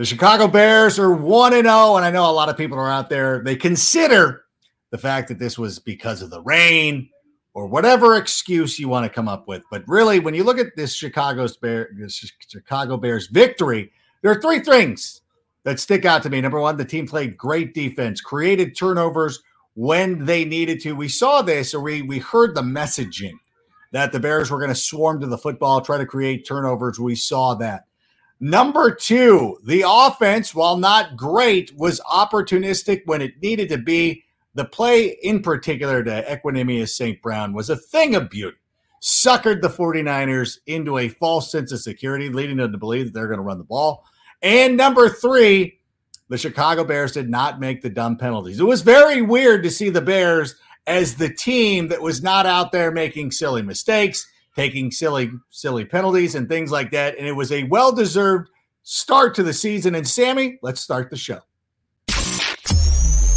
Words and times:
The 0.00 0.06
Chicago 0.06 0.48
Bears 0.48 0.98
are 0.98 1.12
1 1.12 1.52
0, 1.52 1.62
and 1.62 2.06
I 2.06 2.10
know 2.10 2.30
a 2.30 2.32
lot 2.32 2.48
of 2.48 2.56
people 2.56 2.78
are 2.78 2.90
out 2.90 3.10
there. 3.10 3.42
They 3.44 3.54
consider 3.54 4.46
the 4.90 4.96
fact 4.96 5.28
that 5.28 5.38
this 5.38 5.58
was 5.58 5.78
because 5.78 6.22
of 6.22 6.30
the 6.30 6.40
rain 6.40 7.10
or 7.52 7.66
whatever 7.66 8.16
excuse 8.16 8.78
you 8.78 8.88
want 8.88 9.04
to 9.04 9.14
come 9.14 9.28
up 9.28 9.46
with. 9.46 9.62
But 9.70 9.84
really, 9.86 10.18
when 10.18 10.32
you 10.32 10.42
look 10.42 10.58
at 10.58 10.74
this 10.74 10.94
Chicago's 10.94 11.58
Bear, 11.58 11.90
this 11.98 12.32
Chicago 12.48 12.96
Bears 12.96 13.26
victory, 13.26 13.92
there 14.22 14.30
are 14.30 14.40
three 14.40 14.60
things 14.60 15.20
that 15.64 15.78
stick 15.78 16.06
out 16.06 16.22
to 16.22 16.30
me. 16.30 16.40
Number 16.40 16.62
one, 16.62 16.78
the 16.78 16.84
team 16.86 17.06
played 17.06 17.36
great 17.36 17.74
defense, 17.74 18.22
created 18.22 18.74
turnovers 18.74 19.42
when 19.74 20.24
they 20.24 20.46
needed 20.46 20.80
to. 20.80 20.96
We 20.96 21.10
saw 21.10 21.42
this, 21.42 21.74
or 21.74 21.80
we 21.82 22.00
we 22.00 22.20
heard 22.20 22.54
the 22.54 22.62
messaging 22.62 23.34
that 23.92 24.12
the 24.12 24.20
Bears 24.20 24.50
were 24.50 24.60
going 24.60 24.70
to 24.70 24.74
swarm 24.74 25.20
to 25.20 25.26
the 25.26 25.36
football, 25.36 25.82
try 25.82 25.98
to 25.98 26.06
create 26.06 26.48
turnovers. 26.48 26.98
We 26.98 27.16
saw 27.16 27.52
that. 27.56 27.84
Number 28.40 28.94
two, 28.94 29.58
the 29.64 29.84
offense, 29.86 30.54
while 30.54 30.78
not 30.78 31.14
great, 31.14 31.76
was 31.76 32.00
opportunistic 32.10 33.02
when 33.04 33.20
it 33.20 33.42
needed 33.42 33.68
to 33.68 33.78
be. 33.78 34.24
The 34.54 34.64
play 34.64 35.18
in 35.22 35.42
particular 35.42 36.02
to 36.02 36.24
Equanimeous 36.24 36.88
St. 36.88 37.20
Brown 37.22 37.52
was 37.52 37.68
a 37.68 37.76
thing 37.76 38.14
of 38.14 38.30
beauty. 38.30 38.56
Suckered 39.02 39.60
the 39.60 39.68
49ers 39.68 40.58
into 40.66 40.98
a 40.98 41.08
false 41.08 41.52
sense 41.52 41.70
of 41.70 41.80
security, 41.80 42.30
leading 42.30 42.56
them 42.56 42.72
to 42.72 42.78
believe 42.78 43.06
that 43.06 43.14
they're 43.14 43.28
going 43.28 43.38
to 43.38 43.44
run 43.44 43.58
the 43.58 43.64
ball. 43.64 44.04
And 44.42 44.76
number 44.76 45.08
three, 45.08 45.78
the 46.28 46.38
Chicago 46.38 46.84
Bears 46.84 47.12
did 47.12 47.28
not 47.28 47.60
make 47.60 47.82
the 47.82 47.90
dumb 47.90 48.16
penalties. 48.16 48.58
It 48.58 48.64
was 48.64 48.82
very 48.82 49.20
weird 49.20 49.62
to 49.64 49.70
see 49.70 49.90
the 49.90 50.00
Bears 50.00 50.54
as 50.86 51.14
the 51.14 51.32
team 51.32 51.88
that 51.88 52.00
was 52.00 52.22
not 52.22 52.46
out 52.46 52.72
there 52.72 52.90
making 52.90 53.32
silly 53.32 53.62
mistakes 53.62 54.26
taking 54.56 54.90
silly, 54.90 55.30
silly 55.50 55.84
penalties 55.84 56.34
and 56.34 56.48
things 56.48 56.70
like 56.70 56.90
that. 56.92 57.16
And 57.18 57.26
it 57.26 57.32
was 57.32 57.52
a 57.52 57.64
well 57.64 57.92
deserved 57.92 58.50
start 58.82 59.34
to 59.36 59.42
the 59.42 59.52
season. 59.52 59.94
And 59.94 60.06
Sammy, 60.06 60.58
let's 60.62 60.80
start 60.80 61.10
the 61.10 61.16
show. 61.16 61.40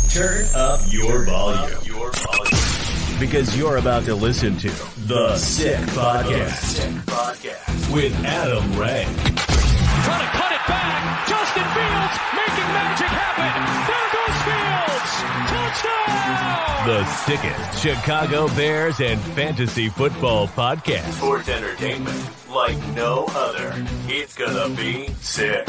Turn 0.10 0.46
up 0.54 0.82
your 0.90 1.26
volume. 1.26 1.80
Your 1.86 2.12
volume. 2.12 3.20
Because 3.20 3.58
you're 3.58 3.78
about 3.78 4.04
to 4.06 4.16
listen 4.16 4.58
to 4.58 4.70
The 5.08 5.36
Sick 5.38 5.78
Podcast, 5.90 6.58
Sick 6.58 6.92
Podcast. 7.06 7.94
with 7.94 8.14
Adam 8.26 8.78
Rank. 8.78 10.53
Trying 10.66 10.92
to 10.92 11.10
cut 11.28 11.28
it 11.28 11.28
back. 11.28 11.28
Justin 11.28 11.68
Fields 11.76 12.16
making 12.34 12.70
magic 12.74 13.12
happen. 13.12 13.52
There 13.90 14.08
goes 14.16 14.38
Fields. 14.48 15.14
Touchdown. 15.52 16.88
The 16.88 17.06
sickest 17.06 17.82
Chicago 17.82 18.48
Bears 18.56 19.00
and 19.00 19.20
fantasy 19.36 19.90
football 19.90 20.48
podcast. 20.48 21.12
Sports 21.14 21.50
entertainment 21.50 22.30
like 22.50 22.78
no 22.94 23.26
other. 23.30 23.74
It's 24.08 24.36
gonna 24.36 24.74
be 24.76 25.08
sick. 25.22 25.68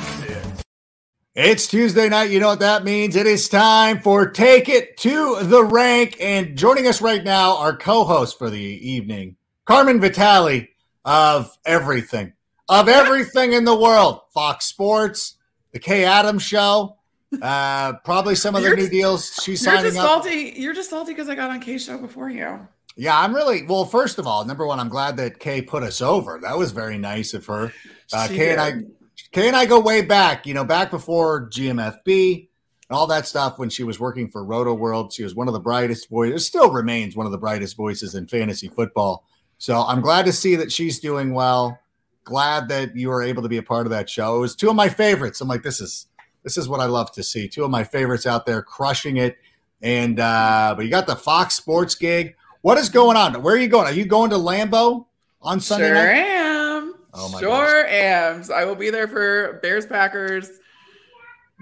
It's 1.35 1.67
Tuesday 1.67 2.09
night. 2.09 2.31
You 2.31 2.39
know 2.39 2.47
what 2.47 2.61
that 2.61 2.85
means. 2.85 3.17
It 3.17 3.27
is 3.27 3.49
time 3.49 4.01
for 4.01 4.29
Take 4.31 4.69
It 4.69 4.97
to 4.99 5.43
the 5.43 5.65
Rank. 5.65 6.17
And 6.21 6.57
joining 6.57 6.87
us 6.87 7.01
right 7.03 7.25
now, 7.25 7.57
our 7.57 7.77
co 7.77 8.05
host 8.05 8.39
for 8.39 8.51
the 8.51 8.61
evening, 8.61 9.35
Carmen 9.65 10.01
Vitali 10.01 10.69
of 11.05 11.51
everything, 11.67 12.34
of 12.69 12.89
everything 12.89 13.53
in 13.53 13.65
the 13.65 13.77
world 13.77 14.21
Fox 14.33 14.67
Sports, 14.67 15.37
The 15.73 15.79
Kay 15.79 16.05
Adams 16.05 16.43
Show, 16.43 16.97
uh, 17.43 17.95
probably 18.05 18.35
some 18.35 18.55
of 18.55 18.63
the 18.63 18.75
new 18.75 18.89
deals 18.89 19.33
she's 19.43 19.63
You're 19.65 19.75
signing 19.75 19.91
just 19.93 19.99
up. 19.99 20.07
salty. 20.07 20.55
You're 20.57 20.75
just 20.75 20.91
salty 20.91 21.13
because 21.13 21.29
I 21.29 21.35
got 21.35 21.51
on 21.51 21.61
Kay's 21.61 21.85
show 21.85 21.99
before 21.99 22.31
you. 22.31 22.67
Yeah, 22.97 23.19
I'm 23.19 23.35
really 23.35 23.65
well. 23.67 23.85
First 23.85 24.19
of 24.19 24.27
all, 24.27 24.45
number 24.45 24.67
one, 24.67 24.79
I'm 24.79 24.89
glad 24.89 25.17
that 25.17 25.41
Kay 25.41 25.63
put 25.63 25.83
us 25.83 26.01
over. 26.01 26.39
That 26.41 26.57
was 26.57 26.71
very 26.71 26.97
nice 26.97 27.35
of 27.35 27.45
her. 27.47 27.73
Uh, 28.13 28.29
Kay 28.29 28.53
and 28.53 28.61
I, 28.61 28.71
did. 28.73 28.91
Kay 29.33 29.49
and 29.49 29.57
I 29.57 29.67
go 29.67 29.81
way 29.81 30.03
back. 30.03 30.47
You 30.47 30.55
know, 30.55 30.65
back 30.65 30.91
before 30.91 31.49
GMFB 31.51 32.49
and 32.89 32.97
all 32.97 33.09
that 33.09 33.27
stuff. 33.27 33.59
When 33.59 33.69
she 33.69 33.83
was 33.83 33.99
working 33.99 34.31
for 34.31 34.45
Roto 34.45 34.75
World, 34.75 35.13
she 35.13 35.25
was 35.25 35.35
one 35.35 35.49
of 35.49 35.55
the 35.55 35.61
brightest 35.61 36.09
voices. 36.09 36.47
Still 36.47 36.71
remains 36.71 37.17
one 37.17 37.27
of 37.27 37.33
the 37.33 37.39
brightest 37.39 37.77
voices 37.77 38.15
in 38.15 38.29
fantasy 38.29 38.69
football. 38.69 39.25
So 39.59 39.81
I'm 39.83 40.01
glad 40.01 40.27
to 40.27 40.33
see 40.33 40.55
that 40.57 40.71
she's 40.71 41.01
doing 41.01 41.33
well. 41.35 41.79
Glad 42.25 42.69
that 42.69 42.97
you 42.97 43.09
were 43.09 43.23
able 43.23 43.43
to 43.43 43.49
be 43.49 43.59
a 43.59 43.63
part 43.63 43.87
of 43.87 43.91
that 43.91 44.09
show. 44.09 44.37
It 44.37 44.41
was 44.41 44.57
two 44.57 44.71
of 44.71 44.77
my 44.77 44.89
favorites. 44.89 45.41
I'm 45.41 45.49
like, 45.49 45.63
this 45.63 45.81
is 45.81 46.07
this 46.43 46.59
is 46.59 46.69
what 46.69 46.81
I 46.81 46.87
love 46.87 47.13
to 47.13 47.23
see. 47.23 47.49
Two 47.49 47.65
of 47.65 47.71
my 47.71 47.85
favorites 47.85 48.27
out 48.27 48.47
there 48.47 48.63
crushing 48.63 49.17
it. 49.17 49.37
And 49.83 50.19
uh, 50.21 50.75
but 50.77 50.85
you 50.85 50.91
got 50.91 51.07
the 51.07 51.17
Fox 51.17 51.55
Sports 51.55 51.95
gig. 51.95 52.37
What 52.63 52.79
is 52.79 52.89
going 52.89 53.17
on? 53.17 53.43
Where 53.43 53.55
are 53.55 53.59
you 53.59 53.69
going? 53.69 53.87
Are 53.87 53.93
you 53.93 54.07
going 54.07 54.31
to 54.31 54.37
Lambeau 54.37 55.07
on 55.43 55.61
Sunday 55.61 55.93
night? 55.93 56.01
sure 56.01 56.07
night? 56.07 56.19
am. 56.19 56.95
Oh 57.13 57.29
my 57.29 57.41
sure 57.41 57.87
am. 57.87 58.43
So 58.43 58.55
I 58.55 58.65
will 58.65 58.75
be 58.75 58.91
there 58.91 59.07
for 59.07 59.59
Bears 59.63 59.85
Packers 59.85 60.51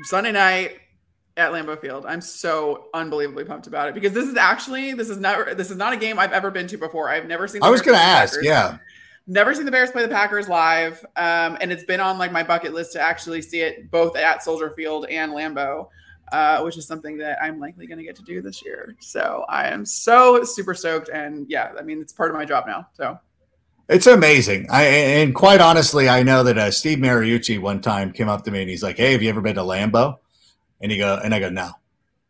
Sunday 0.05 0.33
night 0.33 0.79
at 1.37 1.51
Lambeau 1.51 1.81
Field. 1.81 2.07
I'm 2.07 2.21
so 2.21 2.89
unbelievably 2.95 3.45
pumped 3.45 3.67
about 3.67 3.89
it 3.89 3.95
because 3.95 4.13
this 4.13 4.29
is 4.29 4.37
actually 4.37 4.93
this 4.93 5.09
is 5.09 5.19
not 5.19 5.57
this 5.57 5.71
is 5.71 5.77
not 5.77 5.93
a 5.93 5.97
game 5.97 6.19
I've 6.19 6.33
ever 6.33 6.51
been 6.51 6.67
to 6.69 6.79
before. 6.79 7.09
I've 7.09 7.27
never 7.27 7.49
seen. 7.49 7.63
I 7.63 7.71
was 7.71 7.83
going 7.83 7.97
to 7.97 8.05
ask. 8.05 8.39
Yeah. 8.43 8.79
Never 9.27 9.55
seen 9.55 9.65
the 9.65 9.71
Bears 9.71 9.91
play 9.93 10.03
the 10.03 10.09
Packers 10.09 10.49
live, 10.49 11.05
um, 11.17 11.57
and 11.61 11.71
it's 11.71 11.85
been 11.85 12.01
on 12.01 12.19
like 12.19 12.33
my 12.33 12.43
bucket 12.43 12.75
list 12.75 12.93
to 12.95 13.01
actually 13.01 13.41
see 13.41 13.61
it 13.61 13.91
both 13.91 14.17
at 14.17 14.43
Soldier 14.43 14.71
Field 14.71 15.07
and 15.07 15.33
Lambeau, 15.33 15.89
uh, 16.33 16.61
which 16.63 16.77
is 16.77 16.87
something 16.87 17.19
that 17.19 17.39
I'm 17.41 17.61
likely 17.61 17.87
going 17.87 17.99
to 17.99 18.05
get 18.05 18.17
to 18.17 18.23
do 18.23 18.43
this 18.43 18.65
year. 18.65 18.97
So 18.99 19.45
I 19.49 19.69
am 19.69 19.87
so 19.87 20.43
super 20.43 20.75
stoked, 20.75 21.09
and 21.09 21.47
yeah, 21.49 21.73
I 21.79 21.83
mean 21.83 22.01
it's 22.01 22.13
part 22.13 22.31
of 22.31 22.37
my 22.37 22.45
job 22.45 22.67
now. 22.67 22.89
So 22.95 23.19
It's 23.89 24.09
amazing. 24.09 24.67
I 24.71 24.83
and 24.85 25.35
quite 25.35 25.61
honestly, 25.61 26.09
I 26.09 26.25
know 26.25 26.43
that 26.43 26.59
uh, 26.59 26.71
Steve 26.73 26.99
Mariucci 26.99 27.61
one 27.61 27.81
time 27.81 28.13
came 28.13 28.29
up 28.29 28.43
to 28.45 28.51
me 28.51 28.61
and 28.63 28.71
he's 28.71 28.83
like, 28.83 28.97
"Hey, 28.97 29.13
have 29.13 29.23
you 29.23 29.29
ever 29.29 29.41
been 29.41 29.55
to 29.55 29.63
Lambeau?" 29.63 30.17
And 30.81 30.91
he 30.91 30.99
go, 30.99 31.21
and 31.23 31.33
I 31.33 31.39
go, 31.39 31.49
"No." 31.49 31.63
And 31.65 31.71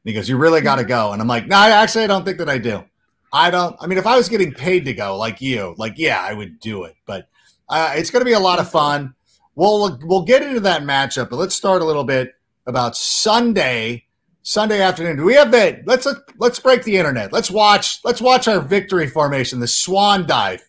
he 0.04 0.12
goes, 0.12 0.28
"You 0.28 0.36
really 0.36 0.60
got 0.60 0.76
to 0.76 0.84
go." 0.84 1.12
And 1.12 1.22
I'm 1.22 1.28
like, 1.28 1.46
"No, 1.46 1.56
I 1.56 1.70
actually 1.70 2.04
I 2.04 2.08
don't 2.08 2.24
think 2.24 2.36
that 2.38 2.50
I 2.50 2.58
do. 2.58 2.84
I 3.32 3.50
don't. 3.50 3.76
I 3.80 3.86
mean, 3.86 3.98
if 3.98 4.06
I 4.06 4.16
was 4.16 4.28
getting 4.28 4.52
paid 4.52 4.84
to 4.84 4.92
go, 4.92 5.16
like 5.16 5.40
you, 5.40 5.74
like 5.78 5.94
yeah, 5.96 6.20
I 6.20 6.34
would 6.34 6.60
do 6.60 6.84
it. 6.84 6.94
But 7.06 7.28
uh, 7.68 7.94
it's 7.96 8.10
going 8.10 8.20
to 8.20 8.26
be 8.26 8.34
a 8.34 8.40
lot 8.40 8.58
of 8.58 8.70
fun. 8.70 9.14
We'll 9.54 9.98
we'll 10.02 10.24
get 10.24 10.42
into 10.42 10.60
that 10.60 10.82
matchup, 10.82 11.30
but 11.30 11.36
let's 11.36 11.54
start 11.54 11.82
a 11.82 11.84
little 11.84 12.04
bit 12.04 12.34
about 12.66 12.96
Sunday." 12.96 14.04
Sunday 14.44 14.80
afternoon. 14.80 15.18
Do 15.18 15.24
we 15.24 15.34
have 15.34 15.52
that? 15.52 15.86
Let's 15.86 16.04
let's 16.36 16.58
break 16.58 16.82
the 16.82 16.96
internet. 16.96 17.32
Let's 17.32 17.48
watch. 17.48 18.00
Let's 18.04 18.20
watch 18.20 18.48
our 18.48 18.60
victory 18.60 19.06
formation, 19.06 19.60
the 19.60 19.68
Swan 19.68 20.26
Dive. 20.26 20.68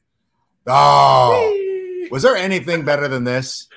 Oh, 0.68 2.08
was 2.12 2.22
there 2.22 2.36
anything 2.36 2.86
better 2.86 3.08
than 3.08 3.24
this? 3.24 3.68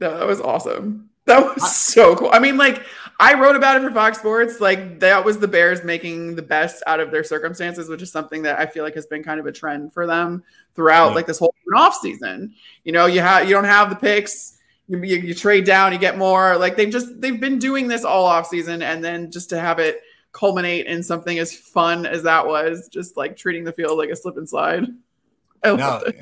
No, 0.00 0.18
that 0.18 0.26
was 0.26 0.40
awesome. 0.40 1.10
That 1.26 1.44
was 1.44 1.76
so 1.76 2.16
cool. 2.16 2.30
I 2.32 2.38
mean, 2.38 2.56
like 2.56 2.84
I 3.18 3.34
wrote 3.40 3.56
about 3.56 3.76
it 3.76 3.82
for 3.86 3.90
Fox 3.94 4.18
Sports. 4.18 4.60
Like 4.60 5.00
that 5.00 5.24
was 5.24 5.38
the 5.38 5.48
Bears 5.48 5.82
making 5.84 6.36
the 6.36 6.42
best 6.42 6.82
out 6.86 7.00
of 7.00 7.10
their 7.10 7.24
circumstances, 7.24 7.88
which 7.88 8.02
is 8.02 8.12
something 8.12 8.42
that 8.42 8.58
I 8.58 8.66
feel 8.66 8.84
like 8.84 8.94
has 8.94 9.06
been 9.06 9.22
kind 9.22 9.40
of 9.40 9.46
a 9.46 9.52
trend 9.52 9.92
for 9.94 10.06
them 10.06 10.42
throughout 10.74 11.08
Yeah. 11.08 11.14
like 11.14 11.26
this 11.26 11.38
whole 11.38 11.54
off 11.74 11.96
season. 11.96 12.54
You 12.84 12.92
know, 12.92 13.06
you 13.06 13.20
have 13.20 13.48
you 13.48 13.54
don't 13.54 13.64
have 13.64 13.90
the 13.90 13.96
picks. 13.96 14.58
You, 14.88 15.02
you, 15.02 15.16
you 15.16 15.34
trade 15.34 15.64
down, 15.64 15.92
you 15.92 15.98
get 15.98 16.16
more. 16.18 16.56
Like 16.56 16.76
they've 16.76 16.90
just 16.90 17.20
they've 17.20 17.40
been 17.40 17.58
doing 17.58 17.88
this 17.88 18.04
all 18.04 18.24
off 18.26 18.46
season, 18.48 18.82
and 18.82 19.02
then 19.02 19.30
just 19.30 19.50
to 19.50 19.58
have 19.58 19.78
it 19.78 20.00
culminate 20.32 20.86
in 20.86 21.02
something 21.02 21.38
as 21.38 21.56
fun 21.56 22.04
as 22.06 22.22
that 22.24 22.46
was, 22.46 22.88
just 22.88 23.16
like 23.16 23.36
treating 23.36 23.64
the 23.64 23.72
field 23.72 23.96
like 23.98 24.10
a 24.10 24.16
slip 24.16 24.36
and 24.36 24.48
slide. 24.48 24.84
I 25.64 25.74
No, 25.74 26.02
it. 26.06 26.16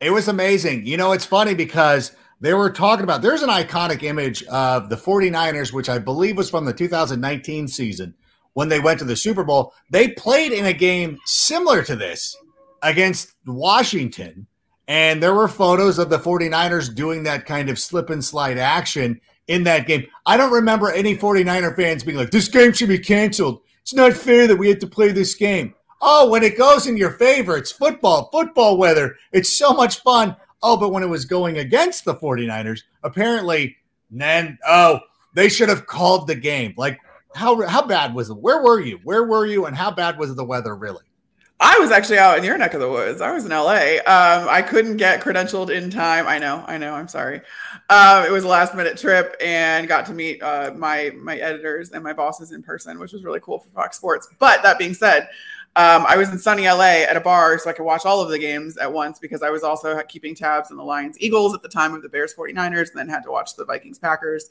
it 0.00 0.10
was 0.10 0.26
amazing. 0.28 0.84
You 0.86 0.96
know, 0.96 1.12
it's 1.12 1.24
funny 1.24 1.54
because 1.54 2.12
they 2.44 2.54
were 2.54 2.70
talking 2.70 3.04
about 3.04 3.22
there's 3.22 3.42
an 3.42 3.48
iconic 3.48 4.02
image 4.02 4.42
of 4.44 4.88
the 4.88 4.96
49ers, 4.96 5.72
which 5.72 5.88
I 5.88 5.98
believe 5.98 6.36
was 6.36 6.50
from 6.50 6.64
the 6.64 6.72
2019 6.72 7.68
season 7.68 8.14
when 8.52 8.68
they 8.68 8.80
went 8.80 8.98
to 8.98 9.04
the 9.04 9.16
Super 9.16 9.44
Bowl. 9.44 9.72
They 9.90 10.08
played 10.08 10.52
in 10.52 10.66
a 10.66 10.72
game 10.72 11.18
similar 11.24 11.82
to 11.84 11.96
this 11.96 12.36
against 12.82 13.34
Washington. 13.46 14.46
And 14.86 15.22
there 15.22 15.34
were 15.34 15.48
photos 15.48 15.98
of 15.98 16.10
the 16.10 16.18
49ers 16.18 16.94
doing 16.94 17.22
that 17.22 17.46
kind 17.46 17.70
of 17.70 17.78
slip 17.78 18.10
and 18.10 18.22
slide 18.22 18.58
action 18.58 19.20
in 19.48 19.64
that 19.64 19.86
game. 19.86 20.06
I 20.26 20.36
don't 20.36 20.52
remember 20.52 20.92
any 20.92 21.16
49er 21.16 21.74
fans 21.74 22.04
being 22.04 22.18
like, 22.18 22.30
this 22.30 22.48
game 22.48 22.72
should 22.72 22.90
be 22.90 22.98
canceled. 22.98 23.62
It's 23.82 23.94
not 23.94 24.12
fair 24.12 24.46
that 24.46 24.56
we 24.56 24.68
had 24.68 24.80
to 24.80 24.86
play 24.86 25.12
this 25.12 25.34
game. 25.34 25.74
Oh, 26.00 26.28
when 26.28 26.42
it 26.42 26.58
goes 26.58 26.86
in 26.86 26.98
your 26.98 27.12
favor, 27.12 27.56
it's 27.56 27.72
football, 27.72 28.28
football 28.30 28.76
weather. 28.76 29.16
It's 29.32 29.56
so 29.56 29.72
much 29.72 30.00
fun. 30.00 30.36
Oh, 30.66 30.78
but 30.78 30.92
when 30.92 31.02
it 31.02 31.08
was 31.08 31.26
going 31.26 31.58
against 31.58 32.06
the 32.06 32.14
49ers, 32.14 32.80
apparently, 33.02 33.76
then, 34.10 34.58
oh, 34.66 34.98
they 35.34 35.50
should 35.50 35.68
have 35.68 35.84
called 35.84 36.26
the 36.26 36.34
game. 36.34 36.72
Like, 36.78 36.98
how, 37.34 37.66
how 37.66 37.86
bad 37.86 38.14
was 38.14 38.30
it? 38.30 38.38
Where 38.38 38.62
were 38.62 38.80
you? 38.80 38.98
Where 39.04 39.24
were 39.24 39.44
you? 39.44 39.66
And 39.66 39.76
how 39.76 39.90
bad 39.90 40.18
was 40.18 40.34
the 40.34 40.44
weather 40.44 40.74
really? 40.74 41.02
I 41.60 41.78
was 41.78 41.90
actually 41.90 42.18
out 42.18 42.38
in 42.38 42.44
your 42.44 42.56
neck 42.58 42.74
of 42.74 42.80
the 42.80 42.90
woods. 42.90 43.20
I 43.20 43.32
was 43.32 43.44
in 43.44 43.50
LA. 43.50 43.96
Um, 44.06 44.48
I 44.48 44.60
couldn't 44.66 44.96
get 44.96 45.20
credentialed 45.20 45.70
in 45.70 45.88
time. 45.90 46.26
I 46.26 46.38
know, 46.38 46.64
I 46.66 46.78
know. 46.78 46.94
I'm 46.94 47.08
sorry. 47.08 47.42
Um, 47.90 48.24
it 48.24 48.32
was 48.32 48.44
a 48.44 48.48
last 48.48 48.74
minute 48.74 48.98
trip 48.98 49.36
and 49.40 49.86
got 49.86 50.06
to 50.06 50.12
meet 50.12 50.42
uh, 50.42 50.72
my 50.76 51.12
my 51.16 51.36
editors 51.36 51.90
and 51.92 52.02
my 52.02 52.12
bosses 52.12 52.52
in 52.52 52.62
person, 52.62 52.98
which 52.98 53.12
was 53.12 53.22
really 53.22 53.40
cool 53.40 53.60
for 53.60 53.68
Fox 53.70 53.96
Sports. 53.96 54.28
But 54.38 54.62
that 54.62 54.78
being 54.78 54.94
said, 54.94 55.28
um, 55.76 56.04
I 56.06 56.16
was 56.16 56.28
in 56.30 56.38
sunny 56.38 56.68
LA 56.68 57.02
at 57.08 57.16
a 57.16 57.20
bar 57.20 57.58
so 57.58 57.68
I 57.68 57.72
could 57.72 57.84
watch 57.84 58.04
all 58.04 58.20
of 58.20 58.28
the 58.28 58.38
games 58.38 58.76
at 58.76 58.92
once 58.92 59.18
because 59.18 59.42
I 59.42 59.50
was 59.50 59.64
also 59.64 60.00
keeping 60.02 60.34
tabs 60.34 60.70
on 60.70 60.76
the 60.76 60.84
Lions 60.84 61.16
Eagles 61.18 61.52
at 61.52 61.62
the 61.62 61.68
time 61.68 61.94
of 61.94 62.02
the 62.02 62.08
Bears 62.08 62.32
49ers 62.32 62.90
and 62.90 62.96
then 62.96 63.08
had 63.08 63.24
to 63.24 63.30
watch 63.30 63.56
the 63.56 63.64
Vikings 63.64 63.98
Packers. 63.98 64.50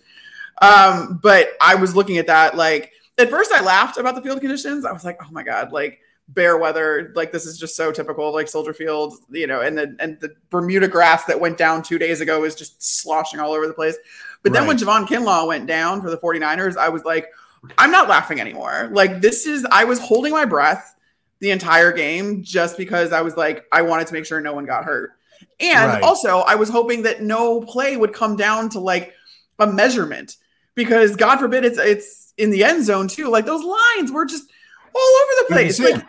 Um, 0.61 1.19
but 1.23 1.51
I 1.61 1.75
was 1.75 1.95
looking 1.95 2.17
at 2.17 2.27
that 2.27 2.57
like 2.57 2.91
at 3.17 3.29
first 3.29 3.53
I 3.53 3.61
laughed 3.61 3.97
about 3.97 4.15
the 4.15 4.21
field 4.21 4.41
conditions. 4.41 4.85
I 4.85 4.91
was 4.91 5.05
like, 5.05 5.17
oh 5.23 5.31
my 5.31 5.43
God, 5.43 5.71
like 5.71 5.99
bear 6.27 6.57
weather. 6.57 7.13
Like 7.15 7.31
this 7.31 7.45
is 7.45 7.57
just 7.57 7.75
so 7.77 7.91
typical, 7.91 8.33
like 8.33 8.49
Soldier 8.49 8.73
Field, 8.73 9.13
you 9.29 9.47
know, 9.47 9.61
and 9.61 9.77
the 9.77 9.95
and 9.99 10.19
the 10.19 10.35
Bermuda 10.49 10.89
grass 10.89 11.23
that 11.25 11.39
went 11.39 11.57
down 11.57 11.83
two 11.83 11.97
days 11.97 12.19
ago 12.21 12.43
is 12.43 12.55
just 12.55 12.83
sloshing 12.83 13.39
all 13.39 13.53
over 13.53 13.67
the 13.67 13.73
place. 13.73 13.97
But 14.41 14.51
right. 14.51 14.59
then 14.59 14.67
when 14.67 14.77
Javon 14.77 15.07
Kinlaw 15.07 15.47
went 15.47 15.67
down 15.67 16.01
for 16.01 16.09
the 16.09 16.17
49ers, 16.17 16.75
I 16.75 16.89
was 16.89 17.05
like, 17.05 17.29
I'm 17.77 17.91
not 17.91 18.09
laughing 18.09 18.41
anymore. 18.41 18.89
Like 18.91 19.21
this 19.21 19.45
is 19.45 19.65
I 19.71 19.85
was 19.85 19.99
holding 19.99 20.33
my 20.33 20.45
breath 20.45 20.95
the 21.43 21.51
entire 21.51 21.91
game 21.91 22.41
just 22.41 22.77
because 22.77 23.11
I 23.11 23.19
was 23.19 23.35
like, 23.35 23.65
I 23.69 23.81
wanted 23.81 24.07
to 24.07 24.13
make 24.13 24.25
sure 24.25 24.39
no 24.39 24.53
one 24.53 24.65
got 24.65 24.85
hurt. 24.85 25.11
And 25.59 25.89
right. 25.89 26.01
also 26.01 26.37
I 26.39 26.55
was 26.55 26.69
hoping 26.69 27.01
that 27.01 27.21
no 27.21 27.59
play 27.59 27.97
would 27.97 28.13
come 28.13 28.37
down 28.37 28.69
to 28.69 28.79
like 28.79 29.13
a 29.59 29.67
measurement 29.67 30.37
because 30.73 31.17
God 31.17 31.39
forbid 31.39 31.65
it's 31.65 31.77
it's 31.77 32.33
in 32.37 32.49
the 32.49 32.63
end 32.63 32.85
zone 32.85 33.09
too. 33.09 33.27
Like 33.27 33.45
those 33.45 33.61
lines 33.61 34.09
were 34.09 34.23
just 34.23 34.49
all 34.95 35.01
over 35.01 35.31
the 35.41 35.45
place. 35.53 35.79
Like 35.81 36.01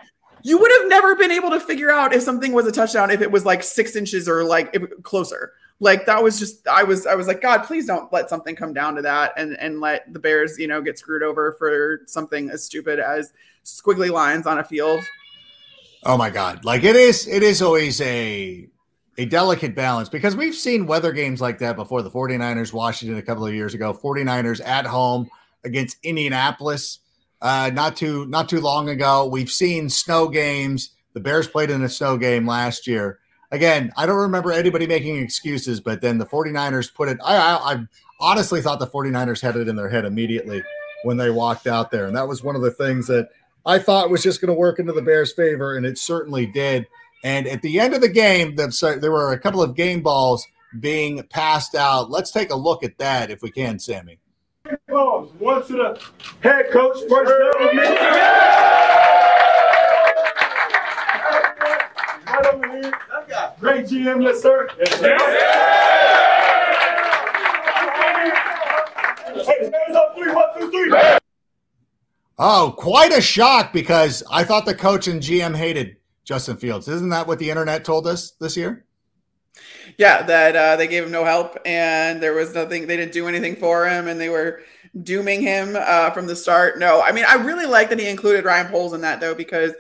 you 0.45 0.57
would 0.57 0.71
have 0.79 0.89
never 0.89 1.17
been 1.17 1.33
able 1.33 1.51
to 1.51 1.59
figure 1.59 1.91
out 1.91 2.15
if 2.15 2.23
something 2.23 2.53
was 2.53 2.69
a 2.69 2.73
touchdown 2.73 3.11
if 3.11 3.21
it 3.21 3.33
was 3.33 3.45
like 3.45 3.65
six 3.65 3.97
inches 3.97 4.29
or 4.29 4.45
like 4.45 4.73
closer. 5.03 5.55
Like 5.81 6.07
that 6.07 6.23
was 6.23 6.39
just 6.39 6.69
I 6.69 6.85
was 6.85 7.09
I 7.09 7.17
was 7.17 7.27
like 7.27 7.41
God, 7.41 7.65
please 7.65 7.87
don't 7.87 8.13
let 8.13 8.31
something 8.31 8.55
come 8.55 8.73
down 8.73 8.95
to 8.95 9.03
that 9.03 9.33
and 9.37 9.59
and 9.59 9.81
let 9.81 10.13
the 10.13 10.21
Bears 10.21 10.61
you 10.61 10.69
know 10.69 10.81
get 10.81 10.97
screwed 10.97 11.25
over 11.25 11.57
for 11.59 12.03
something 12.07 12.51
as 12.51 12.65
stupid 12.65 13.01
as 13.01 13.33
squiggly 13.65 14.11
lines 14.11 14.47
on 14.47 14.59
a 14.59 14.65
field. 14.65 15.03
Oh 16.05 16.17
my 16.17 16.31
God! 16.31 16.65
Like 16.65 16.85
it 16.85 16.97
is 16.97 17.27
it 17.27 17.43
is 17.43 17.63
always 17.63 18.01
a 18.01 18.69
a 19.17 19.25
delicate 19.27 19.75
balance 19.75 20.09
because 20.09 20.37
we've 20.37 20.55
seen 20.55 20.87
weather 20.87 21.13
games 21.13 21.41
like 21.41 21.59
that 21.59 21.77
before. 21.77 22.03
The 22.03 22.11
49ers, 22.11 22.73
Washington, 22.73 23.17
a 23.19 23.23
couple 23.23 23.47
of 23.47 23.55
years 23.55 23.75
ago. 23.75 23.95
49ers 23.95 24.65
at 24.67 24.87
home 24.87 25.31
against 25.65 25.97
Indianapolis 26.03 26.99
uh, 27.45 27.71
not 27.75 27.95
too 27.95 28.27
not 28.27 28.49
too 28.49 28.61
long 28.61 28.89
ago. 28.89 29.27
We've 29.27 29.51
seen 29.51 29.91
snow 29.91 30.29
games. 30.29 30.91
The 31.13 31.21
Bears 31.21 31.47
played 31.47 31.71
in 31.71 31.83
a 31.83 31.89
snow 31.91 32.17
game 32.17 32.47
last 32.47 32.87
year. 32.87 33.19
Again, 33.53 33.93
I 33.99 34.07
don't 34.07 34.17
remember 34.17 34.51
anybody 34.51 34.87
making 34.87 35.17
excuses, 35.17 35.79
but 35.79 36.01
then 36.01 36.17
the 36.17 36.25
49ers 36.25 36.93
put 36.93 37.09
it. 37.09 37.19
I, 37.23 37.37
I, 37.37 37.73
I 37.75 37.87
honestly 38.19 38.63
thought 38.63 38.81
the 38.81 38.87
49ers 38.87 39.43
had 39.43 39.57
it 39.57 39.69
in 39.69 39.77
their 39.77 39.91
head 39.91 40.07
immediately 40.07 40.65
when 41.05 41.19
they 41.19 41.31
walked 41.31 41.67
out 41.67 41.91
there. 41.91 42.07
And 42.07 42.17
that 42.17 42.27
was 42.27 42.43
one 42.43 42.57
of 42.57 42.63
the 42.63 42.71
things 42.71 43.07
that 43.09 43.29
I 43.67 43.79
thought 43.79 44.05
it 44.07 44.11
was 44.11 44.23
just 44.23 44.41
going 44.41 44.49
to 44.49 44.55
work 44.55 44.79
into 44.79 44.93
the 44.93 45.03
Bears' 45.03 45.33
favor, 45.33 45.77
and 45.77 45.87
it 45.87 45.99
certainly 45.99 46.47
did. 46.47 46.87
And 47.23 47.47
at 47.47 47.63
the 47.63 47.81
end 47.81 47.95
of 47.95 48.03
the 48.03 48.09
game, 48.09 48.55
there 48.57 49.11
were 49.11 49.33
a 49.33 49.39
couple 49.39 49.63
of 49.63 49.75
game 49.75 50.03
balls 50.03 50.47
being 50.81 51.23
passed 51.31 51.75
out. 51.75 52.11
Let's 52.11 52.31
take 52.31 52.51
a 52.51 52.55
look 52.55 52.85
at 52.85 52.99
that 52.99 53.31
if 53.31 53.41
we 53.41 53.51
can, 53.51 53.79
Sammy. 53.79 54.19
Balls. 54.89 55.33
One 55.39 55.67
to 55.67 55.73
the 55.73 56.01
head 56.41 56.71
coach, 56.71 56.99
first 57.09 57.31
down. 57.31 57.77
Right 62.27 62.47
over 62.53 62.69
here. 62.73 62.93
Great 63.61 63.87
GM, 63.87 64.23
yes, 64.23 64.43
sir. 64.43 64.69
Yes, 64.79 65.01
sir. 65.01 65.17
Hey, 69.45 69.71
hands 69.71 69.97
up, 69.97 70.15
three, 70.15 70.33
one, 70.33 70.49
two, 70.59 70.71
three. 70.71 70.91
Oh, 72.39 72.75
quite 72.77 73.17
a 73.17 73.21
shock 73.21 73.73
because 73.73 74.23
I 74.31 74.45
thought 74.45 74.67
the 74.67 74.75
coach 74.75 75.07
and 75.07 75.21
GM 75.21 75.55
hated 75.57 75.97
Justin 76.25 76.57
Fields. 76.57 76.89
Isn't 76.89 77.11
that 77.11 77.27
what 77.27 77.39
the 77.39 77.51
internet 77.51 77.85
told 77.85 78.07
us 78.07 78.33
this 78.41 78.57
year? 78.57 78.85
yeah, 79.99 80.23
that 80.23 80.57
uh, 80.57 80.77
they 80.77 80.87
gave 80.87 81.05
him 81.05 81.11
no 81.11 81.25
help 81.25 81.57
and 81.65 82.23
there 82.23 82.35
was 82.35 82.55
nothing, 82.55 82.87
they 82.87 82.97
didn't 82.97 83.13
do 83.13 83.29
anything 83.29 83.57
for 83.57 83.89
him 83.89 84.09
and 84.09 84.21
they 84.21 84.29
were 84.29 84.63
dooming 85.03 85.41
him 85.43 85.77
uh, 85.79 86.11
from 86.11 86.27
the 86.27 86.37
start. 86.37 86.79
No, 86.79 87.03
I 87.03 87.13
mean, 87.13 87.25
I 87.27 87.35
really 87.35 87.67
like 87.67 87.91
that 87.91 87.99
he 87.99 88.09
included 88.09 88.45
Ryan 88.45 88.69
Poles 88.69 88.93
in 88.93 89.01
that 89.03 89.21
though, 89.21 89.35
because 89.35 89.73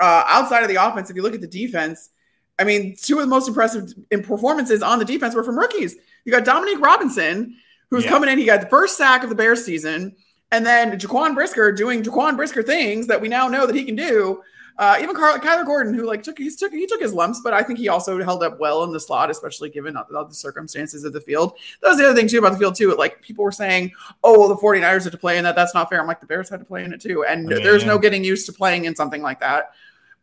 uh, 0.00 0.24
outside 0.26 0.62
of 0.62 0.68
the 0.68 0.76
offense, 0.76 1.10
if 1.10 1.16
you 1.16 1.22
look 1.22 1.34
at 1.34 1.40
the 1.40 1.46
defense, 1.46 2.10
I 2.58 2.64
mean, 2.64 2.96
two 3.00 3.16
of 3.16 3.22
the 3.22 3.28
most 3.28 3.48
impressive 3.48 3.92
performances 4.22 4.82
on 4.82 4.98
the 4.98 5.04
defense 5.04 5.34
were 5.34 5.44
from 5.44 5.58
rookies. 5.58 5.96
You 6.24 6.32
got 6.32 6.44
Dominique 6.44 6.80
Robinson, 6.80 7.56
who's 7.90 8.04
yeah. 8.04 8.10
coming 8.10 8.28
in, 8.28 8.38
he 8.38 8.44
got 8.44 8.60
the 8.60 8.68
first 8.68 8.96
sack 8.96 9.22
of 9.24 9.28
the 9.28 9.34
Bears 9.34 9.64
season. 9.64 10.16
And 10.54 10.64
then 10.64 10.96
Jaquan 10.96 11.34
Brisker 11.34 11.72
doing 11.72 12.04
Jaquan 12.04 12.36
Brisker 12.36 12.62
things 12.62 13.08
that 13.08 13.20
we 13.20 13.26
now 13.26 13.48
know 13.48 13.66
that 13.66 13.74
he 13.74 13.84
can 13.84 13.96
do. 13.96 14.40
Uh, 14.78 14.98
even 15.02 15.16
Carl, 15.16 15.36
Kyler 15.38 15.66
Gordon, 15.66 15.92
who 15.92 16.04
like 16.04 16.22
took 16.22 16.38
he 16.38 16.48
took 16.48 16.72
he 16.72 16.86
took 16.86 17.00
his 17.00 17.12
lumps, 17.12 17.40
but 17.42 17.52
I 17.52 17.60
think 17.64 17.80
he 17.80 17.88
also 17.88 18.22
held 18.22 18.44
up 18.44 18.60
well 18.60 18.84
in 18.84 18.92
the 18.92 19.00
slot, 19.00 19.30
especially 19.30 19.68
given 19.68 19.96
all 19.96 20.24
the 20.24 20.32
circumstances 20.32 21.02
of 21.02 21.12
the 21.12 21.20
field. 21.20 21.54
That 21.82 21.88
was 21.88 21.98
the 21.98 22.04
other 22.04 22.14
thing 22.14 22.28
too 22.28 22.38
about 22.38 22.52
the 22.52 22.58
field 22.58 22.76
too. 22.76 22.94
Like 22.94 23.20
people 23.20 23.44
were 23.44 23.50
saying, 23.50 23.90
"Oh, 24.22 24.38
well, 24.38 24.48
the 24.48 24.56
49ers 24.56 25.02
had 25.02 25.10
to 25.10 25.18
play 25.18 25.38
in 25.38 25.44
that. 25.44 25.56
That's 25.56 25.74
not 25.74 25.90
fair." 25.90 26.00
I'm 26.00 26.06
like, 26.06 26.20
the 26.20 26.26
Bears 26.26 26.48
had 26.48 26.60
to 26.60 26.66
play 26.66 26.84
in 26.84 26.92
it 26.92 27.00
too, 27.00 27.24
and 27.24 27.50
yeah, 27.50 27.58
there's 27.58 27.82
yeah. 27.82 27.88
no 27.88 27.98
getting 27.98 28.22
used 28.22 28.46
to 28.46 28.52
playing 28.52 28.84
in 28.84 28.94
something 28.94 29.22
like 29.22 29.40
that. 29.40 29.72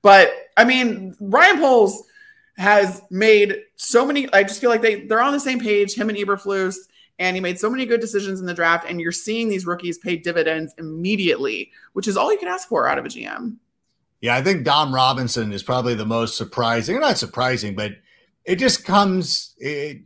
But 0.02 0.32
I 0.56 0.64
mean, 0.64 1.14
Ryan 1.20 1.60
Poles 1.60 2.04
has 2.56 3.02
made 3.10 3.64
so 3.76 4.06
many. 4.06 4.32
I 4.32 4.44
just 4.44 4.62
feel 4.62 4.70
like 4.70 4.82
they 4.82 5.08
they're 5.08 5.22
on 5.22 5.34
the 5.34 5.42
same 5.42 5.60
page. 5.60 5.94
Him 5.94 6.08
and 6.08 6.18
Eberflus 6.18 6.76
and 7.22 7.38
he 7.38 7.40
made 7.40 7.60
so 7.60 7.70
many 7.70 7.86
good 7.86 8.02
decisions 8.02 8.40
in 8.40 8.48
the 8.48 8.54
draft. 8.54 8.86
And 8.90 9.00
you're 9.00 9.12
seeing 9.12 9.48
these 9.48 9.68
rookies 9.68 10.00
pay 10.00 10.18
dividends 10.18 10.74
immediately, 10.80 11.72
which 11.94 12.08
is 12.08 12.18
all 12.18 12.32
you 12.32 12.40
can 12.40 12.48
ask 12.48 12.68
for 12.68 12.88
out 12.88 12.98
of 12.98 13.06
a 13.06 13.10
GM. 13.10 13.58
Yeah, 14.22 14.36
I 14.36 14.42
think 14.42 14.66
Dom 14.66 14.94
Robinson 14.94 15.54
is 15.54 15.62
probably 15.62 15.94
the 15.94 16.06
most 16.06 16.36
surprising. 16.36 17.00
Not 17.00 17.20
surprising, 17.20 17.76
but 17.76 17.94
it 18.44 18.56
just 18.56 18.86
comes 18.86 19.54
it, 19.60 20.02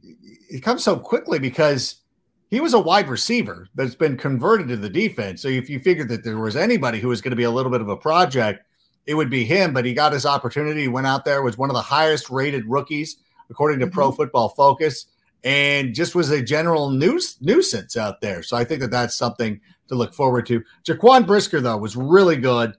it 0.50 0.62
comes 0.62 0.84
so 0.84 0.98
quickly 0.98 1.40
because 1.40 2.02
he 2.50 2.60
was 2.60 2.74
a 2.74 2.80
wide 2.80 3.08
receiver 3.08 3.70
that's 3.76 3.96
been 3.96 4.18
converted 4.18 4.68
to 4.68 4.78
the 4.78 4.90
defense. 4.90 5.42
So 5.42 5.48
if 5.48 5.70
you 5.70 5.80
figured 5.80 6.10
that 6.10 6.26
there 6.26 6.38
was 6.38 6.58
anybody 6.58 7.00
who 7.00 7.08
was 7.08 7.22
going 7.22 7.32
to 7.32 7.38
be 7.38 7.44
a 7.44 7.52
little 7.52 7.72
bit 7.72 7.82
of 7.82 7.90
a 7.90 7.98
project, 7.98 8.66
it 9.06 9.14
would 9.14 9.30
be 9.30 9.46
him. 9.46 9.74
But 9.74 9.86
he 9.86 9.94
got 9.94 10.12
his 10.12 10.26
opportunity. 10.26 10.90
Went 10.90 11.08
out 11.08 11.24
there, 11.24 11.42
was 11.42 11.58
one 11.58 11.70
of 11.70 11.76
the 11.76 11.82
highest 11.82 12.30
rated 12.30 12.66
rookies 12.66 13.18
according 13.50 13.80
to 13.80 13.86
mm-hmm. 13.86 13.94
Pro 13.94 14.12
Football 14.12 14.50
Focus, 14.50 15.06
and 15.46 15.94
just 15.94 16.16
was 16.16 16.32
a 16.32 16.42
general 16.42 16.90
nuis- 16.90 17.42
nuisance 17.42 17.96
out 17.96 18.20
there. 18.20 18.44
So 18.44 18.58
I 18.58 18.66
think 18.66 18.82
that 18.82 18.92
that's 18.92 19.16
something 19.16 19.62
to 19.88 19.96
look 19.96 20.14
forward 20.14 20.48
to. 20.48 20.64
Jaquan 20.84 21.26
Brisker 21.26 21.62
though 21.62 21.78
was 21.78 21.96
really 21.96 22.36
good. 22.36 22.76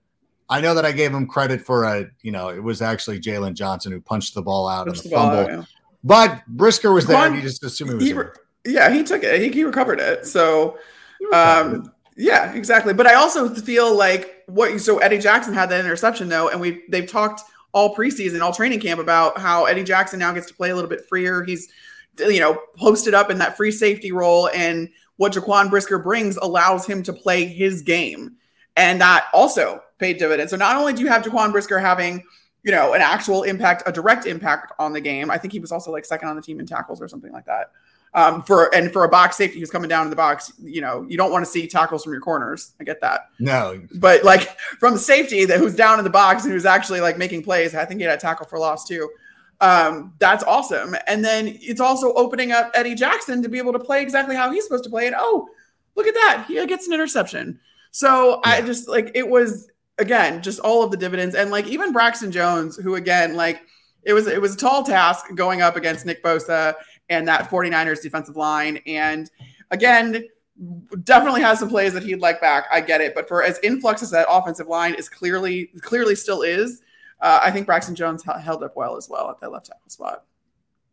I 0.48 0.60
know 0.60 0.74
that 0.74 0.84
I 0.84 0.92
gave 0.92 1.12
him 1.12 1.26
credit 1.26 1.60
for 1.60 1.84
a, 1.84 2.06
you 2.22 2.32
know, 2.32 2.50
it 2.50 2.62
was 2.62 2.82
actually 2.82 3.20
Jaylon 3.20 3.54
Johnson 3.54 3.92
who 3.92 4.00
punched 4.00 4.34
the 4.34 4.42
ball 4.42 4.68
out 4.68 4.86
punched 4.86 4.98
of 4.98 5.04
the, 5.04 5.08
the 5.08 5.14
fumble. 5.14 5.38
Out, 5.38 5.50
yeah. 5.50 5.64
But 6.04 6.46
Brisker 6.46 6.92
was 6.92 7.06
there, 7.06 7.26
and 7.26 7.34
he 7.34 7.42
just 7.42 7.64
assume 7.64 7.88
he 7.88 7.94
was. 7.94 8.04
He 8.04 8.12
re- 8.12 8.26
yeah, 8.64 8.90
he 8.92 9.02
took 9.02 9.24
it. 9.24 9.40
He, 9.40 9.50
he 9.50 9.64
recovered 9.64 9.98
it. 9.98 10.24
So, 10.24 10.78
um, 11.32 11.92
yeah, 12.16 12.52
exactly. 12.52 12.94
But 12.94 13.08
I 13.08 13.14
also 13.14 13.52
feel 13.52 13.92
like 13.92 14.44
what. 14.46 14.80
So 14.80 14.98
Eddie 14.98 15.18
Jackson 15.18 15.52
had 15.52 15.68
that 15.70 15.84
interception 15.84 16.28
though, 16.28 16.48
and 16.48 16.60
we 16.60 16.84
they've 16.88 17.10
talked 17.10 17.42
all 17.72 17.94
preseason, 17.94 18.40
all 18.40 18.52
training 18.52 18.78
camp 18.78 19.00
about 19.00 19.36
how 19.38 19.64
Eddie 19.64 19.82
Jackson 19.82 20.20
now 20.20 20.32
gets 20.32 20.46
to 20.46 20.54
play 20.54 20.70
a 20.70 20.74
little 20.74 20.88
bit 20.88 21.06
freer. 21.08 21.42
He's, 21.42 21.68
you 22.18 22.40
know, 22.40 22.60
posted 22.76 23.14
up 23.14 23.30
in 23.30 23.38
that 23.38 23.56
free 23.56 23.70
safety 23.70 24.12
role, 24.12 24.48
and 24.54 24.88
what 25.16 25.32
Jaquan 25.32 25.70
Brisker 25.70 25.98
brings 25.98 26.36
allows 26.36 26.86
him 26.86 27.02
to 27.04 27.12
play 27.12 27.46
his 27.46 27.82
game, 27.82 28.36
and 28.76 29.00
that 29.00 29.26
also 29.32 29.82
paid 29.98 30.18
dividends. 30.18 30.50
So 30.50 30.56
not 30.56 30.76
only 30.76 30.92
do 30.92 31.02
you 31.02 31.08
have 31.08 31.22
Jaquan 31.22 31.52
Brisker 31.52 31.78
having, 31.78 32.22
you 32.62 32.72
know, 32.72 32.94
an 32.94 33.00
actual 33.00 33.44
impact, 33.44 33.82
a 33.86 33.92
direct 33.92 34.26
impact 34.26 34.72
on 34.78 34.92
the 34.92 35.00
game. 35.00 35.30
I 35.30 35.38
think 35.38 35.52
he 35.52 35.58
was 35.58 35.72
also 35.72 35.90
like 35.90 36.04
second 36.04 36.28
on 36.28 36.36
the 36.36 36.42
team 36.42 36.60
in 36.60 36.66
tackles 36.66 37.00
or 37.00 37.08
something 37.08 37.32
like 37.32 37.46
that. 37.46 37.70
Um, 38.14 38.42
for 38.42 38.74
and 38.74 38.92
for 38.92 39.04
a 39.04 39.08
box 39.08 39.36
safety 39.36 39.60
who's 39.60 39.70
coming 39.70 39.88
down 39.88 40.04
in 40.04 40.10
the 40.10 40.16
box, 40.16 40.52
you 40.58 40.80
know, 40.80 41.04
you 41.08 41.18
don't 41.18 41.30
want 41.30 41.44
to 41.44 41.50
see 41.50 41.66
tackles 41.66 42.02
from 42.02 42.12
your 42.12 42.22
corners. 42.22 42.72
I 42.80 42.84
get 42.84 43.00
that. 43.02 43.28
No, 43.38 43.82
but 43.96 44.24
like 44.24 44.58
from 44.80 44.94
the 44.94 44.98
safety 44.98 45.44
that 45.44 45.58
who's 45.58 45.76
down 45.76 45.98
in 45.98 46.04
the 46.04 46.10
box 46.10 46.44
and 46.44 46.52
who's 46.52 46.64
actually 46.64 47.00
like 47.00 47.18
making 47.18 47.42
plays, 47.42 47.74
I 47.74 47.84
think 47.84 48.00
he 48.00 48.06
had 48.06 48.16
a 48.16 48.20
tackle 48.20 48.46
for 48.46 48.58
loss 48.58 48.86
too. 48.86 49.10
Um, 49.60 50.14
that's 50.18 50.44
awesome. 50.44 50.96
And 51.06 51.24
then 51.24 51.56
it's 51.60 51.80
also 51.80 52.12
opening 52.14 52.52
up 52.52 52.70
Eddie 52.74 52.94
Jackson 52.94 53.42
to 53.42 53.48
be 53.48 53.58
able 53.58 53.72
to 53.72 53.78
play 53.78 54.02
exactly 54.02 54.36
how 54.36 54.50
he's 54.50 54.64
supposed 54.64 54.84
to 54.84 54.90
play. 54.90 55.06
And 55.06 55.16
oh, 55.18 55.48
look 55.94 56.06
at 56.06 56.14
that, 56.14 56.44
he 56.48 56.64
gets 56.66 56.86
an 56.86 56.92
interception. 56.92 57.58
So. 57.90 58.40
I 58.44 58.60
just 58.60 58.88
like 58.88 59.12
it 59.14 59.28
was 59.28 59.70
again 59.98 60.42
just 60.42 60.60
all 60.60 60.82
of 60.82 60.90
the 60.90 60.96
dividends 60.96 61.34
and 61.34 61.50
like 61.50 61.66
even 61.66 61.92
Braxton 61.92 62.30
Jones, 62.30 62.76
who 62.76 62.96
again 62.96 63.34
like 63.34 63.62
it 64.02 64.12
was 64.12 64.26
it 64.26 64.40
was 64.40 64.54
a 64.54 64.58
tall 64.58 64.82
task 64.82 65.26
going 65.34 65.62
up 65.62 65.76
against 65.76 66.06
Nick 66.06 66.22
Bosa 66.22 66.74
and 67.08 67.26
that 67.28 67.50
49ers 67.50 68.02
defensive 68.02 68.36
line. 68.36 68.78
And 68.86 69.30
again, 69.70 70.24
definitely 71.04 71.42
has 71.42 71.58
some 71.58 71.68
plays 71.68 71.92
that 71.92 72.02
he'd 72.02 72.20
like 72.20 72.40
back. 72.40 72.66
I 72.70 72.80
get 72.80 73.00
it. 73.00 73.14
But 73.14 73.28
for 73.28 73.42
as 73.42 73.58
influx 73.62 74.02
as 74.02 74.10
that 74.10 74.26
offensive 74.28 74.68
line 74.68 74.94
is 74.94 75.08
clearly, 75.08 75.66
clearly 75.80 76.14
still 76.14 76.42
is, 76.42 76.82
uh, 77.20 77.40
I 77.42 77.50
think 77.50 77.66
Braxton 77.66 77.94
Jones 77.94 78.24
held 78.24 78.62
up 78.62 78.76
well 78.76 78.96
as 78.96 79.08
well 79.08 79.30
at 79.30 79.40
that 79.40 79.52
left 79.52 79.66
tackle 79.66 79.88
spot. 79.88 80.24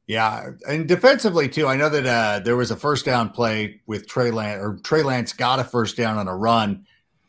Yeah, 0.07 0.49
and 0.67 0.87
defensively 0.87 1.47
too. 1.47 1.67
I 1.67 1.77
know 1.77 1.89
that 1.89 2.05
uh, 2.05 2.39
there 2.43 2.57
was 2.57 2.71
a 2.71 2.75
first 2.75 3.05
down 3.05 3.29
play 3.29 3.81
with 3.87 4.07
Trey 4.07 4.31
Lance, 4.31 4.61
or 4.61 4.77
Trey 4.83 5.01
Lance 5.01 5.31
got 5.31 5.59
a 5.59 5.63
first 5.63 5.95
down 5.95 6.17
on 6.17 6.27
a 6.27 6.35
run, 6.35 6.85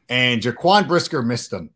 and 0.09 0.43
Jaquan 0.43 0.89
Brisker 0.89 1.23
missed 1.23 1.53
him. 1.53 1.71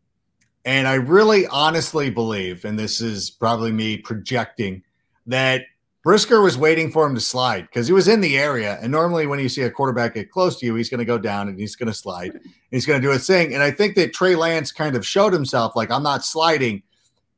And 0.65 0.87
I 0.87 0.95
really 0.95 1.47
honestly 1.47 2.09
believe, 2.09 2.65
and 2.65 2.77
this 2.77 2.99
is 2.99 3.29
probably 3.29 3.71
me 3.71 3.97
projecting, 3.97 4.83
that 5.25 5.63
Brisker 6.03 6.41
was 6.41 6.57
waiting 6.57 6.91
for 6.91 7.05
him 7.05 7.15
to 7.15 7.21
slide 7.21 7.61
because 7.61 7.87
he 7.87 7.93
was 7.93 8.07
in 8.07 8.19
the 8.19 8.37
area. 8.37 8.77
And 8.81 8.91
normally, 8.91 9.25
when 9.25 9.39
you 9.39 9.49
see 9.49 9.61
a 9.61 9.71
quarterback 9.71 10.15
get 10.15 10.31
close 10.31 10.59
to 10.59 10.65
you, 10.65 10.75
he's 10.75 10.89
going 10.89 10.99
to 10.99 11.05
go 11.05 11.17
down 11.17 11.47
and 11.47 11.59
he's 11.59 11.75
going 11.75 11.87
to 11.87 11.93
slide. 11.93 12.31
And 12.33 12.53
he's 12.71 12.85
going 12.85 13.01
to 13.01 13.07
do 13.07 13.11
his 13.11 13.25
thing. 13.25 13.53
And 13.53 13.63
I 13.63 13.71
think 13.71 13.95
that 13.95 14.13
Trey 14.13 14.35
Lance 14.35 14.71
kind 14.71 14.95
of 14.95 15.05
showed 15.05 15.33
himself 15.33 15.75
like, 15.75 15.91
I'm 15.91 16.03
not 16.03 16.25
sliding. 16.25 16.83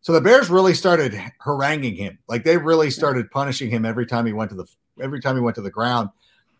So 0.01 0.13
the 0.13 0.21
Bears 0.21 0.49
really 0.49 0.73
started 0.73 1.19
haranguing 1.39 1.95
him. 1.95 2.17
Like 2.27 2.43
they 2.43 2.57
really 2.57 2.89
started 2.89 3.29
punishing 3.29 3.69
him 3.69 3.85
every 3.85 4.05
time 4.05 4.25
he 4.25 4.33
went 4.33 4.49
to 4.49 4.55
the 4.55 4.65
every 5.01 5.21
time 5.21 5.35
he 5.35 5.41
went 5.41 5.55
to 5.55 5.61
the 5.61 5.71
ground. 5.71 6.09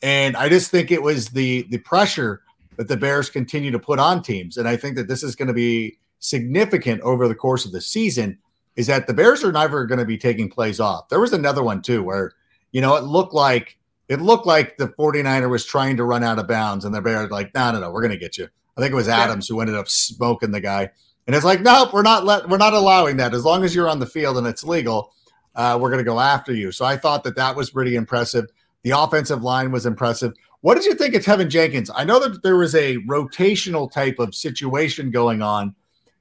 And 0.02 0.36
I 0.38 0.50
just 0.50 0.72
think 0.72 0.92
it 0.92 1.02
was 1.02 1.30
the 1.30 1.64
the 1.70 1.80
pressure 1.80 2.42
that 2.78 2.88
the 2.88 2.98
Bears 2.98 3.30
continue 3.30 3.72
to 3.72 3.80
put 3.80 4.00
on 4.00 4.22
teams. 4.22 4.58
And 4.58 4.68
I 4.68 4.78
think 4.78 4.96
that 4.96 5.08
this 5.08 5.24
is 5.24 5.36
going 5.36 5.48
to 5.48 5.54
be 5.54 5.98
significant 6.20 7.02
over 7.02 7.28
the 7.28 7.36
course 7.36 7.66
of 7.66 7.72
the 7.72 7.82
season 7.82 8.38
is 8.76 8.88
that 8.88 9.08
the 9.08 9.14
Bears 9.14 9.44
are 9.44 9.52
never 9.52 9.86
going 9.86 10.00
to 10.00 10.06
be 10.06 10.18
taking 10.18 10.50
plays 10.50 10.80
off. 10.80 11.10
There 11.10 11.20
was 11.20 11.34
another 11.34 11.64
one 11.64 11.82
too 11.82 12.04
where, 12.04 12.32
you 12.72 12.80
know, 12.80 12.96
it 12.96 13.04
looked 13.04 13.34
like 13.34 13.78
it 14.08 14.22
looked 14.22 14.46
like 14.46 14.78
the 14.78 14.88
49er 14.88 15.50
was 15.50 15.66
trying 15.66 15.98
to 15.98 16.04
run 16.04 16.24
out 16.24 16.40
of 16.40 16.48
bounds 16.48 16.86
and 16.86 16.94
the 16.94 17.02
Bears 17.02 17.32
like, 17.32 17.54
no, 17.54 17.72
no, 17.72 17.80
no, 17.80 17.92
we're 17.92 18.02
going 18.02 18.12
to 18.12 18.18
get 18.18 18.38
you. 18.38 18.48
I 18.78 18.82
think 18.82 18.92
it 18.92 18.96
was 18.96 19.08
Adams 19.08 19.48
who 19.48 19.60
ended 19.60 19.76
up 19.76 19.90
smoking 19.90 20.52
the 20.52 20.62
guy. 20.62 20.92
And 21.32 21.38
it's 21.38 21.46
like, 21.46 21.62
nope, 21.62 21.94
we're 21.94 22.02
not 22.02 22.26
let, 22.26 22.50
we're 22.50 22.58
not 22.58 22.74
allowing 22.74 23.16
that. 23.18 23.34
As 23.34 23.46
long 23.46 23.64
as 23.64 23.74
you're 23.74 23.88
on 23.88 24.00
the 24.00 24.06
field 24.06 24.38
and 24.38 24.46
it's 24.46 24.66
legal, 24.66 25.14
uh, 25.56 25.78
we're 25.80 25.90
going 25.90 26.04
to 26.04 26.10
go 26.10 26.20
after 26.20 26.54
you. 26.54 26.74
So 26.74 26.84
I 26.84 26.98
thought 26.98 27.24
that 27.24 27.38
that 27.38 27.56
was 27.56 27.72
pretty 27.72 27.96
impressive. 27.96 28.48
The 28.84 28.92
offensive 28.92 29.42
line 29.42 29.72
was 29.72 29.86
impressive. 29.86 30.34
What 30.60 30.76
did 30.76 30.84
you 30.84 30.94
think 30.94 31.16
of 31.16 31.24
Teven 31.24 31.48
Jenkins? 31.48 31.90
I 31.96 32.04
know 32.04 32.20
that 32.20 32.44
there 32.44 32.58
was 32.58 32.76
a 32.76 32.98
rotational 32.98 33.90
type 33.90 34.20
of 34.20 34.36
situation 34.36 35.10
going 35.10 35.42
on 35.42 35.74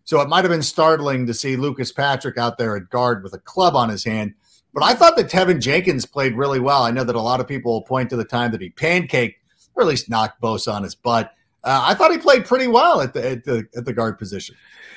so 0.05 0.21
it 0.21 0.29
might 0.29 0.45
have 0.45 0.51
been 0.51 0.63
startling 0.63 1.27
to 1.27 1.35
see 1.35 1.55
Lucas 1.57 1.93
Patrick 1.93 2.37
out 2.37 2.59
there 2.59 2.77
at 2.77 2.91
guard 2.91 3.23
with 3.23 3.35
a 3.35 3.39
club 3.39 3.77
on 3.77 3.89
his 3.89 4.03
hand. 4.03 4.35
But 4.73 4.83
I 4.83 4.95
thought 4.95 5.17
that 5.17 5.31
Teven 5.31 5.61
Jenkins 5.61 6.07
played 6.07 6.37
really 6.37 6.59
well. 6.59 6.83
I 6.83 6.91
know 6.91 7.05
that 7.05 7.15
a 7.15 7.21
lot 7.21 7.39
of 7.39 7.47
people 7.49 7.73
will 7.73 7.83
point 7.83 8.11
to 8.11 8.17
the 8.17 8.25
time 8.25 8.51
that 8.51 8.61
he 8.61 8.71
pancaked, 8.71 9.37
or 9.75 9.83
at 9.83 9.89
least 9.89 10.11
knocked 10.11 10.41
Bosa 10.41 10.73
on 10.73 10.83
his 10.83 10.95
butt. 10.95 11.33
Uh, 11.63 11.83
I 11.85 11.95
thought 11.95 12.11
he 12.11 12.19
played 12.19 12.45
pretty 12.45 12.67
well 12.67 13.01
at 13.01 13.13
the, 13.13 13.31
at 13.31 13.45
the 13.45 13.67
at 13.77 13.85
the 13.85 13.93
guard 13.93 14.19
position. 14.19 14.57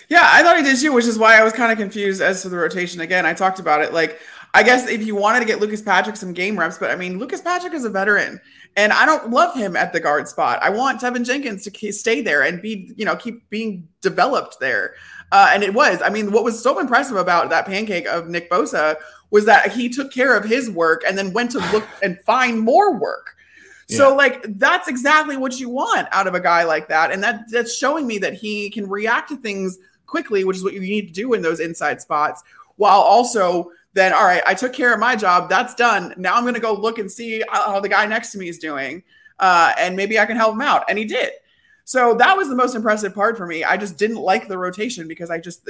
Yeah, 0.10 0.28
I 0.32 0.44
thought 0.44 0.58
he 0.58 0.64
did 0.64 0.80
too, 0.80 0.94
which 0.94 1.06
is 1.06 1.18
why 1.18 1.40
I 1.40 1.44
was 1.44 1.54
kind 1.54 1.72
of 1.72 1.78
confused 1.78 2.22
as 2.22 2.42
to 2.42 2.50
the 2.50 2.58
rotation. 2.58 3.02
Again, 3.02 3.26
I 3.26 3.34
talked 3.34 3.60
about 3.60 3.82
it. 3.82 3.94
Like, 3.94 4.20
I 4.54 4.62
guess 4.64 4.88
if 4.88 5.06
you 5.06 5.16
wanted 5.16 5.40
to 5.40 5.46
get 5.46 5.60
Lucas 5.60 5.82
Patrick 5.82 6.16
some 6.16 6.34
game 6.34 6.58
reps, 6.60 6.78
but 6.78 6.92
I 6.92 6.96
mean, 6.96 7.20
Lucas 7.20 7.42
Patrick 7.42 7.74
is 7.74 7.86
a 7.86 7.90
veteran. 7.90 8.40
And 8.76 8.92
I 8.92 9.06
don't 9.06 9.30
love 9.30 9.56
him 9.56 9.76
at 9.76 9.94
the 9.94 10.00
guard 10.00 10.28
spot. 10.28 10.60
I 10.62 10.70
want 10.70 11.00
Teven 11.00 11.26
Jenkins 11.26 11.64
to 11.64 11.92
stay 11.92 12.22
there 12.22 12.42
and 12.42 12.62
be, 12.62 12.92
you 12.96 13.06
know, 13.06 13.16
keep 13.16 13.48
being 13.50 13.88
developed 14.02 14.60
there. 14.60 14.96
Uh, 15.32 15.52
and 15.54 15.64
it 15.64 15.74
was. 15.74 16.02
I 16.02 16.10
mean, 16.10 16.32
what 16.32 16.44
was 16.44 16.62
so 16.62 16.80
impressive 16.80 17.18
about 17.18 17.50
that 17.52 17.66
pancake 17.66 18.08
of 18.08 18.30
Nick 18.30 18.50
Bosa 18.50 18.96
was 19.30 19.46
that 19.46 19.72
he 19.72 19.90
took 19.90 20.12
care 20.12 20.36
of 20.36 20.44
his 20.44 20.70
work 20.70 21.04
and 21.08 21.18
then 21.18 21.34
went 21.34 21.52
to 21.52 21.60
look 21.72 21.88
and 22.02 22.20
find 22.22 22.60
more 22.60 22.98
work. 23.00 23.36
So, 23.90 24.16
like, 24.16 24.44
that's 24.58 24.88
exactly 24.88 25.38
what 25.38 25.60
you 25.60 25.70
want 25.70 26.08
out 26.12 26.28
of 26.28 26.36
a 26.36 26.40
guy 26.40 26.64
like 26.64 26.88
that. 26.88 27.12
And 27.12 27.22
that 27.24 27.50
that's 27.52 27.76
showing 27.76 28.08
me 28.08 28.18
that 28.20 28.34
he 28.34 28.70
can 28.70 28.90
react 28.90 29.30
to 29.30 29.38
things 29.38 29.78
quickly, 30.06 30.44
which 30.44 30.58
is 30.58 30.64
what 30.64 30.74
you 30.74 30.80
need 30.80 31.08
to 31.08 31.14
do 31.14 31.34
in 31.34 31.42
those 31.42 31.60
inside 31.60 32.02
spots, 32.02 32.44
while 32.78 33.02
also 33.02 33.72
then 33.94 34.12
all 34.12 34.26
right, 34.26 34.42
I 34.46 34.54
took 34.54 34.74
care 34.74 34.94
of 34.94 35.00
my 35.00 35.16
job. 35.16 35.50
That's 35.50 35.76
done. 35.76 36.14
Now 36.18 36.34
I'm 36.36 36.44
going 36.44 36.56
to 36.56 36.60
go 36.60 36.74
look 36.74 36.98
and 36.98 37.12
see 37.12 37.44
how 37.52 37.80
the 37.80 37.90
guy 37.90 38.06
next 38.06 38.32
to 38.32 38.38
me 38.38 38.50
is 38.50 38.58
doing, 38.58 39.04
uh, 39.40 39.74
and 39.78 39.96
maybe 39.96 40.20
I 40.20 40.26
can 40.26 40.36
help 40.36 40.54
him 40.54 40.62
out. 40.62 40.84
And 40.90 40.98
he 40.98 41.06
did. 41.06 41.32
So 41.86 42.16
that 42.16 42.36
was 42.38 42.48
the 42.48 42.56
most 42.56 42.76
impressive 42.76 43.14
part 43.14 43.38
for 43.38 43.46
me. 43.46 43.64
I 43.64 43.78
just 43.78 43.98
didn't 43.98 44.18
like 44.18 44.48
the 44.48 44.58
rotation 44.58 45.08
because 45.08 45.30
I 45.30 45.38
just 45.38 45.68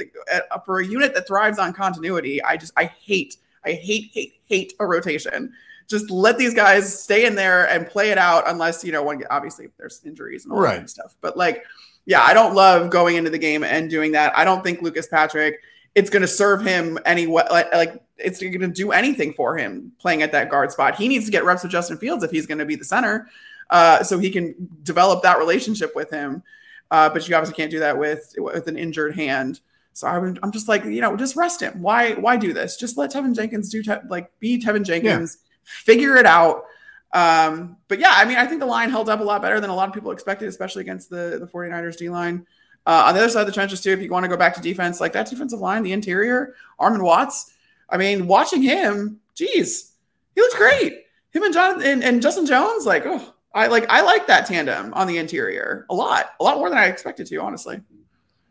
for 0.64 0.80
a 0.80 0.86
unit 0.86 1.12
that 1.14 1.26
thrives 1.26 1.58
on 1.58 1.72
continuity, 1.72 2.42
I 2.42 2.56
just 2.56 2.72
I 2.76 2.84
hate 2.84 3.36
I 3.64 3.72
hate 3.72 4.10
hate 4.12 4.34
hate 4.46 4.74
a 4.78 4.86
rotation. 4.86 5.52
Just 5.88 6.10
let 6.10 6.38
these 6.38 6.54
guys 6.54 7.02
stay 7.02 7.26
in 7.26 7.34
there 7.34 7.68
and 7.68 7.86
play 7.86 8.10
it 8.10 8.18
out, 8.18 8.44
unless 8.46 8.84
you 8.84 8.92
know 8.92 9.02
one 9.02 9.22
obviously 9.30 9.68
there's 9.78 10.00
injuries 10.04 10.44
and 10.44 10.52
all 10.52 10.60
right. 10.60 10.70
that 10.70 10.74
kind 10.76 10.84
of 10.84 10.90
stuff. 10.90 11.16
But 11.20 11.36
like, 11.36 11.64
yeah, 12.06 12.22
I 12.22 12.34
don't 12.34 12.54
love 12.54 12.90
going 12.90 13.16
into 13.16 13.30
the 13.30 13.38
game 13.38 13.64
and 13.64 13.90
doing 13.90 14.12
that. 14.12 14.36
I 14.36 14.44
don't 14.44 14.62
think 14.64 14.82
Lucas 14.82 15.06
Patrick 15.06 15.60
it's 15.94 16.10
going 16.10 16.22
to 16.22 16.28
serve 16.28 16.62
him 16.62 16.98
anyway. 17.04 17.44
Like, 17.50 17.72
like 17.72 18.02
it's 18.16 18.40
going 18.40 18.60
to 18.60 18.68
do 18.68 18.92
anything 18.92 19.32
for 19.32 19.56
him 19.56 19.92
playing 19.98 20.22
at 20.22 20.32
that 20.32 20.50
guard 20.50 20.72
spot. 20.72 20.96
He 20.96 21.08
needs 21.08 21.24
to 21.26 21.30
get 21.30 21.44
reps 21.44 21.62
with 21.62 21.72
Justin 21.72 21.98
Fields 21.98 22.24
if 22.24 22.30
he's 22.30 22.46
going 22.46 22.58
to 22.58 22.64
be 22.64 22.76
the 22.76 22.84
center, 22.84 23.28
uh, 23.70 24.02
so 24.02 24.18
he 24.18 24.30
can 24.30 24.54
develop 24.82 25.22
that 25.22 25.38
relationship 25.38 25.94
with 25.94 26.10
him. 26.10 26.42
Uh, 26.90 27.08
but 27.08 27.28
you 27.28 27.34
obviously 27.34 27.56
can't 27.56 27.70
do 27.70 27.78
that 27.78 27.98
with 27.98 28.34
with 28.38 28.66
an 28.66 28.76
injured 28.76 29.14
hand. 29.14 29.60
So 29.92 30.08
I'm, 30.08 30.36
I'm 30.42 30.50
just 30.50 30.66
like, 30.66 30.84
you 30.84 31.00
know, 31.00 31.16
just 31.16 31.36
rest 31.36 31.60
him. 31.60 31.80
Why 31.80 32.14
why 32.14 32.36
do 32.36 32.52
this? 32.52 32.76
Just 32.76 32.96
let 32.96 33.12
Teven 33.12 33.34
Jenkins 33.34 33.70
do 33.70 33.82
te- 33.82 34.06
like 34.08 34.30
be 34.40 34.60
Teven 34.60 34.84
Jenkins, 34.84 35.38
yeah. 35.38 35.53
Figure 35.64 36.16
it 36.16 36.26
out. 36.26 36.64
Um, 37.12 37.76
but 37.88 38.00
yeah, 38.00 38.12
I 38.12 38.24
mean, 38.24 38.36
I 38.36 38.46
think 38.46 38.60
the 38.60 38.66
line 38.66 38.90
held 38.90 39.08
up 39.08 39.20
a 39.20 39.24
lot 39.24 39.40
better 39.40 39.60
than 39.60 39.70
a 39.70 39.74
lot 39.74 39.88
of 39.88 39.94
people 39.94 40.10
expected, 40.10 40.48
especially 40.48 40.82
against 40.82 41.10
the 41.10 41.38
the 41.40 41.46
49ers 41.46 41.96
D 41.96 42.08
line. 42.08 42.46
Uh, 42.86 43.04
on 43.06 43.14
the 43.14 43.20
other 43.20 43.30
side 43.30 43.40
of 43.40 43.46
the 43.46 43.52
trenches, 43.52 43.80
too, 43.80 43.92
if 43.92 44.00
you 44.00 44.10
want 44.10 44.24
to 44.24 44.28
go 44.28 44.36
back 44.36 44.54
to 44.54 44.60
defense, 44.60 45.00
like 45.00 45.12
that 45.14 45.28
defensive 45.28 45.60
line, 45.60 45.82
the 45.82 45.92
interior, 45.92 46.54
Armon 46.78 47.02
Watts. 47.02 47.54
I 47.88 47.96
mean, 47.96 48.26
watching 48.26 48.62
him, 48.62 49.20
geez, 49.34 49.92
he 50.34 50.40
looks 50.40 50.54
great. 50.54 51.04
Him 51.30 51.44
and 51.44 51.54
John 51.54 51.82
and, 51.82 52.04
and 52.04 52.20
Justin 52.20 52.46
Jones, 52.46 52.84
like, 52.84 53.04
oh, 53.06 53.34
I 53.54 53.68
like 53.68 53.86
I 53.88 54.02
like 54.02 54.26
that 54.26 54.46
tandem 54.46 54.92
on 54.94 55.06
the 55.06 55.18
interior 55.18 55.86
a 55.88 55.94
lot, 55.94 56.30
a 56.40 56.44
lot 56.44 56.58
more 56.58 56.68
than 56.68 56.78
I 56.78 56.86
expected 56.86 57.26
to, 57.28 57.36
honestly. 57.40 57.80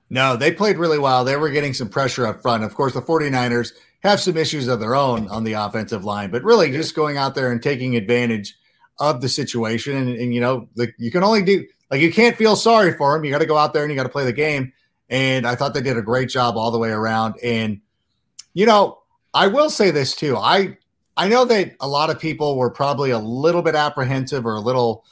No, 0.09 0.35
they 0.35 0.51
played 0.51 0.77
really 0.77 0.99
well. 0.99 1.23
They 1.23 1.35
were 1.35 1.49
getting 1.49 1.73
some 1.73 1.89
pressure 1.89 2.25
up 2.25 2.41
front. 2.41 2.63
Of 2.63 2.75
course, 2.75 2.93
the 2.93 3.01
49ers 3.01 3.73
have 4.03 4.19
some 4.19 4.37
issues 4.37 4.67
of 4.67 4.79
their 4.79 4.95
own 4.95 5.27
on 5.29 5.43
the 5.43 5.53
offensive 5.53 6.03
line, 6.03 6.29
but 6.29 6.43
really 6.43 6.71
just 6.71 6.95
going 6.95 7.17
out 7.17 7.35
there 7.35 7.51
and 7.51 7.63
taking 7.63 7.95
advantage 7.95 8.57
of 8.99 9.21
the 9.21 9.29
situation. 9.29 9.95
And, 9.95 10.09
and 10.15 10.33
you 10.33 10.41
know, 10.41 10.67
the, 10.75 10.91
you 10.97 11.09
can 11.09 11.23
only 11.23 11.41
do 11.41 11.65
like 11.89 12.01
you 12.01 12.11
can't 12.11 12.35
feel 12.35 12.55
sorry 12.55 12.93
for 12.97 13.13
them. 13.13 13.23
You 13.23 13.31
got 13.31 13.39
to 13.39 13.45
go 13.45 13.57
out 13.57 13.73
there 13.73 13.83
and 13.83 13.91
you 13.91 13.95
got 13.95 14.03
to 14.03 14.09
play 14.09 14.25
the 14.25 14.33
game. 14.33 14.73
And 15.09 15.47
I 15.47 15.55
thought 15.55 15.73
they 15.73 15.81
did 15.81 15.97
a 15.97 16.01
great 16.01 16.29
job 16.29 16.57
all 16.57 16.71
the 16.71 16.77
way 16.77 16.89
around. 16.89 17.35
And 17.43 17.79
you 18.53 18.65
know, 18.65 18.99
I 19.33 19.47
will 19.47 19.69
say 19.69 19.89
this 19.89 20.15
too. 20.15 20.37
I 20.37 20.77
I 21.15 21.29
know 21.29 21.45
that 21.45 21.75
a 21.79 21.87
lot 21.87 22.09
of 22.09 22.19
people 22.19 22.57
were 22.57 22.69
probably 22.69 23.11
a 23.11 23.19
little 23.19 23.61
bit 23.61 23.75
apprehensive 23.75 24.45
or 24.45 24.55
a 24.55 24.61
little 24.61 25.05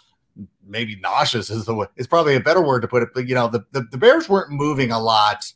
maybe 0.67 0.95
nauseous 0.97 1.49
is 1.49 1.65
the 1.65 1.89
is 1.95 2.07
probably 2.07 2.35
a 2.35 2.39
better 2.39 2.61
word 2.61 2.81
to 2.81 2.87
put 2.87 3.03
it. 3.03 3.09
But 3.13 3.27
you 3.27 3.35
know, 3.35 3.47
the, 3.47 3.63
the, 3.71 3.81
the 3.91 3.97
Bears 3.97 4.27
weren't 4.27 4.51
moving 4.51 4.91
a 4.91 4.99
lot 4.99 5.51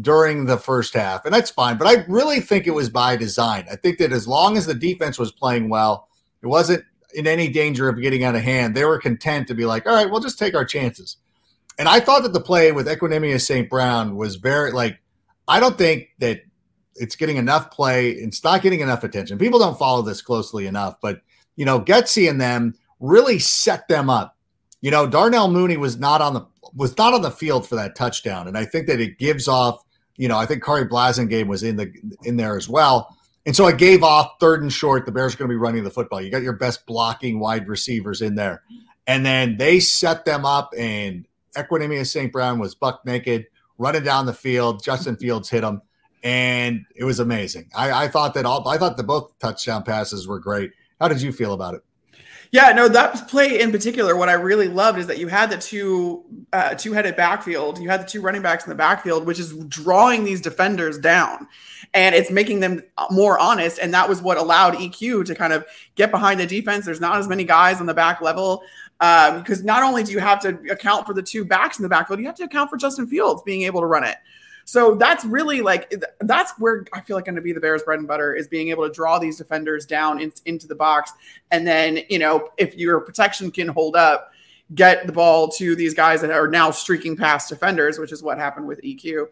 during 0.00 0.46
the 0.46 0.58
first 0.58 0.94
half, 0.94 1.24
and 1.24 1.34
that's 1.34 1.50
fine. 1.50 1.78
But 1.78 1.88
I 1.88 2.04
really 2.08 2.40
think 2.40 2.66
it 2.66 2.72
was 2.72 2.90
by 2.90 3.16
design. 3.16 3.66
I 3.70 3.76
think 3.76 3.98
that 3.98 4.12
as 4.12 4.28
long 4.28 4.56
as 4.56 4.66
the 4.66 4.74
defense 4.74 5.18
was 5.18 5.32
playing 5.32 5.68
well, 5.68 6.08
it 6.42 6.46
wasn't 6.46 6.84
in 7.14 7.26
any 7.26 7.48
danger 7.48 7.88
of 7.88 8.00
getting 8.00 8.24
out 8.24 8.34
of 8.34 8.42
hand. 8.42 8.74
They 8.74 8.84
were 8.84 8.98
content 8.98 9.48
to 9.48 9.54
be 9.54 9.64
like, 9.64 9.86
all 9.86 9.94
right, 9.94 10.10
we'll 10.10 10.20
just 10.20 10.38
take 10.38 10.54
our 10.54 10.64
chances. 10.64 11.16
And 11.78 11.88
I 11.88 12.00
thought 12.00 12.22
that 12.22 12.32
the 12.32 12.40
play 12.40 12.72
with 12.72 12.86
Equanimeous 12.86 13.46
St. 13.46 13.68
Brown 13.68 14.16
was 14.16 14.36
very 14.36 14.72
like, 14.72 14.98
I 15.48 15.60
don't 15.60 15.78
think 15.78 16.08
that 16.18 16.40
it's 16.94 17.16
getting 17.16 17.36
enough 17.36 17.70
play. 17.70 18.10
It's 18.10 18.42
not 18.42 18.62
getting 18.62 18.80
enough 18.80 19.04
attention. 19.04 19.38
People 19.38 19.58
don't 19.58 19.78
follow 19.78 20.02
this 20.02 20.22
closely 20.22 20.66
enough, 20.66 20.96
but 21.00 21.20
you 21.56 21.64
know, 21.64 21.80
Getsy 21.80 22.28
and 22.28 22.40
them 22.40 22.74
really 23.00 23.38
set 23.38 23.88
them 23.88 24.10
up. 24.10 24.36
You 24.80 24.90
know, 24.90 25.06
Darnell 25.06 25.50
Mooney 25.50 25.76
was 25.76 25.98
not 25.98 26.20
on 26.20 26.34
the 26.34 26.46
was 26.74 26.96
not 26.98 27.14
on 27.14 27.22
the 27.22 27.30
field 27.30 27.66
for 27.66 27.74
that 27.76 27.96
touchdown, 27.96 28.46
and 28.46 28.58
I 28.58 28.64
think 28.64 28.86
that 28.86 29.00
it 29.00 29.18
gives 29.18 29.48
off. 29.48 29.82
You 30.16 30.28
know, 30.28 30.38
I 30.38 30.46
think 30.46 30.62
Khari 30.62 30.88
Blasingame 30.88 31.46
was 31.46 31.62
in 31.62 31.76
the 31.76 31.92
in 32.24 32.36
there 32.36 32.56
as 32.56 32.68
well. 32.68 33.16
And 33.44 33.54
so 33.54 33.64
I 33.64 33.72
gave 33.72 34.02
off 34.02 34.32
third 34.40 34.62
and 34.62 34.72
short. 34.72 35.06
The 35.06 35.12
Bears 35.12 35.34
are 35.34 35.38
going 35.38 35.48
to 35.48 35.52
be 35.52 35.58
running 35.58 35.84
the 35.84 35.90
football. 35.90 36.20
You 36.20 36.30
got 36.30 36.42
your 36.42 36.52
best 36.52 36.84
blocking 36.84 37.38
wide 37.38 37.68
receivers 37.68 38.20
in 38.20 38.34
there. 38.34 38.62
And 39.06 39.24
then 39.24 39.56
they 39.56 39.78
set 39.78 40.24
them 40.24 40.44
up, 40.44 40.72
and 40.76 41.26
Equanimeous 41.56 42.10
St. 42.10 42.32
Brown 42.32 42.58
was 42.58 42.74
buck 42.74 43.06
naked, 43.06 43.46
running 43.78 44.02
down 44.02 44.26
the 44.26 44.32
field. 44.32 44.82
Justin 44.82 45.16
Fields 45.16 45.48
hit 45.48 45.62
him, 45.62 45.80
and 46.24 46.84
it 46.96 47.04
was 47.04 47.20
amazing. 47.20 47.70
I, 47.74 48.04
I 48.04 48.08
thought 48.08 48.34
that 48.34 48.46
all 48.46 48.66
I 48.68 48.78
thought 48.78 48.96
that 48.96 49.04
both 49.04 49.38
touchdown 49.38 49.84
passes 49.84 50.26
were 50.26 50.40
great. 50.40 50.72
How 51.00 51.06
did 51.06 51.22
you 51.22 51.30
feel 51.30 51.52
about 51.52 51.74
it? 51.74 51.82
Yeah, 52.52 52.72
no, 52.72 52.88
that 52.88 53.28
play 53.28 53.60
in 53.60 53.72
particular, 53.72 54.16
what 54.16 54.28
I 54.28 54.34
really 54.34 54.68
loved 54.68 54.98
is 54.98 55.06
that 55.08 55.18
you 55.18 55.28
had 55.28 55.50
the 55.50 55.58
two 55.58 56.24
uh, 56.52 56.74
two 56.74 56.92
headed 56.92 57.16
backfield. 57.16 57.78
You 57.78 57.88
had 57.88 58.00
the 58.00 58.06
two 58.06 58.20
running 58.20 58.42
backs 58.42 58.64
in 58.64 58.70
the 58.70 58.76
backfield, 58.76 59.26
which 59.26 59.38
is 59.38 59.52
drawing 59.68 60.24
these 60.24 60.40
defenders 60.40 60.98
down, 60.98 61.48
and 61.94 62.14
it's 62.14 62.30
making 62.30 62.60
them 62.60 62.82
more 63.10 63.38
honest. 63.38 63.78
And 63.78 63.92
that 63.94 64.08
was 64.08 64.22
what 64.22 64.38
allowed 64.38 64.74
EQ 64.74 65.24
to 65.26 65.34
kind 65.34 65.52
of 65.52 65.64
get 65.96 66.10
behind 66.10 66.40
the 66.40 66.46
defense. 66.46 66.84
There's 66.84 67.00
not 67.00 67.18
as 67.18 67.28
many 67.28 67.44
guys 67.44 67.80
on 67.80 67.86
the 67.86 67.94
back 67.94 68.20
level 68.20 68.62
um, 69.00 69.38
because 69.38 69.62
not 69.62 69.82
only 69.82 70.02
do 70.02 70.12
you 70.12 70.20
have 70.20 70.40
to 70.40 70.58
account 70.70 71.06
for 71.06 71.14
the 71.14 71.22
two 71.22 71.44
backs 71.44 71.78
in 71.78 71.82
the 71.82 71.88
backfield, 71.88 72.20
you 72.20 72.26
have 72.26 72.36
to 72.36 72.44
account 72.44 72.70
for 72.70 72.76
Justin 72.76 73.06
Fields 73.06 73.42
being 73.42 73.62
able 73.62 73.80
to 73.80 73.86
run 73.86 74.04
it. 74.04 74.16
So 74.68 74.96
that's 74.96 75.24
really 75.24 75.60
like 75.60 75.94
that's 76.20 76.52
where 76.58 76.84
I 76.92 77.00
feel 77.00 77.16
like 77.16 77.24
going 77.24 77.36
to 77.36 77.40
be 77.40 77.52
the 77.52 77.60
Bears' 77.60 77.84
bread 77.84 78.00
and 78.00 78.08
butter 78.08 78.34
is 78.34 78.48
being 78.48 78.68
able 78.70 78.86
to 78.86 78.92
draw 78.92 79.16
these 79.16 79.38
defenders 79.38 79.86
down 79.86 80.20
in, 80.20 80.32
into 80.44 80.66
the 80.66 80.74
box, 80.74 81.12
and 81.52 81.64
then 81.64 82.00
you 82.08 82.18
know 82.18 82.50
if 82.58 82.74
your 82.74 83.00
protection 83.00 83.52
can 83.52 83.68
hold 83.68 83.94
up, 83.94 84.32
get 84.74 85.06
the 85.06 85.12
ball 85.12 85.48
to 85.50 85.76
these 85.76 85.94
guys 85.94 86.20
that 86.20 86.32
are 86.32 86.48
now 86.48 86.72
streaking 86.72 87.16
past 87.16 87.48
defenders, 87.48 88.00
which 88.00 88.10
is 88.10 88.24
what 88.24 88.38
happened 88.38 88.66
with 88.66 88.82
EQ. 88.82 89.28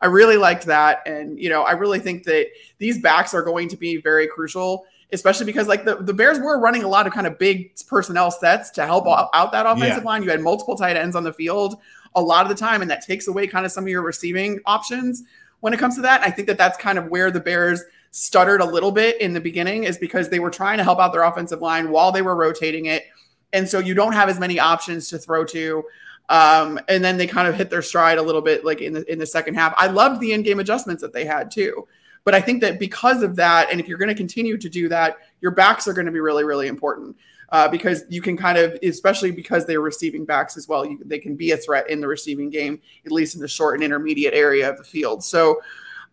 I 0.00 0.06
really 0.06 0.38
liked 0.38 0.64
that, 0.64 1.06
and 1.06 1.38
you 1.38 1.50
know 1.50 1.64
I 1.64 1.72
really 1.72 1.98
think 1.98 2.24
that 2.24 2.46
these 2.78 2.98
backs 2.98 3.34
are 3.34 3.42
going 3.42 3.68
to 3.68 3.76
be 3.76 3.98
very 3.98 4.26
crucial 4.26 4.86
especially 5.10 5.46
because 5.46 5.68
like 5.68 5.86
the, 5.86 5.96
the 5.96 6.12
Bears 6.12 6.38
were 6.38 6.60
running 6.60 6.82
a 6.82 6.88
lot 6.88 7.06
of 7.06 7.14
kind 7.14 7.26
of 7.26 7.38
big 7.38 7.72
personnel 7.86 8.30
sets 8.30 8.68
to 8.70 8.84
help 8.84 9.06
out 9.06 9.52
that 9.52 9.64
offensive 9.64 10.02
yeah. 10.02 10.06
line. 10.06 10.22
You 10.22 10.30
had 10.30 10.42
multiple 10.42 10.76
tight 10.76 10.96
ends 10.96 11.16
on 11.16 11.24
the 11.24 11.32
field 11.32 11.80
a 12.14 12.22
lot 12.22 12.42
of 12.42 12.48
the 12.48 12.54
time, 12.54 12.82
and 12.82 12.90
that 12.90 13.04
takes 13.04 13.28
away 13.28 13.46
kind 13.46 13.66
of 13.66 13.72
some 13.72 13.84
of 13.84 13.88
your 13.88 14.02
receiving 14.02 14.60
options 14.66 15.24
when 15.60 15.72
it 15.72 15.78
comes 15.78 15.96
to 15.96 16.02
that. 16.02 16.22
I 16.22 16.30
think 16.30 16.48
that 16.48 16.58
that's 16.58 16.78
kind 16.78 16.98
of 16.98 17.08
where 17.08 17.30
the 17.30 17.40
Bears 17.40 17.82
stuttered 18.10 18.60
a 18.60 18.64
little 18.64 18.92
bit 18.92 19.20
in 19.20 19.32
the 19.32 19.40
beginning, 19.40 19.84
is 19.84 19.98
because 19.98 20.28
they 20.28 20.38
were 20.38 20.50
trying 20.50 20.78
to 20.78 20.84
help 20.84 20.98
out 20.98 21.12
their 21.12 21.24
offensive 21.24 21.60
line 21.60 21.90
while 21.90 22.12
they 22.12 22.22
were 22.22 22.36
rotating 22.36 22.86
it, 22.86 23.04
and 23.52 23.68
so 23.68 23.78
you 23.78 23.94
don't 23.94 24.12
have 24.12 24.28
as 24.28 24.38
many 24.38 24.58
options 24.58 25.08
to 25.08 25.18
throw 25.18 25.44
to. 25.44 25.84
Um, 26.30 26.78
and 26.88 27.02
then 27.02 27.16
they 27.16 27.26
kind 27.26 27.48
of 27.48 27.54
hit 27.54 27.70
their 27.70 27.80
stride 27.80 28.18
a 28.18 28.22
little 28.22 28.42
bit, 28.42 28.64
like 28.64 28.82
in 28.82 28.92
the 28.92 29.10
in 29.10 29.18
the 29.18 29.26
second 29.26 29.54
half. 29.54 29.72
I 29.78 29.86
loved 29.86 30.20
the 30.20 30.32
in-game 30.32 30.60
adjustments 30.60 31.00
that 31.02 31.12
they 31.12 31.24
had 31.24 31.50
too. 31.50 31.88
But 32.24 32.34
I 32.34 32.42
think 32.42 32.60
that 32.60 32.78
because 32.78 33.22
of 33.22 33.36
that, 33.36 33.70
and 33.70 33.80
if 33.80 33.88
you're 33.88 33.96
going 33.96 34.10
to 34.10 34.14
continue 34.14 34.58
to 34.58 34.68
do 34.68 34.88
that, 34.90 35.16
your 35.40 35.52
backs 35.52 35.88
are 35.88 35.94
going 35.94 36.04
to 36.04 36.12
be 36.12 36.20
really, 36.20 36.44
really 36.44 36.68
important 36.68 37.16
uh, 37.50 37.68
because 37.68 38.04
you 38.08 38.20
can 38.20 38.36
kind 38.36 38.58
of, 38.58 38.78
especially 38.82 39.30
because 39.30 39.66
they're 39.66 39.80
receiving 39.80 40.24
backs 40.24 40.56
as 40.56 40.68
well, 40.68 40.84
you, 40.84 41.00
they 41.04 41.18
can 41.18 41.34
be 41.34 41.52
a 41.52 41.56
threat 41.56 41.88
in 41.88 42.00
the 42.00 42.06
receiving 42.06 42.50
game, 42.50 42.80
at 43.06 43.12
least 43.12 43.34
in 43.34 43.40
the 43.40 43.48
short 43.48 43.74
and 43.74 43.84
intermediate 43.84 44.34
area 44.34 44.68
of 44.68 44.76
the 44.76 44.84
field. 44.84 45.24
So 45.24 45.60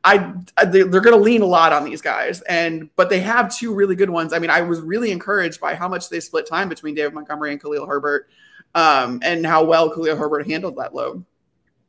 I, 0.05 0.33
they're 0.67 0.85
going 0.85 1.17
to 1.17 1.23
lean 1.23 1.41
a 1.41 1.47
lot 1.47 1.73
on 1.73 1.83
these 1.83 2.01
guys, 2.01 2.41
and 2.41 2.89
but 2.95 3.09
they 3.09 3.19
have 3.21 3.53
two 3.53 3.73
really 3.73 3.95
good 3.95 4.09
ones. 4.09 4.33
I 4.33 4.39
mean, 4.39 4.51
I 4.51 4.61
was 4.61 4.79
really 4.79 5.11
encouraged 5.11 5.59
by 5.59 5.73
how 5.73 5.87
much 5.87 6.09
they 6.09 6.19
split 6.19 6.47
time 6.47 6.69
between 6.69 6.93
David 6.93 7.15
Montgomery 7.15 7.51
and 7.51 7.59
Khalil 7.59 7.87
Herbert, 7.87 8.29
um, 8.75 9.19
and 9.23 9.43
how 9.43 9.63
well 9.63 9.89
Khalil 9.89 10.15
Herbert 10.15 10.47
handled 10.47 10.77
that 10.77 10.93
load. 10.93 11.25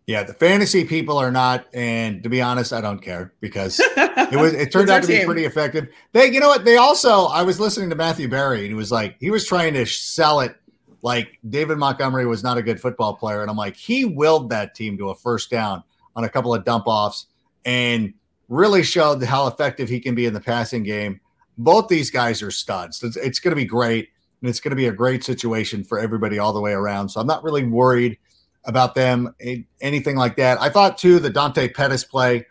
Yeah, 0.06 0.22
the 0.22 0.34
fantasy 0.34 0.84
people 0.84 1.18
are 1.18 1.32
not, 1.32 1.66
and 1.74 2.22
to 2.22 2.28
be 2.28 2.40
honest, 2.40 2.72
I 2.72 2.80
don't 2.80 3.00
care 3.00 3.32
because 3.40 3.80
it 3.80 4.36
was 4.36 4.54
it 4.54 4.70
turned 4.72 4.88
out 4.88 5.02
to 5.02 5.08
be 5.08 5.16
team. 5.16 5.26
pretty 5.26 5.44
effective. 5.44 5.88
They, 6.12 6.32
you 6.32 6.38
know 6.38 6.46
what? 6.48 6.64
They 6.64 6.76
also 6.76 7.26
I 7.26 7.42
was 7.42 7.58
listening 7.58 7.90
to 7.90 7.96
Matthew 7.96 8.28
Berry, 8.28 8.60
and 8.60 8.68
he 8.68 8.74
was 8.74 8.92
like 8.92 9.16
he 9.18 9.32
was 9.32 9.44
trying 9.44 9.74
to 9.74 9.84
sell 9.84 10.40
it 10.40 10.54
like 11.02 11.38
David 11.48 11.78
Montgomery 11.78 12.24
was 12.24 12.44
not 12.44 12.56
a 12.56 12.62
good 12.62 12.80
football 12.80 13.14
player, 13.14 13.42
and 13.42 13.50
I'm 13.50 13.56
like 13.56 13.74
he 13.74 14.04
willed 14.04 14.50
that 14.50 14.76
team 14.76 14.96
to 14.98 15.10
a 15.10 15.14
first 15.16 15.50
down 15.50 15.82
on 16.14 16.22
a 16.22 16.28
couple 16.28 16.54
of 16.54 16.64
dump 16.64 16.84
offs 16.86 17.26
and 17.64 18.14
really 18.48 18.84
showed 18.84 19.20
how 19.24 19.48
effective 19.48 19.88
he 19.88 19.98
can 19.98 20.14
be 20.14 20.26
in 20.26 20.34
the 20.34 20.40
passing 20.40 20.84
game. 20.84 21.20
Both 21.58 21.88
these 21.88 22.12
guys 22.12 22.42
are 22.42 22.52
studs. 22.52 23.02
It's, 23.02 23.16
it's 23.16 23.40
going 23.40 23.50
to 23.50 23.56
be 23.56 23.64
great, 23.64 24.10
and 24.40 24.48
it's 24.48 24.60
going 24.60 24.70
to 24.70 24.76
be 24.76 24.86
a 24.86 24.92
great 24.92 25.24
situation 25.24 25.82
for 25.82 25.98
everybody 25.98 26.38
all 26.38 26.52
the 26.52 26.60
way 26.60 26.72
around. 26.72 27.08
So 27.08 27.20
I'm 27.20 27.26
not 27.26 27.42
really 27.42 27.64
worried 27.64 28.18
about 28.66 28.94
them, 28.94 29.34
anything 29.80 30.16
like 30.16 30.36
that. 30.36 30.60
I 30.60 30.68
thought 30.68 30.98
too 30.98 31.18
the 31.18 31.30
Dante 31.30 31.68
Pettis 31.68 32.04
play, 32.04 32.46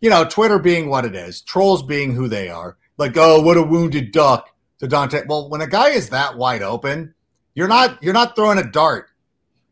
you 0.00 0.10
know, 0.10 0.24
Twitter 0.24 0.58
being 0.58 0.88
what 0.88 1.04
it 1.04 1.16
is, 1.16 1.40
trolls 1.40 1.82
being 1.82 2.14
who 2.14 2.28
they 2.28 2.48
are. 2.48 2.76
Like, 2.98 3.16
oh, 3.16 3.40
what 3.40 3.56
a 3.56 3.62
wounded 3.62 4.12
duck 4.12 4.50
to 4.78 4.86
Dante. 4.86 5.22
Well, 5.26 5.48
when 5.48 5.62
a 5.62 5.66
guy 5.66 5.90
is 5.90 6.10
that 6.10 6.36
wide 6.36 6.62
open, 6.62 7.14
you're 7.54 7.68
not 7.68 8.02
you're 8.02 8.14
not 8.14 8.36
throwing 8.36 8.58
a 8.58 8.70
dart. 8.70 9.08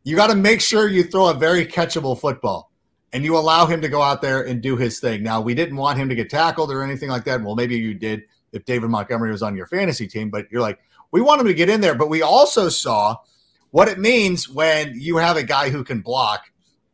You 0.02 0.16
got 0.16 0.28
to 0.28 0.34
make 0.34 0.60
sure 0.60 0.88
you 0.88 1.04
throw 1.04 1.28
a 1.28 1.34
very 1.34 1.66
catchable 1.66 2.18
football 2.18 2.70
and 3.12 3.24
you 3.24 3.36
allow 3.36 3.66
him 3.66 3.80
to 3.82 3.88
go 3.88 4.02
out 4.02 4.22
there 4.22 4.42
and 4.42 4.62
do 4.62 4.76
his 4.76 5.00
thing. 5.00 5.22
Now, 5.22 5.40
we 5.40 5.54
didn't 5.54 5.76
want 5.76 5.98
him 5.98 6.08
to 6.08 6.14
get 6.14 6.28
tackled 6.28 6.70
or 6.70 6.82
anything 6.82 7.08
like 7.08 7.24
that. 7.24 7.42
Well, 7.42 7.54
maybe 7.54 7.76
you 7.76 7.94
did 7.94 8.24
if 8.52 8.64
David 8.64 8.90
Montgomery 8.90 9.30
was 9.30 9.42
on 9.42 9.56
your 9.56 9.66
fantasy 9.66 10.06
team, 10.06 10.30
but 10.30 10.46
you're 10.50 10.60
like, 10.60 10.78
we 11.10 11.20
want 11.20 11.40
him 11.40 11.46
to 11.46 11.54
get 11.54 11.70
in 11.70 11.80
there. 11.80 11.94
But 11.94 12.08
we 12.08 12.22
also 12.22 12.68
saw– 12.68 13.16
what 13.74 13.88
it 13.88 13.98
means 13.98 14.48
when 14.48 14.92
you 14.94 15.16
have 15.16 15.36
a 15.36 15.42
guy 15.42 15.68
who 15.68 15.82
can 15.82 16.00
block 16.00 16.44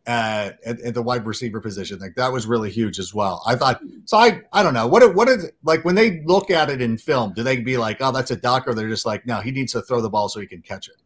uh, 0.06 0.52
at, 0.64 0.80
at, 0.80 0.94
the 0.94 1.02
wide 1.02 1.26
receiver 1.26 1.60
position. 1.60 1.98
Like 1.98 2.14
that 2.14 2.32
was 2.32 2.46
really 2.46 2.70
huge 2.70 2.98
as 2.98 3.12
well. 3.12 3.42
I 3.46 3.54
thought 3.54 3.82
so. 4.06 4.16
I 4.16 4.40
I 4.54 4.62
don't 4.62 4.72
know 4.72 4.86
what 4.86 5.14
what 5.14 5.28
is 5.28 5.50
like 5.62 5.84
when 5.84 5.94
they 5.94 6.22
look 6.24 6.50
at 6.50 6.70
it 6.70 6.80
in 6.80 6.96
film. 6.96 7.34
Do 7.34 7.42
they 7.42 7.58
be 7.58 7.76
like, 7.76 7.98
oh, 8.00 8.12
that's 8.12 8.30
a 8.30 8.36
duck, 8.36 8.66
or 8.66 8.72
they're 8.72 8.88
just 8.88 9.04
like, 9.04 9.26
no, 9.26 9.40
he 9.40 9.50
needs 9.50 9.72
to 9.72 9.82
throw 9.82 10.00
the 10.00 10.08
ball 10.08 10.30
so 10.30 10.40
he 10.40 10.46
can 10.46 10.62
catch 10.62 10.88
it. 10.88 10.96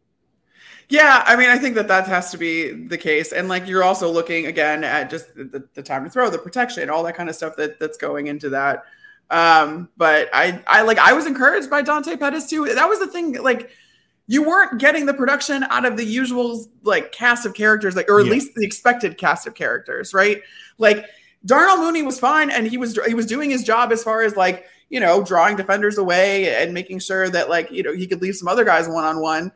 Yeah, 0.87 1.23
I 1.25 1.35
mean, 1.35 1.49
I 1.49 1.57
think 1.57 1.75
that 1.75 1.89
that 1.89 2.07
has 2.07 2.31
to 2.31 2.37
be 2.37 2.71
the 2.71 2.97
case, 2.97 3.33
and 3.33 3.49
like 3.49 3.67
you're 3.67 3.83
also 3.83 4.09
looking 4.09 4.45
again 4.45 4.85
at 4.85 5.09
just 5.09 5.35
the, 5.35 5.67
the 5.73 5.83
time 5.83 6.05
to 6.05 6.09
throw, 6.09 6.29
the 6.29 6.37
protection, 6.37 6.89
all 6.89 7.03
that 7.03 7.17
kind 7.17 7.27
of 7.27 7.35
stuff 7.35 7.57
that 7.57 7.81
that's 7.81 7.97
going 7.97 8.27
into 8.27 8.47
that. 8.51 8.85
Um, 9.29 9.89
but 9.97 10.29
I 10.31 10.63
I 10.67 10.83
like 10.83 10.99
I 10.99 11.11
was 11.11 11.25
encouraged 11.25 11.69
by 11.69 11.81
Dante 11.81 12.15
Pettis 12.15 12.49
too. 12.49 12.65
That 12.73 12.87
was 12.87 12.99
the 12.99 13.07
thing, 13.07 13.43
like 13.43 13.71
you 14.27 14.43
weren't 14.43 14.79
getting 14.79 15.05
the 15.05 15.13
production 15.13 15.63
out 15.65 15.85
of 15.85 15.97
the 15.97 16.03
usual 16.03 16.65
like 16.83 17.11
cast 17.11 17.45
of 17.45 17.53
characters, 17.53 17.95
like 17.95 18.09
or 18.09 18.19
at 18.19 18.25
yeah. 18.25 18.31
least 18.31 18.55
the 18.55 18.65
expected 18.65 19.17
cast 19.17 19.45
of 19.45 19.53
characters, 19.53 20.13
right? 20.13 20.41
Like 20.77 21.05
Darnell 21.45 21.77
Mooney 21.77 22.01
was 22.01 22.19
fine, 22.19 22.49
and 22.49 22.67
he 22.67 22.77
was 22.77 22.97
he 23.07 23.13
was 23.13 23.27
doing 23.27 23.49
his 23.49 23.63
job 23.63 23.91
as 23.91 24.03
far 24.03 24.23
as 24.23 24.35
like 24.35 24.65
you 24.89 24.99
know 24.99 25.23
drawing 25.23 25.55
defenders 25.55 25.97
away 25.97 26.55
and 26.55 26.73
making 26.73 26.99
sure 26.99 27.29
that 27.29 27.49
like 27.49 27.69
you 27.71 27.83
know 27.83 27.93
he 27.93 28.07
could 28.07 28.21
leave 28.21 28.35
some 28.35 28.47
other 28.47 28.65
guys 28.65 28.87
one 28.87 29.03
on 29.03 29.21
one. 29.21 29.51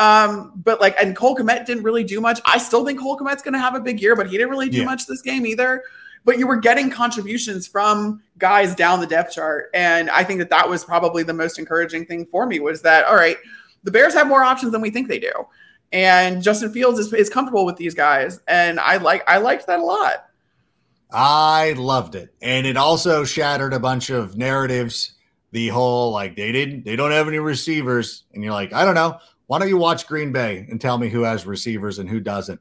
Um, 0.00 0.52
but 0.56 0.80
like, 0.80 0.96
and 1.00 1.14
Cole 1.14 1.36
Kmet 1.36 1.66
didn't 1.66 1.84
really 1.84 2.02
do 2.02 2.20
much. 2.20 2.40
I 2.44 2.58
still 2.58 2.84
think 2.84 2.98
Cole 2.98 3.16
Kmet's 3.16 3.42
going 3.42 3.52
to 3.54 3.60
have 3.60 3.76
a 3.76 3.80
big 3.80 4.02
year, 4.02 4.16
but 4.16 4.28
he 4.28 4.36
didn't 4.36 4.50
really 4.50 4.68
do 4.68 4.78
yeah. 4.78 4.84
much 4.86 5.06
this 5.06 5.22
game 5.22 5.46
either. 5.46 5.84
But 6.24 6.36
you 6.36 6.48
were 6.48 6.56
getting 6.56 6.90
contributions 6.90 7.68
from 7.68 8.20
guys 8.38 8.74
down 8.74 9.00
the 9.00 9.06
depth 9.06 9.34
chart, 9.34 9.70
and 9.74 10.10
I 10.10 10.24
think 10.24 10.40
that 10.40 10.50
that 10.50 10.68
was 10.68 10.82
probably 10.82 11.22
the 11.22 11.34
most 11.34 11.58
encouraging 11.58 12.06
thing 12.06 12.26
for 12.26 12.46
me 12.46 12.58
was 12.58 12.80
that 12.82 13.04
all 13.04 13.14
right 13.14 13.36
the 13.84 13.90
Bears 13.90 14.14
have 14.14 14.26
more 14.26 14.42
options 14.42 14.72
than 14.72 14.80
we 14.80 14.90
think 14.90 15.08
they 15.08 15.18
do. 15.18 15.32
And 15.92 16.42
Justin 16.42 16.72
Fields 16.72 16.98
is, 16.98 17.12
is 17.12 17.30
comfortable 17.30 17.64
with 17.64 17.76
these 17.76 17.94
guys. 17.94 18.40
And 18.48 18.80
I 18.80 18.96
like 18.96 19.22
I 19.28 19.38
liked 19.38 19.66
that 19.68 19.78
a 19.78 19.84
lot. 19.84 20.26
I 21.12 21.74
loved 21.76 22.16
it. 22.16 22.34
And 22.42 22.66
it 22.66 22.76
also 22.76 23.24
shattered 23.24 23.72
a 23.72 23.78
bunch 23.78 24.10
of 24.10 24.36
narratives. 24.36 25.12
The 25.52 25.68
whole 25.68 26.10
like 26.10 26.34
they 26.34 26.50
didn't 26.50 26.84
they 26.84 26.96
don't 26.96 27.12
have 27.12 27.28
any 27.28 27.38
receivers. 27.38 28.24
And 28.34 28.42
you're 28.42 28.52
like, 28.52 28.72
I 28.72 28.84
don't 28.84 28.96
know. 28.96 29.18
Why 29.46 29.58
don't 29.58 29.68
you 29.68 29.76
watch 29.76 30.06
Green 30.08 30.32
Bay 30.32 30.66
and 30.68 30.80
tell 30.80 30.98
me 30.98 31.08
who 31.08 31.22
has 31.22 31.46
receivers 31.46 31.98
and 31.98 32.08
who 32.08 32.18
doesn't? 32.18 32.60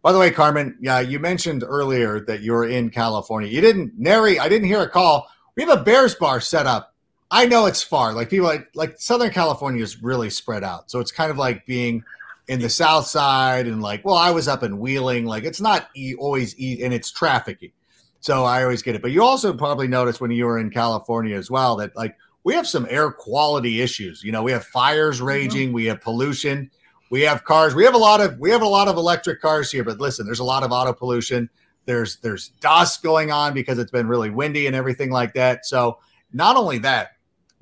By 0.00 0.12
the 0.12 0.18
way, 0.18 0.30
Carmen, 0.30 0.76
yeah, 0.80 1.00
you 1.00 1.18
mentioned 1.18 1.64
earlier 1.66 2.20
that 2.26 2.42
you're 2.42 2.68
in 2.68 2.90
California. 2.90 3.48
You 3.48 3.62
didn't, 3.62 3.98
Nary, 3.98 4.38
I 4.38 4.50
didn't 4.50 4.68
hear 4.68 4.82
a 4.82 4.88
call. 4.88 5.28
We 5.56 5.64
have 5.64 5.80
a 5.80 5.82
Bears 5.82 6.14
bar 6.14 6.40
set 6.40 6.66
up 6.66 6.93
I 7.30 7.46
know 7.46 7.66
it's 7.66 7.82
far. 7.82 8.12
Like 8.12 8.30
people 8.30 8.46
like 8.46 8.68
like 8.74 8.96
Southern 8.98 9.30
California 9.30 9.82
is 9.82 10.02
really 10.02 10.30
spread 10.30 10.62
out. 10.64 10.90
So 10.90 11.00
it's 11.00 11.12
kind 11.12 11.30
of 11.30 11.38
like 11.38 11.66
being 11.66 12.04
in 12.48 12.60
the 12.60 12.68
South 12.68 13.06
Side 13.06 13.66
and 13.66 13.82
like, 13.82 14.04
well, 14.04 14.14
I 14.14 14.30
was 14.30 14.48
up 14.48 14.62
in 14.62 14.78
Wheeling. 14.78 15.24
Like 15.24 15.44
it's 15.44 15.60
not 15.60 15.88
e- 15.96 16.14
always 16.18 16.58
e- 16.60 16.82
and 16.84 16.92
it's 16.92 17.12
trafficy. 17.12 17.72
So 18.20 18.44
I 18.44 18.62
always 18.62 18.82
get 18.82 18.94
it. 18.94 19.02
But 19.02 19.10
you 19.10 19.22
also 19.22 19.52
probably 19.52 19.88
noticed 19.88 20.20
when 20.20 20.30
you 20.30 20.46
were 20.46 20.58
in 20.58 20.70
California 20.70 21.36
as 21.36 21.50
well 21.50 21.76
that 21.76 21.94
like 21.96 22.16
we 22.44 22.54
have 22.54 22.66
some 22.66 22.86
air 22.88 23.10
quality 23.10 23.80
issues. 23.80 24.22
You 24.22 24.32
know, 24.32 24.42
we 24.42 24.52
have 24.52 24.64
fires 24.64 25.16
mm-hmm. 25.16 25.26
raging, 25.26 25.72
we 25.72 25.86
have 25.86 26.00
pollution, 26.00 26.70
we 27.10 27.22
have 27.22 27.44
cars. 27.44 27.74
We 27.74 27.84
have 27.84 27.94
a 27.94 27.98
lot 27.98 28.20
of 28.20 28.38
we 28.38 28.50
have 28.50 28.62
a 28.62 28.68
lot 28.68 28.88
of 28.88 28.96
electric 28.96 29.40
cars 29.40 29.70
here, 29.70 29.84
but 29.84 29.98
listen, 29.98 30.26
there's 30.26 30.40
a 30.40 30.44
lot 30.44 30.62
of 30.62 30.72
auto 30.72 30.92
pollution. 30.92 31.48
There's 31.86 32.16
there's 32.16 32.48
dust 32.60 33.02
going 33.02 33.30
on 33.30 33.54
because 33.54 33.78
it's 33.78 33.90
been 33.90 34.08
really 34.08 34.30
windy 34.30 34.66
and 34.66 34.76
everything 34.76 35.10
like 35.10 35.34
that. 35.34 35.66
So 35.66 35.98
not 36.32 36.56
only 36.56 36.78
that, 36.78 37.12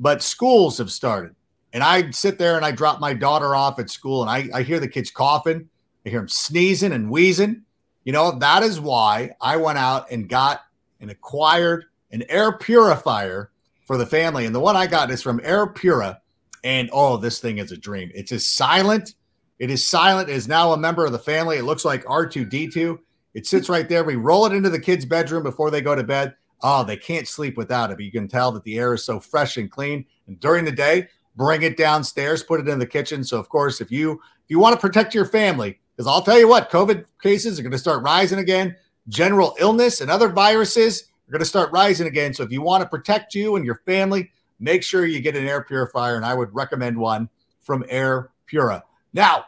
but 0.03 0.21
schools 0.21 0.79
have 0.79 0.91
started. 0.91 1.33
And 1.73 1.83
I 1.83 2.11
sit 2.11 2.37
there 2.37 2.57
and 2.57 2.65
I 2.65 2.73
drop 2.73 2.99
my 2.99 3.15
daughter 3.15 3.55
off 3.55 3.79
at 3.79 3.88
school 3.88 4.23
and 4.23 4.31
I, 4.31 4.59
I 4.59 4.62
hear 4.62 4.81
the 4.81 4.88
kids 4.88 5.12
coughing. 5.12 5.69
I 6.05 6.09
hear 6.09 6.19
them 6.19 6.29
sneezing 6.29 6.93
and 6.93 7.09
wheezing. 7.09 7.62
You 8.03 8.12
know, 8.12 8.37
that 8.41 8.65
is 8.65 8.81
why 8.81 9.31
I 9.41 9.57
went 9.57 9.79
out 9.79 10.11
and 10.11 10.29
got 10.29 10.62
and 11.01 11.09
acquired 11.09 11.85
an 12.11 12.25
air 12.29 12.59
purifier 12.59 13.53
for 13.87 13.97
the 13.97 14.05
family. 14.05 14.45
And 14.45 14.53
the 14.53 14.61
one 14.61 14.77
I 14.77 14.88
got 14.88 15.12
is 15.12 15.23
from 15.23 15.41
Air 15.45 15.69
Pura. 15.69 16.21
And 16.65 16.91
oh, 16.93 17.17
this 17.17 17.38
thing 17.38 17.59
is 17.59 17.71
a 17.71 17.77
dream. 17.77 18.11
It's 18.12 18.33
as 18.33 18.49
silent. 18.49 19.15
It 19.61 19.71
is 19.71 19.87
silent. 19.87 20.29
It 20.29 20.35
is 20.35 20.49
now 20.49 20.73
a 20.73 20.77
member 20.77 21.07
of 21.07 21.12
the 21.12 21.19
family. 21.19 21.59
It 21.59 21.65
looks 21.65 21.85
like 21.85 22.05
R2D2. 22.07 22.99
It 23.35 23.47
sits 23.47 23.69
right 23.69 23.88
there. 23.88 24.03
We 24.03 24.17
roll 24.17 24.47
it 24.47 24.53
into 24.53 24.69
the 24.69 24.81
kids' 24.81 25.05
bedroom 25.05 25.45
before 25.45 25.71
they 25.71 25.81
go 25.81 25.95
to 25.95 26.03
bed. 26.03 26.35
Oh, 26.62 26.85
they 26.85 26.96
can't 26.96 27.27
sleep 27.27 27.57
without 27.57 27.90
it. 27.90 27.96
But 27.96 28.05
you 28.05 28.12
can 28.12 28.29
tell 28.29 28.53
that 28.53 28.64
the 28.64 28.79
air 28.79 28.94
is 28.94 29.05
so 29.05 29.20
fresh 29.20 29.57
and 29.57 29.70
clean. 29.70 30.05
And 30.27 30.38
during 30.40 30.64
the 30.64 30.72
day, 30.72 31.09
bring 31.37 31.62
it 31.62 31.77
downstairs, 31.77 32.42
put 32.42 32.61
it 32.61 32.68
in 32.68 32.79
the 32.79 32.87
kitchen. 32.87 33.25
So, 33.25 33.38
of 33.38 33.48
course, 33.48 33.81
if 33.81 33.90
you 33.90 34.12
if 34.12 34.51
you 34.51 34.59
want 34.59 34.75
to 34.75 34.81
protect 34.81 35.14
your 35.14 35.25
family, 35.25 35.79
because 35.96 36.07
I'll 36.07 36.22
tell 36.22 36.38
you 36.38 36.48
what, 36.48 36.70
COVID 36.70 37.05
cases 37.22 37.59
are 37.59 37.62
going 37.62 37.72
to 37.72 37.79
start 37.79 38.03
rising 38.03 38.38
again. 38.38 38.77
General 39.09 39.55
illness 39.59 40.01
and 40.01 40.11
other 40.11 40.29
viruses 40.29 41.05
are 41.29 41.33
going 41.33 41.40
to 41.40 41.46
start 41.46 41.72
rising 41.72 42.07
again. 42.07 42.35
So, 42.35 42.42
if 42.42 42.53
you 42.53 42.62
want 42.62 42.83
to 42.83 42.88
protect 42.88 43.35
you 43.35 43.57
and 43.57 43.64
your 43.64 43.83
family, 43.87 44.31
make 44.61 44.83
sure 44.83 45.07
you 45.07 45.20
get 45.20 45.37
an 45.37 45.46
air 45.46 45.62
purifier. 45.62 46.16
And 46.16 46.25
I 46.25 46.35
would 46.35 46.55
recommend 46.55 46.96
one 46.96 47.29
from 47.61 47.85
Air 47.88 48.31
Pura. 48.46 48.85
Now, 49.12 49.46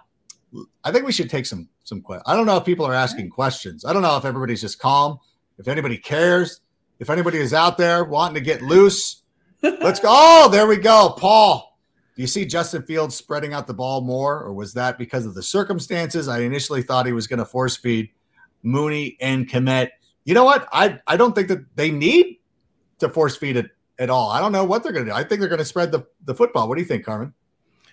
I 0.84 0.92
think 0.92 1.06
we 1.06 1.12
should 1.12 1.30
take 1.30 1.46
some 1.46 1.68
some 1.84 2.00
questions. 2.00 2.24
I 2.26 2.34
don't 2.34 2.46
know 2.46 2.56
if 2.56 2.64
people 2.64 2.86
are 2.86 2.94
asking 2.94 3.26
mm-hmm. 3.26 3.34
questions. 3.34 3.84
I 3.84 3.92
don't 3.92 4.02
know 4.02 4.16
if 4.16 4.24
everybody's 4.24 4.60
just 4.60 4.78
calm, 4.78 5.18
if 5.58 5.68
anybody 5.68 5.98
cares, 5.98 6.60
if 6.98 7.10
anybody 7.10 7.38
is 7.38 7.52
out 7.52 7.78
there 7.78 8.04
wanting 8.04 8.34
to 8.34 8.40
get 8.40 8.62
loose. 8.62 9.22
Let's 9.62 10.00
go. 10.00 10.08
Oh, 10.10 10.48
there 10.50 10.66
we 10.66 10.76
go. 10.76 11.14
Paul, 11.16 11.78
do 12.14 12.22
you 12.22 12.28
see 12.28 12.44
Justin 12.44 12.82
Fields 12.82 13.14
spreading 13.14 13.52
out 13.52 13.66
the 13.66 13.74
ball 13.74 14.00
more, 14.00 14.40
or 14.40 14.52
was 14.52 14.74
that 14.74 14.98
because 14.98 15.26
of 15.26 15.34
the 15.34 15.42
circumstances? 15.42 16.28
I 16.28 16.40
initially 16.40 16.82
thought 16.82 17.06
he 17.06 17.12
was 17.12 17.26
going 17.26 17.38
to 17.38 17.44
force 17.44 17.76
feed 17.76 18.10
Mooney 18.62 19.16
and 19.20 19.48
Kmet. 19.48 19.88
You 20.24 20.34
know 20.34 20.44
what? 20.44 20.68
I, 20.72 21.00
I 21.06 21.16
don't 21.16 21.34
think 21.34 21.48
that 21.48 21.64
they 21.76 21.90
need 21.90 22.38
to 22.98 23.08
force 23.08 23.36
feed 23.36 23.56
it 23.56 23.70
at 23.98 24.10
all. 24.10 24.30
I 24.30 24.40
don't 24.40 24.52
know 24.52 24.64
what 24.64 24.82
they're 24.82 24.92
going 24.92 25.06
to 25.06 25.10
do. 25.10 25.16
I 25.16 25.24
think 25.24 25.40
they're 25.40 25.48
going 25.48 25.58
to 25.58 25.64
spread 25.64 25.92
the, 25.92 26.06
the 26.24 26.34
football. 26.34 26.68
What 26.68 26.76
do 26.76 26.82
you 26.82 26.88
think, 26.88 27.04
Carmen? 27.04 27.34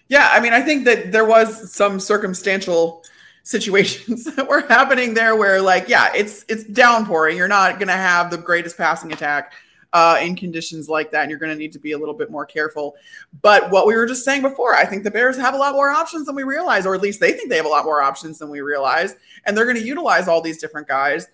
Yeah, 0.08 0.30
I 0.32 0.40
mean, 0.40 0.54
I 0.54 0.62
think 0.62 0.86
that 0.86 1.12
there 1.12 1.26
was 1.26 1.74
some 1.74 2.00
circumstantial 2.00 3.04
situations 3.44 4.24
that 4.36 4.48
were 4.48 4.62
happening 4.68 5.14
there 5.14 5.36
where, 5.36 5.62
like, 5.62 5.88
yeah, 5.90 6.12
it's 6.16 6.46
it's 6.48 6.64
downpouring. 6.64 7.38
You're 7.38 7.48
not 7.48 7.80
going 7.80 7.88
to 7.88 7.94
have 7.94 8.32
the 8.32 8.38
greatest 8.38 8.78
passing 8.78 9.12
attack 9.12 9.54
uh, 9.94 10.18
in 10.22 10.36
conditions 10.36 10.88
like 10.88 11.12
that, 11.12 11.22
and 11.22 11.30
you're 11.30 11.40
going 11.40 11.52
to 11.52 11.58
need 11.58 11.74
to 11.74 11.80
be 11.80 11.92
a 11.92 11.98
little 11.98 12.14
bit 12.14 12.32
more 12.32 12.46
careful. 12.46 12.96
But 13.42 13.70
what 13.72 13.88
we 13.88 13.96
were 13.96 14.06
just 14.06 14.24
saying 14.24 14.42
before, 14.42 14.76
I 14.76 14.86
think 14.86 15.04
the 15.04 15.12
Bears 15.12 15.38
have 15.38 15.54
a 15.54 15.58
lot 15.58 15.74
more 15.74 15.90
options 15.90 16.26
than 16.26 16.36
we 16.36 16.44
realize, 16.44 16.86
or 16.86 16.96
at 16.96 17.02
least 17.02 17.20
they 17.20 17.34
think 17.34 17.50
they 17.50 17.58
have 17.58 17.66
a 17.66 17.70
lot 17.70 17.86
more 17.86 18.02
options 18.02 18.40
than 18.40 18.50
we 18.50 18.62
realize, 18.62 19.16
and 19.46 19.56
they're 19.56 19.66
going 19.66 19.78
to 19.78 19.86
utilize 19.86 20.28
all 20.28 20.42
these 20.42 20.60
different 20.60 20.88
guys 20.88 21.28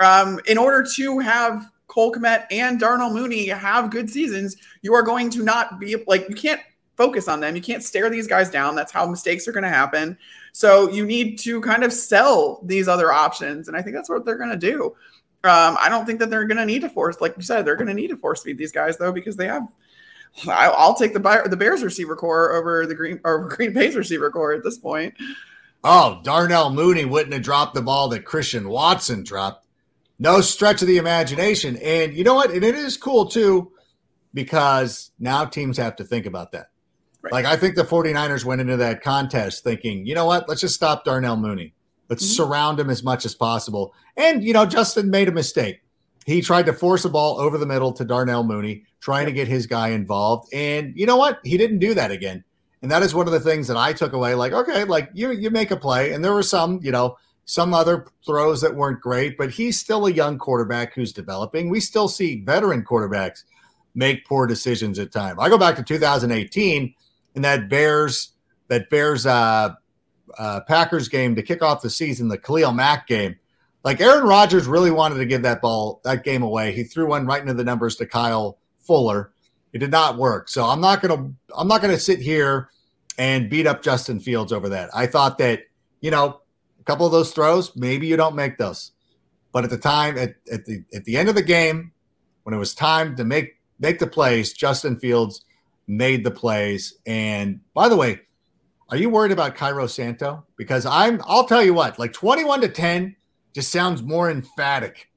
um, 0.00 0.40
in 0.46 0.58
order 0.58 0.86
to 0.96 1.18
have 1.18 1.70
Cole 1.88 2.12
Kmet 2.12 2.46
and 2.50 2.78
Darnell 2.78 3.12
Mooney 3.12 3.48
have 3.48 3.90
good 3.90 4.08
seasons. 4.08 4.56
You 4.82 4.94
are 4.94 5.02
going 5.02 5.30
to 5.30 5.42
not 5.42 5.78
be 5.80 5.96
like 6.06 6.28
you 6.28 6.34
can't 6.34 6.60
focus 6.96 7.28
on 7.28 7.40
them. 7.40 7.56
You 7.56 7.62
can't 7.62 7.82
stare 7.82 8.10
these 8.10 8.26
guys 8.26 8.50
down. 8.50 8.74
That's 8.74 8.92
how 8.92 9.06
mistakes 9.06 9.48
are 9.48 9.52
going 9.52 9.64
to 9.64 9.70
happen. 9.70 10.18
So 10.52 10.88
you 10.90 11.04
need 11.04 11.38
to 11.40 11.60
kind 11.60 11.82
of 11.82 11.92
sell 11.92 12.60
these 12.64 12.88
other 12.88 13.12
options. 13.12 13.68
And 13.68 13.76
I 13.76 13.82
think 13.82 13.96
that's 13.96 14.08
what 14.08 14.24
they're 14.24 14.38
going 14.38 14.50
to 14.50 14.56
do. 14.56 14.94
Um, 15.44 15.76
I 15.80 15.88
don't 15.90 16.06
think 16.06 16.20
that 16.20 16.30
they're 16.30 16.46
going 16.46 16.58
to 16.58 16.64
need 16.64 16.82
to 16.82 16.88
force, 16.88 17.20
like 17.20 17.36
you 17.36 17.42
said, 17.42 17.64
they're 17.64 17.76
going 17.76 17.88
to 17.88 17.94
need 17.94 18.08
to 18.08 18.16
force 18.16 18.42
feed 18.42 18.56
these 18.56 18.72
guys 18.72 18.96
though, 18.96 19.12
because 19.12 19.36
they 19.36 19.46
have. 19.46 19.66
I'll 20.48 20.94
take 20.94 21.12
the 21.12 21.46
the 21.48 21.56
Bears 21.56 21.84
receiver 21.84 22.16
corps 22.16 22.54
over 22.54 22.86
the 22.86 22.94
Green 22.94 23.20
or 23.24 23.48
Green 23.48 23.72
Bay's 23.72 23.94
receiver 23.94 24.30
corps 24.30 24.54
at 24.54 24.64
this 24.64 24.78
point. 24.78 25.14
Oh, 25.84 26.20
Darnell 26.24 26.70
Mooney 26.70 27.04
wouldn't 27.04 27.34
have 27.34 27.42
dropped 27.42 27.74
the 27.74 27.82
ball 27.82 28.08
that 28.08 28.24
Christian 28.24 28.68
Watson 28.68 29.22
dropped. 29.22 29.66
No 30.18 30.40
stretch 30.40 30.80
of 30.80 30.88
the 30.88 30.96
imagination. 30.96 31.76
And 31.76 32.14
you 32.14 32.24
know 32.24 32.34
what? 32.34 32.50
And 32.50 32.64
it 32.64 32.74
is 32.74 32.96
cool 32.96 33.26
too, 33.26 33.72
because 34.32 35.10
now 35.18 35.44
teams 35.44 35.76
have 35.76 35.96
to 35.96 36.04
think 36.04 36.24
about 36.24 36.52
that. 36.52 36.70
Right. 37.24 37.32
Like 37.32 37.46
I 37.46 37.56
think 37.56 37.74
the 37.74 37.84
49ers 37.84 38.44
went 38.44 38.60
into 38.60 38.76
that 38.76 39.02
contest 39.02 39.64
thinking, 39.64 40.04
you 40.04 40.14
know 40.14 40.26
what, 40.26 40.46
let's 40.46 40.60
just 40.60 40.74
stop 40.74 41.04
Darnell 41.04 41.36
Mooney. 41.36 41.72
Let's 42.10 42.22
mm-hmm. 42.22 42.34
surround 42.34 42.78
him 42.78 42.90
as 42.90 43.02
much 43.02 43.24
as 43.24 43.34
possible. 43.34 43.94
And 44.18 44.44
you 44.44 44.52
know, 44.52 44.66
Justin 44.66 45.08
made 45.08 45.28
a 45.28 45.32
mistake. 45.32 45.80
He 46.26 46.42
tried 46.42 46.66
to 46.66 46.74
force 46.74 47.06
a 47.06 47.08
ball 47.08 47.40
over 47.40 47.56
the 47.56 47.64
middle 47.64 47.92
to 47.94 48.04
Darnell 48.04 48.44
Mooney, 48.44 48.84
trying 49.00 49.24
to 49.24 49.32
get 49.32 49.48
his 49.48 49.66
guy 49.66 49.88
involved. 49.88 50.52
And 50.52 50.92
you 50.96 51.06
know 51.06 51.16
what? 51.16 51.40
He 51.44 51.56
didn't 51.56 51.78
do 51.78 51.94
that 51.94 52.10
again. 52.10 52.44
And 52.82 52.90
that 52.90 53.02
is 53.02 53.14
one 53.14 53.26
of 53.26 53.32
the 53.32 53.40
things 53.40 53.68
that 53.68 53.78
I 53.78 53.94
took 53.94 54.12
away. 54.12 54.34
Like, 54.34 54.52
okay, 54.52 54.84
like 54.84 55.08
you 55.14 55.30
you 55.30 55.48
make 55.48 55.70
a 55.70 55.76
play, 55.78 56.12
and 56.12 56.22
there 56.22 56.34
were 56.34 56.42
some, 56.42 56.78
you 56.82 56.92
know, 56.92 57.16
some 57.46 57.72
other 57.72 58.06
throws 58.26 58.60
that 58.60 58.74
weren't 58.74 59.00
great, 59.00 59.38
but 59.38 59.50
he's 59.50 59.80
still 59.80 60.04
a 60.04 60.12
young 60.12 60.36
quarterback 60.36 60.92
who's 60.92 61.12
developing. 61.12 61.70
We 61.70 61.80
still 61.80 62.08
see 62.08 62.42
veteran 62.44 62.84
quarterbacks 62.84 63.44
make 63.94 64.26
poor 64.26 64.46
decisions 64.46 64.98
at 64.98 65.12
times. 65.12 65.38
I 65.40 65.48
go 65.48 65.56
back 65.56 65.76
to 65.76 65.82
2018 65.82 66.94
in 67.34 67.42
that 67.42 67.68
Bears 67.68 68.32
that 68.68 68.90
Bears 68.90 69.26
uh, 69.26 69.74
uh, 70.38 70.60
Packers 70.66 71.08
game 71.08 71.34
to 71.34 71.42
kick 71.42 71.62
off 71.62 71.82
the 71.82 71.90
season, 71.90 72.28
the 72.28 72.38
Khalil 72.38 72.72
Mack 72.72 73.06
game. 73.06 73.36
Like 73.82 74.00
Aaron 74.00 74.26
Rodgers 74.26 74.66
really 74.66 74.90
wanted 74.90 75.16
to 75.16 75.26
give 75.26 75.42
that 75.42 75.60
ball 75.60 76.00
that 76.04 76.24
game 76.24 76.42
away. 76.42 76.72
He 76.72 76.84
threw 76.84 77.08
one 77.08 77.26
right 77.26 77.40
into 77.40 77.54
the 77.54 77.64
numbers 77.64 77.96
to 77.96 78.06
Kyle 78.06 78.58
Fuller. 78.80 79.32
It 79.72 79.78
did 79.78 79.90
not 79.90 80.16
work. 80.16 80.48
So 80.48 80.64
I'm 80.64 80.80
not 80.80 81.02
gonna 81.02 81.32
I'm 81.56 81.68
not 81.68 81.82
gonna 81.82 81.98
sit 81.98 82.20
here 82.20 82.70
and 83.18 83.50
beat 83.50 83.66
up 83.66 83.82
Justin 83.82 84.20
Fields 84.20 84.52
over 84.52 84.68
that. 84.70 84.90
I 84.94 85.06
thought 85.06 85.38
that 85.38 85.64
you 86.00 86.10
know 86.10 86.40
a 86.80 86.84
couple 86.84 87.04
of 87.04 87.12
those 87.12 87.32
throws 87.32 87.76
maybe 87.76 88.06
you 88.06 88.16
don't 88.16 88.36
make 88.36 88.56
those, 88.56 88.92
but 89.52 89.64
at 89.64 89.70
the 89.70 89.78
time 89.78 90.16
at, 90.16 90.36
at 90.50 90.64
the 90.64 90.82
at 90.94 91.04
the 91.04 91.16
end 91.16 91.28
of 91.28 91.34
the 91.34 91.42
game 91.42 91.92
when 92.44 92.54
it 92.54 92.58
was 92.58 92.74
time 92.74 93.16
to 93.16 93.24
make 93.24 93.58
make 93.78 93.98
the 93.98 94.06
plays, 94.06 94.54
Justin 94.54 94.98
Fields 94.98 95.44
made 95.86 96.24
the 96.24 96.30
plays. 96.30 96.98
And 97.06 97.60
by 97.74 97.88
the 97.88 97.96
way, 97.96 98.20
are 98.90 98.96
you 98.96 99.10
worried 99.10 99.32
about 99.32 99.54
Cairo 99.54 99.86
Santo? 99.86 100.44
Because 100.56 100.86
I'm 100.86 101.20
I'll 101.24 101.46
tell 101.46 101.62
you 101.62 101.74
what, 101.74 101.98
like 101.98 102.12
21 102.12 102.60
to 102.62 102.68
10 102.68 103.16
just 103.54 103.70
sounds 103.70 104.02
more 104.02 104.30
emphatic 104.30 105.10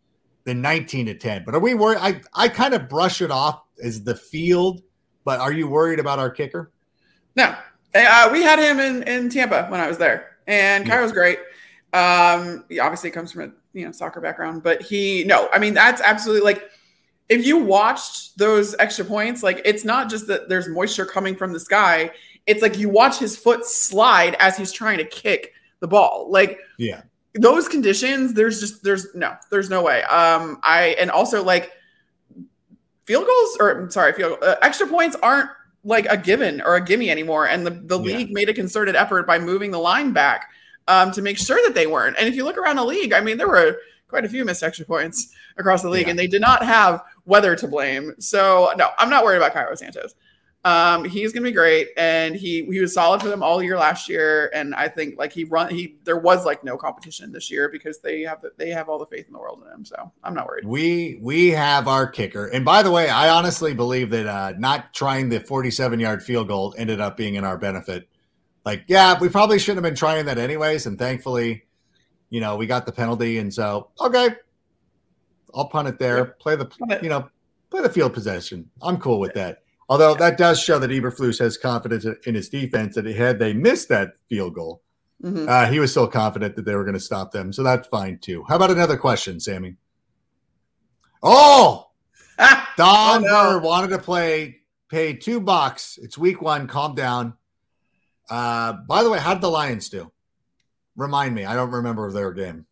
than 0.45 0.61
19 0.61 1.07
to 1.07 1.13
10. 1.13 1.43
But 1.45 1.55
are 1.55 1.59
we 1.59 1.73
worried? 1.73 1.99
I, 1.99 2.21
I 2.33 2.47
kind 2.47 2.73
of 2.73 2.87
brush 2.87 3.21
it 3.21 3.31
off 3.31 3.63
as 3.83 4.03
the 4.03 4.15
field, 4.15 4.81
but 5.25 5.39
are 5.39 5.51
you 5.51 5.67
worried 5.67 5.99
about 5.99 6.19
our 6.19 6.29
kicker? 6.29 6.71
No. 7.35 7.55
Uh, 7.93 8.29
we 8.31 8.41
had 8.41 8.59
him 8.59 8.79
in, 8.79 9.03
in 9.03 9.29
Tampa 9.29 9.67
when 9.69 9.79
I 9.79 9.87
was 9.87 9.97
there, 9.97 10.37
and 10.45 10.85
Cairo's 10.85 11.11
yeah. 11.11 11.15
great. 11.15 11.39
Um, 11.93 12.65
he 12.69 12.79
obviously 12.79 13.11
comes 13.11 13.31
from 13.31 13.41
a 13.43 13.51
you 13.77 13.85
know 13.85 13.91
soccer 13.91 14.21
background, 14.21 14.61
but 14.63 14.81
he 14.81 15.23
no, 15.23 15.49
I 15.51 15.59
mean 15.59 15.73
that's 15.73 16.01
absolutely 16.01 16.43
like 16.43 16.69
if 17.29 17.45
you 17.45 17.57
watched 17.57 18.37
those 18.37 18.75
extra 18.79 19.03
points, 19.03 19.43
like 19.43 19.61
it's 19.65 19.83
not 19.83 20.09
just 20.09 20.27
that 20.27 20.49
there's 20.49 20.67
moisture 20.67 21.05
coming 21.05 21.35
from 21.35 21.53
the 21.53 21.59
sky. 21.59 22.11
It's 22.45 22.61
like 22.61 22.77
you 22.77 22.89
watch 22.89 23.19
his 23.19 23.37
foot 23.37 23.65
slide 23.65 24.35
as 24.39 24.57
he's 24.57 24.71
trying 24.71 24.97
to 24.99 25.05
kick 25.05 25.53
the 25.79 25.87
ball. 25.87 26.27
Like, 26.29 26.59
yeah, 26.77 27.01
those 27.33 27.67
conditions, 27.67 28.33
there's 28.33 28.59
just 28.59 28.83
there's 28.83 29.13
no, 29.13 29.35
there's 29.51 29.69
no 29.69 29.81
way. 29.83 30.03
Um, 30.03 30.59
I 30.63 30.95
and 30.99 31.11
also 31.11 31.43
like 31.43 31.71
field 33.05 33.25
goals 33.25 33.57
or 33.59 33.89
sorry, 33.91 34.13
field 34.13 34.37
uh, 34.41 34.55
extra 34.61 34.87
points 34.87 35.17
aren't 35.21 35.49
like 35.83 36.05
a 36.09 36.17
given 36.17 36.61
or 36.61 36.75
a 36.75 36.83
gimme 36.83 37.09
anymore. 37.09 37.47
And 37.47 37.65
the 37.65 37.71
the 37.71 37.99
yeah. 37.99 38.17
league 38.17 38.31
made 38.31 38.47
a 38.47 38.53
concerted 38.53 38.95
effort 38.95 39.27
by 39.27 39.37
moving 39.39 39.71
the 39.71 39.79
line 39.79 40.13
back 40.13 40.49
um, 40.87 41.11
to 41.11 41.21
make 41.21 41.37
sure 41.37 41.59
that 41.65 41.75
they 41.75 41.87
weren't. 41.87 42.17
And 42.17 42.27
if 42.27 42.35
you 42.35 42.45
look 42.45 42.57
around 42.57 42.77
the 42.77 42.85
league, 42.85 43.11
I 43.11 43.19
mean, 43.19 43.37
there 43.37 43.49
were 43.49 43.77
quite 44.07 44.25
a 44.25 44.29
few 44.29 44.45
missed 44.45 44.63
extra 44.63 44.85
points 44.85 45.33
across 45.57 45.81
the 45.81 45.89
league, 45.89 46.07
yeah. 46.07 46.11
and 46.11 46.19
they 46.19 46.27
did 46.27 46.41
not 46.41 46.63
have 46.63 47.03
weather 47.25 47.55
to 47.55 47.67
blame. 47.67 48.13
So 48.19 48.71
no, 48.77 48.89
I'm 48.97 49.09
not 49.09 49.23
worried 49.23 49.37
about 49.37 49.53
Cairo 49.53 49.75
Santos. 49.75 50.15
Um, 50.65 51.05
he's 51.05 51.31
gonna 51.31 51.45
be 51.45 51.53
great, 51.53 51.89
and 51.95 52.35
he 52.35 52.65
he 52.65 52.81
was 52.81 52.93
solid 52.93 53.21
for 53.21 53.29
them 53.29 53.41
all 53.41 53.63
year 53.63 53.77
last 53.77 54.09
year. 54.09 54.51
And 54.53 54.75
I 54.75 54.89
think 54.89 55.17
like 55.17 55.31
he 55.31 55.45
run 55.45 55.69
he 55.69 55.97
there 56.03 56.17
was 56.17 56.45
like 56.45 56.63
no 56.63 56.75
competition 56.75 57.31
this 57.31 57.49
year 57.49 57.69
because 57.69 57.99
they 57.99 58.23
have 58.23 58.41
the, 58.41 58.51
they 58.57 58.71
have 58.71 58.89
all 58.89 58.99
the 58.99 59.05
faith 59.05 59.27
in 59.27 59.33
the 59.33 59.39
world 59.39 59.63
in 59.65 59.71
him. 59.71 59.85
So 59.85 60.11
I'm 60.23 60.33
not 60.33 60.45
worried. 60.47 60.65
We 60.65 61.19
we 61.21 61.51
have 61.51 61.87
our 61.87 62.07
kicker, 62.07 62.47
and 62.47 62.65
by 62.65 62.83
the 62.83 62.91
way, 62.91 63.07
I 63.07 63.29
honestly 63.29 63.73
believe 63.73 64.09
that 64.09 64.27
uh, 64.27 64.53
not 64.57 64.93
trying 64.93 65.29
the 65.29 65.39
47 65.39 65.99
yard 65.99 66.21
field 66.21 66.49
goal 66.49 66.75
ended 66.77 66.99
up 66.99 67.15
being 67.15 67.35
in 67.35 67.45
our 67.45 67.57
benefit. 67.57 68.09
Like, 68.65 68.83
yeah, 68.87 69.17
we 69.17 69.29
probably 69.29 69.59
shouldn't 69.59 69.77
have 69.85 69.89
been 69.89 69.95
trying 69.95 70.25
that 70.25 70.37
anyways, 70.37 70.85
and 70.85 70.99
thankfully, 70.99 71.66
you 72.29 72.41
know, 72.41 72.55
we 72.55 72.67
got 72.67 72.85
the 72.85 72.91
penalty, 72.91 73.37
and 73.39 73.53
so 73.53 73.89
okay, 73.99 74.29
I'll 75.53 75.67
punt 75.67 75.87
it 75.87 75.99
there. 75.99 76.25
Play 76.25 76.55
the 76.55 76.69
you 77.01 77.09
know 77.09 77.29
play 77.69 77.81
the 77.81 77.89
field 77.89 78.13
possession. 78.13 78.69
I'm 78.81 78.97
cool 78.97 79.19
with 79.19 79.33
that. 79.33 79.63
Although 79.89 80.15
that 80.15 80.37
does 80.37 80.61
show 80.61 80.79
that 80.79 80.89
Eberflus 80.89 81.39
has 81.39 81.57
confidence 81.57 82.05
in 82.25 82.35
his 82.35 82.49
defense 82.49 82.95
that 82.95 83.05
had 83.05 83.39
they 83.39 83.53
missed 83.53 83.87
that 83.89 84.15
field 84.27 84.53
goal, 84.53 84.81
mm-hmm. 85.23 85.47
uh, 85.47 85.67
he 85.67 85.79
was 85.79 85.91
still 85.91 86.07
confident 86.07 86.55
that 86.57 86.65
they 86.65 86.75
were 86.75 86.83
going 86.83 86.93
to 86.93 86.99
stop 86.99 87.31
them. 87.31 87.53
So 87.53 87.63
that's 87.63 87.87
fine 87.87 88.19
too. 88.19 88.43
How 88.49 88.57
about 88.57 88.71
another 88.71 88.97
question, 88.97 89.39
Sammy? 89.39 89.75
Oh, 91.23 91.89
Don 92.77 93.25
oh, 93.25 93.59
no. 93.59 93.59
wanted 93.59 93.89
to 93.89 93.97
play, 93.97 94.57
pay 94.89 95.13
two 95.13 95.39
bucks. 95.39 95.97
It's 96.01 96.17
week 96.17 96.41
one. 96.41 96.67
Calm 96.67 96.93
down. 96.93 97.33
Uh, 98.29 98.73
by 98.87 99.03
the 99.03 99.09
way, 99.09 99.19
how 99.19 99.33
did 99.33 99.41
the 99.41 99.49
Lions 99.49 99.89
do? 99.89 100.11
Remind 100.97 101.33
me. 101.33 101.45
I 101.45 101.55
don't 101.55 101.71
remember 101.71 102.11
their 102.11 102.33
game. 102.33 102.65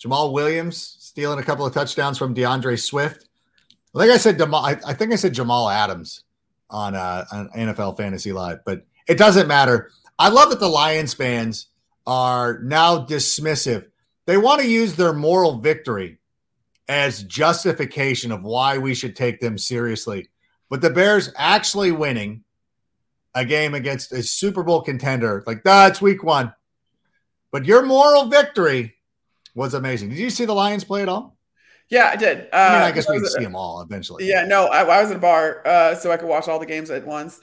Jamaal 0.00 0.32
Williams 0.32 0.96
stealing 1.00 1.40
a 1.40 1.42
couple 1.42 1.66
of 1.66 1.74
touchdowns 1.74 2.16
from 2.16 2.32
D'Andre 2.32 2.76
Swift. 2.76 3.28
Think 3.96 4.12
I 4.12 4.16
said 4.16 4.40
I, 4.40 4.78
I 4.86 4.94
think 4.94 5.12
I 5.12 5.16
said 5.16 5.34
Jamal 5.34 5.68
Adams 5.68 6.22
on 6.70 6.94
uh, 6.94 7.24
on 7.32 7.50
NFL 7.50 7.96
Fantasy 7.96 8.32
Live, 8.32 8.60
but 8.64 8.86
it 9.08 9.18
doesn't 9.18 9.48
matter. 9.48 9.90
I 10.18 10.28
love 10.28 10.50
that 10.50 10.60
the 10.60 10.68
Lions 10.68 11.14
fans 11.14 11.66
are 12.06 12.60
now 12.62 13.04
dismissive. 13.04 13.86
They 14.26 14.36
want 14.36 14.60
to 14.60 14.68
use 14.68 14.94
their 14.94 15.12
moral 15.12 15.58
victory 15.58 16.18
as 16.88 17.24
justification 17.24 18.30
of 18.30 18.42
why 18.42 18.78
we 18.78 18.94
should 18.94 19.16
take 19.16 19.40
them 19.40 19.58
seriously. 19.58 20.28
But 20.70 20.80
the 20.80 20.90
Bears 20.90 21.32
actually 21.36 21.92
winning 21.92 22.44
a 23.34 23.44
game 23.44 23.74
against 23.74 24.12
a 24.12 24.22
Super 24.22 24.62
Bowl 24.62 24.82
contender, 24.82 25.42
like 25.46 25.62
that's 25.64 26.00
week 26.00 26.22
one. 26.22 26.52
But 27.50 27.64
your 27.64 27.82
moral 27.82 28.26
victory 28.26 28.94
was 29.54 29.74
amazing. 29.74 30.10
Did 30.10 30.18
you 30.18 30.30
see 30.30 30.44
the 30.44 30.54
Lions 30.54 30.84
play 30.84 31.02
at 31.02 31.08
all? 31.08 31.36
Yeah, 31.88 32.10
I 32.12 32.16
did. 32.16 32.48
Uh, 32.52 32.56
I 32.56 32.72
mean, 32.74 32.82
I 32.82 32.92
guess 32.92 33.08
we'd 33.08 33.24
see 33.26 33.42
them 33.42 33.56
all 33.56 33.80
eventually. 33.80 34.28
Yeah, 34.28 34.44
no, 34.44 34.66
I, 34.66 34.82
I 34.82 35.02
was 35.02 35.10
at 35.10 35.16
a 35.16 35.20
bar, 35.20 35.66
uh, 35.66 35.94
so 35.94 36.12
I 36.12 36.18
could 36.18 36.28
watch 36.28 36.46
all 36.46 36.58
the 36.58 36.66
games 36.66 36.90
at 36.90 37.06
once. 37.06 37.40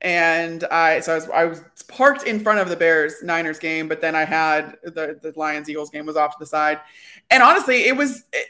And 0.00 0.62
I, 0.70 1.00
so 1.00 1.12
I 1.12 1.14
was, 1.16 1.28
I 1.30 1.44
was 1.46 1.64
parked 1.88 2.22
in 2.22 2.38
front 2.38 2.60
of 2.60 2.68
the 2.68 2.76
Bears 2.76 3.16
Niners 3.24 3.58
game, 3.58 3.88
but 3.88 4.00
then 4.00 4.14
I 4.14 4.24
had 4.24 4.76
the 4.84 5.18
the 5.20 5.32
Lions 5.34 5.68
Eagles 5.68 5.90
game 5.90 6.06
was 6.06 6.16
off 6.16 6.32
to 6.32 6.36
the 6.38 6.46
side. 6.46 6.78
And 7.30 7.42
honestly, 7.42 7.88
it 7.88 7.96
was. 7.96 8.24
It, 8.32 8.46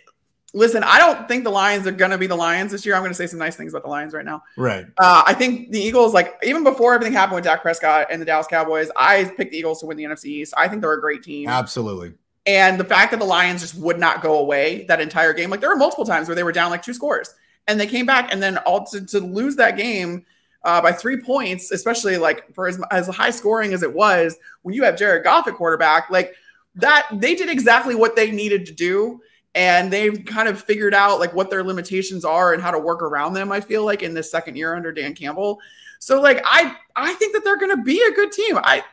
listen, 0.54 0.82
I 0.82 0.98
don't 0.98 1.28
think 1.28 1.44
the 1.44 1.50
Lions 1.50 1.86
are 1.86 1.92
going 1.92 2.10
to 2.10 2.18
be 2.18 2.26
the 2.26 2.36
Lions 2.36 2.72
this 2.72 2.86
year. 2.86 2.94
I'm 2.94 3.02
going 3.02 3.10
to 3.10 3.16
say 3.16 3.26
some 3.26 3.38
nice 3.38 3.56
things 3.56 3.72
about 3.72 3.82
the 3.82 3.90
Lions 3.90 4.14
right 4.14 4.24
now. 4.24 4.42
Right. 4.56 4.86
Uh, 4.96 5.22
I 5.26 5.34
think 5.34 5.72
the 5.72 5.80
Eagles, 5.80 6.14
like 6.14 6.34
even 6.42 6.64
before 6.64 6.94
everything 6.94 7.12
happened 7.12 7.36
with 7.36 7.44
Dak 7.44 7.62
Prescott 7.62 8.06
and 8.10 8.20
the 8.20 8.26
Dallas 8.26 8.46
Cowboys, 8.46 8.90
I 8.96 9.24
picked 9.36 9.52
the 9.52 9.58
Eagles 9.58 9.80
to 9.80 9.86
win 9.86 9.96
the 9.96 10.04
NFC 10.04 10.26
East. 10.26 10.54
I 10.56 10.68
think 10.68 10.80
they're 10.80 10.92
a 10.92 11.00
great 11.00 11.22
team. 11.22 11.48
Absolutely. 11.48 12.14
And 12.46 12.80
the 12.80 12.84
fact 12.84 13.10
that 13.10 13.20
the 13.20 13.26
Lions 13.26 13.60
just 13.60 13.74
would 13.74 13.98
not 13.98 14.22
go 14.22 14.38
away 14.38 14.86
that 14.86 15.00
entire 15.02 15.34
game, 15.34 15.50
like 15.50 15.60
there 15.60 15.68
were 15.68 15.76
multiple 15.76 16.06
times 16.06 16.28
where 16.28 16.34
they 16.34 16.42
were 16.42 16.52
down 16.52 16.70
like 16.70 16.82
two 16.82 16.94
scores 16.94 17.34
and 17.66 17.78
they 17.78 17.86
came 17.86 18.06
back 18.06 18.32
and 18.32 18.42
then 18.42 18.56
all 18.58 18.86
to, 18.86 19.04
to 19.04 19.20
lose 19.20 19.56
that 19.56 19.76
game 19.76 20.24
uh, 20.64 20.80
by 20.80 20.92
three 20.92 21.20
points, 21.20 21.70
especially 21.70 22.16
like 22.16 22.52
for 22.54 22.66
as, 22.66 22.80
as 22.90 23.06
high 23.08 23.30
scoring 23.30 23.74
as 23.74 23.82
it 23.82 23.92
was, 23.92 24.36
when 24.62 24.74
you 24.74 24.82
have 24.82 24.96
Jared 24.96 25.24
Goff 25.24 25.46
at 25.46 25.54
quarterback, 25.54 26.10
like 26.10 26.34
that, 26.76 27.06
they 27.12 27.34
did 27.34 27.48
exactly 27.48 27.94
what 27.94 28.16
they 28.16 28.30
needed 28.30 28.66
to 28.66 28.72
do. 28.72 29.20
And 29.58 29.92
they've 29.92 30.24
kind 30.24 30.48
of 30.48 30.62
figured 30.62 30.94
out 30.94 31.18
like 31.18 31.34
what 31.34 31.50
their 31.50 31.64
limitations 31.64 32.24
are 32.24 32.52
and 32.52 32.62
how 32.62 32.70
to 32.70 32.78
work 32.78 33.02
around 33.02 33.32
them. 33.32 33.50
I 33.50 33.60
feel 33.60 33.84
like 33.84 34.04
in 34.04 34.14
this 34.14 34.30
second 34.30 34.54
year 34.54 34.76
under 34.76 34.92
Dan 34.92 35.16
Campbell. 35.16 35.58
So 35.98 36.20
like 36.20 36.40
I 36.44 36.76
I 36.94 37.12
think 37.14 37.34
that 37.34 37.42
they're 37.42 37.58
going 37.58 37.76
to 37.76 37.82
be 37.82 38.00
a 38.00 38.12
good 38.12 38.30
team. 38.30 38.56
I 38.56 38.84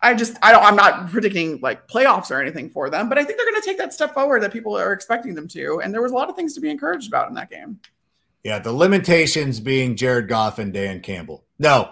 I 0.00 0.14
just 0.14 0.38
I 0.40 0.52
don't 0.52 0.64
I'm 0.64 0.74
not 0.74 1.10
predicting 1.10 1.60
like 1.60 1.86
playoffs 1.86 2.30
or 2.30 2.40
anything 2.40 2.70
for 2.70 2.88
them, 2.88 3.10
but 3.10 3.18
I 3.18 3.24
think 3.24 3.36
they're 3.36 3.50
going 3.50 3.60
to 3.60 3.66
take 3.66 3.76
that 3.76 3.92
step 3.92 4.14
forward 4.14 4.42
that 4.42 4.54
people 4.54 4.74
are 4.74 4.94
expecting 4.94 5.34
them 5.34 5.48
to. 5.48 5.82
And 5.84 5.92
there 5.92 6.00
was 6.00 6.12
a 6.12 6.14
lot 6.14 6.30
of 6.30 6.34
things 6.34 6.54
to 6.54 6.62
be 6.62 6.70
encouraged 6.70 7.08
about 7.08 7.28
in 7.28 7.34
that 7.34 7.50
game. 7.50 7.78
Yeah, 8.42 8.60
the 8.60 8.72
limitations 8.72 9.60
being 9.60 9.96
Jared 9.96 10.28
Goff 10.28 10.58
and 10.58 10.72
Dan 10.72 11.00
Campbell. 11.00 11.44
No, 11.58 11.90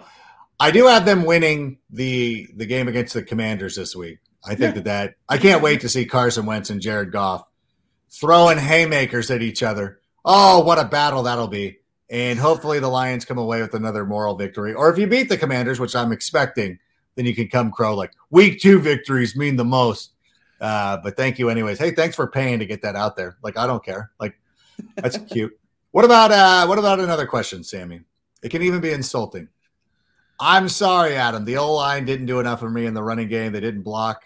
I 0.59 0.71
do 0.71 0.87
have 0.87 1.05
them 1.05 1.25
winning 1.25 1.77
the 1.91 2.47
the 2.55 2.65
game 2.65 2.87
against 2.87 3.13
the 3.13 3.21
Commanders 3.21 3.75
this 3.75 3.95
week. 3.95 4.17
I 4.43 4.55
think 4.55 4.61
yeah. 4.61 4.71
that 4.71 4.85
that 4.85 5.13
I 5.29 5.37
can't 5.37 5.61
wait 5.61 5.81
to 5.81 5.89
see 5.89 6.07
Carson 6.07 6.47
Wentz 6.47 6.71
and 6.71 6.81
Jared 6.81 7.11
Goff 7.11 7.45
throwing 8.13 8.57
haymakers 8.57 9.31
at 9.31 9.41
each 9.41 9.63
other. 9.63 9.99
Oh, 10.23 10.63
what 10.63 10.79
a 10.79 10.85
battle 10.85 11.23
that'll 11.23 11.47
be! 11.47 11.79
And 12.09 12.39
hopefully 12.39 12.79
the 12.79 12.87
Lions 12.87 13.25
come 13.25 13.37
away 13.37 13.61
with 13.61 13.73
another 13.73 14.05
moral 14.05 14.35
victory. 14.35 14.73
Or 14.73 14.91
if 14.91 14.97
you 14.97 15.07
beat 15.07 15.29
the 15.29 15.37
Commanders, 15.37 15.79
which 15.79 15.95
I'm 15.95 16.11
expecting, 16.11 16.79
then 17.15 17.25
you 17.25 17.35
can 17.35 17.47
come 17.47 17.71
crow 17.71 17.95
like 17.95 18.11
week 18.29 18.59
two 18.59 18.79
victories 18.79 19.35
mean 19.35 19.55
the 19.55 19.65
most. 19.65 20.11
Uh, 20.61 20.97
but 21.03 21.17
thank 21.17 21.39
you 21.39 21.49
anyways. 21.49 21.77
Hey, 21.77 21.91
thanks 21.91 22.15
for 22.15 22.27
paying 22.27 22.59
to 22.59 22.65
get 22.65 22.81
that 22.83 22.95
out 22.95 23.15
there. 23.15 23.37
Like 23.43 23.57
I 23.57 23.67
don't 23.67 23.83
care. 23.83 24.11
Like 24.19 24.39
that's 24.95 25.17
cute. 25.29 25.57
What 25.91 26.05
about 26.05 26.31
uh 26.31 26.65
what 26.67 26.79
about 26.79 26.99
another 26.99 27.25
question, 27.25 27.63
Sammy? 27.63 28.01
It 28.41 28.49
can 28.49 28.61
even 28.61 28.81
be 28.81 28.91
insulting. 28.91 29.49
I'm 30.39 30.67
sorry, 30.67 31.15
Adam. 31.15 31.45
The 31.45 31.57
O 31.57 31.73
line 31.73 32.05
didn't 32.05 32.25
do 32.25 32.39
enough 32.39 32.59
for 32.59 32.69
me 32.69 32.85
in 32.85 32.93
the 32.93 33.03
running 33.03 33.29
game. 33.29 33.51
They 33.51 33.59
didn't 33.59 33.83
block 33.83 34.23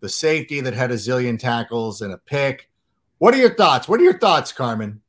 the 0.00 0.08
safety 0.08 0.60
that 0.60 0.74
had 0.74 0.90
a 0.90 0.94
zillion 0.94 1.38
tackles 1.38 2.02
and 2.02 2.12
a 2.12 2.18
pick. 2.18 2.70
What 3.18 3.34
are 3.34 3.38
your 3.38 3.54
thoughts? 3.54 3.88
What 3.88 4.00
are 4.00 4.04
your 4.04 4.18
thoughts, 4.18 4.52
Carmen? 4.52 5.00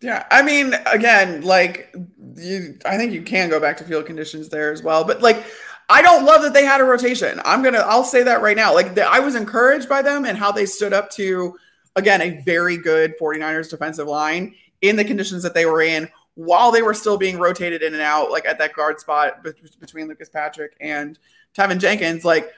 Yeah, 0.00 0.26
I 0.30 0.42
mean, 0.42 0.74
again, 0.86 1.42
like 1.42 1.94
you, 2.36 2.78
I 2.86 2.96
think 2.96 3.12
you 3.12 3.22
can 3.22 3.50
go 3.50 3.60
back 3.60 3.76
to 3.78 3.84
field 3.84 4.06
conditions 4.06 4.48
there 4.48 4.72
as 4.72 4.82
well. 4.82 5.04
But 5.04 5.20
like, 5.20 5.44
I 5.90 6.00
don't 6.00 6.24
love 6.24 6.42
that 6.42 6.54
they 6.54 6.64
had 6.64 6.80
a 6.80 6.84
rotation. 6.84 7.40
I'm 7.44 7.62
gonna 7.62 7.80
I'll 7.80 8.04
say 8.04 8.22
that 8.22 8.40
right 8.40 8.56
now. 8.56 8.72
Like 8.72 8.94
the, 8.94 9.04
I 9.04 9.18
was 9.18 9.34
encouraged 9.34 9.88
by 9.88 10.00
them 10.00 10.24
and 10.24 10.38
how 10.38 10.52
they 10.52 10.64
stood 10.64 10.92
up 10.92 11.10
to 11.12 11.58
again 11.96 12.22
a 12.22 12.40
very 12.44 12.76
good 12.76 13.18
49ers 13.20 13.68
defensive 13.68 14.06
line 14.06 14.54
in 14.80 14.96
the 14.96 15.04
conditions 15.04 15.42
that 15.42 15.52
they 15.52 15.66
were 15.66 15.82
in 15.82 16.08
while 16.34 16.70
they 16.70 16.82
were 16.82 16.94
still 16.94 17.18
being 17.18 17.38
rotated 17.38 17.82
in 17.82 17.92
and 17.92 18.02
out 18.02 18.30
like 18.30 18.46
at 18.46 18.56
that 18.58 18.72
guard 18.72 19.00
spot 19.00 19.44
between 19.80 20.08
Lucas 20.08 20.28
Patrick 20.28 20.76
and 20.80 21.18
Teven 21.54 21.78
Jenkins 21.78 22.24
like 22.24 22.50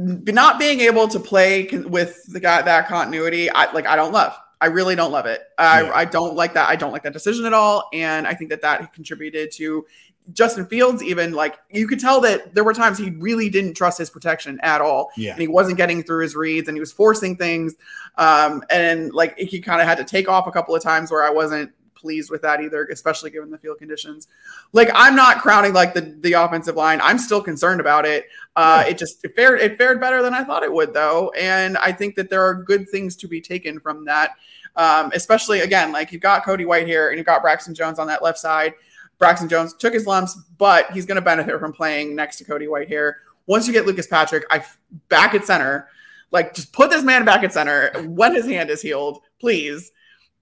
not 0.00 0.58
being 0.58 0.80
able 0.80 1.08
to 1.08 1.20
play 1.20 1.66
with 1.66 2.24
the 2.32 2.40
guy 2.40 2.62
that 2.62 2.88
continuity 2.88 3.50
I 3.50 3.70
like 3.72 3.86
I 3.86 3.96
don't 3.96 4.12
love. 4.12 4.36
I 4.62 4.66
really 4.66 4.94
don't 4.94 5.10
love 5.10 5.26
it. 5.26 5.42
I, 5.58 5.82
yeah. 5.82 5.92
I 5.94 6.04
don't 6.04 6.36
like 6.36 6.52
that. 6.54 6.68
I 6.68 6.76
don't 6.76 6.92
like 6.92 7.02
that 7.04 7.14
decision 7.14 7.46
at 7.46 7.54
all. 7.54 7.88
And 7.94 8.26
I 8.26 8.34
think 8.34 8.50
that 8.50 8.60
that 8.60 8.92
contributed 8.92 9.50
to 9.52 9.86
Justin 10.34 10.66
Fields, 10.66 11.02
even 11.02 11.32
like 11.32 11.58
you 11.70 11.86
could 11.88 11.98
tell 11.98 12.20
that 12.20 12.54
there 12.54 12.62
were 12.62 12.74
times 12.74 12.98
he 12.98 13.10
really 13.10 13.48
didn't 13.48 13.74
trust 13.74 13.98
his 13.98 14.10
protection 14.10 14.60
at 14.62 14.82
all. 14.82 15.10
Yeah. 15.16 15.32
And 15.32 15.40
he 15.40 15.48
wasn't 15.48 15.78
getting 15.78 16.02
through 16.02 16.22
his 16.22 16.36
reads 16.36 16.68
and 16.68 16.76
he 16.76 16.80
was 16.80 16.92
forcing 16.92 17.36
things. 17.36 17.74
Um, 18.16 18.62
and 18.68 19.12
like 19.12 19.38
he 19.38 19.60
kind 19.60 19.80
of 19.80 19.88
had 19.88 19.96
to 19.98 20.04
take 20.04 20.28
off 20.28 20.46
a 20.46 20.52
couple 20.52 20.74
of 20.74 20.82
times 20.82 21.10
where 21.10 21.24
I 21.24 21.30
wasn't 21.30 21.72
pleased 22.00 22.30
with 22.30 22.42
that 22.42 22.60
either, 22.60 22.86
especially 22.86 23.30
given 23.30 23.50
the 23.50 23.58
field 23.58 23.78
conditions. 23.78 24.28
Like 24.72 24.90
I'm 24.94 25.14
not 25.14 25.40
crowning 25.40 25.72
like 25.72 25.94
the 25.94 26.16
the 26.20 26.32
offensive 26.32 26.76
line. 26.76 27.00
I'm 27.02 27.18
still 27.18 27.42
concerned 27.42 27.80
about 27.80 28.06
it. 28.06 28.26
Uh, 28.56 28.82
yeah. 28.84 28.90
It 28.90 28.98
just 28.98 29.24
it 29.24 29.34
fared 29.36 29.60
it 29.60 29.76
fared 29.78 30.00
better 30.00 30.22
than 30.22 30.34
I 30.34 30.44
thought 30.44 30.62
it 30.62 30.72
would 30.72 30.94
though, 30.94 31.30
and 31.30 31.76
I 31.78 31.92
think 31.92 32.14
that 32.16 32.30
there 32.30 32.42
are 32.42 32.54
good 32.54 32.88
things 32.88 33.16
to 33.16 33.28
be 33.28 33.40
taken 33.40 33.78
from 33.80 34.04
that. 34.06 34.32
Um, 34.76 35.10
especially 35.14 35.60
again, 35.60 35.92
like 35.92 36.12
you've 36.12 36.22
got 36.22 36.44
Cody 36.44 36.64
Whitehair 36.64 37.08
and 37.08 37.18
you've 37.18 37.26
got 37.26 37.42
Braxton 37.42 37.74
Jones 37.74 37.98
on 37.98 38.06
that 38.06 38.22
left 38.22 38.38
side. 38.38 38.74
Braxton 39.18 39.48
Jones 39.48 39.74
took 39.74 39.92
his 39.92 40.06
lumps, 40.06 40.34
but 40.56 40.90
he's 40.92 41.06
going 41.06 41.16
to 41.16 41.22
benefit 41.22 41.60
from 41.60 41.72
playing 41.72 42.16
next 42.16 42.36
to 42.36 42.44
Cody 42.44 42.66
Whitehair. 42.66 43.14
Once 43.46 43.66
you 43.66 43.72
get 43.72 43.86
Lucas 43.86 44.06
Patrick, 44.06 44.44
I 44.50 44.64
back 45.08 45.34
at 45.34 45.44
center. 45.44 45.88
Like, 46.32 46.54
just 46.54 46.72
put 46.72 46.90
this 46.90 47.02
man 47.02 47.24
back 47.24 47.42
at 47.42 47.52
center 47.52 47.90
when 48.06 48.34
his 48.34 48.46
hand 48.46 48.70
is 48.70 48.80
healed, 48.80 49.20
please. 49.40 49.92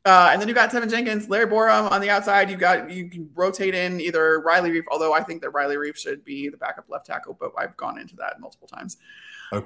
Uh, 0.09 0.31
and 0.33 0.41
then 0.41 0.49
you 0.49 0.55
got 0.55 0.71
Teven 0.71 0.89
Jenkins, 0.89 1.29
Larry 1.29 1.45
Borom 1.47 1.91
on 1.91 2.01
the 2.01 2.09
outside. 2.09 2.49
You 2.49 2.57
got 2.57 2.91
you 2.91 3.11
can 3.11 3.29
rotate 3.35 3.75
in 3.75 4.01
either 4.01 4.41
Riley 4.41 4.71
Reiff, 4.71 4.85
although 4.91 5.13
I 5.13 5.23
think 5.23 5.43
that 5.43 5.51
Riley 5.51 5.77
Reiff 5.77 5.99
should 5.99 6.25
be 6.25 6.49
the 6.49 6.57
backup 6.57 6.87
left 6.89 7.05
tackle, 7.05 7.37
but 7.39 7.53
I've 7.59 7.77
gone 7.77 7.99
into 7.99 8.17
that 8.17 8.41
multiple 8.41 8.69
times. 8.69 8.97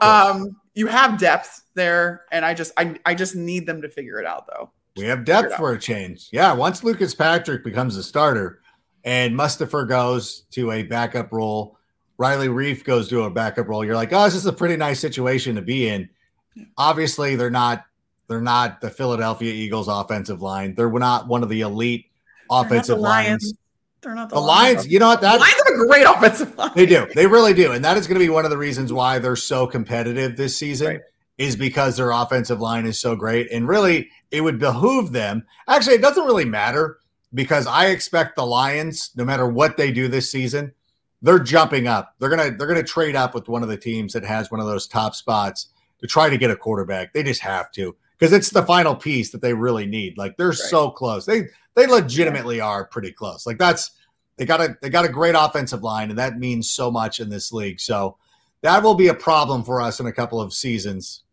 Um, 0.00 0.56
you 0.74 0.88
have 0.88 1.16
depth 1.16 1.62
there, 1.74 2.24
and 2.32 2.44
I 2.44 2.54
just 2.54 2.72
I, 2.76 2.98
I 3.06 3.14
just 3.14 3.36
need 3.36 3.66
them 3.66 3.82
to 3.82 3.88
figure 3.88 4.18
it 4.18 4.26
out 4.26 4.48
though. 4.48 4.72
We 4.96 5.04
have 5.04 5.24
depth 5.24 5.54
for 5.54 5.74
a 5.74 5.78
change. 5.78 6.28
Yeah, 6.32 6.52
once 6.54 6.82
Lucas 6.82 7.14
Patrick 7.14 7.62
becomes 7.62 7.96
a 7.96 8.02
starter, 8.02 8.62
and 9.04 9.36
Mustipher 9.36 9.88
goes 9.88 10.40
to 10.50 10.72
a 10.72 10.82
backup 10.82 11.32
role. 11.32 11.78
Riley 12.18 12.48
Reiff 12.48 12.82
goes 12.82 13.08
to 13.10 13.22
a 13.22 13.30
backup 13.30 13.68
role. 13.68 13.84
You're 13.84 13.94
like, 13.94 14.12
oh, 14.12 14.24
this 14.24 14.34
is 14.34 14.46
a 14.46 14.52
pretty 14.52 14.76
nice 14.76 14.98
situation 14.98 15.54
to 15.54 15.62
be 15.62 15.88
in. 15.88 16.08
Yeah. 16.56 16.64
Obviously, 16.76 17.36
they're 17.36 17.48
not 17.48 17.84
they're 18.32 18.40
not 18.40 18.80
the 18.80 18.88
Philadelphia 18.88 19.52
Eagles 19.52 19.88
offensive 19.88 20.40
line. 20.40 20.74
They're 20.74 20.90
not 20.90 21.28
one 21.28 21.42
of 21.42 21.50
the 21.50 21.60
elite 21.60 22.06
offensive 22.50 22.96
the 22.96 23.02
lines. 23.02 23.52
They're 24.00 24.14
not 24.14 24.30
the, 24.30 24.36
the 24.36 24.40
Lions. 24.40 24.76
Lions 24.76 24.88
you 24.90 24.98
know 24.98 25.08
what? 25.08 25.20
That 25.20 25.38
Lions 25.38 25.54
have 25.66 25.74
a 25.74 25.86
great 25.86 26.06
offensive 26.06 26.56
line. 26.56 26.70
They 26.74 26.86
do. 26.86 27.06
They 27.14 27.26
really 27.26 27.52
do, 27.52 27.72
and 27.72 27.84
that 27.84 27.98
is 27.98 28.06
going 28.06 28.18
to 28.18 28.24
be 28.24 28.30
one 28.30 28.46
of 28.46 28.50
the 28.50 28.56
reasons 28.56 28.90
why 28.90 29.18
they're 29.18 29.36
so 29.36 29.66
competitive 29.66 30.38
this 30.38 30.56
season. 30.56 30.86
Right. 30.86 31.00
Is 31.36 31.56
because 31.56 31.96
their 31.96 32.10
offensive 32.10 32.60
line 32.60 32.86
is 32.86 32.98
so 32.98 33.16
great, 33.16 33.50
and 33.50 33.68
really, 33.68 34.08
it 34.30 34.40
would 34.42 34.58
behoove 34.58 35.12
them. 35.12 35.44
Actually, 35.68 35.96
it 35.96 36.02
doesn't 36.02 36.24
really 36.24 36.44
matter 36.44 36.98
because 37.34 37.66
I 37.66 37.86
expect 37.86 38.36
the 38.36 38.46
Lions, 38.46 39.10
no 39.14 39.24
matter 39.24 39.46
what 39.46 39.76
they 39.76 39.92
do 39.92 40.08
this 40.08 40.30
season, 40.30 40.72
they're 41.20 41.38
jumping 41.38 41.86
up. 41.86 42.14
They're 42.18 42.30
gonna 42.30 42.50
they're 42.50 42.66
gonna 42.66 42.82
trade 42.82 43.16
up 43.16 43.34
with 43.34 43.48
one 43.48 43.62
of 43.62 43.68
the 43.68 43.76
teams 43.76 44.12
that 44.14 44.24
has 44.24 44.50
one 44.50 44.60
of 44.60 44.66
those 44.66 44.86
top 44.86 45.14
spots 45.14 45.68
to 46.00 46.06
try 46.06 46.28
to 46.28 46.38
get 46.38 46.50
a 46.50 46.56
quarterback. 46.56 47.12
They 47.12 47.22
just 47.22 47.40
have 47.40 47.70
to 47.72 47.96
because 48.22 48.32
it's 48.32 48.50
the 48.50 48.62
final 48.62 48.94
piece 48.94 49.32
that 49.32 49.42
they 49.42 49.52
really 49.52 49.84
need. 49.84 50.16
Like 50.16 50.36
they're 50.36 50.50
right. 50.50 50.56
so 50.56 50.90
close. 50.90 51.26
They 51.26 51.48
they 51.74 51.88
legitimately 51.88 52.60
are 52.60 52.84
pretty 52.84 53.10
close. 53.10 53.44
Like 53.46 53.58
that's 53.58 53.90
they 54.36 54.44
got 54.44 54.60
a 54.60 54.76
they 54.80 54.90
got 54.90 55.04
a 55.04 55.08
great 55.08 55.34
offensive 55.36 55.82
line, 55.82 56.08
and 56.08 56.18
that 56.20 56.38
means 56.38 56.70
so 56.70 56.88
much 56.88 57.18
in 57.18 57.30
this 57.30 57.52
league. 57.52 57.80
So 57.80 58.18
that 58.60 58.84
will 58.84 58.94
be 58.94 59.08
a 59.08 59.14
problem 59.14 59.64
for 59.64 59.80
us 59.80 59.98
in 59.98 60.06
a 60.06 60.12
couple 60.12 60.40
of 60.40 60.54
seasons, 60.54 61.24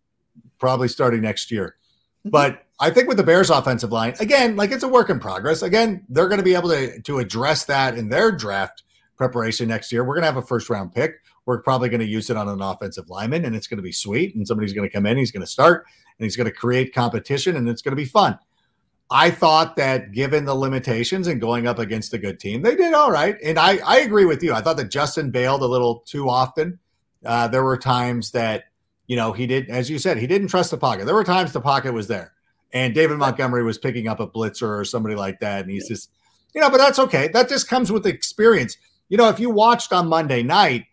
probably 0.58 0.88
starting 0.88 1.22
next 1.22 1.52
year. 1.52 1.76
Mm-hmm. 2.22 2.32
But 2.32 2.66
I 2.80 2.90
think 2.90 3.08
with 3.08 3.18
the 3.18 3.24
Bears 3.24 3.52
offensive 3.52 3.92
line, 3.92 4.16
again, 4.20 4.56
like 4.56 4.72
it's 4.72 4.82
a 4.82 4.88
work 4.88 5.12
in 5.12 5.20
progress. 5.20 5.62
Again, 5.62 6.04
they're 6.10 6.28
going 6.28 6.40
to 6.40 6.44
be 6.44 6.56
able 6.56 6.70
to 6.70 7.00
to 7.04 7.20
address 7.20 7.66
that 7.66 8.00
in 8.00 8.10
their 8.10 8.32
draft 8.32 8.82
preparation 9.16 9.68
next 9.68 9.92
year. 9.92 10.04
We're 10.04 10.16
going 10.16 10.24
to 10.24 10.32
have 10.32 10.38
a 10.38 10.48
first 10.48 10.72
round 10.72 10.96
pick. 10.96 11.20
We're 11.50 11.64
probably 11.64 11.90
going 11.90 12.02
to 12.02 12.06
use 12.06 12.30
it 12.30 12.38
on 12.38 12.48
an 12.48 12.62
offensive 12.62 13.10
lineman, 13.10 13.46
and 13.46 13.56
it's 13.56 13.66
going 13.66 13.80
to 13.80 13.84
be 13.84 13.92
sweet. 13.92 14.36
And 14.36 14.48
somebody's 14.48 14.74
going 14.74 14.88
to 14.88 14.94
come 14.94 15.08
in, 15.08 15.18
he's 15.18 15.32
going 15.32 15.42
to 15.42 15.48
start, 15.48 15.86
and 16.18 16.24
he's 16.24 16.36
going 16.36 16.46
to 16.46 16.54
create 16.54 16.94
competition, 16.94 17.56
and 17.56 17.68
it's 17.68 17.82
going 17.82 17.92
to 17.92 18.02
be 18.02 18.06
fun. 18.06 18.38
I 19.10 19.32
thought 19.32 19.76
that 19.78 20.12
given 20.12 20.46
the 20.46 20.54
limitations 20.54 21.26
and 21.28 21.42
going 21.42 21.66
up 21.66 21.80
against 21.80 22.14
a 22.14 22.20
good 22.20 22.40
team, 22.40 22.62
they 22.62 22.76
did 22.76 22.94
all 22.94 23.10
right. 23.10 23.36
And 23.44 23.58
I, 23.58 23.78
I 23.78 24.02
agree 24.02 24.26
with 24.26 24.44
you. 24.44 24.54
I 24.54 24.62
thought 24.62 24.78
that 24.78 24.92
Justin 24.92 25.32
bailed 25.32 25.64
a 25.64 25.66
little 25.66 26.04
too 26.06 26.30
often. 26.30 26.78
Uh, 27.26 27.48
there 27.48 27.64
were 27.64 27.78
times 27.78 28.30
that, 28.32 28.66
you 29.08 29.16
know, 29.16 29.34
he 29.34 29.48
did, 29.48 29.68
as 29.70 29.90
you 29.90 29.98
said, 29.98 30.18
he 30.18 30.28
didn't 30.28 30.50
trust 30.50 30.70
the 30.70 30.78
pocket. 30.78 31.06
There 31.06 31.16
were 31.16 31.24
times 31.24 31.52
the 31.52 31.60
pocket 31.60 31.92
was 31.92 32.08
there 32.08 32.34
and 32.72 32.94
David 32.94 33.18
Montgomery 33.18 33.64
was 33.64 33.78
picking 33.78 34.08
up 34.08 34.20
a 34.20 34.28
blitzer 34.28 34.80
or 34.80 34.86
somebody 34.86 35.16
like 35.16 35.40
that. 35.40 35.62
And 35.62 35.72
he's 35.72 35.88
just, 35.88 36.12
you 36.54 36.62
know, 36.62 36.70
but 36.70 36.78
that's 36.78 37.00
okay. 37.00 37.28
That 37.30 37.50
just 37.50 37.68
comes 37.68 37.92
with 37.92 38.06
experience. 38.06 38.78
You 39.10 39.18
know, 39.18 39.30
if 39.30 39.40
you 39.40 39.50
watched 39.50 39.92
on 39.92 40.08
Monday 40.08 40.44
night, 40.44 40.86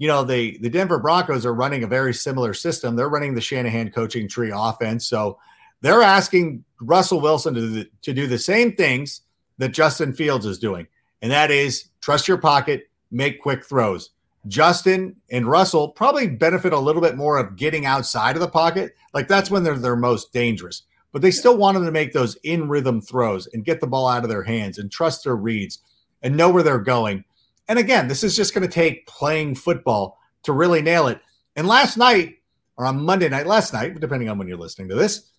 you 0.00 0.08
know, 0.08 0.24
the, 0.24 0.58
the 0.58 0.70
Denver 0.70 0.98
Broncos 0.98 1.46
are 1.46 1.54
running 1.54 1.84
a 1.84 1.86
very 1.86 2.12
similar 2.12 2.54
system. 2.54 2.96
They're 2.96 3.08
running 3.08 3.34
the 3.34 3.40
Shanahan 3.40 3.90
coaching 3.90 4.26
tree 4.26 4.50
offense. 4.52 5.06
So, 5.06 5.38
they're 5.82 6.02
asking 6.02 6.64
Russell 6.80 7.20
Wilson 7.20 7.54
to 7.54 7.60
do, 7.60 7.68
the, 7.68 7.90
to 8.02 8.12
do 8.12 8.26
the 8.26 8.38
same 8.38 8.74
things 8.74 9.22
that 9.58 9.70
Justin 9.70 10.12
Fields 10.12 10.46
is 10.46 10.58
doing, 10.58 10.86
and 11.22 11.30
that 11.30 11.50
is 11.50 11.88
trust 12.00 12.28
your 12.28 12.38
pocket, 12.38 12.88
make 13.10 13.40
quick 13.40 13.64
throws. 13.64 14.10
Justin 14.48 15.16
and 15.30 15.46
Russell 15.46 15.88
probably 15.88 16.26
benefit 16.26 16.72
a 16.72 16.78
little 16.78 17.02
bit 17.02 17.16
more 17.16 17.38
of 17.38 17.56
getting 17.56 17.84
outside 17.84 18.36
of 18.36 18.40
the 18.40 18.48
pocket. 18.48 18.94
Like 19.12 19.28
that's 19.28 19.50
when 19.50 19.62
they're 19.62 19.76
their 19.76 19.96
most 19.96 20.32
dangerous. 20.32 20.82
But 21.12 21.22
they 21.22 21.30
still 21.30 21.56
want 21.56 21.74
them 21.74 21.84
to 21.84 21.92
make 21.92 22.12
those 22.12 22.36
in 22.36 22.68
rhythm 22.68 23.00
throws 23.00 23.48
and 23.52 23.64
get 23.64 23.80
the 23.80 23.86
ball 23.86 24.08
out 24.08 24.22
of 24.22 24.30
their 24.30 24.44
hands 24.44 24.78
and 24.78 24.90
trust 24.90 25.24
their 25.24 25.36
reads 25.36 25.80
and 26.22 26.36
know 26.36 26.48
where 26.48 26.62
they're 26.62 26.78
going. 26.78 27.24
And 27.70 27.78
again, 27.78 28.08
this 28.08 28.24
is 28.24 28.34
just 28.34 28.52
going 28.52 28.68
to 28.68 28.74
take 28.74 29.06
playing 29.06 29.54
football 29.54 30.18
to 30.42 30.52
really 30.52 30.82
nail 30.82 31.06
it. 31.06 31.20
And 31.54 31.68
last 31.68 31.96
night, 31.96 32.38
or 32.76 32.84
on 32.84 33.04
Monday 33.04 33.28
night, 33.28 33.46
last 33.46 33.72
night, 33.72 34.00
depending 34.00 34.28
on 34.28 34.38
when 34.38 34.48
you're 34.48 34.56
listening 34.56 34.88
to 34.88 34.96
this, 34.96 35.30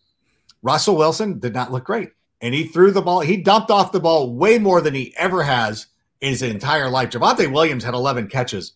Russell 0.62 0.96
Wilson 0.96 1.40
did 1.40 1.54
not 1.54 1.74
look 1.74 1.84
great. 1.84 2.12
And 2.40 2.56
he 2.56 2.64
threw 2.64 2.92
the 2.92 3.02
ball, 3.02 3.20
he 3.20 3.36
dumped 3.36 3.70
off 3.70 3.92
the 3.92 4.00
ball 4.00 4.34
way 4.34 4.60
more 4.60 4.80
than 4.80 4.94
he 4.94 5.14
ever 5.18 5.44
has 5.44 5.88
in 6.22 6.30
his 6.30 6.42
entire 6.42 6.90
life. 6.90 7.10
Javonte 7.10 7.52
Williams 7.52 7.84
had 7.84 7.94
11 7.94 8.30
catches. 8.30 8.76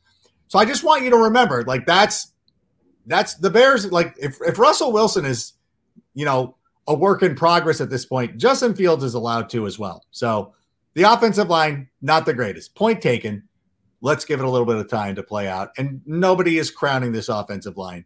So 0.50 0.60
I 0.60 0.66
just 0.66 0.84
want 0.84 1.04
you 1.04 1.10
to 1.12 1.18
remember, 1.18 1.64
like, 1.64 1.86
that's 1.86 2.34
that's 3.06 3.36
the 3.36 3.50
Bears. 3.50 3.90
Like, 3.90 4.16
if, 4.18 4.38
if 4.42 4.60
Russell 4.60 4.92
Wilson 4.92 5.24
is, 5.24 5.54
you 6.14 6.26
know, 6.26 6.58
a 6.88 6.94
work 6.94 7.24
in 7.24 7.36
progress 7.36 7.80
at 7.80 7.90
this 7.90 8.06
point, 8.06 8.36
Justin 8.36 8.76
Fields 8.76 9.06
is 9.06 9.14
allowed 9.14 9.50
to 9.52 9.66
as 9.66 9.80
well. 9.80 10.04
So 10.12 10.54
the 10.96 11.04
offensive 11.04 11.50
line, 11.50 11.90
not 12.02 12.26
the 12.26 12.34
greatest. 12.34 12.74
Point 12.74 13.02
taken. 13.02 13.44
Let's 14.02 14.26
give 14.26 14.40
it 14.40 14.46
a 14.46 14.50
little 14.50 14.66
bit 14.66 14.78
of 14.78 14.90
time 14.90 15.16
to 15.16 15.24
play 15.24 15.48
out. 15.48 15.72
And 15.78 16.02
nobody 16.06 16.58
is 16.58 16.72
crowning 16.72 17.12
this 17.12 17.30
offensive 17.30 17.78
line 17.78 18.06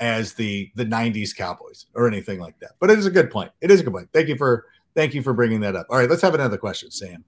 as 0.00 0.32
the 0.34 0.70
the 0.76 0.84
90s 0.84 1.36
Cowboys 1.36 1.86
or 1.94 2.06
anything 2.06 2.38
like 2.38 2.58
that. 2.60 2.72
But 2.80 2.90
it 2.90 2.98
is 2.98 3.06
a 3.06 3.10
good 3.10 3.30
point. 3.30 3.50
It 3.60 3.70
is 3.70 3.80
a 3.80 3.84
good 3.84 3.92
point. 3.92 4.08
Thank 4.12 4.28
you 4.28 4.36
for 4.36 4.66
thank 4.94 5.14
you 5.14 5.22
for 5.22 5.32
bringing 5.32 5.60
that 5.60 5.76
up. 5.76 5.86
All 5.90 5.98
right, 5.98 6.08
let's 6.08 6.22
have 6.22 6.34
another 6.34 6.56
question, 6.56 6.90
Sam. 6.90 7.24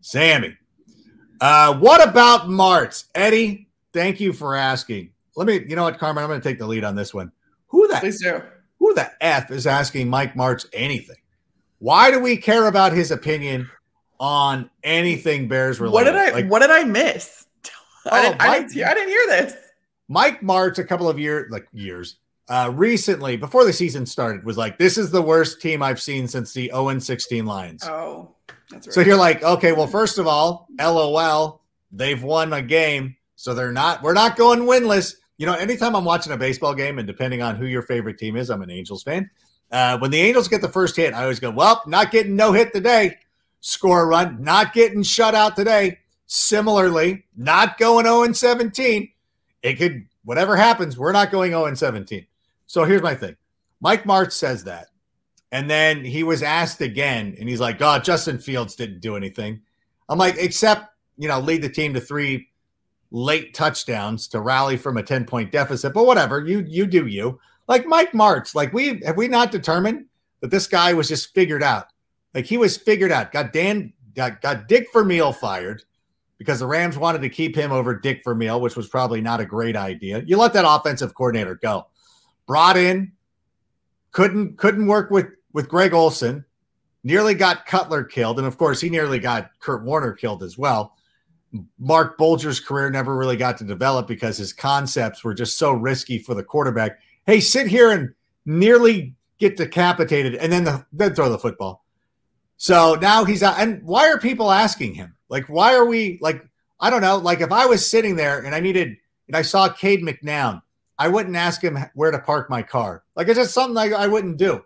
Sammy. 0.00 0.56
Uh, 1.40 1.76
what 1.78 2.06
about 2.06 2.42
Martz? 2.42 3.06
Eddie, 3.14 3.68
thank 3.92 4.20
you 4.20 4.32
for 4.32 4.54
asking. 4.54 5.10
Let 5.36 5.46
me, 5.46 5.64
you 5.68 5.74
know 5.74 5.82
what, 5.82 5.98
Carmen, 5.98 6.22
I'm 6.22 6.30
going 6.30 6.40
to 6.40 6.48
take 6.48 6.58
the 6.58 6.66
lead 6.66 6.84
on 6.84 6.94
this 6.94 7.12
one. 7.12 7.32
Who 7.68 7.88
the 7.88 7.96
Please 7.96 8.22
do. 8.22 8.40
Who 8.78 8.94
the 8.94 9.10
F 9.20 9.50
is 9.50 9.66
asking 9.66 10.08
Mike 10.08 10.34
Martz 10.34 10.66
anything? 10.72 11.16
Why 11.78 12.10
do 12.10 12.20
we 12.20 12.36
care 12.36 12.68
about 12.68 12.92
his 12.92 13.10
opinion 13.10 13.68
on 14.20 14.70
anything 14.82 15.48
Bears 15.48 15.80
related? 15.80 15.94
What 15.94 16.04
did 16.04 16.14
I 16.16 16.30
Like, 16.34 16.50
what 16.50 16.60
did 16.60 16.70
I 16.70 16.84
miss? 16.84 17.46
I, 18.10 18.18
Oh, 18.18 18.22
didn't, 18.30 18.40
I, 18.42 18.58
didn't, 18.58 18.72
hear- 18.72 18.86
I 18.86 18.94
didn't 18.94 19.08
hear 19.08 19.26
this. 19.28 19.54
Mike 20.08 20.40
Martz, 20.42 20.78
a 20.78 20.84
couple 20.84 21.08
of 21.08 21.18
years, 21.18 21.50
like 21.50 21.66
years, 21.72 22.16
uh, 22.48 22.70
recently, 22.74 23.36
before 23.36 23.64
the 23.64 23.72
season 23.72 24.04
started, 24.04 24.44
was 24.44 24.58
like, 24.58 24.76
this 24.78 24.98
is 24.98 25.10
the 25.10 25.22
worst 25.22 25.62
team 25.62 25.82
I've 25.82 26.00
seen 26.00 26.28
since 26.28 26.52
the 26.52 26.66
0 26.74 26.98
16 26.98 27.46
Lions. 27.46 27.82
Oh, 27.84 28.28
that's 28.70 28.86
right. 28.86 28.94
So 28.94 29.00
you're 29.00 29.16
like, 29.16 29.42
okay, 29.42 29.72
well, 29.72 29.86
first 29.86 30.18
of 30.18 30.26
all, 30.26 30.68
LOL, 30.78 31.62
they've 31.90 32.22
won 32.22 32.52
a 32.52 32.60
game. 32.60 33.16
So 33.36 33.54
they're 33.54 33.72
not, 33.72 34.02
we're 34.02 34.12
not 34.12 34.36
going 34.36 34.60
winless. 34.60 35.14
You 35.38 35.46
know, 35.46 35.54
anytime 35.54 35.96
I'm 35.96 36.04
watching 36.04 36.32
a 36.32 36.36
baseball 36.36 36.74
game, 36.74 36.98
and 36.98 37.06
depending 37.06 37.40
on 37.42 37.56
who 37.56 37.64
your 37.66 37.82
favorite 37.82 38.18
team 38.18 38.36
is, 38.36 38.50
I'm 38.50 38.60
an 38.62 38.70
Angels 38.70 39.02
fan. 39.02 39.30
Uh, 39.72 39.98
when 39.98 40.10
the 40.10 40.20
Angels 40.20 40.46
get 40.46 40.60
the 40.60 40.68
first 40.68 40.94
hit, 40.96 41.14
I 41.14 41.22
always 41.22 41.40
go, 41.40 41.50
well, 41.50 41.82
not 41.86 42.10
getting 42.10 42.36
no 42.36 42.52
hit 42.52 42.72
today. 42.74 43.16
Score 43.66 44.02
a 44.02 44.04
run, 44.04 44.42
not 44.42 44.74
getting 44.74 45.02
shut 45.02 45.34
out 45.34 45.56
today. 45.56 45.96
Similarly, 46.26 47.24
not 47.34 47.78
going 47.78 48.04
0 48.04 48.30
17. 48.30 49.10
It 49.62 49.74
could, 49.76 50.04
whatever 50.22 50.54
happens, 50.54 50.98
we're 50.98 51.12
not 51.12 51.30
going 51.30 51.52
0 51.52 51.72
17. 51.74 52.26
So 52.66 52.84
here's 52.84 53.00
my 53.00 53.14
thing 53.14 53.36
Mike 53.80 54.04
Martz 54.04 54.32
says 54.32 54.64
that. 54.64 54.88
And 55.50 55.70
then 55.70 56.04
he 56.04 56.24
was 56.24 56.42
asked 56.42 56.82
again, 56.82 57.36
and 57.40 57.48
he's 57.48 57.58
like, 57.58 57.78
God, 57.78 58.04
Justin 58.04 58.38
Fields 58.38 58.76
didn't 58.76 59.00
do 59.00 59.16
anything. 59.16 59.62
I'm 60.10 60.18
like, 60.18 60.36
except, 60.36 60.88
you 61.16 61.28
know, 61.28 61.40
lead 61.40 61.62
the 61.62 61.70
team 61.70 61.94
to 61.94 62.00
three 62.02 62.48
late 63.12 63.54
touchdowns 63.54 64.28
to 64.28 64.40
rally 64.40 64.76
from 64.76 64.98
a 64.98 65.02
10 65.02 65.24
point 65.24 65.50
deficit. 65.50 65.94
But 65.94 66.04
whatever, 66.04 66.44
you 66.44 66.66
you 66.68 66.84
do 66.84 67.06
you. 67.06 67.40
Like 67.66 67.86
Mike 67.86 68.12
Martz, 68.12 68.54
like 68.54 68.74
we 68.74 69.00
have 69.06 69.16
we 69.16 69.26
not 69.26 69.50
determined 69.50 70.04
that 70.42 70.50
this 70.50 70.66
guy 70.66 70.92
was 70.92 71.08
just 71.08 71.32
figured 71.32 71.62
out. 71.62 71.86
Like 72.34 72.46
he 72.46 72.58
was 72.58 72.76
figured 72.76 73.12
out. 73.12 73.32
Got 73.32 73.52
Dan 73.52 73.92
got, 74.14 74.40
got 74.40 74.68
Dick 74.68 74.88
Vermeil 74.92 75.32
fired 75.32 75.84
because 76.38 76.58
the 76.58 76.66
Rams 76.66 76.98
wanted 76.98 77.22
to 77.22 77.28
keep 77.28 77.54
him 77.56 77.72
over 77.72 77.94
Dick 77.94 78.22
Vermeil, 78.24 78.60
which 78.60 78.76
was 78.76 78.88
probably 78.88 79.20
not 79.20 79.40
a 79.40 79.46
great 79.46 79.76
idea. 79.76 80.22
You 80.26 80.36
let 80.36 80.52
that 80.54 80.64
offensive 80.66 81.14
coordinator 81.14 81.54
go. 81.54 81.86
Brought 82.46 82.76
in, 82.76 83.12
couldn't 84.10 84.58
couldn't 84.58 84.86
work 84.86 85.10
with 85.10 85.26
with 85.52 85.68
Greg 85.68 85.94
Olsen, 85.94 86.44
nearly 87.04 87.34
got 87.34 87.66
Cutler 87.66 88.04
killed, 88.04 88.38
and 88.38 88.46
of 88.46 88.58
course 88.58 88.80
he 88.80 88.90
nearly 88.90 89.18
got 89.18 89.50
Kurt 89.60 89.84
Warner 89.84 90.12
killed 90.12 90.42
as 90.42 90.58
well. 90.58 90.96
Marc 91.78 92.18
Bulger's 92.18 92.58
career 92.58 92.90
never 92.90 93.16
really 93.16 93.36
got 93.36 93.56
to 93.58 93.64
develop 93.64 94.08
because 94.08 94.36
his 94.36 94.52
concepts 94.52 95.22
were 95.22 95.34
just 95.34 95.56
so 95.56 95.72
risky 95.72 96.18
for 96.18 96.34
the 96.34 96.42
quarterback. 96.42 96.98
Hey, 97.26 97.38
sit 97.38 97.68
here 97.68 97.92
and 97.92 98.12
nearly 98.44 99.14
get 99.38 99.56
decapitated 99.56 100.34
and 100.34 100.52
then 100.52 100.64
the, 100.64 100.84
then 100.92 101.14
throw 101.14 101.28
the 101.28 101.38
football. 101.38 101.83
So 102.56 102.94
now 102.94 103.24
he's 103.24 103.42
out. 103.42 103.58
And 103.58 103.82
why 103.82 104.08
are 104.08 104.18
people 104.18 104.50
asking 104.50 104.94
him? 104.94 105.16
Like, 105.28 105.48
why 105.48 105.74
are 105.74 105.84
we 105.84 106.18
like, 106.20 106.44
I 106.80 106.90
don't 106.90 107.02
know. 107.02 107.16
Like, 107.16 107.40
if 107.40 107.52
I 107.52 107.66
was 107.66 107.88
sitting 107.88 108.16
there 108.16 108.40
and 108.40 108.54
I 108.54 108.60
needed, 108.60 108.96
and 109.26 109.36
I 109.36 109.42
saw 109.42 109.68
Cade 109.68 110.02
McNown, 110.02 110.62
I 110.98 111.08
wouldn't 111.08 111.36
ask 111.36 111.62
him 111.62 111.78
where 111.94 112.10
to 112.10 112.18
park 112.18 112.50
my 112.50 112.62
car. 112.62 113.04
Like, 113.16 113.28
it's 113.28 113.38
just 113.38 113.54
something 113.54 113.76
I, 113.76 113.90
I 113.96 114.06
wouldn't 114.06 114.36
do. 114.36 114.64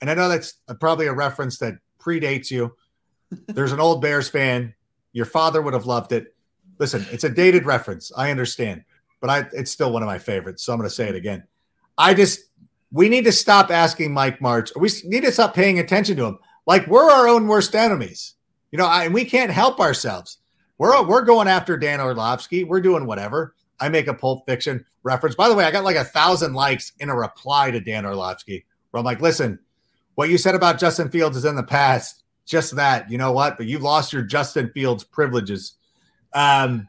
And 0.00 0.10
I 0.10 0.14
know 0.14 0.28
that's 0.28 0.54
probably 0.80 1.06
a 1.06 1.12
reference 1.12 1.58
that 1.58 1.74
predates 2.00 2.50
you. 2.50 2.74
There's 3.46 3.72
an 3.72 3.80
old 3.80 4.02
Bears 4.02 4.28
fan. 4.28 4.74
Your 5.12 5.26
father 5.26 5.62
would 5.62 5.74
have 5.74 5.86
loved 5.86 6.12
it. 6.12 6.34
Listen, 6.78 7.06
it's 7.12 7.24
a 7.24 7.28
dated 7.28 7.64
reference. 7.64 8.10
I 8.16 8.30
understand, 8.30 8.82
but 9.20 9.30
I, 9.30 9.46
it's 9.52 9.70
still 9.70 9.92
one 9.92 10.02
of 10.02 10.08
my 10.08 10.18
favorites. 10.18 10.64
So 10.64 10.72
I'm 10.72 10.78
going 10.78 10.88
to 10.88 10.94
say 10.94 11.08
it 11.08 11.14
again. 11.14 11.44
I 11.96 12.14
just, 12.14 12.40
we 12.90 13.08
need 13.08 13.24
to 13.24 13.32
stop 13.32 13.70
asking 13.70 14.12
Mike 14.12 14.40
Martz. 14.40 14.72
We 14.76 14.90
need 15.04 15.22
to 15.22 15.32
stop 15.32 15.54
paying 15.54 15.78
attention 15.78 16.16
to 16.16 16.24
him. 16.24 16.38
Like 16.66 16.86
we're 16.86 17.10
our 17.10 17.28
own 17.28 17.46
worst 17.48 17.74
enemies, 17.74 18.34
you 18.70 18.78
know, 18.78 18.86
I, 18.86 19.04
and 19.04 19.14
we 19.14 19.24
can't 19.24 19.50
help 19.50 19.80
ourselves. 19.80 20.38
We're 20.78 21.06
we're 21.06 21.22
going 21.22 21.48
after 21.48 21.76
Dan 21.76 22.00
Orlovsky. 22.00 22.64
We're 22.64 22.80
doing 22.80 23.06
whatever. 23.06 23.54
I 23.80 23.88
make 23.88 24.06
a 24.06 24.14
Pulp 24.14 24.46
Fiction 24.46 24.84
reference. 25.02 25.34
By 25.34 25.48
the 25.48 25.54
way, 25.54 25.64
I 25.64 25.70
got 25.70 25.84
like 25.84 25.96
a 25.96 26.04
thousand 26.04 26.54
likes 26.54 26.92
in 27.00 27.08
a 27.08 27.16
reply 27.16 27.70
to 27.70 27.80
Dan 27.80 28.06
Orlovsky 28.06 28.64
where 28.90 28.98
I'm 28.98 29.04
like, 29.04 29.20
listen, 29.20 29.58
what 30.14 30.28
you 30.28 30.38
said 30.38 30.54
about 30.54 30.78
Justin 30.78 31.10
Fields 31.10 31.36
is 31.36 31.44
in 31.44 31.56
the 31.56 31.62
past. 31.62 32.22
Just 32.44 32.76
that, 32.76 33.10
you 33.10 33.18
know 33.18 33.32
what? 33.32 33.56
But 33.56 33.66
you've 33.66 33.82
lost 33.82 34.12
your 34.12 34.22
Justin 34.22 34.70
Fields 34.74 35.04
privileges. 35.04 35.74
Um, 36.32 36.88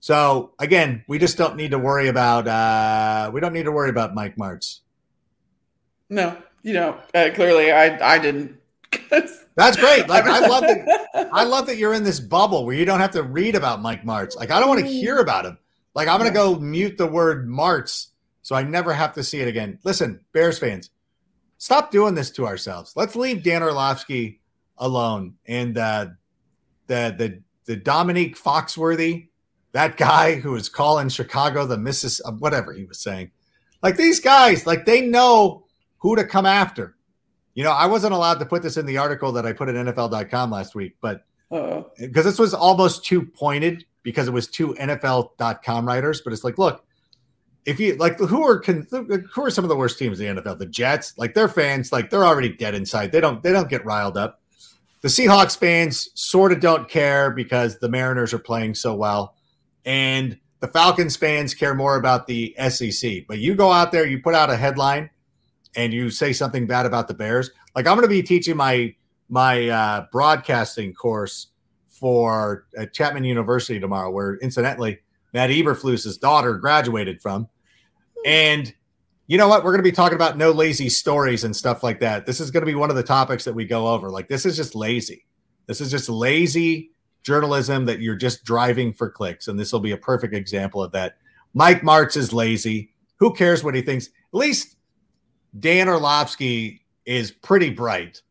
so 0.00 0.52
again, 0.58 1.04
we 1.08 1.18
just 1.18 1.38
don't 1.38 1.56
need 1.56 1.70
to 1.70 1.78
worry 1.78 2.08
about 2.08 2.46
uh, 2.46 3.30
we 3.32 3.40
don't 3.40 3.52
need 3.52 3.64
to 3.64 3.72
worry 3.72 3.90
about 3.90 4.14
Mike 4.14 4.36
Martz. 4.36 4.80
No, 6.10 6.36
you 6.62 6.74
know, 6.74 6.98
uh, 7.14 7.30
clearly 7.34 7.72
I 7.72 8.14
I 8.14 8.18
didn't. 8.18 8.58
That's 9.56 9.76
great. 9.76 10.08
Like 10.08 10.24
I 10.24 10.46
love 10.46 10.62
that. 10.62 11.30
I 11.32 11.44
love 11.44 11.66
that 11.66 11.76
you're 11.76 11.94
in 11.94 12.04
this 12.04 12.20
bubble 12.20 12.66
where 12.66 12.74
you 12.74 12.84
don't 12.84 13.00
have 13.00 13.12
to 13.12 13.22
read 13.22 13.54
about 13.54 13.82
Mike 13.82 14.04
Martz. 14.04 14.36
Like 14.36 14.50
I 14.50 14.60
don't 14.60 14.68
want 14.68 14.80
to 14.80 14.86
hear 14.86 15.18
about 15.18 15.46
him. 15.46 15.58
Like 15.94 16.08
I'm 16.08 16.18
going 16.18 16.30
to 16.30 16.34
go 16.34 16.56
mute 16.56 16.98
the 16.98 17.06
word 17.06 17.48
Martz 17.48 18.08
so 18.44 18.54
I 18.54 18.62
never 18.62 18.92
have 18.92 19.14
to 19.14 19.24
see 19.24 19.40
it 19.40 19.48
again. 19.48 19.78
Listen, 19.84 20.20
Bears 20.32 20.58
fans, 20.58 20.90
stop 21.56 21.90
doing 21.90 22.14
this 22.14 22.30
to 22.32 22.46
ourselves. 22.46 22.92
Let's 22.94 23.16
leave 23.16 23.42
Dan 23.42 23.62
Orlovsky 23.62 24.42
alone 24.76 25.36
and 25.46 25.78
uh, 25.78 26.08
the 26.86 27.14
the 27.16 27.42
the 27.64 27.76
Dominique 27.76 28.38
Foxworthy, 28.38 29.28
that 29.72 29.96
guy 29.96 30.34
who 30.34 30.50
was 30.50 30.68
calling 30.68 31.08
Chicago 31.08 31.64
the 31.64 31.78
Missis, 31.78 32.20
uh, 32.22 32.32
whatever 32.32 32.74
he 32.74 32.84
was 32.84 33.00
saying. 33.00 33.30
Like 33.82 33.96
these 33.96 34.20
guys, 34.20 34.66
like 34.66 34.84
they 34.84 35.00
know 35.00 35.64
who 35.96 36.14
to 36.14 36.24
come 36.24 36.44
after. 36.44 36.93
You 37.54 37.64
know, 37.64 37.70
I 37.70 37.86
wasn't 37.86 38.14
allowed 38.14 38.38
to 38.40 38.46
put 38.46 38.62
this 38.62 38.76
in 38.76 38.86
the 38.86 38.98
article 38.98 39.32
that 39.32 39.46
I 39.46 39.52
put 39.52 39.68
at 39.68 39.74
NFL.com 39.74 40.50
last 40.50 40.74
week, 40.74 40.96
but 41.00 41.24
because 41.98 42.24
this 42.24 42.38
was 42.38 42.52
almost 42.52 43.04
too 43.04 43.24
pointed 43.24 43.84
because 44.02 44.28
it 44.28 44.32
was 44.32 44.48
two 44.48 44.74
NFL.com 44.74 45.86
writers. 45.86 46.20
But 46.20 46.32
it's 46.32 46.44
like, 46.44 46.58
look, 46.58 46.84
if 47.64 47.80
you 47.80 47.96
like, 47.96 48.18
who 48.18 48.42
are 48.42 48.62
who 48.62 49.42
are 49.42 49.50
some 49.50 49.64
of 49.64 49.68
the 49.68 49.76
worst 49.76 49.98
teams 49.98 50.20
in 50.20 50.36
the 50.36 50.42
NFL? 50.42 50.58
The 50.58 50.66
Jets, 50.66 51.16
like 51.16 51.34
their 51.34 51.48
fans, 51.48 51.92
like 51.92 52.10
they're 52.10 52.24
already 52.24 52.50
dead 52.50 52.74
inside. 52.74 53.12
They 53.12 53.20
don't 53.20 53.42
they 53.42 53.52
don't 53.52 53.68
get 53.68 53.84
riled 53.84 54.16
up. 54.16 54.40
The 55.00 55.08
Seahawks 55.08 55.56
fans 55.56 56.08
sort 56.14 56.52
of 56.52 56.60
don't 56.60 56.88
care 56.88 57.30
because 57.30 57.78
the 57.78 57.88
Mariners 57.88 58.32
are 58.32 58.38
playing 58.38 58.74
so 58.74 58.94
well, 58.94 59.34
and 59.84 60.38
the 60.60 60.68
Falcons 60.68 61.16
fans 61.16 61.54
care 61.54 61.74
more 61.74 61.96
about 61.96 62.26
the 62.26 62.54
SEC. 62.68 63.26
But 63.28 63.38
you 63.38 63.54
go 63.54 63.70
out 63.70 63.92
there, 63.92 64.06
you 64.06 64.20
put 64.22 64.34
out 64.34 64.50
a 64.50 64.56
headline, 64.56 65.10
and 65.76 65.92
you 65.92 66.10
say 66.10 66.32
something 66.32 66.66
bad 66.66 66.86
about 66.86 67.08
the 67.08 67.14
Bears. 67.14 67.50
Like 67.74 67.86
I'm 67.86 67.96
going 67.96 68.02
to 68.02 68.08
be 68.08 68.22
teaching 68.22 68.56
my 68.56 68.94
my 69.28 69.68
uh, 69.68 70.06
broadcasting 70.12 70.92
course 70.94 71.48
for 71.88 72.66
at 72.76 72.92
Chapman 72.92 73.24
University 73.24 73.80
tomorrow, 73.80 74.10
where 74.10 74.36
incidentally 74.36 74.98
Matt 75.32 75.50
Eberflus's 75.50 76.18
daughter 76.18 76.54
graduated 76.54 77.22
from. 77.22 77.48
And 78.26 78.72
you 79.26 79.38
know 79.38 79.48
what? 79.48 79.64
We're 79.64 79.72
going 79.72 79.82
to 79.82 79.90
be 79.90 79.92
talking 79.92 80.16
about 80.16 80.36
no 80.36 80.50
lazy 80.50 80.88
stories 80.88 81.44
and 81.44 81.54
stuff 81.54 81.82
like 81.82 82.00
that. 82.00 82.26
This 82.26 82.40
is 82.40 82.50
going 82.50 82.60
to 82.60 82.66
be 82.66 82.74
one 82.74 82.90
of 82.90 82.96
the 82.96 83.02
topics 83.02 83.44
that 83.44 83.54
we 83.54 83.64
go 83.64 83.88
over. 83.88 84.10
Like, 84.10 84.28
this 84.28 84.44
is 84.44 84.56
just 84.56 84.74
lazy. 84.74 85.24
This 85.66 85.80
is 85.80 85.90
just 85.90 86.08
lazy 86.08 86.90
journalism 87.22 87.86
that 87.86 88.00
you're 88.00 88.16
just 88.16 88.44
driving 88.44 88.92
for 88.92 89.08
clicks. 89.08 89.48
And 89.48 89.58
this 89.58 89.72
will 89.72 89.80
be 89.80 89.92
a 89.92 89.96
perfect 89.96 90.34
example 90.34 90.82
of 90.82 90.92
that. 90.92 91.16
Mike 91.54 91.80
Martz 91.80 92.16
is 92.16 92.32
lazy. 92.32 92.92
Who 93.16 93.32
cares 93.32 93.64
what 93.64 93.74
he 93.74 93.80
thinks? 93.80 94.08
At 94.08 94.12
least 94.32 94.73
Dan 95.58 95.88
Orlovsky 95.88 96.84
is 97.06 97.30
pretty 97.30 97.70
bright. 97.70 98.22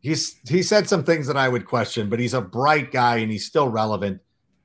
He's 0.00 0.36
he 0.48 0.62
said 0.62 0.88
some 0.88 1.04
things 1.04 1.26
that 1.26 1.36
I 1.36 1.48
would 1.48 1.66
question, 1.66 2.08
but 2.08 2.18
he's 2.18 2.34
a 2.34 2.40
bright 2.40 2.90
guy 2.92 3.18
and 3.18 3.30
he's 3.30 3.46
still 3.46 3.68
relevant. 3.68 4.20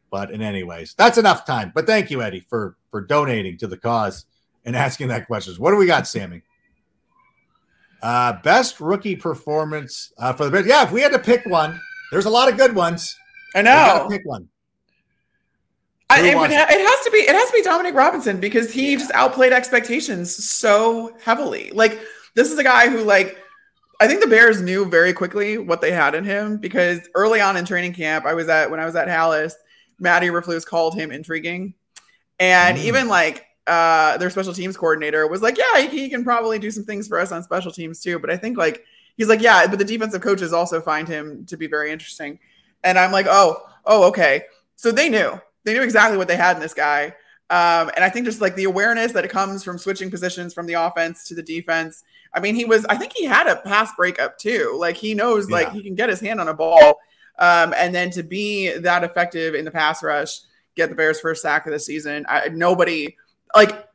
But 0.10 0.32
in 0.32 0.42
anyways, 0.42 0.96
that's 0.98 1.18
enough 1.18 1.46
time. 1.46 1.72
But 1.76 1.86
thank 1.86 2.10
you, 2.10 2.22
Eddie, 2.22 2.46
for 2.50 2.78
for 2.92 3.02
donating 3.02 3.58
to 3.60 3.68
the 3.68 3.78
cause 3.78 4.26
and 4.66 4.76
asking 4.76 5.10
that 5.10 5.28
questions. 5.28 5.60
What 5.60 5.72
do 5.72 5.78
we 5.78 5.86
got, 5.86 6.08
Sammy? 6.08 6.42
Uh, 8.02 8.34
best 8.42 8.80
rookie 8.80 9.16
performance 9.16 10.14
uh, 10.18 10.34
for 10.34 10.50
the. 10.50 10.64
Yeah, 10.64 10.84
if 10.84 10.92
we 10.92 11.02
had 11.02 11.12
to 11.12 11.20
pick 11.20 11.46
one, 11.46 11.80
there's 12.12 12.26
a 12.26 12.30
lot 12.30 12.52
of 12.52 12.58
good 12.58 12.76
ones. 12.76 13.16
I 13.56 13.62
know. 13.62 14.08
Pick 14.10 14.26
one. 14.26 14.48
I, 16.24 16.28
it, 16.28 16.38
would 16.38 16.52
ha- 16.52 16.68
it 16.70 16.86
has 16.86 17.06
to 17.06 17.12
be 17.12 17.18
it 17.20 17.36
has 17.36 17.50
to 17.50 17.54
be 17.54 17.62
Dominique 17.62 17.96
Robinson 17.96 18.40
because 18.40 18.72
he 18.72 18.96
just 18.96 19.12
outplayed 19.12 19.54
expectations 19.54 20.34
so 20.34 21.16
heavily. 21.24 21.72
Like 21.74 22.00
this 22.36 22.52
is 22.52 22.58
a 22.58 22.64
guy 22.64 22.90
who 22.90 23.04
like 23.04 23.38
I 24.00 24.08
think 24.08 24.22
the 24.22 24.28
Bears 24.28 24.62
knew 24.62 24.86
very 24.86 25.12
quickly 25.12 25.58
what 25.58 25.82
they 25.82 25.92
had 25.92 26.14
in 26.14 26.24
him 26.24 26.58
because 26.58 27.00
early 27.16 27.42
on 27.42 27.58
in 27.58 27.66
training 27.66 27.94
camp, 27.94 28.26
I 28.26 28.34
was 28.34 28.48
at 28.48 28.70
when 28.70 28.80
I 28.80 28.86
was 28.86 28.96
at 28.96 29.08
Halas, 29.08 29.54
Matt 30.00 30.22
Eberflus 30.22 30.66
called 30.66 30.96
him 30.96 31.12
intriguing, 31.12 31.74
and 32.40 32.78
mm. 32.78 32.84
even 32.84 33.08
like 33.08 33.46
uh, 33.66 34.18
their 34.18 34.30
special 34.30 34.54
teams 34.54 34.78
coordinator 34.78 35.28
was 35.28 35.42
like, 35.42 35.58
"Yeah, 35.58 35.82
he, 35.82 35.88
he, 35.88 36.10
can 36.10 36.24
probably 36.24 36.60
do 36.60 36.70
some 36.70 36.84
things 36.84 37.08
for 37.08 37.20
us 37.20 37.32
on 37.32 37.42
special 37.44 37.72
teams 37.72 38.00
too." 38.00 38.20
But 38.20 38.30
I 38.30 38.38
think 38.38 38.58
like 38.58 38.84
he's 39.18 39.30
like, 39.30 39.42
"Yeah," 39.42 39.66
but 39.68 39.80
the 39.80 39.86
defensive 39.86 40.22
coaches 40.22 40.54
also 40.54 40.80
find 40.80 41.08
him 41.08 41.46
to 41.48 41.58
be 41.58 41.68
very 41.68 41.92
interesting, 41.92 42.38
and 42.84 43.00
I'm 43.00 43.12
like, 43.12 43.26
"Oh, 43.28 43.64
oh, 43.86 44.08
okay." 44.10 44.44
So 44.76 44.92
they 44.92 45.10
knew 45.10 45.42
they 45.68 45.74
knew 45.74 45.84
exactly 45.84 46.18
what 46.18 46.28
they 46.28 46.36
had 46.36 46.56
in 46.56 46.62
this 46.62 46.74
guy, 46.74 47.08
um, 47.50 47.92
and 47.96 48.04
I 48.04 48.10
think 48.10 48.26
just 48.26 48.42
like 48.42 48.56
the 48.56 48.64
awareness 48.64 49.12
that 49.12 49.24
it 49.24 49.32
comes 49.32 49.64
from 49.64 49.78
switching 49.78 50.10
positions 50.10 50.54
from 50.54 50.66
the 50.66 50.74
offense 50.74 51.26
to 51.26 51.36
the 51.36 51.44
defense. 51.44 52.04
I 52.34 52.40
mean, 52.40 52.56
he 52.56 52.66
was. 52.66 52.86
I 52.86 52.96
think 52.98 53.14
he 53.14 53.26
had 53.26 53.48
a 53.48 53.58
pass 53.58 53.92
breakup 53.96 54.38
too. 54.38 54.76
Like 54.80 54.98
he 54.98 55.14
knows, 55.14 55.50
yeah. 55.50 55.56
like 55.56 55.72
he 55.72 55.84
can 55.84 55.96
get 55.96 56.10
his 56.10 56.20
hand 56.20 56.40
on 56.42 56.48
a 56.48 56.54
ball 56.54 57.00
um, 57.40 57.74
and 57.78 57.94
then 57.94 58.10
to 58.12 58.24
be 58.24 58.78
that 58.80 59.04
effective 59.04 59.56
in 59.56 59.66
the 59.66 59.72
pass 59.72 60.04
rush, 60.04 60.40
get 60.76 60.90
the 60.90 60.96
Bears' 60.96 61.20
first 61.20 61.42
sack 61.42 61.66
of 61.68 61.74
the 61.74 61.80
season. 61.80 62.26
I, 62.28 62.50
nobody 62.50 63.16
like. 63.56 63.87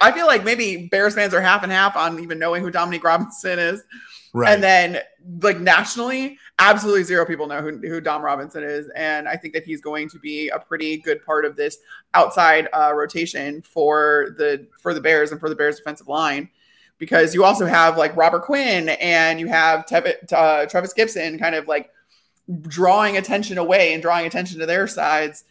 I 0.00 0.12
feel 0.12 0.26
like 0.26 0.44
maybe 0.44 0.86
Bears 0.86 1.14
fans 1.14 1.34
are 1.34 1.40
half 1.40 1.62
and 1.62 1.72
half 1.72 1.96
on 1.96 2.20
even 2.20 2.38
knowing 2.38 2.62
who 2.62 2.70
Dominique 2.70 3.04
Robinson 3.04 3.58
is. 3.58 3.82
Right. 4.32 4.52
And 4.52 4.62
then, 4.62 4.98
like 5.40 5.58
nationally, 5.58 6.38
absolutely 6.58 7.04
zero 7.04 7.24
people 7.24 7.46
know 7.46 7.62
who, 7.62 7.78
who 7.78 8.00
Dom 8.00 8.22
Robinson 8.22 8.62
is. 8.62 8.88
And 8.94 9.26
I 9.26 9.36
think 9.36 9.54
that 9.54 9.64
he's 9.64 9.80
going 9.80 10.08
to 10.10 10.18
be 10.18 10.50
a 10.50 10.58
pretty 10.58 10.98
good 10.98 11.24
part 11.24 11.44
of 11.44 11.56
this 11.56 11.78
outside 12.12 12.68
uh, 12.74 12.92
rotation 12.94 13.62
for 13.62 14.34
the 14.36 14.66
for 14.78 14.92
the 14.92 15.00
Bears 15.00 15.32
and 15.32 15.40
for 15.40 15.48
the 15.48 15.54
Bears 15.54 15.78
defensive 15.78 16.06
line, 16.06 16.50
because 16.98 17.34
you 17.34 17.44
also 17.44 17.64
have 17.64 17.96
like 17.96 18.14
Robert 18.16 18.42
Quinn 18.42 18.90
and 18.90 19.40
you 19.40 19.48
have 19.48 19.86
Tev- 19.86 20.32
uh, 20.32 20.66
Trevis 20.66 20.92
Gipson 20.92 21.38
kind 21.38 21.54
of 21.54 21.66
like 21.66 21.90
drawing 22.62 23.16
attention 23.16 23.58
away 23.58 23.94
and 23.94 24.02
drawing 24.02 24.26
attention 24.26 24.60
to 24.60 24.66
their 24.66 24.86
sides 24.86 25.44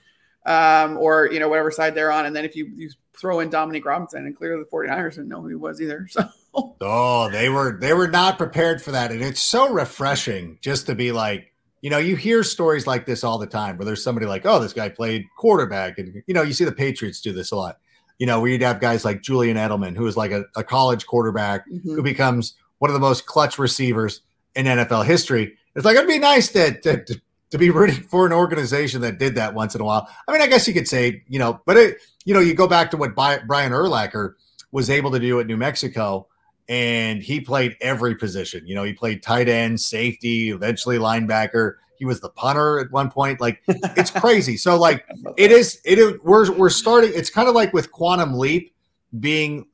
um, 0.46 0.98
or 0.98 1.30
you 1.32 1.40
know 1.40 1.50
whatever 1.50 1.72
side 1.72 1.96
they're 1.96 2.12
on. 2.12 2.26
And 2.26 2.36
then 2.36 2.46
if 2.46 2.56
you, 2.56 2.72
you 2.76 2.90
throw 3.18 3.40
in 3.40 3.50
Dominique 3.50 3.86
Robinson 3.86 4.26
and 4.26 4.36
clearly 4.36 4.64
the 4.64 4.70
49ers 4.70 5.12
didn't 5.12 5.30
know 5.30 5.42
who 5.42 5.50
he 5.50 5.56
was 5.56 5.82
either. 5.82 6.08
So 6.56 6.74
oh 6.80 7.30
they 7.32 7.50
were 7.50 7.78
they 7.82 7.94
were 7.94 8.08
not 8.08 8.38
prepared 8.38 8.82
for 8.82 8.92
that. 8.92 9.12
And 9.12 9.22
it's 9.22 9.42
so 9.42 9.70
refreshing 9.70 10.58
just 10.62 10.86
to 10.86 10.96
be 10.96 11.12
like 11.12 11.52
you 11.82 11.90
know 11.90 11.98
you 11.98 12.16
hear 12.16 12.44
stories 12.44 12.88
like 12.88 13.06
this 13.06 13.26
all 13.26 13.38
the 13.38 13.46
time 13.46 13.78
where 13.78 13.86
there's 13.86 14.04
somebody 14.04 14.26
like 14.26 14.46
oh 14.46 14.60
this 14.60 14.72
guy 14.72 14.88
played 14.88 15.26
quarterback. 15.38 15.98
And 15.98 16.24
you 16.28 16.34
know 16.34 16.44
you 16.44 16.54
see 16.54 16.64
the 16.64 16.72
Patriots 16.72 17.20
do 17.20 17.34
this 17.34 17.52
a 17.52 17.58
lot. 17.58 17.80
You 18.20 18.26
know 18.26 18.40
we'd 18.40 18.62
have 18.62 18.80
guys 18.80 19.04
like 19.04 19.22
Julian 19.22 19.58
Edelman 19.58 19.98
who 19.98 20.08
is 20.08 20.16
like 20.16 20.32
a, 20.32 20.46
a 20.56 20.64
college 20.64 21.06
quarterback 21.06 21.70
mm-hmm. 21.70 21.96
who 21.96 22.02
becomes 22.02 22.54
one 22.80 22.90
of 22.90 22.94
the 22.94 23.02
most 23.02 23.26
clutch 23.26 23.60
receivers 23.60 24.22
in 24.56 24.66
NFL 24.66 25.06
history. 25.06 25.58
It's 25.76 25.84
like 25.84 25.98
it'd 25.98 26.08
be 26.08 26.20
nice 26.20 26.50
to, 26.54 26.80
to, 26.82 27.04
to 27.04 27.22
be 27.58 27.70
rooting 27.72 28.04
for 28.04 28.26
an 28.26 28.34
organization 28.34 29.02
that 29.02 29.20
did 29.20 29.36
that 29.36 29.54
once 29.54 29.76
in 29.76 29.82
a 29.82 29.84
while. 29.84 30.08
I 30.28 30.32
mean, 30.32 30.42
I 30.42 30.48
guess 30.48 30.68
you 30.68 30.74
could 30.74 30.88
say, 30.88 31.24
you 31.28 31.40
know, 31.40 31.62
but 31.66 31.78
it, 31.78 31.98
you 32.26 32.34
know, 32.34 32.40
you 32.40 32.54
go 32.54 32.68
back 32.68 32.92
to 32.92 32.98
what 32.98 33.16
Brian 33.16 33.72
Urlacher 33.72 34.34
was 34.72 34.90
able 34.90 35.12
to 35.12 35.20
do 35.20 35.40
at 35.40 35.48
New 35.48 35.58
Mexico, 35.58 36.28
and 36.68 37.22
he 37.22 37.40
played 37.40 37.76
every 37.82 38.16
position. 38.16 38.66
You 38.68 38.76
know, 38.76 38.84
he 38.84 38.94
played 38.94 39.22
tight 39.22 39.48
end, 39.48 39.80
safety, 39.80 40.50
eventually 40.50 40.98
linebacker. 40.98 41.76
He 41.98 42.06
was 42.06 42.20
the 42.20 42.30
punter 42.30 42.80
at 42.80 42.92
one 42.92 43.10
point. 43.10 43.40
Like 43.40 43.62
it's 43.68 44.12
crazy. 44.20 44.58
So 44.58 44.78
like 44.78 45.06
it 45.38 45.52
is. 45.52 45.80
It 45.86 46.00
is. 46.00 46.16
We're 46.24 46.52
we're 46.52 46.70
starting. 46.70 47.12
It's 47.14 47.30
kind 47.30 47.48
of 47.48 47.56
like 47.56 47.72
with 47.72 47.92
Quantum 47.92 48.38
Leap 48.38 48.74
being 49.18 49.68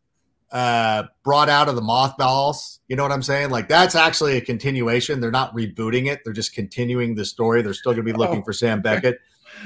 uh, 0.51 1.03
brought 1.23 1.49
out 1.49 1.69
of 1.69 1.75
the 1.75 1.81
mothballs. 1.81 2.79
You 2.87 2.95
know 2.95 3.03
what 3.03 3.11
I'm 3.11 3.23
saying? 3.23 3.49
Like 3.49 3.67
that's 3.67 3.95
actually 3.95 4.37
a 4.37 4.41
continuation. 4.41 5.19
They're 5.19 5.31
not 5.31 5.55
rebooting 5.55 6.11
it. 6.11 6.21
They're 6.23 6.33
just 6.33 6.53
continuing 6.53 7.15
the 7.15 7.25
story. 7.25 7.61
They're 7.61 7.73
still 7.73 7.93
going 7.93 8.05
to 8.05 8.11
be 8.11 8.17
looking 8.17 8.41
oh. 8.41 8.43
for 8.43 8.53
Sam 8.53 8.81
Beckett. 8.81 9.19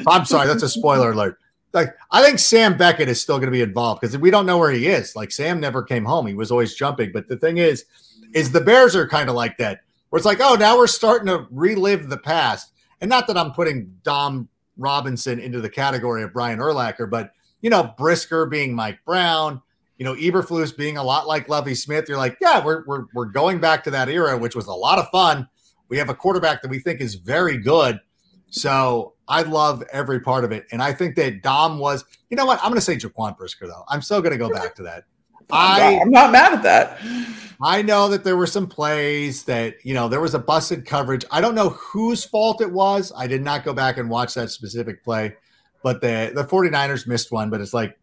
I'm 0.08 0.26
sorry, 0.26 0.48
that's 0.48 0.64
a 0.64 0.70
spoiler 0.70 1.12
alert. 1.12 1.40
Like 1.74 1.96
I 2.12 2.24
think 2.24 2.40
Sam 2.40 2.78
Beckett 2.78 3.10
is 3.10 3.22
still 3.22 3.38
going 3.38 3.48
to 3.48 3.52
be 3.52 3.62
involved 3.62 4.02
because 4.02 4.18
we 4.18 4.32
don't 4.32 4.46
know 4.46 4.58
where 4.58 4.72
he 4.72 4.88
is. 4.88 5.16
Like 5.16 5.32
Sam 5.32 5.60
never 5.60 5.84
came 5.84 6.06
home. 6.06 6.28
He 6.28 6.34
was 6.34 6.52
always 6.52 6.76
jumping. 6.76 7.12
But 7.12 7.28
the 7.28 7.38
thing 7.38 7.58
is, 7.58 7.86
is 8.34 8.52
the 8.52 8.62
Bears 8.62 8.96
are 8.96 9.08
kind 9.08 9.30
of 9.30 9.36
like 9.36 9.58
that, 9.58 9.82
where 10.10 10.18
it's 10.18 10.26
like, 10.26 10.40
oh, 10.42 10.56
now 10.56 10.78
we're 10.78 10.88
starting 10.88 11.28
to 11.28 11.48
relive 11.52 12.10
the 12.10 12.18
past. 12.18 12.72
And 13.02 13.10
not 13.10 13.28
that 13.28 13.38
I'm 13.38 13.52
putting 13.52 13.94
Dom 14.04 14.48
Robinson 14.78 15.40
into 15.40 15.62
the 15.62 15.70
category 15.70 16.24
of 16.24 16.34
Brian 16.34 16.60
Urlacher, 16.60 17.10
but 17.10 17.32
you 17.62 17.70
know, 17.70 17.94
Brisker 17.98 18.46
being 18.46 18.74
Mike 18.74 19.00
Brown, 19.06 19.62
you 19.98 20.06
know, 20.06 20.14
Eberflus 20.16 20.76
being 20.76 20.98
a 20.98 21.04
lot 21.04 21.28
like 21.28 21.48
Lovie 21.48 21.76
Smith, 21.76 22.10
you're 22.10 22.18
like, 22.18 22.38
yeah, 22.42 22.64
we're, 22.64 22.84
we're, 22.86 23.06
we're 23.14 23.26
going 23.26 23.60
back 23.60 23.84
to 23.86 23.92
that 23.92 24.10
era, 24.10 24.38
which 24.38 24.56
was 24.56 24.68
a 24.68 24.74
lot 24.74 25.00
of 25.00 25.08
fun. 25.10 25.48
We 25.88 25.98
have 25.98 26.10
a 26.10 26.16
quarterback 26.16 26.62
that 26.62 26.70
we 26.70 26.80
think 26.80 27.00
is 27.00 27.16
very 27.16 27.58
good. 27.58 28.00
So 28.50 29.14
I 29.28 29.42
love 29.44 29.84
every 29.92 30.20
part 30.20 30.44
of 30.44 30.52
it. 30.52 30.66
And 30.72 30.82
I 30.82 30.94
think 30.94 31.16
that 31.16 31.42
Dom 31.42 31.80
was, 31.80 32.04
you 32.30 32.38
know 32.38 32.46
what? 32.46 32.60
I'm 32.60 32.70
going 32.70 32.76
to 32.76 32.82
say 32.82 32.96
Jaquan 32.96 33.38
Brisker, 33.38 33.68
though. 33.68 33.84
I'm 33.90 34.02
still 34.02 34.22
going 34.22 34.32
to 34.32 34.38
go 34.38 34.50
back 34.50 34.76
to 34.76 34.84
that. 34.84 35.04
I, 35.52 36.00
I'm 36.02 36.10
not 36.10 36.32
mad 36.32 36.54
at 36.54 36.64
that. 36.64 37.00
I 37.62 37.82
know 37.82 38.10
that 38.10 38.24
there 38.24 38.36
were 38.36 38.48
some 38.48 38.68
plays 38.68 39.44
that, 39.44 39.76
you 39.86 39.94
know, 39.94 40.10
there 40.10 40.20
was 40.20 40.34
a 40.34 40.40
busted 40.40 40.86
coverage. 40.86 41.24
I 41.32 41.40
don't 41.40 41.56
know 41.56 41.70
whose 41.70 42.26
fault 42.26 42.62
it 42.62 42.72
was. 42.72 43.14
I 43.16 43.28
did 43.28 43.42
not 43.44 43.64
go 43.64 43.74
back 43.74 43.98
and 43.98 44.10
watch 44.10 44.34
that 44.34 44.50
specific 44.50 45.04
play, 45.04 45.36
but 45.84 46.02
the, 46.02 46.32
the 46.34 46.44
49ers 46.44 47.08
missed 47.08 47.32
one, 47.32 47.50
but 47.50 47.62
it's 47.62 47.74
like, 47.74 47.98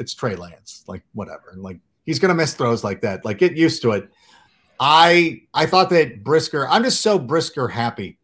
it's 0.00 0.14
Trey 0.14 0.34
Lance, 0.34 0.84
like 0.88 1.02
whatever. 1.12 1.50
And 1.52 1.62
like 1.62 1.78
he's 2.04 2.18
gonna 2.18 2.34
miss 2.34 2.54
throws 2.54 2.82
like 2.82 3.02
that. 3.02 3.24
Like 3.24 3.38
get 3.38 3.56
used 3.56 3.82
to 3.82 3.92
it. 3.92 4.10
I 4.80 5.42
I 5.54 5.66
thought 5.66 5.90
that 5.90 6.24
Brisker. 6.24 6.66
I'm 6.66 6.82
just 6.82 7.02
so 7.02 7.18
Brisker 7.18 7.68
happy 7.68 8.18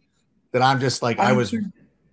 that 0.53 0.63
I'm 0.63 0.81
just 0.81 1.03
like 1.03 1.19
I 1.19 1.33
was. 1.33 1.55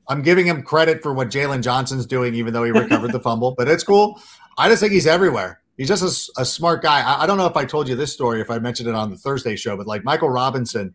I'm 0.09 0.22
giving 0.22 0.45
him 0.45 0.64
credit 0.64 1.01
for 1.01 1.14
what 1.14 1.30
Jaylon 1.30 1.64
Johnson's 1.64 2.05
doing, 2.05 2.36
even 2.36 2.53
though 2.53 2.66
he 2.66 2.72
recovered 2.72 3.14
the 3.14 3.22
fumble. 3.22 3.55
But 3.57 3.70
it's 3.70 3.86
cool. 3.86 4.22
I 4.57 4.68
just 4.68 4.82
think 4.82 4.91
he's 4.91 5.07
everywhere. 5.07 5.61
He's 5.78 5.88
just 5.88 6.30
a, 6.38 6.41
a 6.41 6.45
smart 6.45 6.84
guy. 6.84 7.01
I, 7.01 7.24
I, 7.24 7.26
don't 7.26 7.38
know 7.38 7.47
if 7.47 7.57
I 7.57 7.66
told 7.66 7.88
you 7.88 7.95
this 7.95 8.14
story, 8.14 8.41
if 8.41 8.51
I 8.51 8.59
mentioned 8.59 8.89
it 8.89 8.95
on 8.95 9.09
the 9.09 9.18
Thursday 9.18 9.55
show, 9.55 9.76
but 9.76 9.88
like 9.88 10.03
Michael 10.03 10.30
Robinson, 10.30 10.93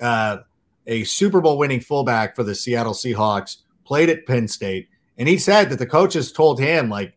uh, 0.00 0.38
a 0.86 1.02
Super 1.04 1.40
Bowl 1.40 1.58
winning 1.58 1.80
fullback 1.80 2.36
for 2.36 2.44
the 2.44 2.54
Seattle 2.54 2.92
Seahawks, 2.92 3.56
played 3.84 4.10
at 4.10 4.26
Penn 4.26 4.46
State, 4.46 4.88
and 5.18 5.28
he 5.28 5.38
said 5.38 5.70
that 5.70 5.78
the 5.78 5.86
coaches 5.86 6.30
told 6.30 6.60
him 6.60 6.88
like 6.88 7.14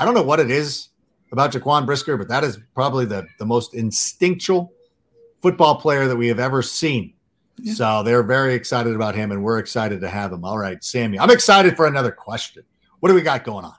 I 0.00 0.06
don't 0.06 0.14
know 0.14 0.22
what 0.22 0.40
it 0.40 0.50
is 0.50 0.88
about 1.30 1.52
Jaquan 1.52 1.84
Brisker, 1.84 2.16
but 2.16 2.26
that 2.28 2.42
is 2.42 2.58
probably 2.74 3.04
the, 3.04 3.26
the 3.38 3.44
most 3.44 3.74
instinctual 3.74 4.72
football 5.42 5.76
player 5.76 6.08
that 6.08 6.16
we 6.16 6.26
have 6.28 6.40
ever 6.40 6.62
seen. 6.62 7.12
Yeah. 7.58 7.74
So 7.74 8.02
they're 8.02 8.22
very 8.22 8.54
excited 8.54 8.94
about 8.94 9.14
him, 9.14 9.30
and 9.30 9.44
we're 9.44 9.58
excited 9.58 10.00
to 10.00 10.08
have 10.08 10.32
him. 10.32 10.42
All 10.42 10.56
right, 10.56 10.82
Sammy, 10.82 11.18
I'm 11.18 11.30
excited 11.30 11.76
for 11.76 11.86
another 11.86 12.10
question. 12.10 12.64
What 13.00 13.10
do 13.10 13.14
we 13.14 13.20
got 13.20 13.44
going 13.44 13.66
on? 13.66 13.74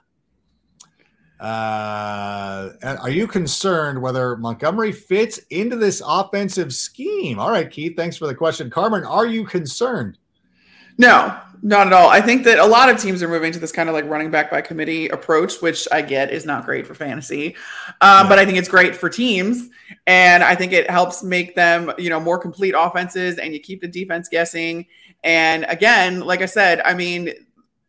Uh, 1.40 2.70
are 3.00 3.10
you 3.10 3.26
concerned 3.26 4.00
whether 4.00 4.36
Montgomery 4.36 4.92
fits 4.92 5.38
into 5.50 5.74
this 5.74 6.00
offensive 6.06 6.72
scheme? 6.72 7.40
All 7.40 7.50
right, 7.50 7.68
Keith, 7.68 7.96
thanks 7.96 8.16
for 8.16 8.28
the 8.28 8.34
question. 8.34 8.70
Carmen, 8.70 9.04
are 9.04 9.26
you 9.26 9.44
concerned? 9.44 10.18
No, 10.98 11.36
not 11.64 11.86
at 11.86 11.92
all. 11.92 12.08
I 12.08 12.20
think 12.20 12.42
that 12.44 12.58
a 12.58 12.66
lot 12.66 12.88
of 12.88 13.00
teams 13.00 13.22
are 13.22 13.28
moving 13.28 13.52
to 13.52 13.60
this 13.60 13.70
kind 13.70 13.88
of 13.88 13.94
like 13.94 14.04
running 14.06 14.32
back 14.32 14.50
by 14.50 14.60
committee 14.60 15.08
approach, 15.08 15.60
which 15.60 15.86
I 15.92 16.02
get 16.02 16.32
is 16.32 16.44
not 16.44 16.64
great 16.64 16.88
for 16.88 16.94
fantasy, 16.94 17.54
um, 18.00 18.24
yeah. 18.24 18.28
but 18.28 18.38
I 18.40 18.44
think 18.44 18.58
it's 18.58 18.68
great 18.68 18.96
for 18.96 19.08
teams, 19.08 19.70
and 20.08 20.42
I 20.42 20.56
think 20.56 20.72
it 20.72 20.90
helps 20.90 21.22
make 21.22 21.54
them 21.54 21.92
you 21.98 22.10
know 22.10 22.18
more 22.18 22.38
complete 22.38 22.74
offenses, 22.76 23.38
and 23.38 23.54
you 23.54 23.60
keep 23.60 23.80
the 23.80 23.88
defense 23.88 24.28
guessing. 24.28 24.86
And 25.22 25.64
again, 25.68 26.20
like 26.20 26.42
I 26.42 26.46
said, 26.46 26.80
I 26.80 26.94
mean, 26.94 27.32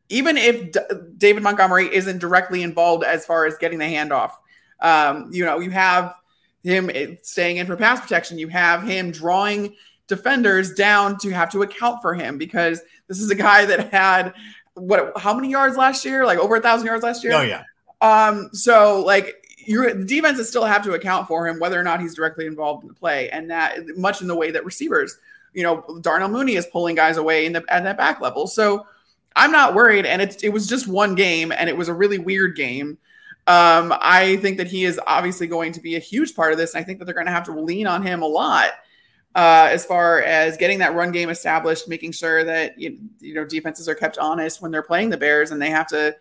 even 0.10 0.38
if 0.38 0.72
D- 0.72 0.80
David 1.18 1.42
Montgomery 1.42 1.94
isn't 1.94 2.20
directly 2.20 2.62
involved 2.62 3.04
as 3.04 3.26
far 3.26 3.48
as 3.48 3.58
getting 3.58 3.80
the 3.80 3.86
handoff, 3.86 4.34
um, 4.82 5.30
you 5.32 5.44
know, 5.46 5.60
you 5.60 5.72
have 5.72 6.14
him 6.64 6.92
staying 7.24 7.58
in 7.58 7.66
for 7.66 7.76
pass 7.76 8.00
protection. 8.00 8.38
You 8.38 8.50
have 8.50 8.84
him 8.84 9.10
drawing 9.10 9.76
defenders 10.08 10.74
down 10.74 11.18
to 11.18 11.32
have 11.32 11.52
to 11.52 11.64
account 11.64 12.02
for 12.02 12.14
him 12.14 12.38
because 12.38 12.82
this 13.18 13.24
is 13.24 13.32
a 13.32 13.36
guy 13.36 13.66
that 13.66 13.92
had 13.92 14.34
what? 14.74 15.14
How 15.18 15.34
many 15.34 15.50
yards 15.50 15.78
last 15.78 16.04
year? 16.06 16.26
Like 16.26 16.40
over 16.40 16.56
a 16.56 16.62
thousand 16.62 16.88
yards 16.88 17.04
last 17.04 17.24
year. 17.24 17.34
Oh 17.34 17.42
yeah. 17.42 17.64
Um. 18.02 18.50
So 18.54 19.02
like. 19.06 19.40
Your 19.66 19.94
the 19.94 20.04
defenses 20.04 20.50
still 20.50 20.66
have 20.66 20.84
to 20.84 20.92
account 20.92 21.26
for 21.26 21.48
him 21.48 21.58
whether 21.58 21.80
or 21.80 21.84
not 21.84 22.02
he's 22.02 22.14
directly 22.14 22.48
involved 22.48 22.84
in 22.84 22.90
the 22.90 22.94
play, 22.94 23.30
and 23.30 23.50
that 23.50 23.78
much 23.96 24.20
in 24.20 24.28
the 24.28 24.36
way 24.36 24.52
that 24.52 24.66
receivers, 24.66 25.18
you 25.54 25.64
know, 25.64 26.00
Darnell 26.02 26.28
Mooney 26.28 26.56
is 26.56 26.66
pulling 26.66 26.96
guys 26.96 27.16
away 27.16 27.46
in 27.46 27.54
the 27.54 27.64
at 27.70 27.86
that 27.86 27.96
back 27.96 28.20
level. 28.20 28.46
So 28.46 28.86
I'm 29.36 29.52
not 29.52 29.74
worried. 29.74 30.06
And 30.06 30.22
it, 30.22 30.44
it 30.44 30.50
was 30.50 30.68
just 30.68 30.88
one 30.88 31.16
game 31.16 31.52
and 31.52 31.70
it 31.70 31.78
was 31.78 31.88
a 31.88 31.94
really 31.94 32.18
weird 32.18 32.56
game. 32.56 32.98
Um, 33.48 33.94
I 34.00 34.38
think 34.42 34.58
that 34.58 34.68
he 34.68 34.86
is 34.86 35.00
obviously 35.08 35.48
going 35.48 35.72
to 35.74 35.82
be 35.82 35.96
a 35.96 36.00
huge 36.00 36.36
part 36.36 36.52
of 36.52 36.58
this. 36.58 36.74
And 36.76 36.82
I 36.82 36.86
think 36.86 37.00
that 37.00 37.06
they're 37.06 37.14
going 37.14 37.28
to 37.28 37.32
have 37.32 37.46
to 37.46 37.60
lean 37.60 37.88
on 37.88 38.04
him 38.06 38.22
a 38.22 38.28
lot 38.28 38.72
uh, 39.36 39.68
as 39.72 39.86
far 39.86 40.22
as 40.22 40.58
getting 40.58 40.80
that 40.80 40.94
run 40.94 41.12
game 41.12 41.30
established, 41.30 41.88
making 41.88 42.12
sure 42.12 42.44
that, 42.44 42.80
you, 42.80 43.00
you 43.20 43.34
know, 43.34 43.44
defenses 43.44 43.90
are 43.90 43.96
kept 43.96 44.18
honest 44.18 44.62
when 44.62 44.72
they're 44.72 44.84
playing 44.84 45.10
the 45.10 45.18
Bears 45.18 45.52
and 45.52 45.62
they 45.62 45.70
have 45.70 45.88
to 45.88 46.16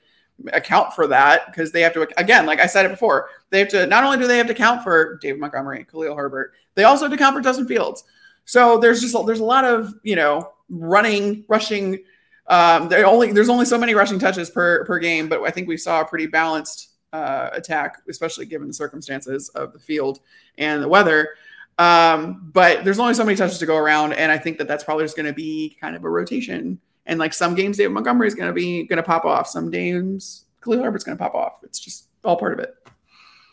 account 0.52 0.94
for 0.94 1.06
that 1.06 1.46
because 1.46 1.72
they 1.72 1.82
have 1.82 1.92
to, 1.92 2.08
again, 2.16 2.46
like 2.46 2.58
I 2.58 2.66
said 2.66 2.86
it 2.86 2.90
before, 2.90 3.28
they 3.50 3.58
have 3.58 3.68
to, 3.68 3.86
not 3.86 4.02
only 4.02 4.18
do 4.18 4.26
they 4.26 4.38
have 4.38 4.46
to 4.46 4.52
account 4.52 4.82
for 4.82 5.18
David 5.20 5.40
Montgomery, 5.40 5.84
Khalil 5.84 6.16
Herbert, 6.16 6.52
they 6.74 6.84
also 6.84 7.04
have 7.04 7.10
to 7.10 7.16
account 7.16 7.36
for 7.36 7.42
Justin 7.42 7.66
Fields. 7.66 8.04
So 8.44 8.78
there's 8.78 9.00
just, 9.00 9.14
there's 9.26 9.40
a 9.40 9.44
lot 9.44 9.64
of, 9.64 9.94
you 10.02 10.16
know, 10.16 10.52
running, 10.70 11.44
rushing, 11.48 12.02
um, 12.46 12.88
there 12.88 13.06
only 13.06 13.32
there's 13.32 13.48
only 13.48 13.64
so 13.64 13.78
many 13.78 13.94
rushing 13.94 14.18
touches 14.18 14.50
per 14.50 14.84
per 14.84 14.98
game, 14.98 15.28
but 15.28 15.42
I 15.42 15.50
think 15.50 15.68
we 15.68 15.76
saw 15.76 16.00
a 16.00 16.04
pretty 16.04 16.26
balanced 16.26 16.90
uh, 17.12 17.50
attack, 17.52 17.98
especially 18.08 18.46
given 18.46 18.66
the 18.66 18.74
circumstances 18.74 19.48
of 19.50 19.72
the 19.72 19.78
field 19.78 20.20
and 20.58 20.82
the 20.82 20.88
weather. 20.88 21.30
Um, 21.78 22.50
but 22.52 22.84
there's 22.84 22.98
only 22.98 23.14
so 23.14 23.24
many 23.24 23.36
touches 23.36 23.58
to 23.58 23.66
go 23.66 23.76
around, 23.76 24.12
and 24.12 24.30
I 24.30 24.38
think 24.38 24.58
that 24.58 24.68
that's 24.68 24.84
probably 24.84 25.04
just 25.04 25.16
going 25.16 25.26
to 25.26 25.32
be 25.32 25.76
kind 25.80 25.96
of 25.96 26.04
a 26.04 26.08
rotation. 26.08 26.78
And 27.06 27.18
like 27.18 27.34
some 27.34 27.54
games, 27.54 27.78
David 27.78 27.92
Montgomery 27.92 28.28
is 28.28 28.34
going 28.34 28.48
to 28.48 28.52
be 28.52 28.84
going 28.84 28.98
to 28.98 29.02
pop 29.02 29.24
off. 29.24 29.48
Some 29.48 29.70
games, 29.70 30.44
Khalil 30.62 30.82
Herbert's 30.82 31.04
going 31.04 31.16
to 31.16 31.22
pop 31.22 31.34
off. 31.34 31.60
It's 31.62 31.80
just 31.80 32.08
all 32.24 32.36
part 32.36 32.52
of 32.52 32.58
it. 32.58 32.74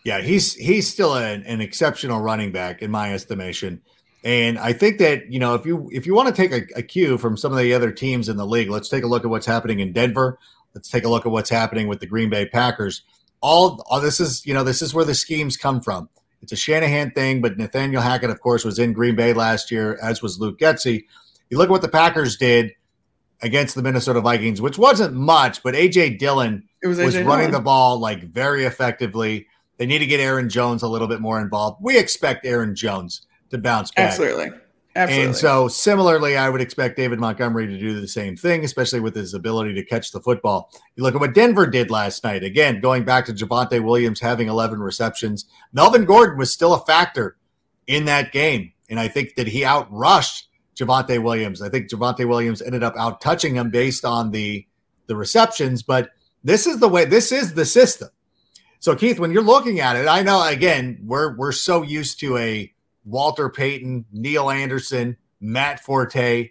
Yeah, 0.05 0.21
he's 0.21 0.53
he's 0.53 0.87
still 0.87 1.15
an, 1.15 1.43
an 1.43 1.61
exceptional 1.61 2.21
running 2.21 2.51
back 2.51 2.81
in 2.81 2.91
my 2.91 3.13
estimation. 3.13 3.81
And 4.23 4.59
I 4.59 4.73
think 4.73 4.99
that 4.99 5.31
you 5.31 5.39
know 5.39 5.55
if 5.55 5.65
you 5.65 5.89
if 5.91 6.05
you 6.05 6.13
want 6.13 6.33
to 6.33 6.33
take 6.33 6.51
a, 6.51 6.79
a, 6.79 6.81
cue 6.81 7.17
from 7.17 7.37
some 7.37 7.51
of 7.51 7.57
the 7.57 7.73
other 7.73 7.91
teams 7.91 8.29
in 8.29 8.37
the 8.37 8.45
league, 8.45 8.69
let's 8.69 8.89
take 8.89 9.03
a 9.03 9.07
look 9.07 9.23
at 9.23 9.29
what's 9.29 9.45
happening 9.45 9.79
in 9.79 9.93
Denver. 9.93 10.37
Let's 10.73 10.89
take 10.89 11.03
a 11.03 11.09
look 11.09 11.25
at 11.25 11.31
what's 11.31 11.49
happening 11.49 11.87
with 11.87 11.99
the 11.99 12.05
Green 12.05 12.29
Bay 12.29 12.45
Packers. 12.45 13.03
All, 13.41 13.83
all 13.89 14.01
this 14.01 14.19
is 14.19 14.45
you 14.45 14.53
know 14.53 14.63
this 14.63 14.81
is 14.81 14.93
where 14.93 15.05
the 15.05 15.15
schemes 15.15 15.57
come 15.57 15.81
from. 15.81 16.09
It's 16.41 16.51
a 16.51 16.55
Shanahan 16.55 17.11
thing, 17.11 17.41
but 17.41 17.57
Nathaniel 17.57 18.01
Hackett, 18.01 18.29
of 18.29 18.39
course, 18.39 18.63
was 18.63 18.79
in 18.79 18.93
Green 18.93 19.15
Bay 19.15 19.33
last 19.33 19.71
year, 19.71 19.99
as 20.01 20.21
was 20.21 20.39
Luke 20.39 20.59
Getsy. 20.59 21.05
You 21.49 21.57
look 21.57 21.69
at 21.69 21.71
what 21.71 21.81
the 21.81 21.89
Packers 21.89 22.37
did 22.37 22.73
against 23.41 23.75
the 23.75 23.81
Minnesota 23.81 24.21
Vikings, 24.21 24.61
which 24.61 24.77
wasn't 24.77 25.13
much, 25.13 25.63
but 25.63 25.73
AJ 25.73 26.19
Dillon 26.19 26.63
was, 26.83 26.97
was 26.97 27.15
AJ 27.15 27.25
running 27.25 27.47
Dillon. 27.47 27.51
the 27.51 27.59
ball 27.59 27.99
like 27.99 28.23
very 28.23 28.65
effectively. 28.65 29.47
They 29.77 29.85
need 29.85 29.99
to 29.99 30.05
get 30.05 30.19
Aaron 30.19 30.49
Jones 30.49 30.83
a 30.83 30.87
little 30.87 31.07
bit 31.07 31.21
more 31.21 31.39
involved. 31.39 31.79
We 31.81 31.97
expect 31.97 32.45
Aaron 32.45 32.75
Jones 32.75 33.25
to 33.49 33.57
bounce 33.57 33.91
back. 33.91 34.09
Absolutely. 34.09 34.51
Absolutely. 34.99 35.27
And 35.27 35.35
so, 35.35 35.69
similarly, 35.69 36.35
I 36.35 36.49
would 36.49 36.59
expect 36.59 36.97
David 36.97 37.21
Montgomery 37.21 37.65
to 37.67 37.79
do 37.79 38.01
the 38.01 38.07
same 38.07 38.35
thing, 38.35 38.65
especially 38.65 38.99
with 38.99 39.15
his 39.15 39.33
ability 39.33 39.73
to 39.75 39.85
catch 39.85 40.11
the 40.11 40.19
football. 40.19 40.69
You 40.97 41.03
look 41.03 41.15
at 41.15 41.21
what 41.21 41.33
Denver 41.33 41.65
did 41.67 41.89
last 41.89 42.21
night. 42.25 42.43
Again, 42.43 42.81
going 42.81 43.05
back 43.05 43.25
to 43.27 43.33
Javonte 43.33 43.81
Williams 43.81 44.19
having 44.19 44.49
11 44.49 44.81
receptions, 44.81 45.45
Melvin 45.71 46.03
Gordon 46.03 46.37
was 46.37 46.51
still 46.51 46.73
a 46.73 46.85
factor 46.85 47.37
in 47.87 48.03
that 48.05 48.33
game. 48.33 48.73
And 48.89 48.99
I 48.99 49.07
think 49.07 49.35
that 49.35 49.47
he 49.47 49.61
outrushed 49.61 50.47
Javonte 50.75 51.23
Williams. 51.23 51.61
I 51.61 51.69
think 51.69 51.89
Javonte 51.89 52.27
Williams 52.27 52.61
ended 52.61 52.83
up 52.83 52.95
out 52.97 53.21
touching 53.21 53.55
him 53.55 53.69
based 53.69 54.03
on 54.03 54.31
the, 54.31 54.67
the 55.07 55.15
receptions. 55.15 55.81
But 55.81 56.09
this 56.43 56.67
is 56.67 56.81
the 56.81 56.89
way, 56.89 57.05
this 57.05 57.31
is 57.31 57.53
the 57.53 57.65
system. 57.65 58.09
So, 58.81 58.97
Keith, 58.97 59.17
when 59.17 59.31
you're 59.31 59.43
looking 59.43 59.79
at 59.79 59.95
it, 59.95 60.09
I 60.09 60.23
know, 60.23 60.45
again, 60.45 60.99
we're, 61.05 61.37
we're 61.37 61.53
so 61.53 61.83
used 61.83 62.19
to 62.19 62.35
a, 62.35 62.73
Walter 63.09 63.49
Payton, 63.49 64.05
Neal 64.11 64.49
Anderson, 64.49 65.17
Matt 65.41 65.79
Forte, 65.79 66.49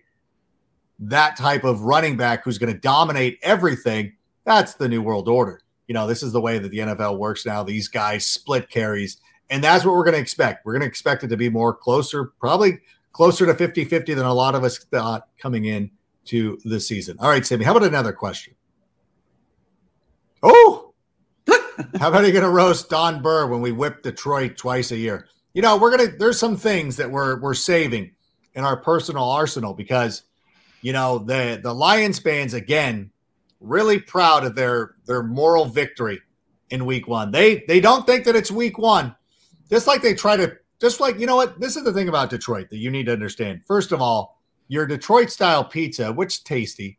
that 0.98 1.36
type 1.36 1.64
of 1.64 1.82
running 1.82 2.16
back 2.16 2.44
who's 2.44 2.58
going 2.58 2.72
to 2.72 2.78
dominate 2.78 3.38
everything. 3.42 4.12
That's 4.44 4.74
the 4.74 4.88
new 4.88 5.00
world 5.00 5.28
order. 5.28 5.60
You 5.86 5.94
know, 5.94 6.06
this 6.06 6.22
is 6.22 6.32
the 6.32 6.40
way 6.40 6.58
that 6.58 6.70
the 6.70 6.78
NFL 6.78 7.18
works 7.18 7.46
now. 7.46 7.62
These 7.62 7.88
guys 7.88 8.26
split 8.26 8.68
carries, 8.68 9.18
and 9.48 9.62
that's 9.62 9.84
what 9.84 9.94
we're 9.94 10.04
going 10.04 10.16
to 10.16 10.20
expect. 10.20 10.66
We're 10.66 10.72
going 10.72 10.82
to 10.82 10.88
expect 10.88 11.24
it 11.24 11.28
to 11.28 11.36
be 11.36 11.48
more 11.48 11.72
closer, 11.72 12.32
probably 12.40 12.80
closer 13.12 13.46
to 13.46 13.54
50 13.54 13.84
50 13.84 14.14
than 14.14 14.26
a 14.26 14.34
lot 14.34 14.54
of 14.54 14.64
us 14.64 14.78
thought 14.78 15.28
coming 15.38 15.64
in 15.64 15.90
to 16.26 16.58
the 16.64 16.80
season. 16.80 17.16
All 17.20 17.30
right, 17.30 17.46
Sammy, 17.46 17.64
how 17.64 17.74
about 17.74 17.88
another 17.88 18.12
question? 18.12 18.54
Oh, 20.42 20.92
how 21.98 22.08
about 22.08 22.26
you 22.26 22.32
going 22.32 22.44
to 22.44 22.50
roast 22.50 22.90
Don 22.90 23.22
Burr 23.22 23.46
when 23.46 23.60
we 23.60 23.72
whip 23.72 24.02
Detroit 24.02 24.56
twice 24.56 24.90
a 24.90 24.96
year? 24.96 25.26
You 25.54 25.62
know, 25.62 25.76
we're 25.76 25.96
gonna 25.96 26.12
there's 26.18 26.38
some 26.38 26.56
things 26.56 26.96
that 26.96 27.10
we're 27.10 27.40
we're 27.40 27.54
saving 27.54 28.12
in 28.54 28.64
our 28.64 28.76
personal 28.76 29.24
arsenal 29.24 29.74
because 29.74 30.22
you 30.82 30.92
know 30.92 31.18
the 31.18 31.60
the 31.62 31.74
Lions 31.74 32.18
fans 32.18 32.54
again 32.54 33.10
really 33.60 33.98
proud 33.98 34.44
of 34.44 34.54
their 34.54 34.94
their 35.06 35.22
moral 35.22 35.64
victory 35.64 36.20
in 36.70 36.86
week 36.86 37.08
one. 37.08 37.30
They 37.30 37.64
they 37.66 37.80
don't 37.80 38.06
think 38.06 38.24
that 38.24 38.36
it's 38.36 38.50
week 38.50 38.78
one. 38.78 39.14
Just 39.70 39.86
like 39.86 40.02
they 40.02 40.14
try 40.14 40.36
to 40.36 40.56
just 40.80 41.00
like 41.00 41.18
you 41.18 41.26
know 41.26 41.36
what 41.36 41.60
this 41.60 41.76
is 41.76 41.84
the 41.84 41.92
thing 41.92 42.08
about 42.08 42.30
Detroit 42.30 42.70
that 42.70 42.78
you 42.78 42.90
need 42.90 43.06
to 43.06 43.12
understand. 43.12 43.62
First 43.66 43.92
of 43.92 44.00
all, 44.00 44.40
your 44.68 44.86
Detroit 44.86 45.30
style 45.30 45.64
pizza, 45.64 46.12
which 46.12 46.44
tasty, 46.44 46.98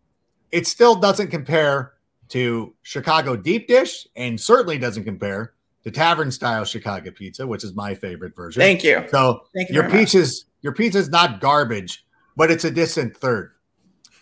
it 0.52 0.68
still 0.68 0.96
doesn't 0.96 1.30
compare 1.30 1.94
to 2.30 2.74
Chicago 2.84 3.36
deep 3.36 3.68
dish 3.68 4.08
and 4.16 4.40
certainly 4.40 4.78
doesn't 4.78 5.04
compare 5.04 5.54
the 5.84 5.92
tavern 5.92 6.32
style 6.32 6.66
Chicago 6.66 7.12
pizza, 7.12 7.46
which 7.46 7.64
is 7.64 7.74
my 7.74 7.96
favorite 7.96 8.36
version. 8.36 8.62
Thank 8.62 8.84
you. 8.84 9.06
So 9.10 9.44
Thank 9.54 9.70
you 9.70 9.76
your 9.76 9.90
pizza's 9.90 10.46
your 10.62 10.74
pizza's 10.74 11.10
not 11.10 11.40
garbage, 11.40 12.06
but 12.36 12.52
it's 12.52 12.66
a 12.66 12.72
distant 12.72 13.16
third. 13.16 13.52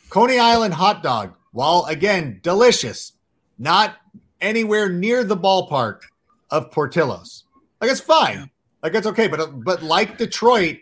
Coney 0.10 0.39
Island 0.39 0.74
hot 0.74 1.03
dog, 1.03 1.36
while 1.51 1.86
again 1.89 2.39
delicious, 2.43 3.14
not 3.58 3.95
anywhere 4.39 4.89
near 4.89 5.24
the 5.24 5.38
ballpark 5.38 6.01
of 6.51 6.72
Portillo's. 6.72 7.45
Like 7.82 7.91
it's 7.91 7.99
fine, 7.99 8.49
like 8.84 8.93
it's 8.95 9.08
okay, 9.08 9.28
but 9.28 9.64
but 9.64 9.84
like 9.84 10.18
Detroit, 10.18 10.78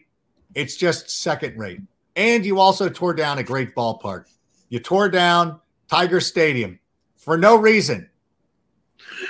it's 0.54 0.76
just 0.76 1.10
second 1.10 1.58
rate. 1.58 1.80
And 2.16 2.46
you 2.46 2.60
also 2.60 2.88
tore 2.88 3.14
down 3.14 3.40
a 3.40 3.44
great 3.44 3.76
ballpark. 3.76 4.26
You 4.70 4.80
tore 4.80 5.10
down 5.10 5.60
Tiger 5.90 6.22
Stadium 6.22 6.80
for 7.16 7.38
no 7.38 7.58
reason 7.58 8.10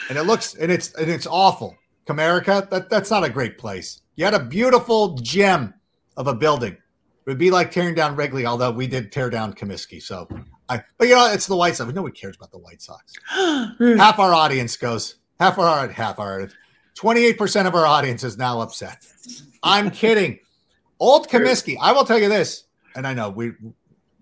and 0.10 0.18
it 0.18 0.24
looks 0.24 0.56
and 0.56 0.72
it's 0.72 0.94
and 0.96 1.10
it's 1.10 1.28
awful. 1.28 1.76
Comerica, 2.08 2.70
that 2.70 2.90
that's 2.90 3.10
not 3.10 3.24
a 3.24 3.30
great 3.30 3.58
place. 3.58 4.02
You 4.16 4.26
had 4.26 4.34
a 4.34 4.44
beautiful 4.44 5.16
gem 5.16 5.74
of 6.18 6.28
a 6.28 6.34
building. 6.34 6.74
It 6.74 7.30
would 7.30 7.40
be 7.40 7.50
like 7.50 7.72
tearing 7.72 7.96
down 7.96 8.16
Wrigley, 8.16 8.46
although 8.46 8.72
we 8.72 8.88
did 8.88 9.12
tear 9.12 9.30
down 9.30 9.54
Comiskey. 9.54 10.02
So 10.02 10.28
I 10.70 10.84
but 10.98 11.08
you 11.08 11.16
know, 11.16 11.32
it's 11.32 11.48
the 11.48 11.56
White 11.56 11.76
Sox. 11.76 11.94
Nobody 11.94 12.14
cares 12.14 12.36
about 12.36 12.52
the 12.52 12.60
White 12.60 12.82
Sox. 12.82 13.14
half 13.30 14.20
our 14.20 14.34
audience 14.34 14.78
goes, 14.78 15.16
half 15.40 15.58
our 15.58 15.88
half 15.88 16.20
our 16.20 16.50
28% 16.96 17.68
of 17.68 17.76
our 17.76 17.86
audience 17.86 18.24
is 18.24 18.38
now 18.38 18.62
upset. 18.62 19.06
I'm 19.62 19.92
kidding. 19.92 20.40
Old 21.00 21.28
Comiskey, 21.28 21.76
I 21.82 21.92
will 21.92 22.06
tell 22.06 22.18
you 22.18 22.30
this, 22.30 22.66
and 22.96 23.06
I 23.06 23.14
know 23.14 23.30
we 23.30 23.52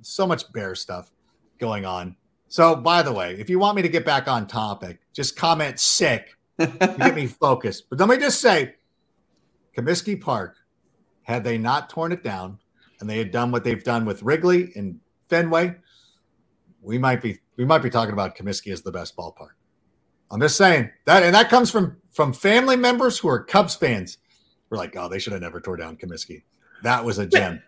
so 0.01 0.25
much 0.25 0.51
bear 0.51 0.73
stuff 0.73 1.11
going 1.59 1.85
on. 1.85 2.15
So, 2.53 2.75
by 2.75 3.01
the 3.01 3.11
way, 3.11 3.33
if 3.39 3.49
you 3.49 3.57
want 3.57 3.77
me 3.77 3.81
to 3.81 3.89
get 3.89 4.05
back 4.05 4.27
on 4.27 4.45
topic, 4.45 4.99
just 5.11 5.35
comment 5.35 5.79
sick 5.79 6.37
to 6.59 6.67
get 6.99 7.15
me 7.15 7.25
focused. 7.41 7.89
But 7.89 7.99
let 7.99 8.07
me 8.07 8.17
just 8.17 8.41
say, 8.41 8.75
Comiskey 9.75 10.21
Park, 10.21 10.57
had 11.23 11.43
they 11.43 11.57
not 11.57 11.89
torn 11.89 12.11
it 12.11 12.23
down 12.23 12.59
and 12.99 13.09
they 13.09 13.17
had 13.17 13.31
done 13.31 13.51
what 13.51 13.63
they've 13.63 13.83
done 13.83 14.05
with 14.05 14.21
Wrigley 14.21 14.71
and 14.75 14.99
Fenway, 15.29 15.77
we 16.83 16.99
might 16.99 17.23
be 17.23 17.39
we 17.57 17.65
might 17.65 17.81
be 17.81 17.89
talking 17.89 18.13
about 18.13 18.37
Comiskey 18.37 18.71
as 18.71 18.83
the 18.83 18.91
best 18.91 19.17
ballpark. 19.17 19.55
I'm 20.29 20.39
just 20.39 20.55
saying 20.55 20.91
that, 21.05 21.23
and 21.23 21.33
that 21.33 21.49
comes 21.49 21.71
from 21.71 21.97
from 22.11 22.33
family 22.33 22.75
members 22.75 23.17
who 23.17 23.29
are 23.29 23.43
Cubs 23.43 23.73
fans. 23.73 24.19
We're 24.69 24.77
like, 24.77 24.95
oh, 24.95 25.09
they 25.09 25.17
should 25.17 25.33
have 25.33 25.41
never 25.41 25.59
tore 25.59 25.77
down 25.77 25.97
Comiskey. 25.97 26.43
That 26.83 27.03
was 27.03 27.17
a 27.17 27.25
gem. 27.25 27.63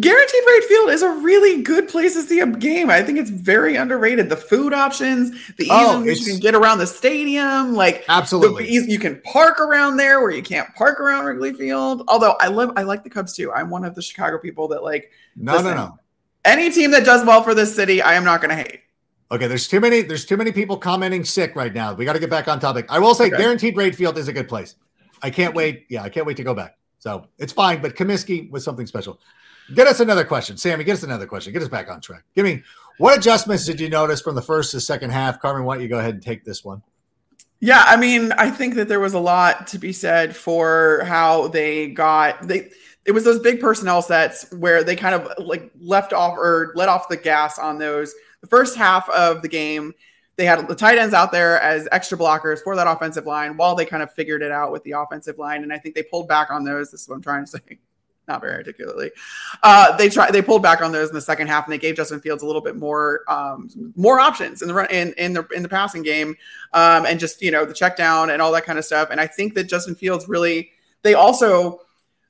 Guaranteed 0.00 0.42
Rate 0.46 0.64
Field 0.64 0.90
is 0.90 1.02
a 1.02 1.10
really 1.10 1.62
good 1.62 1.88
place 1.88 2.14
to 2.14 2.22
see 2.22 2.40
a 2.40 2.46
game. 2.46 2.90
I 2.90 3.02
think 3.02 3.18
it's 3.18 3.30
very 3.30 3.76
underrated. 3.76 4.28
The 4.28 4.36
food 4.36 4.72
options, 4.72 5.30
the 5.56 5.64
ease 5.64 5.70
Oh, 5.72 6.00
in 6.00 6.04
which 6.06 6.20
you 6.20 6.32
can 6.32 6.40
get 6.40 6.54
around 6.54 6.78
the 6.78 6.86
stadium, 6.86 7.74
like 7.74 8.04
Absolutely. 8.08 8.64
the 8.64 8.70
ease 8.70 8.86
you 8.88 8.98
can 8.98 9.20
park 9.22 9.60
around 9.60 9.96
there 9.96 10.20
where 10.20 10.30
you 10.30 10.42
can't 10.42 10.74
park 10.74 11.00
around 11.00 11.24
Wrigley 11.26 11.52
Field. 11.52 12.02
Although 12.08 12.34
I 12.40 12.48
love, 12.48 12.72
I 12.76 12.82
like 12.82 13.04
the 13.04 13.10
Cubs 13.10 13.34
too. 13.34 13.52
I'm 13.52 13.70
one 13.70 13.84
of 13.84 13.94
the 13.94 14.02
Chicago 14.02 14.38
people 14.38 14.68
that 14.68 14.82
like 14.82 15.10
No, 15.36 15.52
listen. 15.52 15.68
no, 15.68 15.74
no. 15.74 15.98
any 16.44 16.70
team 16.70 16.90
that 16.90 17.04
does 17.04 17.24
well 17.24 17.42
for 17.42 17.54
this 17.54 17.74
city. 17.74 18.02
I 18.02 18.14
am 18.14 18.24
not 18.24 18.40
going 18.40 18.50
to 18.50 18.56
hate. 18.62 18.80
Okay, 19.30 19.46
there's 19.46 19.66
too 19.68 19.80
many. 19.80 20.02
There's 20.02 20.24
too 20.26 20.36
many 20.36 20.52
people 20.52 20.76
commenting 20.76 21.24
sick 21.24 21.56
right 21.56 21.72
now. 21.72 21.94
We 21.94 22.04
got 22.04 22.12
to 22.14 22.20
get 22.20 22.30
back 22.30 22.48
on 22.48 22.58
topic. 22.60 22.86
I 22.88 22.98
will 22.98 23.14
say, 23.14 23.26
Okay. 23.26 23.36
guaranteed 23.38 23.76
rate 23.76 23.94
field 23.94 24.18
is 24.18 24.28
a 24.28 24.32
good 24.32 24.48
place. 24.48 24.74
I 25.22 25.30
can't 25.30 25.54
wait. 25.54 25.86
Yeah, 25.88 26.02
I 26.02 26.08
can't 26.10 26.26
wait 26.26 26.36
to 26.36 26.44
go 26.44 26.54
back. 26.54 26.76
So 26.98 27.26
it's 27.38 27.52
fine. 27.52 27.80
But 27.80 27.96
Comiskey 27.96 28.50
was 28.50 28.64
something 28.64 28.86
special. 28.86 29.20
Get 29.72 29.86
us 29.86 30.00
another 30.00 30.24
question, 30.24 30.56
Sammy. 30.56 30.84
Get 30.84 30.94
us 30.94 31.02
another 31.02 31.26
question. 31.26 31.52
Get 31.52 31.62
us 31.62 31.68
back 31.68 31.88
on 31.88 32.00
track. 32.00 32.24
Give 32.34 32.44
me 32.44 32.62
what 32.98 33.16
adjustments 33.16 33.64
did 33.64 33.80
you 33.80 33.88
notice 33.88 34.20
from 34.20 34.34
the 34.34 34.42
first 34.42 34.72
to 34.72 34.80
second 34.80 35.10
half? 35.10 35.40
Carmen, 35.40 35.64
why 35.64 35.74
don't 35.74 35.82
you 35.82 35.88
go 35.88 35.98
ahead 35.98 36.14
and 36.14 36.22
take 36.22 36.44
this 36.44 36.64
one? 36.64 36.82
Yeah, 37.60 37.82
I 37.86 37.96
mean, 37.96 38.32
I 38.32 38.50
think 38.50 38.74
that 38.74 38.88
there 38.88 39.00
was 39.00 39.14
a 39.14 39.18
lot 39.18 39.66
to 39.68 39.78
be 39.78 39.92
said 39.92 40.36
for 40.36 41.02
how 41.06 41.48
they 41.48 41.88
got 41.88 42.46
they 42.46 42.70
it 43.06 43.12
was 43.12 43.24
those 43.24 43.38
big 43.38 43.60
personnel 43.60 44.02
sets 44.02 44.50
where 44.52 44.82
they 44.82 44.96
kind 44.96 45.14
of 45.14 45.30
like 45.38 45.70
left 45.78 46.12
off 46.12 46.36
or 46.38 46.72
let 46.74 46.88
off 46.88 47.08
the 47.08 47.16
gas 47.16 47.58
on 47.58 47.78
those. 47.78 48.14
The 48.40 48.48
first 48.48 48.76
half 48.76 49.08
of 49.10 49.42
the 49.42 49.48
game, 49.48 49.92
they 50.36 50.44
had 50.44 50.66
the 50.68 50.74
tight 50.74 50.98
ends 50.98 51.14
out 51.14 51.30
there 51.30 51.60
as 51.60 51.88
extra 51.92 52.16
blockers 52.16 52.60
for 52.62 52.76
that 52.76 52.86
offensive 52.86 53.26
line 53.26 53.56
while 53.56 53.74
they 53.74 53.84
kind 53.84 54.02
of 54.02 54.12
figured 54.12 54.42
it 54.42 54.50
out 54.50 54.72
with 54.72 54.82
the 54.84 54.92
offensive 54.92 55.38
line. 55.38 55.62
And 55.62 55.72
I 55.72 55.78
think 55.78 55.94
they 55.94 56.02
pulled 56.02 56.28
back 56.28 56.50
on 56.50 56.64
those. 56.64 56.90
This 56.90 57.02
is 57.02 57.08
what 57.08 57.16
I'm 57.16 57.22
trying 57.22 57.44
to 57.44 57.50
say. 57.50 57.78
Not 58.26 58.40
very 58.40 58.54
articulately. 58.54 59.10
Uh, 59.62 59.96
they 59.96 60.08
tried. 60.08 60.32
They 60.32 60.40
pulled 60.40 60.62
back 60.62 60.80
on 60.80 60.92
those 60.92 61.10
in 61.10 61.14
the 61.14 61.20
second 61.20 61.46
half, 61.48 61.66
and 61.66 61.72
they 61.72 61.78
gave 61.78 61.96
Justin 61.96 62.20
Fields 62.20 62.42
a 62.42 62.46
little 62.46 62.62
bit 62.62 62.74
more, 62.74 63.20
um, 63.28 63.68
more 63.96 64.18
options 64.18 64.62
in 64.62 64.68
the 64.68 64.72
run 64.72 64.86
in, 64.90 65.12
in 65.18 65.34
the 65.34 65.46
in 65.54 65.62
the 65.62 65.68
passing 65.68 66.02
game 66.02 66.34
um, 66.72 67.04
and 67.04 67.20
just 67.20 67.42
you 67.42 67.50
know 67.50 67.66
the 67.66 67.74
check 67.74 67.98
down 67.98 68.30
and 68.30 68.40
all 68.40 68.50
that 68.52 68.64
kind 68.64 68.78
of 68.78 68.84
stuff. 68.84 69.08
And 69.10 69.20
I 69.20 69.26
think 69.26 69.54
that 69.54 69.64
Justin 69.64 69.94
Fields 69.94 70.26
really 70.26 70.70
they 71.02 71.12
also 71.12 71.80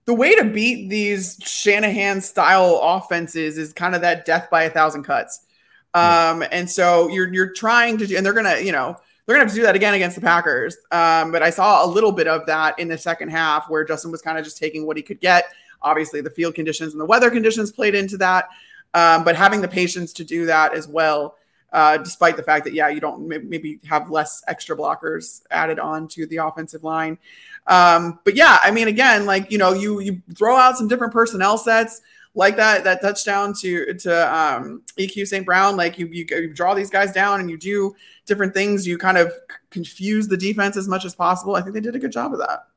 the 0.07 0.15
way 0.15 0.35
to 0.35 0.45
beat 0.45 0.89
these 0.89 1.39
Shanahan 1.43 2.21
style 2.21 2.79
offenses 2.83 3.57
is 3.57 3.73
kind 3.73 3.95
of 3.95 4.03
that 4.03 4.25
death 4.25 4.49
by 4.51 4.65
a 4.65 4.71
thousand 4.71 5.05
cuts. 5.05 5.47
Um, 5.95 6.45
and 6.51 6.69
so 6.69 7.09
you're 7.09 7.33
you're 7.33 7.53
trying 7.53 7.99
to 7.99 8.07
do, 8.07 8.17
and 8.17 8.27
they're 8.27 8.33
gonna 8.33 8.59
you 8.59 8.73
know 8.73 8.97
they're 9.25 9.37
gonna 9.37 9.45
have 9.45 9.55
to 9.55 9.57
do 9.57 9.63
that 9.63 9.77
again 9.77 9.95
against 9.95 10.17
the 10.17 10.21
Packers. 10.21 10.77
Um, 10.91 11.33
but 11.33 11.43
I 11.43 11.51
saw 11.51 11.85
a 11.85 11.89
little 11.89 12.13
bit 12.13 12.27
of 12.27 12.45
that 12.47 12.79
in 12.79 12.89
the 12.89 12.99
second 12.99 13.29
half 13.31 13.71
where 13.71 13.85
Justin 13.85 14.11
was 14.11 14.21
kind 14.21 14.37
of 14.37 14.45
just 14.45 14.59
taking 14.59 14.87
what 14.87 14.97
he 14.97 15.03
could 15.03 15.21
get. 15.21 15.45
Obviously, 15.85 16.21
the 16.21 16.31
field 16.31 16.57
conditions 16.57 16.93
and 16.93 17.01
the 17.01 17.07
weather 17.07 17.31
conditions 17.31 17.71
played 17.71 17.95
into 17.95 18.17
that. 18.17 18.49
Um, 18.95 19.23
but 19.25 19.37
having 19.37 19.61
the 19.61 19.69
patience 19.69 20.13
to 20.15 20.25
do 20.25 20.47
that 20.47 20.75
as 20.75 20.89
well 20.89 21.37
uh, 21.75 21.97
despite 21.97 22.37
the 22.37 22.43
fact 22.43 22.65
that 22.65 22.73
yeah, 22.73 22.89
you 22.89 23.01
don't 23.01 23.27
maybe 23.27 23.81
have 23.85 24.09
less 24.09 24.45
extra 24.47 24.77
blockers 24.77 25.43
added 25.51 25.81
on 25.81 26.07
to 26.07 26.25
the 26.25 26.37
offensive 26.37 26.85
line. 26.85 27.19
Um, 27.67 28.21
but 28.25 28.37
yeah, 28.37 28.59
I 28.63 28.71
mean, 28.71 28.87
again, 28.87 29.27
like 29.27 29.51
you 29.51 29.59
know, 29.59 29.73
you 29.73 29.99
you 29.99 30.23
throw 30.37 30.57
out 30.57 30.79
some 30.79 30.87
different 30.87 31.13
personnel 31.13 31.59
sets 31.59 32.01
like 32.37 32.55
that 32.57 32.85
that 32.85 33.03
touchdown 33.03 33.55
to 33.61 33.93
to 33.95 34.35
um, 34.35 34.83
EQ 34.97 35.27
St. 35.27 35.45
Brown. 35.45 35.77
Like 35.77 35.99
you, 35.99 36.07
you 36.07 36.25
you 36.31 36.55
draw 36.55 36.75
these 36.75 36.91
guys 36.91 37.13
down 37.13 37.41
and 37.41 37.51
you 37.51 37.59
do 37.59 37.97
different 38.25 38.55
things. 38.55 38.87
You 38.87 38.97
kind 38.97 39.19
of 39.19 39.33
confuse 39.71 40.29
the 40.29 40.37
defense 40.37 40.77
as 40.77 40.87
much 40.87 41.05
as 41.05 41.17
possible. 41.17 41.57
I 41.57 41.63
think 41.63 41.75
they 41.75 41.81
did 41.81 41.97
a 41.97 41.99
good 41.99 42.13
job 42.13 42.33
of 42.33 42.39
that. 42.39 42.69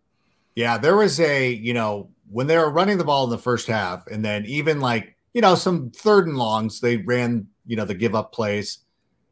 Yeah, 0.55 0.79
there 0.79 0.97
was 0.97 1.19
a, 1.19 1.51
you 1.51 1.75
know, 1.75 2.09
when 2.29 2.47
they 2.47 2.57
were 2.57 2.69
running 2.69 2.97
the 2.97 3.03
ball 3.03 3.23
in 3.23 3.29
the 3.29 3.37
first 3.37 3.67
half, 3.67 4.07
and 4.07 4.23
then 4.23 4.45
even 4.45 4.79
like, 4.79 5.15
you 5.33 5.41
know, 5.41 5.55
some 5.55 5.91
third 5.91 6.27
and 6.27 6.37
longs, 6.37 6.79
they 6.81 6.97
ran, 6.97 7.47
you 7.65 7.75
know, 7.75 7.85
the 7.85 7.93
give 7.93 8.15
up 8.15 8.33
plays. 8.33 8.79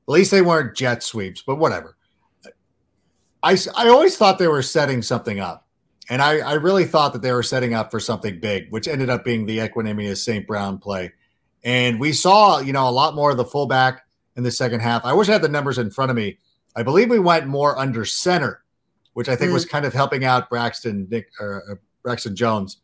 At 0.08 0.12
least 0.12 0.32
they 0.32 0.42
weren't 0.42 0.76
jet 0.76 1.04
sweeps, 1.04 1.42
but 1.42 1.56
whatever. 1.56 1.98
I, 3.42 3.58
I 3.76 3.90
always 3.90 4.18
thought 4.18 4.40
they 4.40 4.48
were 4.48 4.62
setting 4.62 5.02
something 5.02 5.40
up. 5.40 5.68
And 6.10 6.22
I, 6.22 6.38
I 6.40 6.54
really 6.54 6.86
thought 6.86 7.14
that 7.14 7.22
they 7.22 7.32
were 7.32 7.44
setting 7.44 7.74
up 7.74 7.90
for 7.90 8.00
something 8.00 8.40
big, 8.40 8.72
which 8.72 8.88
ended 8.88 9.10
up 9.10 9.24
being 9.24 9.46
the 9.46 9.58
Equanimeous 9.58 10.18
St. 10.18 10.46
Brown 10.46 10.78
play. 10.78 11.12
And 11.64 12.00
we 12.00 12.14
saw, 12.14 12.60
you 12.60 12.74
know, 12.74 12.88
a 12.88 12.92
lot 12.92 13.16
more 13.16 13.32
of 13.32 13.38
the 13.38 13.46
fullback 13.46 14.06
in 14.36 14.44
the 14.44 14.52
second 14.52 14.82
half. 14.82 15.04
I 15.04 15.14
wish 15.14 15.30
I 15.30 15.34
had 15.34 15.42
the 15.42 15.50
numbers 15.50 15.80
in 15.80 15.90
front 15.90 16.12
of 16.12 16.18
me. 16.18 16.38
I 16.76 16.84
believe 16.84 17.10
we 17.10 17.20
went 17.20 17.48
more 17.48 17.78
under 17.80 18.06
center, 18.06 18.64
which 19.14 19.30
I 19.30 19.36
think 19.36 19.52
was 19.52 19.66
kind 19.66 19.86
of 19.86 19.94
helping 19.94 20.26
out 20.26 20.50
Braxton 20.50 21.08
Nick 21.10 21.30
or 21.40 21.64
uh, 21.72 21.76
Braxton 22.04 22.36
Jones. 22.36 22.78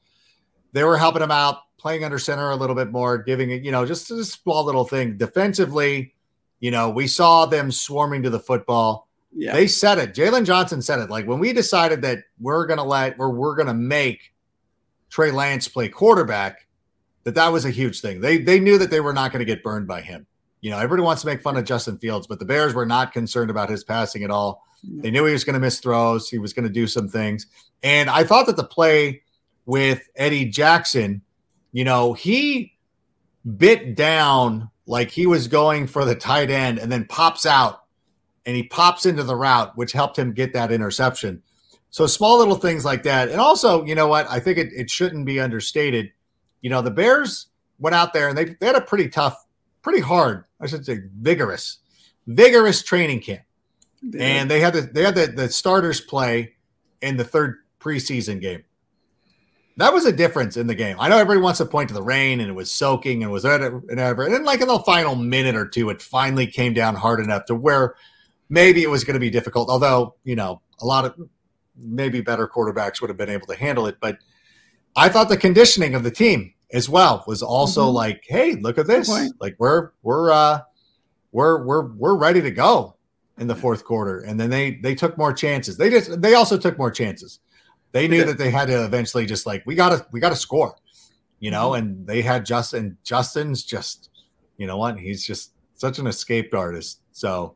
They 0.74 0.84
were 0.84 0.97
helping 0.97 1.22
him 1.22 1.32
out, 1.32 1.57
playing 1.78 2.03
under 2.03 2.19
center 2.19 2.49
a 2.49 2.55
little 2.55 2.76
bit 2.76 2.91
more, 2.91 3.17
giving 3.17 3.51
it, 3.51 3.63
you 3.63 3.72
know, 3.72 3.86
just 3.86 4.09
a 4.11 4.24
small 4.24 4.65
little 4.65 4.86
thing. 4.86 5.17
Defensively, 5.17 6.13
you 6.59 6.72
know, 6.72 6.89
we 6.89 7.07
saw 7.07 7.45
them 7.45 7.72
swarming 7.72 8.24
to 8.24 8.30
the 8.30 8.39
football. 8.39 9.07
Yeah, 9.34 9.53
They 9.53 9.67
said 9.67 9.97
it. 9.97 10.13
Jaylon 10.13 10.45
Johnson 10.45 10.82
said 10.82 10.99
it. 10.99 11.09
Like 11.09 11.26
when 11.26 11.39
we 11.39 11.53
decided 11.53 12.01
that 12.01 12.19
we're 12.39 12.65
gonna 12.65 12.84
let 12.84 13.15
or 13.17 13.30
we're 13.32 13.55
gonna 13.55 13.74
make 13.74 14.34
Trey 15.09 15.32
Lance 15.32 15.67
play 15.67 15.88
quarterback, 15.88 16.67
that 17.24 17.36
that 17.36 17.49
was 17.49 17.65
a 17.65 17.69
huge 17.69 18.01
thing. 18.01 18.19
They 18.19 18.38
they 18.38 18.59
knew 18.59 18.78
that 18.78 18.89
they 18.89 18.99
were 18.99 19.13
not 19.13 19.32
going 19.32 19.39
to 19.39 19.45
get 19.45 19.63
burned 19.63 19.88
by 19.88 20.01
him. 20.01 20.26
You 20.61 20.72
know, 20.72 20.78
everybody 20.78 21.03
wants 21.03 21.22
to 21.22 21.28
make 21.28 21.41
fun 21.41 21.57
of 21.57 21.65
Justin 21.65 21.97
Fields, 21.97 22.28
but 22.28 22.39
the 22.39 22.45
Bears 22.45 22.74
were 22.74 22.86
not 22.86 23.13
concerned 23.13 23.49
about 23.49 23.69
his 23.69 23.84
passing 23.84 24.24
at 24.24 24.30
all. 24.30 24.63
They 24.84 25.11
knew 25.11 25.26
he 25.26 25.34
was 25.34 25.43
going 25.43 25.53
to 25.53 25.59
miss 25.59 25.80
throws. 25.80 26.30
He 26.30 26.39
was 26.39 26.53
going 26.53 26.67
to 26.67 26.74
do 26.74 26.88
some 26.88 27.07
things. 27.07 27.47
And 27.84 28.09
I 28.09 28.24
thought 28.24 28.47
that 28.47 28.57
the 28.57 28.63
play 28.63 29.22
with 29.72 30.09
Eddie 30.17 30.47
Jackson, 30.47 31.22
you 31.72 31.86
know, 31.86 32.11
he 32.11 32.74
bit 33.55 33.95
down 33.95 34.69
like 34.86 35.09
he 35.09 35.26
was 35.26 35.47
going 35.47 35.88
for 35.88 36.03
the 36.03 36.13
tight 36.13 36.51
end 36.51 36.78
and 36.78 36.91
then 36.91 37.05
pops 37.05 37.45
out 37.45 37.86
and 38.45 38.53
he 38.53 38.63
pops 38.63 39.05
into 39.05 39.24
the 39.24 39.34
route, 39.34 39.72
which 39.78 39.93
helped 39.93 40.19
him 40.19 40.34
get 40.34 40.51
that 40.51 40.74
interception. 40.74 41.41
So 41.89 42.05
small 42.05 42.38
little 42.38 42.57
things 42.57 42.84
like 42.84 43.03
that. 43.03 43.30
And 43.30 43.39
also, 43.39 43.86
you 43.86 43.95
know 43.95 44.07
what? 44.07 44.30
I 44.30 44.41
think 44.41 44.57
it, 44.57 44.74
it 44.74 44.89
shouldn't 44.89 45.26
be 45.26 45.39
understated. 45.39 46.11
You 46.59 46.69
know, 46.69 46.82
the 46.82 46.91
Bears 46.91 47.47
went 47.80 47.95
out 47.95 48.11
there 48.11 48.28
and 48.28 48.38
they, 48.38 48.57
they 48.59 48.65
had 48.65 48.76
a 48.76 48.82
pretty 48.82 49.07
tough, 49.07 49.41
pretty 49.84 50.01
hard, 50.01 50.43
I 50.59 50.67
should 50.67 50.86
say 50.86 50.99
vigorous, 51.17 51.78
vigorous 52.28 52.84
training 52.84 53.22
camp. 53.22 53.43
And 54.19 54.51
they 54.51 54.59
had 54.59 54.74
the 54.74 54.82
they 54.82 55.03
had 55.03 55.15
the, 55.15 55.28
the 55.28 55.47
starters 55.47 56.01
play 56.01 56.55
in 57.01 57.15
the 57.15 57.24
third 57.24 57.59
preseason 57.80 58.41
game. 58.41 58.65
That 59.78 59.93
was 59.93 60.05
a 60.05 60.11
difference 60.11 60.57
in 60.57 60.67
the 60.67 60.76
game. 60.76 60.97
I 60.99 61.07
know 61.09 61.17
everybody 61.17 61.41
wants 61.41 61.59
to 61.59 61.65
point 61.65 61.88
to 61.89 61.93
the 61.93 62.03
rain 62.03 62.39
and 62.39 62.49
it 62.49 62.53
was 62.53 62.72
soaking 62.72 63.24
and 63.24 63.32
was 63.32 63.43
whatever. 63.43 63.82
And 63.89 64.34
then, 64.34 64.43
like 64.43 64.61
in 64.61 64.67
the 64.67 64.80
final 64.80 65.15
minute 65.15 65.55
or 65.55 65.65
two, 65.67 65.89
it 65.89 66.01
finally 66.01 66.45
came 66.45 66.74
down 66.74 66.95
hard 66.95 67.19
enough 67.19 67.45
to 67.45 67.55
where 67.55 67.95
maybe 68.49 68.84
it 68.84 68.89
was 68.89 69.03
going 69.03 69.13
to 69.15 69.19
be 69.19 69.30
difficult. 69.30 69.69
Although, 69.69 70.15
you 70.24 70.36
know, 70.36 70.61
a 70.82 70.86
lot 70.86 71.05
of 71.05 71.15
maybe 71.78 72.22
better 72.22 72.47
quarterbacks 72.47 73.01
would 73.01 73.09
have 73.09 73.17
been 73.17 73.30
able 73.30 73.47
to 73.47 73.55
handle 73.55 73.88
it. 73.88 73.97
But 74.01 74.17
I 74.95 75.07
thought 75.09 75.30
the 75.30 75.38
conditioning 75.38 75.95
of 75.95 76.03
the 76.03 76.11
team 76.11 76.53
as 76.74 76.89
well 76.89 77.24
was 77.26 77.41
also 77.41 77.88
Mhm. 77.89 77.93
like, 77.93 78.24
hey, 78.28 78.53
look 78.55 78.78
at 78.78 78.88
this. 78.88 79.07
Like 79.39 79.55
we're 79.57 79.91
we're 80.03 80.32
uh 80.32 80.59
we're 81.32 81.63
we're 81.65 81.88
we're 81.93 82.15
ready 82.15 82.41
to 82.41 82.51
go 82.51 82.97
in 83.38 83.47
the 83.47 83.55
fourth 83.55 83.86
quarter. 83.86 84.19
And 84.19 84.38
then 84.39 84.49
they 84.49 84.72
they 84.84 84.95
took 84.95 85.17
more 85.17 85.32
chances. 85.34 85.78
They 85.78 85.89
just 85.89 86.22
they 86.22 86.34
also 86.34 86.57
took 86.57 86.78
more 86.78 86.91
chances. 86.91 87.39
They 87.92 88.08
knew 88.08 88.24
that 88.26 88.38
they 88.38 88.50
had 88.52 88.68
to 88.68 88.86
eventually 88.86 89.26
just 89.26 89.46
like 89.46 89.64
we 89.66 89.76
gotta 89.76 90.06
we 90.12 90.20
gotta 90.20 90.36
score, 90.36 90.76
you 91.39 91.52
know, 91.52 91.72
Mm-hmm. 91.72 91.80
and 91.86 92.08
they 92.08 92.22
had 92.22 92.46
Justin. 92.46 92.98
Justin's 93.04 93.64
just, 93.64 94.10
you 94.58 94.68
know 94.68 94.78
what? 94.78 94.98
He's 95.00 95.26
just 95.26 95.52
such 95.76 96.00
an 96.00 96.08
escaped 96.08 96.54
artist. 96.54 97.00
So 97.12 97.56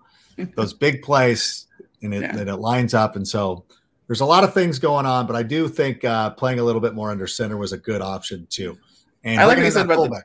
those 0.55 0.73
big 0.73 1.01
plays 1.01 1.67
and 2.01 2.13
it, 2.13 2.21
Yeah. 2.23 2.37
and 2.37 2.49
it 2.49 2.55
lines 2.57 2.93
up. 2.93 3.15
And 3.15 3.25
so 3.27 3.63
there's 4.07 4.21
a 4.21 4.25
lot 4.25 4.43
of 4.43 4.53
things 4.53 4.77
going 4.79 5.05
on, 5.05 5.25
but 5.27 5.35
I 5.35 5.43
do 5.43 5.67
think 5.69 6.03
uh, 6.03 6.31
playing 6.31 6.59
a 6.59 6.63
little 6.63 6.81
bit 6.81 6.93
more 6.93 7.09
under 7.11 7.25
center 7.27 7.57
was 7.57 7.71
a 7.73 7.77
good 7.77 8.01
option 8.01 8.45
too. 8.49 8.77
And 9.23 9.39
I 9.39 9.45
like 9.45 9.57
what 9.57 9.65
you 9.65 9.71
said 9.71 9.85
about 9.85 10.09
the- 10.09 10.23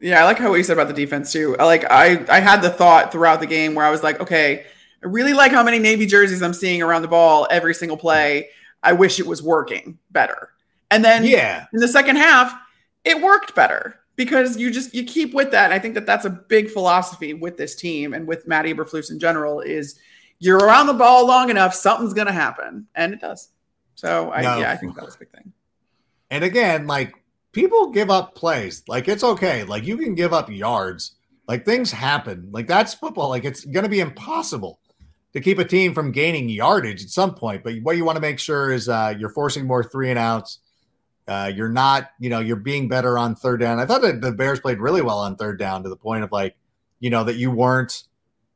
Yeah, 0.00 0.20
I 0.22 0.24
like 0.24 0.38
how 0.38 0.50
what 0.50 0.56
you 0.56 0.62
said 0.64 0.74
about 0.78 0.88
the 0.88 0.94
defense 0.94 1.32
too. 1.32 1.56
I 1.58 1.64
like 1.64 1.84
I 1.90 2.24
I 2.28 2.40
had 2.40 2.60
the 2.60 2.70
thought 2.70 3.10
throughout 3.10 3.40
the 3.40 3.46
game 3.46 3.74
where 3.74 3.86
I 3.86 3.90
was 3.90 4.02
like, 4.02 4.20
okay, 4.20 4.66
I 5.02 5.06
really 5.06 5.32
like 5.32 5.52
how 5.52 5.62
many 5.64 5.78
Navy 5.78 6.04
jerseys 6.06 6.42
I'm 6.42 6.52
seeing 6.54 6.82
around 6.82 7.02
the 7.02 7.08
ball 7.08 7.46
every 7.50 7.74
single 7.74 7.96
play. 7.96 8.50
I 8.82 8.92
wish 8.92 9.18
it 9.18 9.26
was 9.26 9.42
working 9.42 9.98
better. 10.10 10.50
And 10.90 11.04
then 11.04 11.24
yeah, 11.24 11.66
in 11.72 11.80
the 11.80 11.88
second 11.88 12.16
half, 12.16 12.54
it 13.04 13.20
worked 13.20 13.54
better 13.54 14.00
because 14.14 14.56
you 14.56 14.70
just 14.70 14.94
you 14.94 15.04
keep 15.04 15.34
with 15.34 15.50
that. 15.50 15.66
And 15.66 15.74
I 15.74 15.78
think 15.78 15.94
that 15.94 16.06
that's 16.06 16.24
a 16.24 16.30
big 16.30 16.70
philosophy 16.70 17.34
with 17.34 17.56
this 17.56 17.74
team 17.74 18.14
and 18.14 18.26
with 18.26 18.46
Matt 18.46 18.66
Eberflus 18.66 19.10
in 19.10 19.18
general 19.18 19.60
is 19.60 19.98
you're 20.38 20.58
around 20.58 20.86
the 20.86 20.94
ball 20.94 21.26
long 21.26 21.50
enough, 21.50 21.74
something's 21.74 22.14
gonna 22.14 22.32
happen, 22.32 22.86
and 22.94 23.12
it 23.12 23.20
does. 23.20 23.48
So 23.94 24.30
I 24.30 24.42
No. 24.42 24.58
yeah, 24.58 24.70
I 24.70 24.76
think 24.76 24.94
that 24.96 25.04
was 25.04 25.16
a 25.16 25.18
big 25.18 25.30
thing. 25.30 25.52
and 26.30 26.44
again, 26.44 26.86
like 26.86 27.14
people 27.52 27.90
give 27.90 28.10
up 28.10 28.34
plays. 28.34 28.82
Like 28.86 29.08
it's 29.08 29.24
okay. 29.24 29.64
Like 29.64 29.84
you 29.84 29.96
can 29.96 30.14
give 30.14 30.32
up 30.34 30.50
yards. 30.50 31.12
Like 31.48 31.64
things 31.64 31.90
happen. 31.90 32.48
Like 32.52 32.66
that's 32.66 32.92
football. 32.92 33.30
Like 33.30 33.44
it's 33.44 33.64
going 33.64 33.84
to 33.84 33.88
be 33.88 34.00
impossible 34.00 34.78
to 35.36 35.42
keep 35.42 35.58
a 35.58 35.64
team 35.66 35.92
from 35.92 36.12
gaining 36.12 36.48
yardage 36.48 37.04
at 37.04 37.10
some 37.10 37.34
point. 37.34 37.62
But 37.62 37.74
what 37.82 37.98
you 37.98 38.06
want 38.06 38.16
to 38.16 38.22
make 38.22 38.38
sure 38.38 38.72
is 38.72 38.88
uh, 38.88 39.12
you're 39.18 39.28
forcing 39.28 39.66
more 39.66 39.84
three 39.84 40.08
and 40.08 40.18
outs. 40.18 40.60
Uh, 41.28 41.52
you're 41.54 41.68
not, 41.68 42.08
you 42.18 42.30
know, 42.30 42.40
you're 42.40 42.56
being 42.56 42.88
better 42.88 43.18
on 43.18 43.34
third 43.34 43.60
down. 43.60 43.78
I 43.78 43.84
thought 43.84 44.00
that 44.00 44.22
the 44.22 44.32
Bears 44.32 44.60
played 44.60 44.78
really 44.78 45.02
well 45.02 45.18
on 45.18 45.36
third 45.36 45.58
down 45.58 45.82
to 45.82 45.90
the 45.90 45.96
point 45.96 46.24
of 46.24 46.32
like, 46.32 46.56
you 47.00 47.10
know, 47.10 47.22
that 47.22 47.36
you 47.36 47.50
weren't 47.50 48.04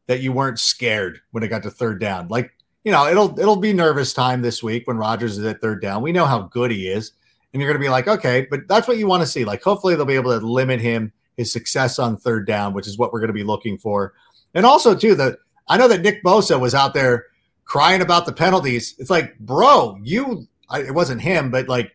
that 0.06 0.20
you 0.22 0.32
weren't 0.32 0.58
scared 0.58 1.20
when 1.32 1.42
it 1.42 1.48
got 1.48 1.64
to 1.64 1.70
third 1.70 2.00
down. 2.00 2.28
Like, 2.28 2.50
you 2.82 2.92
know, 2.92 3.06
it'll 3.06 3.38
it'll 3.38 3.56
be 3.56 3.74
nervous 3.74 4.14
time 4.14 4.40
this 4.40 4.62
week 4.62 4.86
when 4.86 4.96
Rodgers 4.96 5.36
is 5.36 5.44
at 5.44 5.60
third 5.60 5.82
down. 5.82 6.00
We 6.00 6.12
know 6.12 6.24
how 6.24 6.44
good 6.44 6.70
he 6.70 6.88
is, 6.88 7.12
and 7.52 7.60
you're 7.60 7.70
going 7.70 7.78
to 7.78 7.84
be 7.84 7.90
like, 7.90 8.08
okay, 8.08 8.46
but 8.50 8.66
that's 8.68 8.88
what 8.88 8.96
you 8.96 9.06
want 9.06 9.22
to 9.22 9.26
see. 9.26 9.44
Like, 9.44 9.62
hopefully 9.62 9.96
they'll 9.96 10.06
be 10.06 10.14
able 10.14 10.40
to 10.40 10.46
limit 10.46 10.80
him 10.80 11.12
his 11.36 11.52
success 11.52 11.98
on 11.98 12.16
third 12.16 12.46
down, 12.46 12.72
which 12.72 12.86
is 12.86 12.96
what 12.96 13.12
we're 13.12 13.20
going 13.20 13.28
to 13.28 13.34
be 13.34 13.44
looking 13.44 13.76
for. 13.76 14.14
And 14.54 14.64
also, 14.64 14.94
too, 14.94 15.14
the 15.14 15.36
I 15.70 15.76
know 15.78 15.88
that 15.88 16.02
Nick 16.02 16.22
Bosa 16.22 16.58
was 16.60 16.74
out 16.74 16.92
there 16.92 17.26
crying 17.64 18.02
about 18.02 18.26
the 18.26 18.32
penalties. 18.32 18.94
It's 18.98 19.08
like, 19.08 19.38
bro, 19.38 19.96
you, 20.02 20.46
I, 20.68 20.80
it 20.82 20.92
wasn't 20.94 21.22
him, 21.22 21.50
but 21.50 21.68
like 21.68 21.92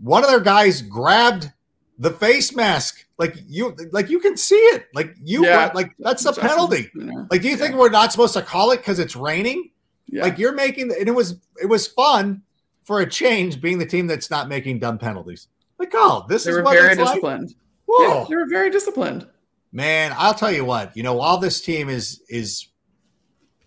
one 0.00 0.24
of 0.24 0.30
their 0.30 0.40
guys 0.40 0.82
grabbed 0.82 1.52
the 1.98 2.10
face 2.10 2.54
mask. 2.56 3.04
Like 3.18 3.36
you, 3.46 3.76
like 3.92 4.08
you 4.08 4.18
can 4.18 4.36
see 4.36 4.56
it. 4.56 4.86
Like 4.94 5.14
you, 5.22 5.44
Yeah. 5.44 5.70
like 5.74 5.92
that's 5.98 6.24
a 6.24 6.32
penalty. 6.32 6.90
you 6.94 7.04
know. 7.04 7.26
Like, 7.30 7.42
do 7.42 7.48
you 7.48 7.56
think 7.56 7.74
we're 7.76 7.90
not 7.90 8.10
supposed 8.12 8.32
to 8.34 8.42
call 8.42 8.70
it 8.72 8.78
because 8.78 8.98
it's 8.98 9.14
raining? 9.14 9.70
Yeah. 10.06 10.22
Like 10.22 10.38
you're 10.38 10.54
making, 10.54 10.90
and 10.98 11.06
it 11.06 11.14
was 11.14 11.36
it 11.62 11.66
was 11.66 11.86
fun 11.86 12.42
for 12.84 13.00
a 13.00 13.08
change, 13.08 13.60
being 13.60 13.78
the 13.78 13.86
team 13.86 14.06
that's 14.06 14.30
not 14.30 14.48
making 14.48 14.78
dumb 14.80 14.96
penalties. 14.98 15.48
Like, 15.78 15.90
oh, 15.94 16.24
this 16.28 16.44
they 16.44 16.50
is 16.50 16.56
were 16.56 16.62
what 16.62 16.72
very 16.72 16.88
it's 16.92 16.98
like. 16.98 17.08
disciplined. 17.08 17.54
Whoa. 17.86 18.20
Yeah, 18.20 18.24
they 18.28 18.36
were 18.36 18.48
very 18.48 18.70
disciplined. 18.70 19.26
Man, 19.72 20.12
I'll 20.16 20.34
tell 20.34 20.50
you 20.50 20.64
what, 20.64 20.96
you 20.96 21.02
know, 21.04 21.14
while 21.14 21.38
this 21.38 21.60
team 21.60 21.88
is 21.88 22.22
is 22.28 22.66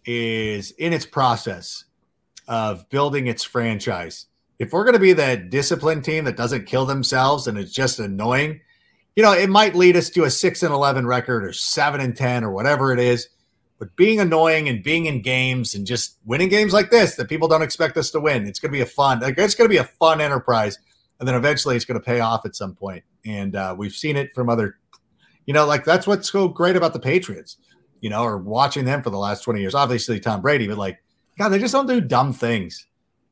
is 0.05 0.71
in 0.71 0.93
its 0.93 1.05
process 1.05 1.85
of 2.47 2.89
building 2.89 3.27
its 3.27 3.43
franchise, 3.43 4.27
if 4.59 4.71
we're 4.71 4.83
going 4.83 4.93
to 4.93 4.99
be 4.99 5.13
that 5.13 5.49
disciplined 5.49 6.03
team 6.03 6.25
that 6.25 6.37
doesn't 6.37 6.65
kill 6.65 6.85
themselves 6.85 7.47
and 7.47 7.57
it's 7.57 7.71
just 7.71 7.99
annoying, 7.99 8.61
you 9.15 9.23
know, 9.23 9.33
it 9.33 9.49
might 9.49 9.75
lead 9.75 9.95
us 9.95 10.09
to 10.11 10.23
a 10.23 10.29
6 10.29 10.63
and 10.63 10.73
11 10.73 11.05
record 11.05 11.43
or 11.43 11.53
7 11.53 12.01
and 12.01 12.15
10 12.15 12.43
or 12.43 12.51
whatever 12.51 12.91
it 12.91 12.99
is. 12.99 13.29
But 13.79 13.95
being 13.95 14.19
annoying 14.19 14.69
and 14.69 14.83
being 14.83 15.07
in 15.07 15.21
games 15.21 15.73
and 15.73 15.85
just 15.85 16.17
winning 16.25 16.49
games 16.49 16.73
like 16.73 16.89
this 16.89 17.15
that 17.15 17.27
people 17.27 17.47
don't 17.47 17.61
expect 17.61 17.97
us 17.97 18.11
to 18.11 18.19
win, 18.19 18.47
it's 18.47 18.59
going 18.59 18.71
to 18.71 18.77
be 18.77 18.81
a 18.81 18.85
fun, 18.85 19.21
it's 19.23 19.55
going 19.55 19.69
to 19.69 19.73
be 19.73 19.77
a 19.77 19.83
fun 19.83 20.21
enterprise. 20.21 20.77
And 21.19 21.27
then 21.27 21.35
eventually 21.35 21.75
it's 21.75 21.85
going 21.85 21.99
to 21.99 22.05
pay 22.05 22.19
off 22.19 22.45
at 22.45 22.55
some 22.55 22.75
point. 22.75 23.03
And 23.25 23.55
uh, 23.55 23.75
we've 23.77 23.93
seen 23.93 24.15
it 24.15 24.33
from 24.33 24.49
other 24.49 24.77
you 25.45 25.53
know, 25.53 25.65
like 25.65 25.83
that's 25.83 26.07
what's 26.07 26.31
so 26.31 26.47
great 26.47 26.75
about 26.75 26.93
the 26.93 26.99
Patriots, 26.99 27.57
you 28.03 28.09
know, 28.09 28.21
or 28.21 28.37
watching 28.37 28.83
them 28.83 29.01
for 29.01 29.09
the 29.09 29.17
last 29.17 29.45
20 29.45 29.61
years. 29.61 29.73
Obviously, 29.73 30.19
Tom 30.19 30.41
Brady, 30.41 30.67
but 30.67 30.77
like, 30.77 31.01
God, 31.37 31.49
they 31.49 31.57
just 31.57 31.71
don't 31.71 31.87
do 31.87 32.01
dumb 32.01 32.33
things. 32.33 32.85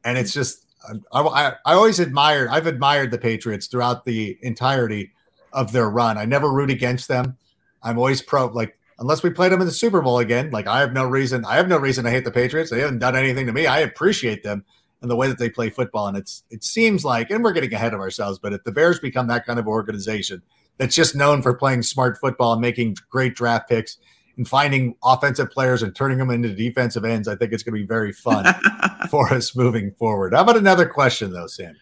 And 0.05 0.17
it's 0.17 0.31
just, 0.31 0.65
um, 0.87 1.03
I, 1.11 1.21
I, 1.21 1.53
I 1.65 1.73
always 1.73 1.99
admired, 1.99 2.47
I've 2.49 2.67
admired 2.67 3.11
the 3.11 3.17
Patriots 3.17 3.67
throughout 3.67 4.05
the 4.05 4.37
entirety 4.41 5.11
of 5.51 5.73
their 5.73 5.89
run. 5.89 6.17
I 6.17 6.23
never 6.23 6.49
root 6.49 6.71
against 6.71 7.09
them. 7.09 7.35
I'm 7.83 7.97
always 7.97 8.21
pro, 8.21 8.45
like, 8.45 8.79
unless 8.97 9.23
we 9.23 9.29
played 9.29 9.51
them 9.51 9.59
in 9.59 9.67
the 9.67 9.73
Super 9.73 10.01
Bowl 10.01 10.19
again, 10.19 10.51
like, 10.51 10.67
I 10.67 10.79
have 10.79 10.93
no 10.93 11.03
reason, 11.03 11.43
I 11.43 11.55
have 11.55 11.67
no 11.67 11.77
reason 11.77 12.05
to 12.05 12.09
hate 12.09 12.23
the 12.23 12.31
Patriots. 12.31 12.71
They 12.71 12.79
haven't 12.79 12.99
done 12.99 13.17
anything 13.17 13.47
to 13.47 13.53
me. 13.53 13.65
I 13.65 13.79
appreciate 13.79 14.41
them 14.41 14.63
and 15.01 15.11
the 15.11 15.17
way 15.17 15.27
that 15.27 15.37
they 15.37 15.49
play 15.49 15.69
football. 15.69 16.07
And 16.07 16.15
it's, 16.15 16.43
it 16.49 16.63
seems 16.63 17.03
like, 17.03 17.29
and 17.29 17.43
we're 17.43 17.51
getting 17.51 17.73
ahead 17.73 17.93
of 17.93 17.99
ourselves, 17.99 18.39
but 18.39 18.53
if 18.53 18.63
the 18.63 18.71
Bears 18.71 19.01
become 19.01 19.27
that 19.27 19.45
kind 19.45 19.59
of 19.59 19.67
organization, 19.67 20.41
that's 20.77 20.95
just 20.95 21.13
known 21.13 21.41
for 21.41 21.53
playing 21.53 21.83
smart 21.83 22.17
football 22.17 22.53
and 22.53 22.61
making 22.61 22.95
great 23.09 23.35
draft 23.35 23.67
picks 23.67 23.97
and 24.37 24.47
finding 24.47 24.95
offensive 25.03 25.51
players 25.51 25.83
and 25.83 25.95
turning 25.95 26.17
them 26.17 26.29
into 26.29 26.49
defensive 26.53 27.05
ends. 27.05 27.27
I 27.27 27.35
think 27.35 27.53
it's 27.53 27.63
going 27.63 27.75
to 27.75 27.81
be 27.81 27.87
very 27.87 28.11
fun 28.11 28.45
for 29.09 29.31
us 29.33 29.55
moving 29.55 29.91
forward. 29.91 30.33
How 30.33 30.41
about 30.41 30.57
another 30.57 30.85
question, 30.85 31.31
though, 31.31 31.47
Sam? 31.47 31.75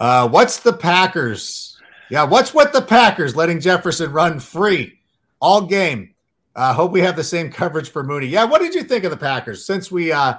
Uh, 0.00 0.28
what's 0.28 0.60
the 0.60 0.72
Packers? 0.72 1.76
Yeah, 2.10 2.24
what's 2.24 2.54
with 2.54 2.72
the 2.72 2.82
Packers 2.82 3.36
letting 3.36 3.60
Jefferson 3.60 4.12
run 4.12 4.38
free 4.40 4.98
all 5.40 5.62
game? 5.62 6.14
I 6.54 6.70
uh, 6.70 6.74
hope 6.74 6.92
we 6.92 7.00
have 7.00 7.16
the 7.16 7.24
same 7.24 7.52
coverage 7.52 7.90
for 7.90 8.02
Mooney. 8.02 8.26
Yeah, 8.26 8.44
what 8.44 8.60
did 8.60 8.74
you 8.74 8.82
think 8.82 9.04
of 9.04 9.10
the 9.10 9.16
Packers? 9.16 9.64
Since 9.64 9.92
we, 9.92 10.10
uh, 10.10 10.34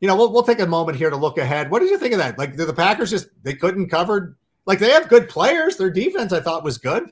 you 0.00 0.06
know, 0.06 0.16
we'll, 0.16 0.32
we'll 0.32 0.42
take 0.42 0.60
a 0.60 0.66
moment 0.66 0.96
here 0.98 1.10
to 1.10 1.16
look 1.16 1.38
ahead. 1.38 1.70
What 1.70 1.80
did 1.80 1.90
you 1.90 1.98
think 1.98 2.12
of 2.12 2.18
that? 2.18 2.38
Like, 2.38 2.56
the 2.56 2.72
Packers 2.72 3.10
just 3.10 3.26
they 3.42 3.54
couldn't 3.54 3.88
cover? 3.88 4.36
Like, 4.66 4.78
they 4.78 4.90
have 4.90 5.08
good 5.08 5.28
players. 5.28 5.76
Their 5.76 5.90
defense, 5.90 6.32
I 6.32 6.40
thought, 6.40 6.62
was 6.62 6.78
good. 6.78 7.10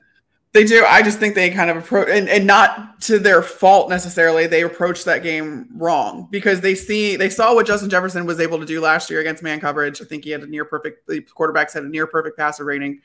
They 0.53 0.63
do. 0.63 0.85
I 0.87 1.01
just 1.01 1.17
think 1.17 1.33
they 1.33 1.49
kind 1.49 1.71
of 1.71 1.77
approach, 1.77 2.09
and, 2.11 2.29
and 2.29 2.45
not 2.45 3.01
to 3.01 3.17
their 3.17 3.41
fault 3.41 3.89
necessarily. 3.89 4.45
They 4.45 4.61
approached 4.61 5.05
that 5.05 5.23
game 5.23 5.67
wrong 5.75 6.27
because 6.29 6.61
they 6.61 6.75
see 6.75 7.15
they 7.15 7.31
saw 7.31 7.55
what 7.55 7.65
Justin 7.65 7.89
Jefferson 7.89 8.27
was 8.27 8.39
able 8.39 8.59
to 8.59 8.65
do 8.65 8.79
last 8.79 9.09
year 9.09 9.19
against 9.19 9.41
man 9.41 9.59
coverage. 9.59 9.99
I 9.99 10.05
think 10.05 10.23
he 10.23 10.29
had 10.29 10.43
a 10.43 10.45
near 10.45 10.63
perfect. 10.63 11.07
The 11.07 11.21
quarterbacks 11.21 11.73
had 11.73 11.83
a 11.83 11.89
near 11.89 12.05
perfect 12.05 12.37
passer 12.37 12.65
rating 12.65 13.01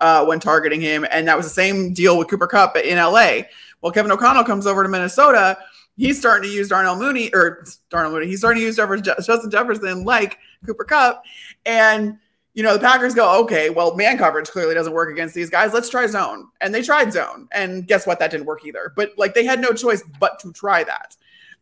uh, 0.00 0.24
when 0.24 0.40
targeting 0.40 0.80
him, 0.80 1.06
and 1.12 1.28
that 1.28 1.36
was 1.36 1.46
the 1.46 1.52
same 1.52 1.94
deal 1.94 2.18
with 2.18 2.26
Cooper 2.26 2.48
Kupp 2.48 2.76
in 2.76 2.98
LA. 2.98 3.42
Well, 3.80 3.92
Kevin 3.92 4.10
O'Connell 4.10 4.42
comes 4.42 4.66
over 4.66 4.82
to 4.82 4.88
Minnesota. 4.88 5.56
He's 5.96 6.18
starting 6.18 6.50
to 6.50 6.54
use 6.54 6.68
Darnell 6.68 6.96
Mooney 6.96 7.32
or 7.32 7.64
Darnell 7.90 8.10
Mooney. 8.10 8.26
He's 8.26 8.40
starting 8.40 8.60
to 8.60 8.66
use 8.66 8.74
Jefferson, 8.74 9.04
Justin 9.04 9.50
Jefferson 9.52 10.02
like 10.02 10.38
Cooper 10.66 10.84
Kupp, 10.84 11.22
and 11.64 12.18
you 12.58 12.64
know, 12.64 12.72
the 12.72 12.80
Packers 12.80 13.14
go, 13.14 13.40
okay, 13.44 13.70
well, 13.70 13.94
man 13.94 14.18
coverage 14.18 14.48
clearly 14.48 14.74
doesn't 14.74 14.92
work 14.92 15.12
against 15.12 15.32
these 15.32 15.48
guys. 15.48 15.72
Let's 15.72 15.88
try 15.88 16.08
zone. 16.08 16.48
And 16.60 16.74
they 16.74 16.82
tried 16.82 17.12
zone. 17.12 17.46
And 17.52 17.86
guess 17.86 18.04
what? 18.04 18.18
That 18.18 18.32
didn't 18.32 18.46
work 18.46 18.66
either. 18.66 18.92
But 18.96 19.12
like 19.16 19.32
they 19.32 19.44
had 19.44 19.60
no 19.60 19.70
choice 19.70 20.02
but 20.18 20.40
to 20.40 20.52
try 20.52 20.82
that. 20.82 21.16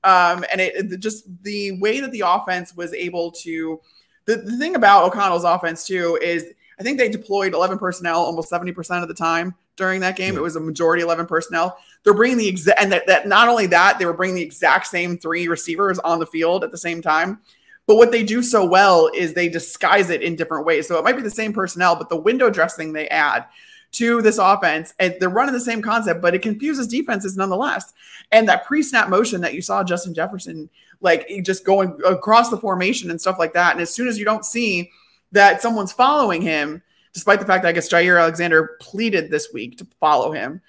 Um, 0.04 0.46
and 0.50 0.58
it, 0.58 0.90
it 0.90 1.00
just 1.00 1.26
the 1.42 1.78
way 1.80 2.00
that 2.00 2.12
the 2.12 2.22
offense 2.24 2.74
was 2.74 2.94
able 2.94 3.30
to, 3.32 3.78
the, 4.24 4.36
the 4.36 4.56
thing 4.56 4.74
about 4.74 5.04
O'Connell's 5.04 5.44
offense 5.44 5.86
too 5.86 6.18
is 6.22 6.46
I 6.80 6.82
think 6.82 6.96
they 6.96 7.10
deployed 7.10 7.52
11 7.52 7.76
personnel 7.76 8.20
almost 8.20 8.50
70% 8.50 9.02
of 9.02 9.08
the 9.08 9.12
time 9.12 9.54
during 9.76 10.00
that 10.00 10.16
game. 10.16 10.34
It 10.34 10.42
was 10.42 10.56
a 10.56 10.60
majority 10.60 11.02
11 11.02 11.26
personnel. 11.26 11.76
They're 12.04 12.14
bringing 12.14 12.38
the 12.38 12.48
exact, 12.48 12.80
and 12.80 12.90
that, 12.92 13.06
that 13.06 13.28
not 13.28 13.48
only 13.48 13.66
that, 13.66 13.98
they 13.98 14.06
were 14.06 14.14
bringing 14.14 14.36
the 14.36 14.42
exact 14.42 14.86
same 14.86 15.18
three 15.18 15.46
receivers 15.46 15.98
on 15.98 16.20
the 16.20 16.26
field 16.26 16.64
at 16.64 16.70
the 16.70 16.78
same 16.78 17.02
time. 17.02 17.40
But 17.86 17.96
what 17.96 18.10
they 18.10 18.22
do 18.22 18.42
so 18.42 18.64
well 18.64 19.10
is 19.14 19.32
they 19.32 19.48
disguise 19.48 20.10
it 20.10 20.22
in 20.22 20.36
different 20.36 20.66
ways. 20.66 20.88
So 20.88 20.98
it 20.98 21.04
might 21.04 21.16
be 21.16 21.22
the 21.22 21.30
same 21.30 21.52
personnel, 21.52 21.96
but 21.96 22.08
the 22.08 22.16
window 22.16 22.50
dressing 22.50 22.92
they 22.92 23.08
add 23.08 23.46
to 23.92 24.20
this 24.20 24.38
offense, 24.38 24.92
and 24.98 25.14
they're 25.20 25.28
running 25.28 25.54
the 25.54 25.60
same 25.60 25.80
concept, 25.80 26.20
but 26.20 26.34
it 26.34 26.42
confuses 26.42 26.88
defenses 26.88 27.36
nonetheless. 27.36 27.94
And 28.32 28.48
that 28.48 28.66
pre-snap 28.66 29.08
motion 29.08 29.40
that 29.40 29.54
you 29.54 29.62
saw 29.62 29.84
Justin 29.84 30.12
Jefferson 30.12 30.68
like 31.00 31.28
just 31.42 31.64
going 31.64 31.98
across 32.04 32.50
the 32.50 32.58
formation 32.58 33.10
and 33.10 33.20
stuff 33.20 33.38
like 33.38 33.52
that. 33.54 33.72
And 33.72 33.80
as 33.80 33.92
soon 33.92 34.08
as 34.08 34.18
you 34.18 34.24
don't 34.24 34.44
see 34.44 34.90
that 35.32 35.62
someone's 35.62 35.92
following 35.92 36.42
him, 36.42 36.82
despite 37.12 37.40
the 37.40 37.46
fact 37.46 37.62
that 37.62 37.68
I 37.68 37.72
guess 37.72 37.88
Jaire 37.88 38.20
Alexander 38.20 38.76
pleaded 38.80 39.30
this 39.30 39.52
week 39.52 39.78
to 39.78 39.86
follow 40.00 40.32
him, 40.32 40.60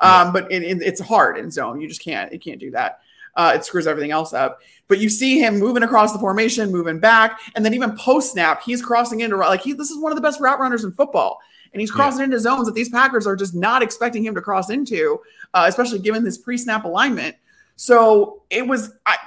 um, 0.00 0.32
but 0.32 0.50
it, 0.52 0.62
it, 0.62 0.82
it's 0.82 1.00
hard 1.00 1.38
in 1.38 1.50
zone. 1.50 1.80
You 1.80 1.88
just 1.88 2.02
can't. 2.02 2.32
You 2.32 2.38
can't 2.38 2.60
do 2.60 2.70
that. 2.72 3.00
Uh, 3.36 3.52
it 3.54 3.64
screws 3.64 3.86
everything 3.86 4.10
else 4.10 4.32
up. 4.32 4.60
But 4.88 4.98
you 4.98 5.08
see 5.08 5.38
him 5.38 5.58
moving 5.58 5.82
across 5.82 6.12
the 6.12 6.18
formation, 6.18 6.70
moving 6.70 6.98
back, 7.00 7.40
and 7.54 7.64
then 7.64 7.74
even 7.74 7.96
post 7.96 8.32
snap, 8.32 8.62
he's 8.62 8.82
crossing 8.82 9.20
into 9.20 9.36
like 9.36 9.60
he. 9.60 9.72
This 9.72 9.90
is 9.90 9.98
one 9.98 10.12
of 10.12 10.16
the 10.16 10.22
best 10.22 10.40
route 10.40 10.60
runners 10.60 10.84
in 10.84 10.92
football, 10.92 11.38
and 11.72 11.80
he's 11.80 11.90
crossing 11.90 12.24
into 12.24 12.38
zones 12.38 12.66
that 12.66 12.74
these 12.74 12.88
Packers 12.88 13.26
are 13.26 13.36
just 13.36 13.54
not 13.54 13.82
expecting 13.82 14.24
him 14.24 14.34
to 14.34 14.40
cross 14.40 14.70
into, 14.70 15.20
uh, 15.54 15.64
especially 15.68 15.98
given 15.98 16.24
this 16.24 16.38
pre 16.38 16.56
snap 16.56 16.84
alignment. 16.84 17.36
So 17.76 18.42
it 18.50 18.66
was. 18.66 18.92
I, 19.04 19.18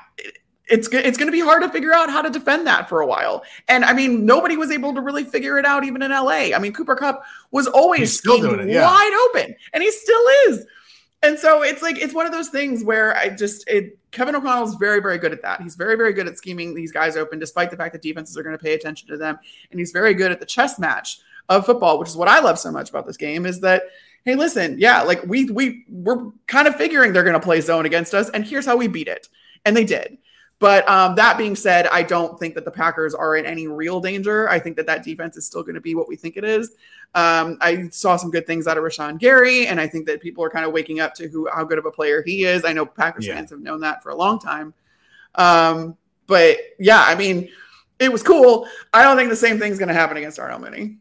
it's 0.69 0.87
it's 0.91 1.17
going 1.17 1.27
to 1.27 1.31
be 1.31 1.39
hard 1.39 1.63
to 1.63 1.69
figure 1.69 1.93
out 1.93 2.09
how 2.09 2.21
to 2.21 2.29
defend 2.29 2.67
that 2.67 2.87
for 2.87 3.01
a 3.01 3.05
while. 3.05 3.43
And 3.67 3.83
I 3.83 3.93
mean, 3.93 4.25
nobody 4.25 4.55
was 4.55 4.71
able 4.71 4.93
to 4.93 5.01
really 5.01 5.23
figure 5.23 5.57
it 5.57 5.65
out 5.65 5.83
even 5.83 6.01
in 6.01 6.11
LA. 6.11 6.53
I 6.53 6.59
mean, 6.59 6.73
Cooper 6.73 6.95
Kupp 6.95 7.23
was 7.51 7.67
always 7.67 8.17
still 8.17 8.39
doing 8.39 8.59
it, 8.59 8.73
yeah. 8.73 8.85
wide 8.85 9.29
open, 9.29 9.55
and 9.73 9.83
he 9.83 9.91
still 9.91 10.25
is. 10.47 10.65
And 11.21 11.37
so 11.37 11.63
it's 11.63 11.81
like 11.81 11.97
it's 11.97 12.13
one 12.13 12.25
of 12.25 12.31
those 12.31 12.49
things 12.49 12.83
where 12.83 13.15
I 13.17 13.29
just 13.29 13.67
it, 13.67 13.97
Kevin 14.11 14.35
O'Connell's 14.35 14.75
very 14.75 15.01
very 15.01 15.17
good 15.17 15.33
at 15.33 15.41
that. 15.41 15.61
He's 15.61 15.75
very 15.75 15.95
very 15.95 16.13
good 16.13 16.27
at 16.27 16.37
scheming 16.37 16.73
these 16.73 16.91
guys 16.91 17.17
open, 17.17 17.39
despite 17.39 17.71
the 17.71 17.77
fact 17.77 17.93
that 17.93 18.01
defenses 18.01 18.37
are 18.37 18.43
going 18.43 18.57
to 18.57 18.63
pay 18.63 18.73
attention 18.73 19.09
to 19.09 19.17
them. 19.17 19.37
And 19.71 19.79
he's 19.79 19.91
very 19.91 20.13
good 20.13 20.31
at 20.31 20.39
the 20.39 20.45
chess 20.45 20.79
match 20.79 21.19
of 21.49 21.65
football, 21.65 21.99
which 21.99 22.09
is 22.09 22.15
what 22.15 22.29
I 22.29 22.39
love 22.39 22.57
so 22.57 22.71
much 22.71 22.89
about 22.89 23.05
this 23.05 23.17
game. 23.17 23.45
Is 23.45 23.59
that 23.61 23.83
hey, 24.25 24.35
listen, 24.35 24.77
yeah, 24.79 25.01
like 25.01 25.23
we 25.25 25.45
we 25.45 25.85
we're 25.89 26.31
kind 26.47 26.67
of 26.67 26.75
figuring 26.75 27.11
they're 27.11 27.23
going 27.23 27.33
to 27.33 27.39
play 27.39 27.61
zone 27.61 27.85
against 27.85 28.13
us, 28.13 28.29
and 28.29 28.45
here's 28.45 28.65
how 28.65 28.77
we 28.77 28.87
beat 28.87 29.07
it, 29.07 29.27
and 29.65 29.75
they 29.75 29.83
did. 29.83 30.17
But 30.59 30.87
um, 30.89 31.15
that 31.15 31.37
being 31.37 31.55
said, 31.55 31.87
I 31.87 32.03
don't 32.03 32.37
think 32.37 32.53
that 32.55 32.65
the 32.65 32.71
Packers 32.71 33.15
are 33.15 33.37
in 33.37 33.45
any 33.45 33.67
real 33.67 34.01
danger. 34.01 34.49
I 34.49 34.59
think 34.59 34.75
that 34.75 34.85
that 34.87 35.03
defense 35.03 35.37
is 35.37 35.45
still 35.45 35.63
going 35.63 35.75
to 35.75 35.81
be 35.81 35.95
what 35.95 36.09
we 36.09 36.17
think 36.17 36.35
it 36.35 36.43
is. 36.43 36.71
Um, 37.15 37.57
I 37.61 37.87
saw 37.91 38.17
some 38.17 38.29
good 38.29 38.45
things 38.45 38.67
out 38.67 38.77
of 38.77 38.83
Rashan 38.83 39.19
Gary, 39.19 39.67
and 39.67 39.79
I 39.79 39.87
think 39.87 40.05
that 40.07 40.21
people 40.21 40.43
are 40.43 40.49
kind 40.49 40.65
of 40.65 40.73
waking 40.73 40.99
up 40.99 41.13
to 41.15 41.29
who 41.29 41.47
how 41.51 41.63
good 41.63 41.77
of 41.79 41.85
a 41.85 41.91
player 41.91 42.21
he 42.21 42.43
is. 42.43 42.65
I 42.65 42.73
know 42.73 42.85
Packers 42.85 43.25
Yeah. 43.25 43.35
fans 43.35 43.49
have 43.51 43.61
known 43.61 43.79
that 43.81 44.03
for 44.03 44.09
a 44.09 44.15
long 44.15 44.37
time. 44.37 44.73
Um, 45.35 45.97
but 46.27 46.57
yeah, 46.77 47.03
I 47.07 47.15
mean, 47.15 47.49
it 47.97 48.11
was 48.11 48.21
cool. 48.21 48.67
I 48.93 49.03
don't 49.03 49.17
think 49.17 49.29
the 49.29 49.35
same 49.35 49.59
thing's 49.59 49.79
going 49.79 49.87
to 49.89 49.93
happen 49.95 50.17
against 50.17 50.39
Arnold 50.39 50.61
Mooney. 50.61 50.97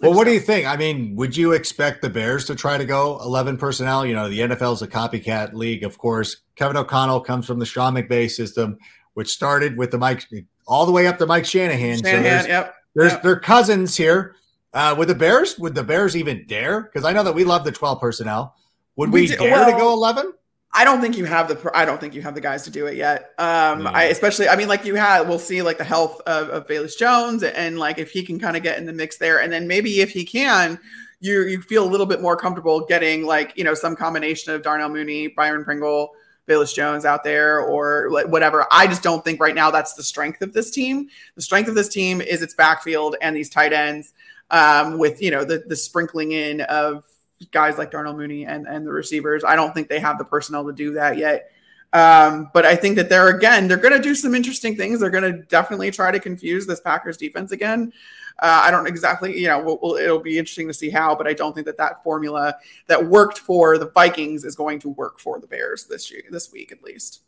Well, 0.00 0.14
what 0.14 0.24
do 0.24 0.32
you 0.32 0.40
think? 0.40 0.66
I 0.66 0.76
mean, 0.76 1.16
would 1.16 1.36
you 1.36 1.52
expect 1.52 2.02
the 2.02 2.10
Bears 2.10 2.44
to 2.46 2.54
try 2.54 2.78
to 2.78 2.84
go 2.84 3.18
11 3.20 3.56
personnel? 3.56 4.06
You 4.06 4.14
know, 4.14 4.28
the 4.28 4.40
NFL 4.40 4.74
is 4.74 4.82
a 4.82 4.88
copycat 4.88 5.54
league, 5.54 5.82
of 5.82 5.98
course. 5.98 6.36
Kevin 6.54 6.76
O'Connell 6.76 7.20
comes 7.20 7.46
from 7.46 7.58
the 7.58 7.66
Sean 7.66 7.94
McVay 7.94 8.30
system, 8.30 8.78
which 9.14 9.28
started 9.28 9.76
with 9.76 9.90
the 9.90 9.98
Mike 9.98 10.24
all 10.66 10.86
the 10.86 10.92
way 10.92 11.06
up 11.08 11.18
to 11.18 11.26
Mike 11.26 11.44
Shanahan. 11.44 11.98
Shanahan, 11.98 12.04
so 12.04 12.22
there's, 12.22 12.46
yep. 12.46 12.74
there's 12.94 13.12
yep. 13.12 13.22
their 13.22 13.40
cousins 13.40 13.96
here. 13.96 14.36
Uh, 14.72 14.94
would 14.96 15.08
the 15.08 15.14
Bears? 15.14 15.58
Would 15.58 15.74
the 15.74 15.82
Bears 15.82 16.16
even 16.16 16.44
dare? 16.46 16.82
Because 16.82 17.04
I 17.04 17.12
know 17.12 17.24
that 17.24 17.34
we 17.34 17.44
love 17.44 17.64
the 17.64 17.72
12 17.72 18.00
personnel. 18.00 18.54
Would 18.96 19.12
we, 19.12 19.22
We 19.22 19.28
dare 19.28 19.52
well, 19.52 19.70
to 19.70 19.76
go 19.76 19.92
11? 19.92 20.32
I 20.72 20.84
don't 20.84 21.00
think 21.00 21.16
you 21.16 21.24
have 21.24 21.48
the 21.48 21.70
I 21.74 21.84
don't 21.84 22.00
think 22.00 22.14
you 22.14 22.22
have 22.22 22.34
the 22.34 22.40
guys 22.40 22.62
to 22.64 22.70
do 22.70 22.86
it 22.86 22.96
yet. 22.96 23.32
Um, 23.38 23.82
Yeah. 23.82 23.90
I 23.92 24.02
especially 24.04 24.48
I 24.48 24.56
mean 24.56 24.68
like 24.68 24.84
you 24.84 24.94
had 24.94 25.22
we'll 25.22 25.38
see 25.38 25.62
like 25.62 25.78
the 25.78 25.84
health 25.84 26.20
of, 26.26 26.48
of 26.50 26.66
Velus 26.68 26.96
Jones 26.96 27.42
and 27.42 27.78
like 27.78 27.98
if 27.98 28.10
he 28.10 28.22
can 28.22 28.38
kind 28.38 28.56
of 28.56 28.62
get 28.62 28.78
in 28.78 28.84
the 28.84 28.92
mix 28.92 29.18
there, 29.18 29.40
and 29.40 29.52
then 29.52 29.66
maybe 29.66 30.00
if 30.00 30.10
he 30.10 30.24
can, 30.24 30.78
you 31.20 31.42
you 31.42 31.62
feel 31.62 31.84
a 31.84 31.90
little 31.90 32.06
bit 32.06 32.20
more 32.20 32.36
comfortable 32.36 32.80
getting 32.80 33.24
like 33.24 33.52
you 33.56 33.64
know 33.64 33.74
some 33.74 33.96
combination 33.96 34.52
of 34.52 34.62
Darnell 34.62 34.90
Mooney, 34.90 35.28
Byron 35.28 35.64
Pringle, 35.64 36.12
Velus 36.48 36.74
Jones 36.74 37.04
out 37.04 37.24
there 37.24 37.60
or 37.60 38.08
like 38.10 38.28
whatever. 38.28 38.66
I 38.70 38.86
just 38.86 39.02
don't 39.02 39.24
think 39.24 39.40
right 39.40 39.54
now 39.54 39.70
that's 39.70 39.94
the 39.94 40.02
strength 40.02 40.42
of 40.42 40.52
this 40.52 40.70
team. 40.70 41.08
The 41.34 41.42
strength 41.42 41.68
of 41.68 41.74
this 41.74 41.88
team 41.88 42.20
is 42.20 42.42
its 42.42 42.54
backfield 42.54 43.16
and 43.20 43.34
these 43.34 43.50
tight 43.50 43.72
ends 43.72 44.12
um, 44.50 44.98
with 44.98 45.20
you 45.22 45.30
know 45.30 45.44
the 45.44 45.64
the 45.66 45.76
sprinkling 45.76 46.32
in 46.32 46.60
of 46.62 47.04
guys 47.50 47.78
like 47.78 47.90
Darnell 47.90 48.16
Mooney 48.16 48.46
and 48.46 48.66
and 48.66 48.86
the 48.86 48.92
receivers. 48.92 49.44
I 49.44 49.56
don't 49.56 49.72
think 49.74 49.88
they 49.88 50.00
have 50.00 50.18
the 50.18 50.24
personnel 50.24 50.66
to 50.66 50.72
do 50.72 50.92
that 50.94 51.16
yet. 51.18 51.52
Um, 51.92 52.50
but 52.52 52.66
I 52.66 52.76
think 52.76 52.96
that 52.96 53.08
they're 53.08 53.28
again 53.28 53.68
they're 53.68 53.76
going 53.78 53.96
to 53.96 54.02
do 54.02 54.14
some 54.14 54.34
interesting 54.34 54.76
things. 54.76 55.00
They're 55.00 55.10
going 55.10 55.32
to 55.32 55.42
definitely 55.44 55.90
try 55.90 56.10
to 56.10 56.20
confuse 56.20 56.66
this 56.66 56.80
Packers 56.80 57.16
defense 57.16 57.52
again. 57.52 57.92
Uh, 58.40 58.62
I 58.64 58.70
don't 58.70 58.86
exactly, 58.86 59.36
you 59.36 59.48
know, 59.48 59.60
we'll, 59.60 59.78
we'll, 59.82 59.96
it'll 59.96 60.20
be 60.20 60.38
interesting 60.38 60.68
to 60.68 60.74
see 60.74 60.90
how, 60.90 61.16
but 61.16 61.26
I 61.26 61.32
don't 61.32 61.54
think 61.54 61.66
that 61.66 61.76
that 61.78 62.04
formula 62.04 62.54
that 62.86 63.04
worked 63.04 63.38
for 63.38 63.78
the 63.78 63.90
Vikings 63.90 64.44
is 64.44 64.54
going 64.54 64.78
to 64.80 64.90
work 64.90 65.18
for 65.18 65.40
the 65.40 65.48
Bears 65.48 65.86
this 65.86 66.08
year, 66.08 66.22
this 66.30 66.52
week 66.52 66.70
at 66.70 66.82
least. 66.84 67.22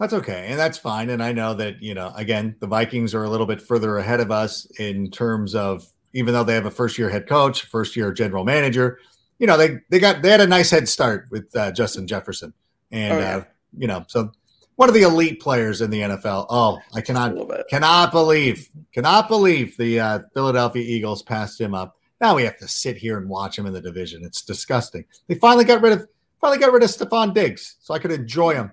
That's 0.00 0.12
okay. 0.12 0.46
And 0.48 0.58
that's 0.58 0.76
fine. 0.76 1.10
And 1.10 1.22
I 1.22 1.32
know 1.32 1.54
that, 1.54 1.80
you 1.80 1.94
know, 1.94 2.12
again, 2.16 2.56
the 2.58 2.66
Vikings 2.66 3.14
are 3.14 3.22
a 3.22 3.30
little 3.30 3.46
bit 3.46 3.62
further 3.62 3.96
ahead 3.98 4.20
of 4.20 4.32
us 4.32 4.66
in 4.78 5.10
terms 5.10 5.54
of 5.54 5.86
even 6.12 6.34
though 6.34 6.44
they 6.44 6.54
have 6.54 6.66
a 6.66 6.70
first 6.70 6.98
year 6.98 7.08
head 7.10 7.28
coach, 7.28 7.62
first 7.62 7.94
year 7.94 8.12
general 8.12 8.44
manager, 8.44 8.98
you 9.38 9.46
know, 9.46 9.56
they, 9.56 9.78
they 9.90 9.98
got, 9.98 10.22
they 10.22 10.30
had 10.30 10.40
a 10.40 10.46
nice 10.46 10.70
head 10.70 10.88
start 10.88 11.28
with 11.30 11.54
uh, 11.56 11.72
Justin 11.72 12.06
Jefferson. 12.06 12.52
And, 12.90 13.14
Oh, 13.14 13.18
yeah. 13.18 13.36
uh, 13.36 13.44
you 13.76 13.86
know, 13.86 14.04
so 14.08 14.32
one 14.76 14.88
of 14.88 14.94
the 14.94 15.02
elite 15.02 15.40
players 15.40 15.80
in 15.80 15.90
the 15.90 16.00
NFL. 16.00 16.46
Oh, 16.50 16.78
I 16.94 17.00
cannot, 17.00 17.34
cannot 17.68 18.12
believe, 18.12 18.68
cannot 18.92 19.28
believe 19.28 19.76
the 19.76 20.00
uh, 20.00 20.18
Philadelphia 20.34 20.82
Eagles 20.82 21.22
passed 21.22 21.60
him 21.60 21.74
up. 21.74 21.96
Now 22.20 22.34
we 22.34 22.44
have 22.44 22.56
to 22.58 22.68
sit 22.68 22.96
here 22.96 23.18
and 23.18 23.28
watch 23.28 23.58
him 23.58 23.66
in 23.66 23.72
the 23.72 23.80
division. 23.80 24.24
It's 24.24 24.42
disgusting. 24.42 25.04
They 25.28 25.34
finally 25.34 25.64
got 25.64 25.82
rid 25.82 25.92
of, 25.92 26.08
finally 26.40 26.58
got 26.58 26.72
rid 26.72 26.82
of 26.82 26.90
Stefon 26.90 27.34
Diggs 27.34 27.76
so 27.80 27.92
I 27.94 27.98
could 27.98 28.12
enjoy 28.12 28.54
him. 28.54 28.72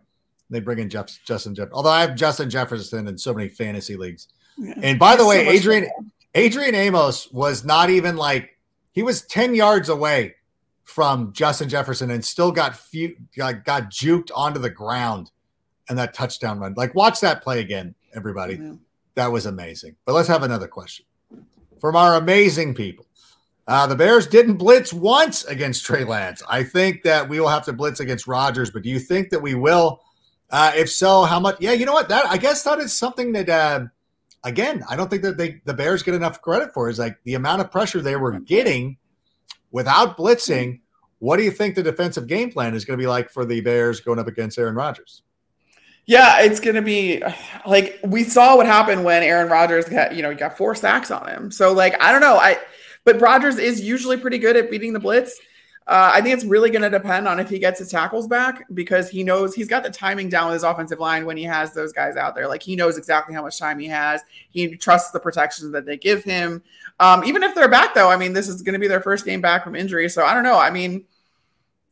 They 0.49 0.59
bring 0.59 0.80
in 0.80 0.89
Jeff, 0.89 1.07
Justin 1.26 1.55
Jefferson. 1.55 1.74
Although 1.76 1.89
I 1.89 2.01
have 2.01 2.16
Justin 2.16 2.49
Jefferson 2.49 3.07
in 3.07 3.18
so 3.18 3.34
many 3.34 3.49
fantasy 3.49 3.95
leagues. 3.97 4.28
Yeah. 4.57 4.76
And 4.84 4.99
by 4.99 5.16
the 5.16 5.26
way, 5.26 5.45
much 5.45 5.55
Adrian 5.55 5.84
football. 5.86 6.05
Adrian 6.36 6.76
Amos 6.76 7.32
was 7.32 7.66
not 7.66 7.89
even 7.89 8.16
like 8.16 8.57
he 8.91 9.03
was 9.03 9.24
10 9.24 9.55
yards 9.55 9.89
away 9.89 10.36
from 10.84 11.34
Justin 11.34 11.70
Jefferson 11.70 12.12
and 12.12 12.24
still 12.24 12.52
got 12.52 12.76
few, 12.76 13.16
got, 13.36 13.64
got 13.66 13.84
juked 13.90 14.30
onto 14.36 14.60
the 14.60 14.70
ground 14.70 15.32
and 15.90 15.98
that 15.98 16.14
touchdown 16.14 16.60
run. 16.60 16.74
Like 16.76 16.94
watch 16.96 17.20
that 17.22 17.44
play 17.44 17.60
again, 17.60 17.96
everybody. 18.14 18.56
That 19.16 19.32
was 19.32 19.46
amazing. 19.46 19.96
But 20.06 20.14
let's 20.14 20.28
have 20.28 20.44
another 20.44 20.68
question 20.68 21.06
from 21.80 21.96
our 21.96 22.16
amazing 22.16 22.74
people. 22.74 23.06
Uh, 23.68 23.88
the 23.88 23.96
Bears 23.96 24.28
didn't 24.28 24.56
blitz 24.56 24.92
once 24.92 25.46
against 25.46 25.86
Trey 25.86 26.04
Lance. 26.04 26.44
I 26.50 26.64
think 26.64 27.04
that 27.04 27.28
we 27.30 27.40
will 27.40 27.48
have 27.48 27.64
to 27.66 27.74
blitz 27.74 28.02
against 28.02 28.28
Rodgers, 28.28 28.70
but 28.70 28.84
do 28.84 28.90
you 28.90 29.00
think 29.00 29.30
that 29.30 29.42
we 29.42 29.56
will? 29.56 30.02
Uh, 30.50 30.72
if 30.76 30.90
so, 30.90 31.24
how 31.24 31.40
much? 31.40 31.56
Yeah, 31.60 31.72
you 31.72 31.86
know 31.86 31.94
what? 31.94 32.10
That 32.10 32.26
I 32.26 32.38
guess 32.38 32.64
that 32.64 32.80
is 32.80 32.94
something 32.94 33.32
that, 33.32 33.50
uh, 33.50 33.86
again, 34.44 34.84
I 34.90 34.96
don't 34.96 35.10
think 35.10 35.24
that 35.24 35.38
they 35.38 35.62
the 35.64 35.74
Bears 35.74 36.04
get 36.04 36.14
enough 36.14 36.42
credit 36.42 36.74
for. 36.74 36.90
Is 36.90 37.00
like 37.00 37.18
the 37.24 37.36
amount 37.36 37.62
of 37.62 37.72
pressure 37.72 38.02
they 38.02 38.18
were 38.18 38.38
getting 38.40 38.98
without 39.74 40.15
blitzing. 40.15 40.80
What 41.19 41.36
do 41.36 41.43
you 41.43 41.51
think 41.51 41.76
the 41.76 41.84
defensive 41.84 42.28
game 42.28 42.49
plan 42.49 42.74
is 42.74 42.86
going 42.86 42.97
to 42.97 43.01
be 43.01 43.07
like 43.07 43.30
for 43.30 43.43
the 43.43 43.59
Bears 43.59 43.99
going 43.99 44.19
up 44.19 44.28
against 44.28 44.57
Aaron 44.57 44.76
Rodgers? 44.76 45.24
Yeah, 46.05 46.41
it's 46.41 46.59
going 46.59 46.76
to 46.76 46.82
be 46.82 47.21
like 47.65 47.99
we 48.03 48.24
saw 48.24 48.55
what 48.55 48.65
happened 48.65 49.03
when 49.03 49.24
Aaron 49.24 49.49
Rodgers 49.49 49.86
got, 49.86 50.15
you 50.15 50.21
know, 50.21 50.34
got 50.36 50.57
four 50.57 50.76
sacks 50.76 51.11
on 51.11 51.28
him. 51.28 51.51
So 51.51 51.74
like 51.74 52.01
I 52.01 52.11
don't 52.11 52.21
know, 52.21 52.38
I 52.38 52.59
but 53.05 53.19
Rodgers 53.19 53.57
is 53.57 53.82
usually 53.82 54.17
pretty 54.17 54.38
good 54.38 54.55
at 54.55 54.69
beating 54.69 54.93
the 54.93 54.99
blitz. 54.99 55.38
Uh, 55.86 56.12
I 56.14 56.22
think 56.22 56.34
it's 56.34 56.46
really 56.46 56.70
going 56.70 56.84
to 56.84 56.90
depend 56.90 57.28
on 57.28 57.42
if 57.42 57.50
he 57.50 57.60
gets 57.60 57.80
his 57.80 57.90
tackles 57.90 58.26
back 58.26 58.66
because 58.74 59.10
he 59.10 59.22
knows 59.22 59.54
he's 59.54 59.68
got 59.68 59.84
the 59.84 59.90
timing 59.90 60.30
down 60.30 60.48
with 60.48 60.54
his 60.54 60.64
offensive 60.64 61.00
line 61.00 61.26
when 61.26 61.36
he 61.36 61.44
has 61.44 61.74
those 61.74 61.92
guys 61.92 62.16
out 62.16 62.36
there. 62.36 62.48
Like 62.48 62.64
he 62.64 62.78
knows 62.78 62.98
exactly 62.98 63.36
how 63.36 63.42
much 63.42 63.60
time 63.60 63.80
he 63.80 63.88
has. 63.88 64.22
He 64.50 64.78
trusts 64.78 65.12
the 65.12 65.20
protections 65.20 65.72
that 65.74 65.86
they 65.86 65.98
give 65.98 66.24
him. 66.24 66.64
Um, 67.02 67.26
even 67.26 67.44
if 67.44 67.54
they're 67.54 67.68
back, 67.68 67.94
though, 67.94 68.10
I 68.10 68.16
mean, 68.16 68.32
this 68.32 68.48
is 68.48 68.62
going 68.62 68.74
to 68.74 68.80
be 68.80 68.88
their 68.88 69.02
first 69.02 69.26
game 69.26 69.42
back 69.42 69.66
from 69.66 69.76
injury. 69.76 70.08
So 70.08 70.24
I 70.24 70.34
don't 70.34 70.44
know. 70.44 70.58
I 70.58 70.70
mean, 70.70 71.04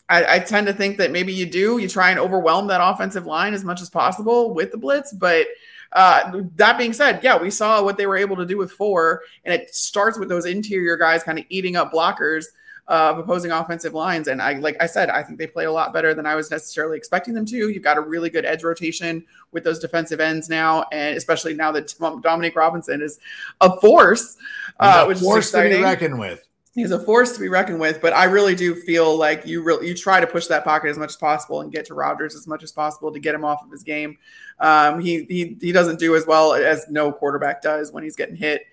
I, 0.08 0.36
I 0.36 0.40
tend 0.40 0.68
to 0.68 0.74
think 0.74 0.98
that 0.98 1.12
maybe 1.12 1.34
you 1.34 1.46
do. 1.46 1.78
You 1.78 1.90
try 1.90 2.12
and 2.12 2.20
overwhelm 2.20 2.68
that 2.68 2.82
offensive 2.82 3.26
line 3.26 3.54
as 3.54 3.66
much 3.66 3.82
as 3.82 3.90
possible 3.90 4.54
with 4.54 4.72
the 4.72 4.78
blitz. 4.78 5.12
But 5.12 5.48
uh, 5.92 6.44
that 6.56 6.78
being 6.78 6.94
said, 6.94 7.22
yeah, 7.24 7.38
we 7.38 7.50
saw 7.50 7.84
what 7.84 7.98
they 7.98 8.06
were 8.06 8.18
able 8.18 8.38
to 8.38 8.46
do 8.46 8.58
with 8.58 8.72
four, 8.72 9.22
and 9.44 9.54
it 9.54 9.76
starts 9.76 10.18
with 10.18 10.30
those 10.30 10.46
interior 10.46 10.96
guys 10.96 11.24
kind 11.24 11.40
of 11.40 11.46
eating 11.50 11.76
up 11.76 11.92
blockers 11.92 12.46
uh, 12.88 13.12
of 13.12 13.20
opposing 13.20 13.52
offensive 13.52 13.94
lines. 13.94 14.28
And 14.28 14.42
I, 14.42 14.54
like 14.54 14.76
I 14.80 14.86
said, 14.86 15.10
I 15.10 15.24
think 15.24 15.40
they 15.40 15.48
play 15.48 15.66
a 15.66 15.72
lot 15.72 15.94
better 15.94 16.14
than 16.14 16.26
I 16.26 16.36
was 16.36 16.52
necessarily 16.52 16.98
expecting 16.98 17.34
them 17.34 17.46
to. 17.46 17.70
You've 17.70 17.84
got 17.84 17.98
a 17.98 18.02
really 18.02 18.30
good 18.30 18.46
edge 18.46 18.64
rotation 18.64 19.24
with 19.52 19.64
those 19.64 19.80
defensive 19.80 20.20
ends 20.20 20.50
now, 20.50 20.86
and 20.92 21.16
especially 21.18 21.54
now 21.54 21.72
that 21.72 21.94
Dominique 22.22 22.56
Robinson 22.56 23.02
is 23.02 23.20
a 23.62 23.80
force, 23.80 24.38
uh, 24.80 25.06
which 25.06 25.18
is 25.18 25.24
force 25.24 25.52
to 25.52 25.62
be 25.62 25.82
reckoned 25.82 26.20
with. 26.20 26.46
he's 26.74 26.92
a 26.92 27.00
force 27.00 27.34
to 27.34 27.40
be 27.40 27.50
reckoned 27.50 27.80
with. 27.80 28.02
But 28.02 28.14
I 28.14 28.26
really 28.26 28.56
do 28.56 28.76
feel 28.76 29.18
like 29.18 29.46
you 29.46 29.62
really 29.62 29.88
you 29.88 29.96
try 29.96 30.20
to 30.20 30.28
push 30.28 30.48
that 30.48 30.64
pocket 30.64 30.90
as 30.90 30.98
much 30.98 31.10
as 31.10 31.18
possible 31.18 31.62
and 31.62 31.72
get 31.72 31.86
to 31.86 31.94
Rodgers 31.94 32.36
as 32.36 32.48
much 32.48 32.64
as 32.64 32.72
possible 32.72 33.12
to 33.12 33.20
get 33.20 33.36
him 33.36 33.46
off 33.46 33.64
of 33.64 33.72
his 33.72 33.84
game. 33.84 34.18
Um, 34.60 35.00
he 35.00 35.26
he 35.26 35.58
he 35.62 35.72
doesn't 35.72 36.00
do 36.00 36.16
as 36.16 36.26
well 36.26 36.54
as 36.54 36.86
no 36.90 37.12
quarterback 37.12 37.62
does 37.62 37.92
when 37.92 38.04
he's 38.04 38.16
getting 38.16 38.36
hit 38.36 38.66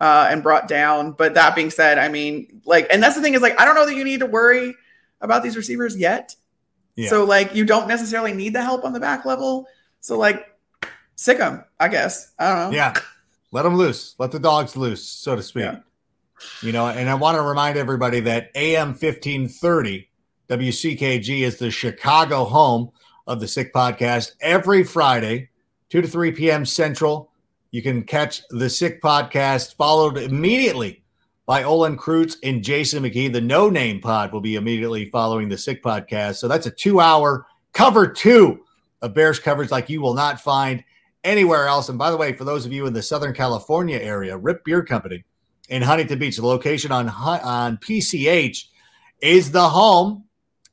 uh, 0.00 0.28
and 0.30 0.42
brought 0.42 0.68
down. 0.68 1.12
But 1.12 1.34
that 1.34 1.54
being 1.54 1.70
said, 1.70 1.98
I 1.98 2.08
mean, 2.08 2.62
like, 2.64 2.86
and 2.90 3.02
that's 3.02 3.16
the 3.16 3.22
thing 3.22 3.34
is 3.34 3.42
like 3.42 3.58
I 3.60 3.64
don't 3.64 3.74
know 3.74 3.86
that 3.86 3.94
you 3.94 4.04
need 4.04 4.20
to 4.20 4.26
worry 4.26 4.74
about 5.20 5.42
these 5.42 5.56
receivers 5.56 5.96
yet. 5.96 6.36
Yeah. 6.96 7.10
So 7.10 7.24
like 7.24 7.54
you 7.54 7.64
don't 7.64 7.88
necessarily 7.88 8.32
need 8.32 8.54
the 8.54 8.62
help 8.62 8.84
on 8.84 8.92
the 8.92 9.00
back 9.00 9.24
level. 9.24 9.66
So 10.00 10.18
like 10.18 10.46
sick 11.14 11.38
them, 11.38 11.64
I 11.78 11.88
guess. 11.88 12.32
I 12.38 12.48
don't 12.48 12.70
know. 12.70 12.76
Yeah. 12.76 12.94
Let 13.50 13.62
them 13.62 13.76
loose. 13.76 14.14
Let 14.18 14.30
the 14.30 14.38
dogs 14.38 14.76
loose, 14.76 15.04
so 15.04 15.34
to 15.34 15.42
speak. 15.42 15.64
Yeah. 15.64 15.78
You 16.62 16.72
know, 16.72 16.86
and 16.86 17.08
I 17.08 17.14
want 17.14 17.36
to 17.36 17.42
remind 17.42 17.76
everybody 17.76 18.20
that 18.20 18.50
AM 18.54 18.88
1530 18.88 20.08
WCKG 20.48 21.40
is 21.40 21.58
the 21.58 21.70
Chicago 21.70 22.44
home 22.44 22.90
of 23.26 23.40
the 23.40 23.48
Sick 23.48 23.72
Podcast 23.74 24.32
every 24.40 24.82
Friday, 24.82 25.50
2 25.90 26.02
to 26.02 26.08
3 26.08 26.32
p.m. 26.32 26.64
Central. 26.64 27.30
You 27.70 27.82
can 27.82 28.02
catch 28.02 28.42
the 28.48 28.70
Sick 28.70 29.02
Podcast 29.02 29.74
followed 29.74 30.16
immediately 30.16 31.02
by 31.44 31.64
Olin 31.64 31.98
Kreutz 31.98 32.36
and 32.42 32.62
Jason 32.64 33.02
McKie. 33.02 33.30
The 33.30 33.42
No 33.42 33.68
Name 33.68 34.00
Pod 34.00 34.32
will 34.32 34.40
be 34.40 34.54
immediately 34.54 35.10
following 35.10 35.50
the 35.50 35.58
Sick 35.58 35.82
Podcast. 35.82 36.36
So 36.36 36.48
that's 36.48 36.66
a 36.66 36.70
two 36.70 37.00
hour 37.00 37.46
cover 37.74 38.06
two 38.06 38.64
of 39.02 39.12
Bears 39.12 39.38
coverage 39.38 39.70
like 39.70 39.90
you 39.90 40.00
will 40.00 40.14
not 40.14 40.40
find 40.40 40.82
anywhere 41.24 41.66
else. 41.66 41.90
And 41.90 41.98
by 41.98 42.10
the 42.10 42.16
way, 42.16 42.32
for 42.32 42.44
those 42.44 42.64
of 42.64 42.72
you 42.72 42.86
in 42.86 42.94
the 42.94 43.02
Southern 43.02 43.34
California 43.34 43.98
area, 43.98 44.38
Riip 44.38 44.64
Beer 44.64 44.82
Company 44.82 45.24
in 45.68 45.82
Huntington 45.82 46.18
Beach, 46.18 46.36
the 46.36 46.46
location 46.46 46.90
on 46.90 47.10
on 47.10 47.76
PCH 47.76 48.64
is 49.20 49.50
the 49.50 49.68
home 49.68 50.24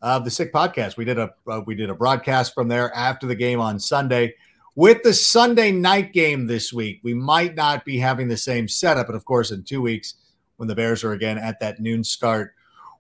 of 0.02 0.24
the 0.24 0.32
Sick 0.32 0.54
Podcast. 0.54 0.96
We 0.96 1.04
did 1.04 1.20
a 1.20 1.34
uh, 1.46 1.62
we 1.66 1.76
did 1.76 1.90
a 1.90 1.96
broadcast 1.96 2.54
from 2.54 2.70
there 2.70 2.94
after 2.96 3.28
the 3.28 3.36
game 3.36 3.60
on 3.60 3.80
Sunday. 3.80 4.36
With 4.78 5.04
the 5.04 5.14
Sunday 5.14 5.72
night 5.72 6.12
game 6.12 6.48
this 6.48 6.74
week, 6.74 7.00
we 7.02 7.14
might 7.14 7.56
not 7.56 7.86
be 7.86 7.98
having 7.98 8.28
the 8.28 8.36
same 8.36 8.68
setup, 8.68 9.08
but 9.08 9.16
of 9.16 9.24
course, 9.24 9.52
in 9.52 9.64
two 9.64 9.82
weeks 9.82 10.16
when 10.58 10.68
the 10.68 10.76
Bears 10.76 11.02
are 11.06 11.14
again 11.14 11.38
at 11.38 11.62
that 11.62 11.80
noon 11.80 12.04
start, 12.04 12.54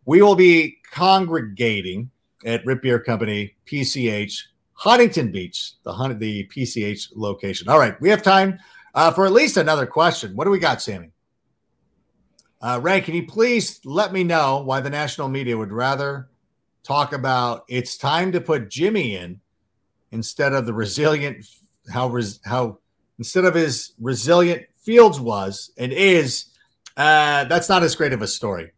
we 0.05 0.21
will 0.21 0.36
be 0.36 0.78
congregating 0.89 2.09
at 2.45 2.63
Riip 2.63 2.82
Beer 2.82 2.99
Company 2.99 3.55
PCH 3.65 4.43
Huntington 4.73 5.34
Beach, 5.34 5.73
the 5.84 5.91
Hun- 5.91 6.17
the 6.17 6.47
PCH 6.47 7.09
location. 7.13 7.67
All 7.67 7.80
right, 7.80 7.99
we 7.99 8.09
have 8.09 8.21
time 8.21 8.57
uh, 8.93 9.11
for 9.11 9.26
at 9.26 9.34
least 9.34 9.57
another 9.57 9.86
question. 9.86 10.34
What 10.36 10.45
do 10.45 10.51
we 10.51 10.59
got, 10.59 10.82
Sammy? 10.82 11.11
Uh, 12.61 12.80
Ray, 12.82 13.01
can 13.01 13.15
you 13.15 13.28
please 13.28 13.82
let 13.84 14.13
me 14.13 14.23
know 14.23 14.61
why 14.61 14.80
the 14.80 14.89
national 14.89 15.28
media 15.28 15.57
would 15.57 15.73
rather 15.73 16.30
talk 16.84 17.11
about 17.11 17.65
it's 17.67 17.97
time 17.97 18.32
to 18.32 18.39
put 18.39 18.69
Jimmy 18.69 19.17
in 19.17 19.41
instead 20.11 20.53
of 20.53 20.65
the 20.65 20.73
resilient 20.73 21.45
how 21.91 22.07
res, 22.07 22.39
how 22.45 22.79
instead 23.19 23.45
of 23.45 23.55
his 23.55 23.93
resilient 23.99 24.63
Fields 24.81 25.19
was 25.19 25.71
and 25.77 25.91
is 25.91 26.45
Uh, 26.97 27.43
that's 27.45 27.67
not 27.67 27.83
as 27.83 27.93
great 27.93 28.13
of 28.13 28.21
a 28.21 28.27
story. 28.27 28.71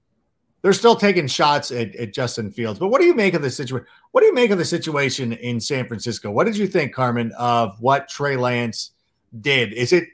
They're 0.63 0.73
still 0.73 0.95
taking 0.95 1.27
shots 1.27 1.71
at, 1.71 1.95
at 1.95 2.13
Justin 2.13 2.51
Fields. 2.51 2.79
But 2.79 2.87
what 2.87 2.99
do 2.99 3.05
you 3.05 3.13
make 3.13 3.35
of 3.35 3.43
the 3.43 3.51
situation? 3.51 3.85
What 4.11 4.21
do 4.21 4.27
you 4.27 4.33
make 4.33 4.49
of 4.49 4.57
the 4.57 4.65
situation 4.65 5.33
in 5.33 5.59
San 5.59 5.87
Francisco? 5.87 6.31
What 6.31 6.45
did 6.45 6.57
you 6.57 6.67
think, 6.67 6.95
Carmen, 6.95 7.31
of 7.37 7.79
what 7.79 8.09
Trey 8.09 8.35
Lance 8.35 8.91
did? 9.39 9.71
Is 9.73 9.93
it? 9.93 10.05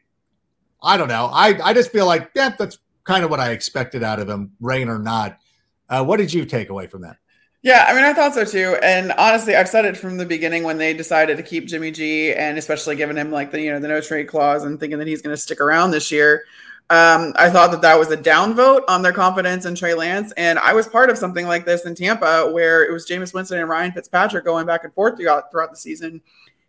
I 0.81 0.97
don't 0.97 1.07
know. 1.07 1.29
I 1.31 1.57
I 1.63 1.73
just 1.73 1.91
feel 1.91 2.05
like 2.05 2.31
yeah, 2.35 2.53
that's 2.57 2.79
kind 3.05 3.23
of 3.23 3.29
what 3.29 3.39
I 3.39 3.51
expected 3.51 4.03
out 4.03 4.19
of 4.19 4.27
him, 4.27 4.51
rain 4.59 4.89
or 4.89 4.99
not. 4.99 5.39
Uh, 5.87 6.03
what 6.03 6.17
did 6.17 6.33
you 6.33 6.43
take 6.43 6.69
away 6.69 6.87
from 6.87 7.03
that? 7.03 7.17
Yeah, 7.63 7.85
I 7.87 7.93
mean, 7.95 8.03
I 8.03 8.11
thought 8.11 8.33
so 8.33 8.43
too. 8.43 8.77
And 8.83 9.13
honestly, 9.13 9.55
I've 9.55 9.69
said 9.69 9.85
it 9.85 9.95
from 9.95 10.17
the 10.17 10.25
beginning 10.25 10.63
when 10.63 10.77
they 10.77 10.93
decided 10.93 11.37
to 11.37 11.43
keep 11.43 11.65
Jimmy 11.65 11.91
G, 11.91 12.33
and 12.33 12.57
especially 12.57 12.97
giving 12.97 13.15
him 13.15 13.31
like 13.31 13.51
the 13.51 13.61
you 13.61 13.71
know 13.71 13.79
the 13.79 13.87
no 13.87 14.01
trade 14.01 14.27
clause 14.27 14.65
and 14.65 14.77
thinking 14.79 14.99
that 14.99 15.07
he's 15.07 15.21
going 15.21 15.33
to 15.33 15.41
stick 15.41 15.61
around 15.61 15.91
this 15.91 16.11
year. 16.11 16.43
Um, 16.89 17.31
I 17.37 17.49
thought 17.49 17.71
that 17.71 17.81
that 17.81 17.97
was 17.97 18.11
a 18.11 18.17
downvote 18.17 18.81
on 18.89 19.01
their 19.01 19.13
confidence 19.13 19.65
in 19.65 19.75
Trey 19.75 19.93
Lance, 19.93 20.33
and 20.33 20.59
I 20.59 20.73
was 20.73 20.87
part 20.87 21.09
of 21.09 21.17
something 21.17 21.47
like 21.47 21.65
this 21.65 21.85
in 21.85 21.95
Tampa 21.95 22.51
where 22.51 22.83
it 22.83 22.91
was 22.91 23.07
Jameis 23.07 23.33
Winston 23.33 23.59
and 23.59 23.69
Ryan 23.69 23.93
Fitzpatrick 23.93 24.43
going 24.43 24.65
back 24.65 24.83
and 24.83 24.93
forth 24.93 25.15
throughout 25.15 25.49
throughout 25.49 25.71
the 25.71 25.77
season, 25.77 26.21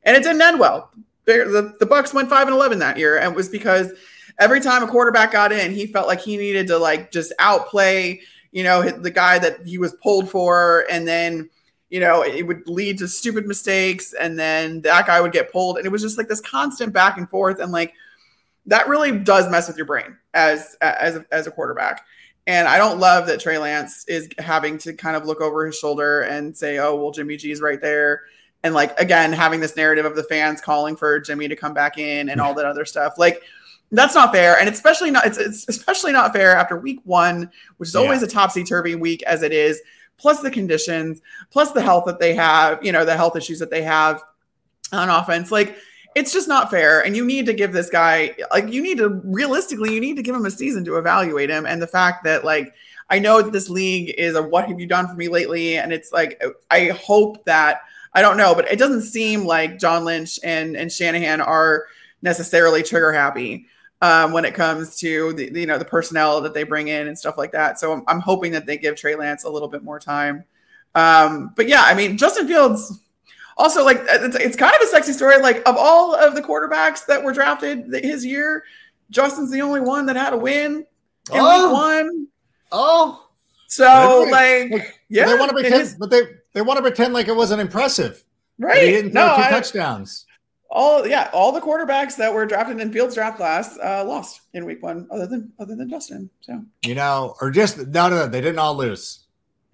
and 0.04 0.16
it 0.16 0.22
didn't 0.22 0.42
end 0.42 0.60
well. 0.60 0.92
The, 1.24 1.74
the 1.80 1.86
Bucs 1.86 2.14
went 2.14 2.30
five 2.30 2.46
and 2.46 2.54
eleven 2.54 2.78
that 2.78 2.98
year, 2.98 3.18
and 3.18 3.32
it 3.32 3.36
was 3.36 3.48
because 3.48 3.92
every 4.38 4.60
time 4.60 4.84
a 4.84 4.86
quarterback 4.86 5.32
got 5.32 5.50
in, 5.50 5.72
he 5.72 5.88
felt 5.88 6.06
like 6.06 6.20
he 6.20 6.36
needed 6.36 6.68
to 6.68 6.78
like 6.78 7.10
just 7.10 7.32
outplay 7.40 8.20
you 8.54 8.62
know, 8.62 8.88
the 8.88 9.10
guy 9.10 9.40
that 9.40 9.66
he 9.66 9.78
was 9.78 9.94
pulled 9.94 10.30
for, 10.30 10.86
and 10.88 11.06
then 11.06 11.50
you 11.90 11.98
know 11.98 12.22
it 12.22 12.46
would 12.46 12.66
lead 12.68 12.98
to 12.98 13.08
stupid 13.08 13.46
mistakes, 13.46 14.14
and 14.14 14.38
then 14.38 14.80
that 14.82 15.08
guy 15.08 15.20
would 15.20 15.32
get 15.32 15.50
pulled, 15.52 15.76
and 15.76 15.84
it 15.84 15.90
was 15.90 16.00
just 16.00 16.16
like 16.16 16.28
this 16.28 16.40
constant 16.40 16.92
back 16.92 17.18
and 17.18 17.28
forth, 17.28 17.58
and 17.58 17.72
like 17.72 17.92
that 18.66 18.88
really 18.88 19.18
does 19.18 19.50
mess 19.50 19.66
with 19.66 19.76
your 19.76 19.86
brain 19.86 20.16
as 20.34 20.76
as 20.80 21.18
as 21.32 21.48
a 21.48 21.50
quarterback. 21.50 22.06
And 22.46 22.68
I 22.68 22.78
don't 22.78 23.00
love 23.00 23.26
that 23.26 23.40
Trey 23.40 23.58
Lance 23.58 24.04
is 24.06 24.28
having 24.38 24.78
to 24.78 24.92
kind 24.92 25.16
of 25.16 25.26
look 25.26 25.40
over 25.40 25.66
his 25.66 25.76
shoulder 25.76 26.20
and 26.20 26.56
say, 26.56 26.78
"Oh, 26.78 26.94
well, 26.94 27.10
Jimmy 27.10 27.36
G 27.36 27.50
is 27.50 27.60
right 27.60 27.80
there." 27.80 28.22
And 28.62 28.72
like 28.72 28.98
again, 29.00 29.32
having 29.32 29.58
this 29.58 29.74
narrative 29.74 30.04
of 30.04 30.14
the 30.14 30.22
fans 30.22 30.60
calling 30.60 30.94
for 30.94 31.18
Jimmy 31.18 31.48
to 31.48 31.56
come 31.56 31.74
back 31.74 31.98
in 31.98 32.28
and 32.28 32.40
all 32.40 32.54
that 32.54 32.66
other 32.66 32.84
stuff. 32.84 33.14
Like 33.18 33.42
that's 33.92 34.14
not 34.14 34.32
fair, 34.32 34.58
and 34.58 34.68
especially 34.68 35.10
not 35.10 35.26
it's, 35.26 35.38
it's 35.38 35.68
especially 35.68 36.12
not 36.12 36.32
fair 36.32 36.56
after 36.56 36.78
week 36.78 37.00
one, 37.04 37.50
which 37.76 37.88
is 37.88 37.96
always 37.96 38.20
yeah. 38.20 38.26
a 38.26 38.30
topsy 38.30 38.64
turvy 38.64 38.94
week 38.94 39.22
as 39.24 39.42
it 39.42 39.52
is. 39.52 39.80
Plus 40.16 40.40
the 40.40 40.50
conditions, 40.50 41.20
plus 41.50 41.72
the 41.72 41.82
health 41.82 42.04
that 42.06 42.20
they 42.20 42.34
have, 42.34 42.84
you 42.84 42.92
know, 42.92 43.04
the 43.04 43.16
health 43.16 43.36
issues 43.36 43.58
that 43.58 43.70
they 43.70 43.82
have 43.82 44.22
on 44.92 45.08
offense. 45.08 45.50
Like 45.50 45.76
it's 46.14 46.32
just 46.32 46.48
not 46.48 46.70
fair, 46.70 47.04
and 47.04 47.16
you 47.16 47.24
need 47.24 47.46
to 47.46 47.52
give 47.52 47.72
this 47.72 47.90
guy 47.90 48.34
like 48.52 48.72
you 48.72 48.82
need 48.82 48.98
to 48.98 49.08
realistically 49.24 49.92
you 49.92 50.00
need 50.00 50.16
to 50.16 50.22
give 50.22 50.34
him 50.34 50.46
a 50.46 50.50
season 50.50 50.84
to 50.84 50.96
evaluate 50.96 51.50
him. 51.50 51.66
And 51.66 51.82
the 51.82 51.86
fact 51.86 52.24
that 52.24 52.44
like 52.44 52.74
I 53.10 53.18
know 53.18 53.42
that 53.42 53.52
this 53.52 53.68
league 53.68 54.14
is 54.16 54.34
a 54.34 54.42
what 54.42 54.68
have 54.68 54.80
you 54.80 54.86
done 54.86 55.08
for 55.08 55.14
me 55.14 55.28
lately, 55.28 55.76
and 55.76 55.92
it's 55.92 56.12
like 56.12 56.42
I 56.70 56.88
hope 56.88 57.44
that 57.44 57.82
I 58.12 58.22
don't 58.22 58.36
know, 58.36 58.54
but 58.54 58.70
it 58.70 58.78
doesn't 58.78 59.02
seem 59.02 59.44
like 59.44 59.78
John 59.78 60.04
Lynch 60.04 60.38
and 60.42 60.76
and 60.76 60.90
Shanahan 60.90 61.40
are 61.40 61.86
necessarily 62.22 62.82
trigger 62.82 63.12
happy 63.12 63.66
um, 64.04 64.32
when 64.32 64.44
it 64.44 64.52
comes 64.52 64.96
to 64.96 65.32
the, 65.32 65.50
you 65.58 65.66
know 65.66 65.78
the 65.78 65.84
personnel 65.84 66.42
that 66.42 66.52
they 66.52 66.62
bring 66.62 66.88
in 66.88 67.08
and 67.08 67.18
stuff 67.18 67.38
like 67.38 67.52
that. 67.52 67.80
So 67.80 67.90
I'm, 67.90 68.04
I'm 68.06 68.20
hoping 68.20 68.52
that 68.52 68.66
they 68.66 68.76
give 68.76 68.96
Trey 68.96 69.16
Lance 69.16 69.44
a 69.44 69.48
little 69.48 69.66
bit 69.66 69.82
more 69.82 69.98
time. 69.98 70.44
Um, 70.94 71.54
but 71.56 71.68
yeah, 71.68 71.84
I 71.86 71.94
mean 71.94 72.18
Justin 72.18 72.46
Fields 72.46 73.00
also 73.56 73.82
like 73.82 74.02
it's, 74.06 74.36
it's 74.36 74.56
kind 74.56 74.74
of 74.74 74.80
a 74.82 74.86
sexy 74.88 75.14
story. 75.14 75.38
Like 75.38 75.66
of 75.66 75.76
all 75.78 76.14
of 76.14 76.34
the 76.34 76.42
quarterbacks 76.42 77.06
that 77.06 77.24
were 77.24 77.32
drafted 77.32 77.86
his 78.04 78.26
year, 78.26 78.64
Justin's 79.08 79.50
the 79.50 79.62
only 79.62 79.80
one 79.80 80.04
that 80.04 80.16
had 80.16 80.34
a 80.34 80.38
win 80.38 80.74
in 80.74 80.84
oh. 81.32 81.66
week 81.66 81.72
one. 81.72 82.26
Oh, 82.72 83.26
so 83.68 84.28
like, 84.30 84.98
yeah, 85.08 85.24
they 85.24 85.38
want 85.38 85.48
to 85.48 85.56
pretend, 85.56 85.96
but 85.98 86.10
they 86.10 86.20
they 86.52 86.60
want 86.60 86.76
to 86.76 86.82
pretend 86.82 87.14
like 87.14 87.28
it 87.28 87.36
wasn't 87.36 87.62
impressive. 87.62 88.22
Right? 88.58 88.82
He 88.82 88.90
didn't 88.90 89.12
throw 89.12 89.28
no, 89.28 89.36
two 89.36 89.42
I, 89.42 89.50
touchdowns 89.50 90.26
all 90.70 91.06
yeah, 91.06 91.30
all 91.32 91.52
the 91.52 91.60
quarterbacks 91.60 92.16
that 92.16 92.32
were 92.32 92.46
drafted 92.46 92.80
in 92.80 92.92
Fields 92.92 93.14
draft 93.14 93.36
class 93.36 93.78
uh, 93.82 94.04
lost 94.04 94.40
in 94.52 94.64
week 94.64 94.82
one, 94.82 95.06
other 95.10 95.26
than 95.26 95.52
other 95.58 95.76
than 95.76 95.88
Justin. 95.88 96.30
So 96.40 96.64
you 96.84 96.94
know, 96.94 97.36
or 97.40 97.50
just 97.50 97.78
no, 97.78 98.08
no, 98.08 98.16
no, 98.16 98.26
they 98.26 98.40
didn't 98.40 98.58
all 98.58 98.76
lose. 98.76 99.23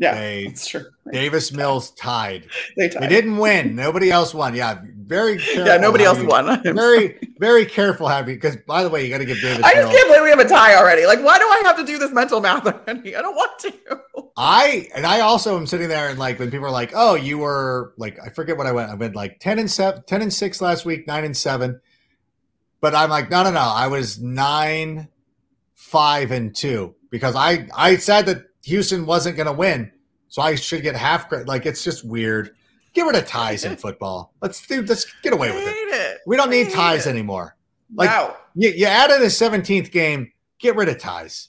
Yeah, 0.01 0.15
they, 0.15 0.47
that's 0.47 0.67
true. 0.67 0.87
Davis 1.13 1.53
Mills 1.53 1.91
tied. 1.91 2.47
they 2.75 2.89
tied. 2.89 3.03
They 3.03 3.09
didn't 3.09 3.37
win. 3.37 3.77
Nobody 3.77 4.11
else 4.11 4.33
won. 4.33 4.55
Yeah, 4.55 4.81
very. 4.83 5.39
yeah, 5.55 5.77
nobody 5.77 6.05
else 6.05 6.19
you, 6.19 6.27
won. 6.27 6.63
very, 6.75 7.19
very 7.39 7.67
careful 7.67 8.09
having 8.09 8.35
because 8.35 8.57
by 8.67 8.83
the 8.83 8.89
way, 8.89 9.05
you 9.05 9.11
got 9.11 9.19
to 9.19 9.27
give 9.27 9.43
Davis. 9.43 9.63
I 9.63 9.75
just 9.75 9.89
Mills. 9.89 9.93
can't 9.93 10.09
believe 10.09 10.23
we 10.23 10.31
have 10.31 10.39
a 10.39 10.49
tie 10.49 10.75
already. 10.75 11.05
Like, 11.05 11.23
why 11.23 11.39
do 11.39 11.45
I 11.45 11.63
have 11.67 11.77
to 11.77 11.85
do 11.85 11.99
this 11.99 12.13
mental 12.13 12.41
math 12.41 12.67
already? 12.67 13.15
I 13.15 13.21
don't 13.21 13.35
want 13.35 13.59
to. 13.59 14.01
I 14.39 14.89
and 14.95 15.05
I 15.05 15.21
also 15.21 15.59
am 15.59 15.67
sitting 15.67 15.89
there 15.89 16.09
and 16.09 16.19
like 16.19 16.39
when 16.39 16.51
people 16.51 16.67
are 16.67 16.71
like, 16.71 16.93
"Oh, 16.95 17.15
you 17.15 17.37
were 17.37 17.93
like 17.99 18.19
I 18.25 18.31
forget 18.31 18.57
what 18.57 18.67
I 18.67 18.73
went. 18.73 18.91
I 18.91 18.95
went 18.95 19.15
like 19.15 19.39
ten 19.39 19.59
and 19.59 19.71
seven, 19.71 20.03
10 20.07 20.23
and 20.23 20.33
six 20.33 20.63
last 20.63 20.87
week, 20.87 21.07
nine 21.07 21.27
and 21.27 21.37
seven. 21.37 21.83
But 22.81 22.95
I'm 22.95 23.11
like, 23.11 23.31
no, 23.31 23.43
no, 23.43 23.51
no. 23.51 23.61
I 23.61 23.89
was 23.89 24.19
nine, 24.19 25.09
five, 25.75 26.31
and 26.31 26.57
two 26.57 26.95
because 27.11 27.37
I 27.37 27.69
I 27.77 27.97
said 27.97 28.25
that 28.27 28.45
Houston 28.65 29.07
wasn't 29.07 29.37
going 29.37 29.47
to 29.47 29.53
win, 29.53 29.91
so 30.29 30.43
I 30.43 30.55
should 30.55 30.83
get 30.83 30.97
half 30.97 31.29
credit. 31.29 31.49
Like 31.49 31.67
it's 31.67 31.83
just 31.83 32.05
weird. 32.05 32.55
Get 32.93 33.07
rid 33.07 33.17
of 33.17 33.27
ties 33.27 33.65
in 33.65 33.77
football. 33.79 34.35
Let's 34.43 34.67
do. 34.67 34.83
Let's 34.83 35.07
get 35.23 35.33
away 35.33 35.51
with 35.51 35.67
it. 35.67 35.71
it. 35.71 36.19
We 36.27 36.37
don't 36.37 36.51
need 36.51 36.71
ties 36.71 37.07
it. 37.07 37.11
anymore. 37.11 37.57
Like 37.95 38.11
wow. 38.11 38.37
you, 38.55 38.71
you 38.71 38.87
added 38.87 39.23
a 39.23 39.27
17th 39.27 39.91
game. 39.91 40.33
Get 40.59 40.77
rid 40.77 40.89
of 40.89 40.99
ties. 40.99 41.49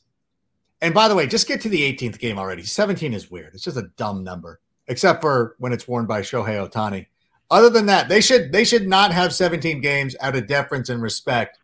And 0.82 0.94
by 0.94 1.08
the 1.08 1.16
way, 1.16 1.28
just 1.28 1.48
get 1.48 1.62
to 1.62 1.70
the 1.70 1.82
18th 1.82 2.18
game 2.18 2.40
already. 2.40 2.64
17 2.64 3.14
is 3.14 3.30
weird. 3.30 3.54
It's 3.54 3.64
just 3.64 3.78
a 3.78 3.90
dumb 3.98 4.24
number, 4.24 4.60
except 4.88 5.22
for 5.22 5.56
when 5.60 5.74
it's 5.74 5.88
worn 5.88 6.08
by 6.08 6.22
Shohei 6.22 6.68
Ohtani. 6.68 7.08
Other 7.52 7.70
than 7.70 7.86
that, 7.88 8.10
they 8.10 8.22
should 8.22 8.52
they 8.52 8.64
should 8.64 8.88
not 8.88 9.12
have 9.12 9.34
17 9.34 9.82
games 9.82 10.16
out 10.22 10.36
of 10.36 10.48
deference 10.48 10.90
and 10.90 11.02
respect 11.02 11.60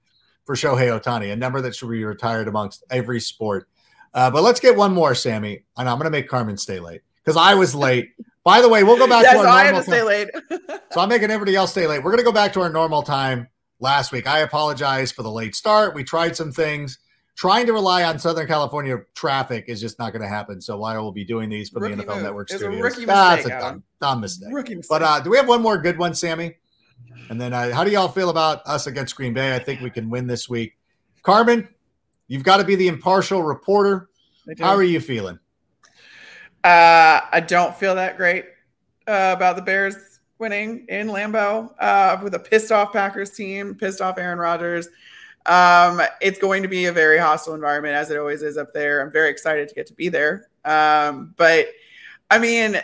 for 0.45 0.55
Shohei 0.55 0.99
Ohtani, 0.99 1.31
a 1.31 1.35
number 1.35 1.61
that 1.61 1.75
should 1.75 1.89
be 1.89 2.03
retired 2.03 2.47
amongst 2.47 2.83
every 2.89 3.19
sport. 3.19 3.67
Uh, 4.13 4.31
but 4.31 4.43
let's 4.43 4.59
get 4.59 4.75
one 4.75 4.93
more, 4.93 5.15
Sammy. 5.15 5.63
And 5.77 5.87
I'm 5.87 5.97
going 5.97 6.05
to 6.05 6.11
make 6.11 6.27
Carmen 6.27 6.57
stay 6.57 6.79
late 6.79 7.01
because 7.23 7.37
I 7.37 7.53
was 7.53 7.75
late. 7.75 8.11
By 8.43 8.61
the 8.61 8.69
way, 8.69 8.83
we'll 8.83 8.97
go 8.97 9.07
back 9.07 9.23
yes, 9.23 9.33
to 9.33 9.39
our 9.39 9.47
I 9.47 9.63
normal 9.63 9.75
have 9.75 9.85
to 9.85 9.91
stay 9.91 10.03
late. 10.03 10.29
so 10.91 11.01
I'm 11.01 11.09
making 11.09 11.31
everybody 11.31 11.55
else 11.55 11.71
stay 11.71 11.85
late. 11.85 12.03
We're 12.03 12.11
going 12.11 12.19
to 12.19 12.23
go 12.23 12.31
back 12.31 12.53
to 12.53 12.61
our 12.61 12.69
normal 12.69 13.03
time 13.03 13.49
last 13.79 14.11
week. 14.11 14.27
I 14.27 14.39
apologize 14.39 15.11
for 15.11 15.23
the 15.23 15.31
late 15.31 15.55
start. 15.55 15.93
We 15.93 16.03
tried 16.03 16.35
some 16.35 16.51
things. 16.51 16.99
Trying 17.35 17.67
to 17.67 17.73
rely 17.73 18.03
on 18.03 18.17
Southern 18.17 18.47
California 18.47 18.97
traffic 19.13 19.65
is 19.67 19.79
just 19.79 19.99
not 19.99 20.11
going 20.11 20.23
to 20.23 20.27
happen. 20.27 20.59
So 20.59 20.81
I 20.83 20.97
will 20.97 21.11
be 21.11 21.23
doing 21.23 21.49
these 21.49 21.69
for 21.69 21.79
rookie 21.79 21.95
the 21.95 22.03
NFL 22.03 22.15
move. 22.15 22.23
Network 22.23 22.49
it's 22.49 22.57
studios. 22.57 22.79
A 22.79 22.83
rookie 22.83 23.05
That's 23.05 23.43
mistake, 23.43 23.57
a 23.57 23.61
dumb, 23.61 23.83
dumb 24.01 24.21
mistake. 24.21 24.49
Rookie 24.51 24.75
mistake. 24.75 24.89
But 24.89 25.03
uh, 25.03 25.19
do 25.19 25.29
we 25.29 25.37
have 25.37 25.47
one 25.47 25.61
more 25.61 25.77
good 25.77 25.99
one, 25.99 26.15
Sammy? 26.15 26.55
And 27.29 27.39
then 27.39 27.53
uh, 27.53 27.73
how 27.73 27.83
do 27.83 27.91
y'all 27.91 28.07
feel 28.07 28.29
about 28.29 28.65
us 28.65 28.87
against 28.87 29.15
Green 29.15 29.33
Bay? 29.33 29.55
I 29.55 29.59
think 29.59 29.81
we 29.81 29.89
can 29.89 30.09
win 30.09 30.25
this 30.25 30.49
week. 30.49 30.77
Carmen, 31.21 31.67
you've 32.27 32.43
got 32.43 32.57
to 32.57 32.63
be 32.63 32.75
the 32.75 32.87
impartial 32.87 33.43
reporter. 33.43 34.09
How 34.59 34.75
are 34.75 34.83
you 34.83 34.99
feeling? 34.99 35.39
Uh, 36.63 37.21
I 37.31 37.43
don't 37.45 37.75
feel 37.75 37.95
that 37.95 38.17
great 38.17 38.45
uh, 39.07 39.33
about 39.35 39.55
the 39.55 39.61
Bears 39.61 40.19
winning 40.39 40.85
in 40.89 41.07
Lambeau 41.07 41.73
uh, 41.79 42.19
with 42.21 42.33
a 42.35 42.39
pissed 42.39 42.71
off 42.71 42.93
Packers 42.93 43.31
team, 43.31 43.75
pissed 43.75 44.01
off 44.01 44.17
Aaron 44.17 44.39
Rodgers. 44.39 44.87
Um, 45.45 46.01
it's 46.19 46.39
going 46.39 46.61
to 46.63 46.67
be 46.67 46.85
a 46.85 46.91
very 46.91 47.17
hostile 47.17 47.53
environment 47.53 47.95
as 47.95 48.11
it 48.11 48.17
always 48.17 48.41
is 48.41 48.57
up 48.57 48.73
there. 48.73 49.01
I'm 49.01 49.11
very 49.11 49.29
excited 49.29 49.69
to 49.69 49.75
get 49.75 49.87
to 49.87 49.93
be 49.93 50.09
there. 50.09 50.49
Um, 50.65 51.33
but 51.37 51.67
I 52.29 52.39
mean, 52.39 52.81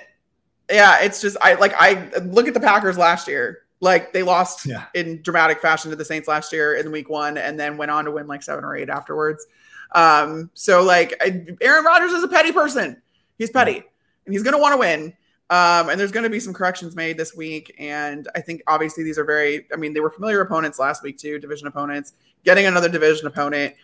yeah, 0.69 1.01
it's 1.01 1.21
just 1.21 1.35
I 1.41 1.55
like 1.55 1.73
I 1.77 2.09
look 2.23 2.47
at 2.47 2.53
the 2.53 2.59
Packers 2.59 2.97
last 2.97 3.27
year. 3.27 3.62
Like 3.84 4.13
they 4.13 4.23
lost 4.23 4.65
yeah. 4.65 4.86
in 4.93 5.21
dramatic 5.21 5.59
fashion 5.59 5.91
to 5.91 5.97
the 5.97 6.05
Saints 6.05 6.27
last 6.27 6.53
year 6.53 6.75
in 6.75 6.89
week 6.89 7.09
one, 7.09 7.38
and 7.38 7.59
then 7.59 7.75
went 7.75 7.91
on 7.91 8.05
to 8.05 8.11
win 8.11 8.27
like 8.27 8.41
seven 8.41 8.63
or 8.63 8.75
eight 8.77 8.89
afterwards. 8.89 9.45
Um, 9.91 10.49
so 10.53 10.81
like 10.84 11.13
Aaron 11.61 11.84
Rodgers 11.84 12.13
is 12.13 12.23
a 12.23 12.29
petty 12.29 12.53
person. 12.53 13.01
He's 13.38 13.49
petty 13.49 13.84
and 14.25 14.34
he's 14.34 14.41
going 14.41 14.55
to 14.55 14.61
want 14.61 14.73
to 14.73 14.77
win. 14.77 15.13
Um, 15.49 15.89
and 15.89 15.99
there's 15.99 16.13
going 16.13 16.23
to 16.23 16.29
be 16.29 16.39
some 16.39 16.53
corrections 16.53 16.95
made 16.95 17.17
this 17.17 17.36
week. 17.36 17.75
And 17.77 18.27
I 18.34 18.39
think 18.39 18.63
obviously 18.67 19.03
these 19.03 19.19
are 19.19 19.25
very, 19.25 19.67
I 19.71 19.75
mean, 19.75 19.93
they 19.93 19.99
were 19.99 20.09
familiar 20.09 20.39
opponents 20.39 20.79
last 20.79 21.03
week 21.03 21.17
too, 21.17 21.38
division 21.38 21.67
opponents, 21.67 22.13
getting 22.45 22.65
another 22.65 22.88
division 22.88 23.27
opponent. 23.27 23.75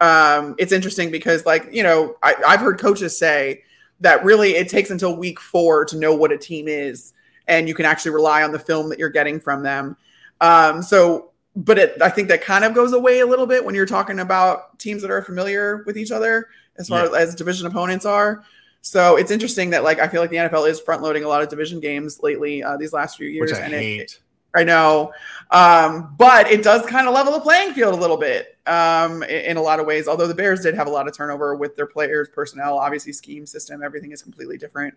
Um, 0.00 0.54
it's 0.58 0.72
interesting 0.72 1.10
because 1.10 1.44
like, 1.44 1.68
you 1.72 1.82
know, 1.82 2.16
I, 2.22 2.36
I've 2.46 2.60
heard 2.60 2.78
coaches 2.78 3.18
say 3.18 3.64
that 4.00 4.24
really 4.24 4.52
it 4.52 4.68
takes 4.68 4.90
until 4.90 5.16
week 5.16 5.40
four 5.40 5.84
to 5.86 5.96
know 5.96 6.14
what 6.14 6.30
a 6.30 6.38
team 6.38 6.68
is. 6.68 7.12
And 7.48 7.66
you 7.66 7.74
can 7.74 7.86
actually 7.86 8.12
rely 8.12 8.42
on 8.42 8.52
the 8.52 8.58
film 8.58 8.88
that 8.90 8.98
you're 8.98 9.08
getting 9.08 9.40
from 9.40 9.62
them. 9.62 9.96
Um, 10.40 10.82
so 10.82 11.32
but 11.56 11.76
it, 11.76 12.00
I 12.00 12.08
think 12.08 12.28
that 12.28 12.40
kind 12.40 12.64
of 12.64 12.72
goes 12.72 12.92
away 12.92 13.20
a 13.20 13.26
little 13.26 13.46
bit 13.46 13.64
when 13.64 13.74
you're 13.74 13.86
talking 13.86 14.20
about 14.20 14.78
teams 14.78 15.02
that 15.02 15.10
are 15.10 15.22
familiar 15.22 15.82
with 15.86 15.98
each 15.98 16.12
other 16.12 16.48
as 16.76 16.88
far 16.88 17.06
yeah. 17.06 17.18
as 17.18 17.34
division 17.34 17.66
opponents 17.66 18.06
are. 18.06 18.44
So 18.80 19.16
it's 19.16 19.32
interesting 19.32 19.70
that 19.70 19.82
like 19.82 19.98
I 19.98 20.06
feel 20.06 20.20
like 20.20 20.30
the 20.30 20.36
NFL 20.36 20.70
is 20.70 20.80
front 20.80 21.02
loading 21.02 21.24
a 21.24 21.28
lot 21.28 21.42
of 21.42 21.48
division 21.48 21.80
games 21.80 22.22
lately 22.22 22.62
uh, 22.62 22.76
these 22.76 22.92
last 22.92 23.16
few 23.16 23.28
years, 23.28 23.50
Which 23.50 23.60
I 23.60 23.64
and 23.64 23.74
hate. 23.74 24.00
It, 24.00 24.20
I 24.54 24.64
know. 24.64 25.12
Um, 25.50 26.14
but 26.16 26.50
it 26.50 26.62
does 26.62 26.86
kind 26.86 27.08
of 27.08 27.14
level 27.14 27.32
the 27.32 27.40
playing 27.40 27.74
field 27.74 27.92
a 27.92 27.96
little 27.96 28.16
bit 28.16 28.56
um, 28.66 29.22
in, 29.24 29.44
in, 29.44 29.56
a 29.56 29.62
lot 29.62 29.80
of 29.80 29.86
ways. 29.86 30.06
Although 30.08 30.26
the 30.26 30.34
Bears 30.34 30.60
did 30.60 30.74
have 30.74 30.86
a 30.86 30.90
lot 30.90 31.08
of 31.08 31.16
turnover 31.16 31.54
with 31.54 31.74
their 31.76 31.86
players, 31.86 32.28
personnel, 32.28 32.78
obviously 32.78 33.12
scheme 33.12 33.46
system, 33.46 33.82
everything 33.82 34.12
is 34.12 34.22
completely 34.22 34.56
different. 34.56 34.94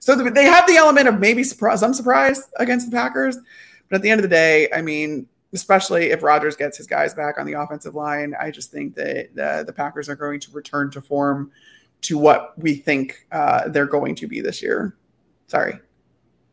So 0.00 0.14
they 0.14 0.44
have 0.44 0.66
the 0.66 0.76
element 0.76 1.08
of 1.08 1.18
maybe 1.18 1.44
surprise, 1.44 1.80
some 1.80 1.92
surprise 1.92 2.48
against 2.56 2.90
the 2.90 2.96
Packers. 2.96 3.36
But 3.88 3.96
at 3.96 4.02
the 4.02 4.10
end 4.10 4.20
of 4.20 4.22
the 4.22 4.28
day, 4.28 4.68
I 4.72 4.82
mean, 4.82 5.26
especially 5.52 6.10
if 6.10 6.22
Rodgers 6.22 6.56
gets 6.56 6.76
his 6.76 6.86
guys 6.86 7.14
back 7.14 7.38
on 7.38 7.46
the 7.46 7.54
offensive 7.54 7.94
line, 7.94 8.34
I 8.38 8.50
just 8.50 8.70
think 8.70 8.94
that 8.96 9.34
the, 9.34 9.64
the 9.66 9.72
Packers 9.72 10.08
are 10.08 10.16
going 10.16 10.40
to 10.40 10.50
return 10.52 10.90
to 10.92 11.00
form 11.00 11.50
to 12.02 12.18
what 12.18 12.54
we 12.58 12.74
think 12.74 13.26
uh, 13.32 13.68
they're 13.68 13.86
going 13.86 14.14
to 14.16 14.28
be 14.28 14.40
this 14.40 14.62
year. 14.62 14.96
Sorry. 15.46 15.78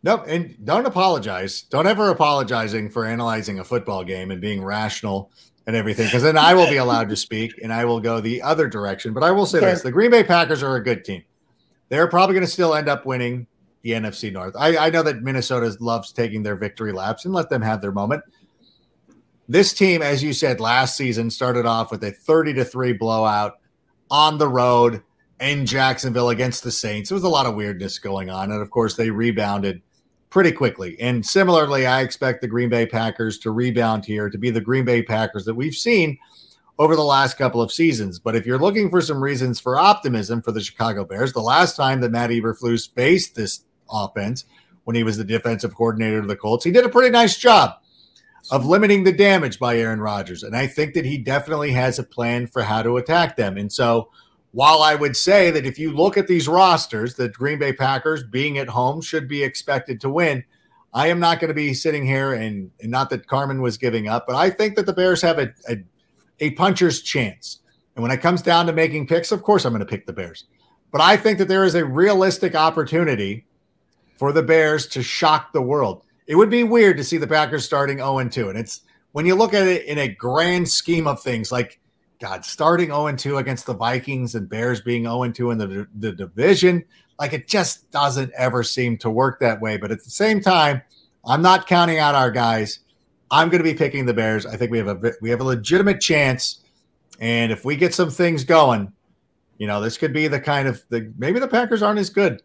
Nope, 0.01 0.25
and 0.27 0.55
don't 0.63 0.85
apologize. 0.85 1.63
Don't 1.63 1.87
ever 1.87 2.09
apologizing 2.09 2.89
for 2.89 3.05
analyzing 3.05 3.59
a 3.59 3.63
football 3.63 4.03
game 4.03 4.31
and 4.31 4.39
being 4.39 4.63
rational 4.63 5.31
and 5.65 5.75
everything, 5.75 6.05
because 6.05 6.21
then 6.21 6.37
I 6.37 6.53
will 6.53 6.69
be 6.69 6.77
allowed 6.77 7.09
to 7.09 7.15
speak 7.15 7.59
and 7.63 7.73
I 7.73 7.85
will 7.85 7.99
go 7.99 8.21
the 8.21 8.39
other 8.41 8.67
direction. 8.67 9.13
But 9.13 9.23
I 9.23 9.31
will 9.31 9.47
say 9.47 9.57
okay. 9.57 9.71
this: 9.71 9.81
the 9.81 9.91
Green 9.91 10.11
Bay 10.11 10.23
Packers 10.23 10.61
are 10.61 10.75
a 10.75 10.83
good 10.83 11.03
team. 11.03 11.23
They're 11.89 12.07
probably 12.07 12.33
going 12.33 12.45
to 12.45 12.51
still 12.51 12.73
end 12.73 12.89
up 12.89 13.05
winning 13.05 13.47
the 13.81 13.91
NFC 13.91 14.31
North. 14.33 14.55
I, 14.57 14.77
I 14.77 14.89
know 14.89 15.03
that 15.03 15.21
Minnesota 15.21 15.75
loves 15.79 16.11
taking 16.11 16.43
their 16.43 16.55
victory 16.55 16.91
laps 16.91 17.25
and 17.25 17.33
let 17.33 17.49
them 17.49 17.61
have 17.61 17.81
their 17.81 17.91
moment. 17.91 18.23
This 19.47 19.73
team, 19.73 20.01
as 20.01 20.23
you 20.23 20.33
said 20.33 20.59
last 20.59 20.97
season, 20.97 21.29
started 21.29 21.67
off 21.67 21.91
with 21.91 22.03
a 22.03 22.11
30 22.11 22.55
to 22.55 22.65
3 22.65 22.93
blowout 22.93 23.59
on 24.09 24.39
the 24.39 24.47
road 24.47 25.03
in 25.39 25.65
Jacksonville 25.65 26.29
against 26.29 26.63
the 26.63 26.71
Saints. 26.71 27.09
There 27.09 27.15
was 27.15 27.23
a 27.23 27.29
lot 27.29 27.45
of 27.45 27.55
weirdness 27.55 27.99
going 27.99 28.29
on. 28.29 28.51
And 28.51 28.61
of 28.61 28.71
course, 28.71 28.95
they 28.95 29.11
rebounded 29.11 29.81
pretty 30.29 30.51
quickly. 30.51 30.99
And 30.99 31.25
similarly, 31.25 31.85
I 31.85 32.01
expect 32.01 32.41
the 32.41 32.47
Green 32.47 32.69
Bay 32.69 32.85
Packers 32.85 33.37
to 33.39 33.51
rebound 33.51 34.05
here 34.05 34.29
to 34.29 34.37
be 34.37 34.49
the 34.49 34.61
Green 34.61 34.85
Bay 34.85 35.03
Packers 35.03 35.45
that 35.45 35.55
we've 35.55 35.75
seen 35.75 36.17
over 36.77 36.95
the 36.95 37.03
last 37.03 37.37
couple 37.37 37.61
of 37.61 37.71
seasons. 37.71 38.19
But 38.19 38.35
if 38.35 38.45
you're 38.45 38.59
looking 38.59 38.89
for 38.89 39.01
some 39.01 39.23
reasons 39.23 39.59
for 39.59 39.77
optimism 39.77 40.41
for 40.41 40.51
the 40.51 40.61
Chicago 40.61 41.05
Bears, 41.05 41.33
the 41.33 41.41
last 41.41 41.75
time 41.75 42.01
that 42.01 42.11
Matt 42.11 42.29
Eberflus 42.29 42.93
faced 42.93 43.35
this 43.35 43.61
offense 43.89 44.45
when 44.83 44.95
he 44.95 45.03
was 45.03 45.17
the 45.17 45.23
defensive 45.23 45.73
coordinator 45.75 46.19
of 46.19 46.27
the 46.27 46.35
Colts, 46.35 46.65
he 46.65 46.71
did 46.71 46.85
a 46.85 46.89
pretty 46.89 47.11
nice 47.11 47.37
job 47.37 47.75
of 48.51 48.65
limiting 48.65 49.03
the 49.03 49.11
damage 49.11 49.57
by 49.57 49.77
Aaron 49.77 49.99
Rodgers. 49.99 50.43
And 50.43 50.55
I 50.55 50.67
think 50.67 50.93
that 50.93 51.05
he 51.05 51.17
definitely 51.17 51.71
has 51.71 51.97
a 51.97 52.03
plan 52.03 52.47
for 52.47 52.61
how 52.61 52.83
to 52.83 52.97
attack 52.97 53.35
them. 53.35 53.57
And 53.57 53.71
so 53.71 54.09
while 54.51 54.81
I 54.81 54.95
would 54.95 55.17
say 55.17 55.51
that 55.51 55.65
if 55.65 55.79
you 55.79 55.91
look 55.91 56.15
at 56.17 56.27
these 56.27 56.47
rosters, 56.47 57.15
the 57.15 57.29
Green 57.29 57.59
Bay 57.59 57.73
Packers 57.73 58.23
being 58.23 58.57
at 58.57 58.69
home 58.69 59.01
should 59.01 59.27
be 59.27 59.43
expected 59.43 59.99
to 60.01 60.09
win. 60.09 60.43
I 60.93 61.07
am 61.07 61.19
not 61.19 61.41
going 61.41 61.49
to 61.49 61.55
be 61.55 61.73
sitting 61.73 62.05
here 62.05 62.33
and, 62.33 62.71
and, 62.79 62.89
not 62.89 63.09
that 63.09 63.27
Carmen 63.27 63.61
was 63.61 63.77
giving 63.77 64.07
up, 64.07 64.25
but 64.25 64.37
I 64.37 64.49
think 64.49 64.77
that 64.77 64.85
the 64.85 64.93
Bears 64.93 65.21
have 65.23 65.39
a, 65.39 65.53
a, 65.67 65.83
a 66.39 66.51
puncher's 66.51 67.01
chance. 67.01 67.59
And 67.95 68.03
when 68.03 68.11
it 68.11 68.21
comes 68.21 68.41
down 68.41 68.65
to 68.67 68.73
making 68.73 69.07
picks, 69.07 69.31
of 69.31 69.43
course 69.43 69.65
I'm 69.65 69.73
going 69.73 69.79
to 69.79 69.85
pick 69.85 70.05
the 70.05 70.13
Bears. 70.13 70.45
But 70.91 71.01
I 71.01 71.17
think 71.17 71.37
that 71.39 71.47
there 71.47 71.63
is 71.63 71.75
a 71.75 71.85
realistic 71.85 72.55
opportunity 72.55 73.45
for 74.17 74.31
the 74.31 74.43
Bears 74.43 74.87
to 74.87 75.03
shock 75.03 75.51
the 75.51 75.61
world. 75.61 76.03
It 76.27 76.35
would 76.35 76.49
be 76.49 76.63
weird 76.63 76.97
to 76.97 77.03
see 77.03 77.17
the 77.17 77.27
Packers 77.27 77.65
starting 77.65 77.97
0 77.97 78.27
2. 78.29 78.49
And 78.49 78.57
it's 78.57 78.81
when 79.11 79.25
you 79.25 79.35
look 79.35 79.53
at 79.53 79.67
it 79.67 79.85
in 79.85 79.97
a 79.97 80.07
grand 80.07 80.69
scheme 80.69 81.07
of 81.07 81.21
things, 81.21 81.51
like 81.51 81.79
God, 82.19 82.45
starting 82.45 82.87
0 82.87 83.15
2 83.15 83.37
against 83.37 83.65
the 83.65 83.73
Vikings 83.73 84.35
and 84.35 84.49
Bears 84.49 84.81
being 84.81 85.03
0 85.03 85.31
2 85.31 85.51
in 85.51 85.57
the, 85.57 85.87
the 85.95 86.11
division, 86.11 86.85
like 87.19 87.33
it 87.33 87.47
just 87.47 87.89
doesn't 87.91 88.31
ever 88.37 88.63
seem 88.63 88.97
to 88.99 89.09
work 89.09 89.39
that 89.39 89.61
way. 89.61 89.77
But 89.77 89.91
at 89.91 90.03
the 90.03 90.09
same 90.09 90.41
time, 90.41 90.81
I'm 91.25 91.41
not 91.41 91.67
counting 91.67 91.97
out 91.97 92.15
our 92.15 92.31
guys. 92.31 92.79
I'm 93.31 93.49
going 93.49 93.63
to 93.63 93.69
be 93.69 93.73
picking 93.73 94.05
the 94.05 94.13
Bears. 94.13 94.45
I 94.45 94.55
think 94.55 94.71
we 94.71 94.77
have 94.77 94.87
a 94.87 95.13
we 95.21 95.29
have 95.29 95.41
a 95.41 95.43
legitimate 95.43 95.99
chance, 95.99 96.63
and 97.19 97.51
if 97.51 97.65
we 97.65 97.75
get 97.75 97.93
some 97.93 98.09
things 98.09 98.43
going, 98.43 98.91
you 99.57 99.67
know, 99.67 99.81
this 99.81 99.97
could 99.97 100.13
be 100.13 100.27
the 100.27 100.39
kind 100.39 100.67
of 100.67 100.83
the 100.89 101.11
maybe 101.17 101.39
the 101.39 101.47
Packers 101.47 101.81
aren't 101.81 101.99
as 101.99 102.09
good 102.09 102.41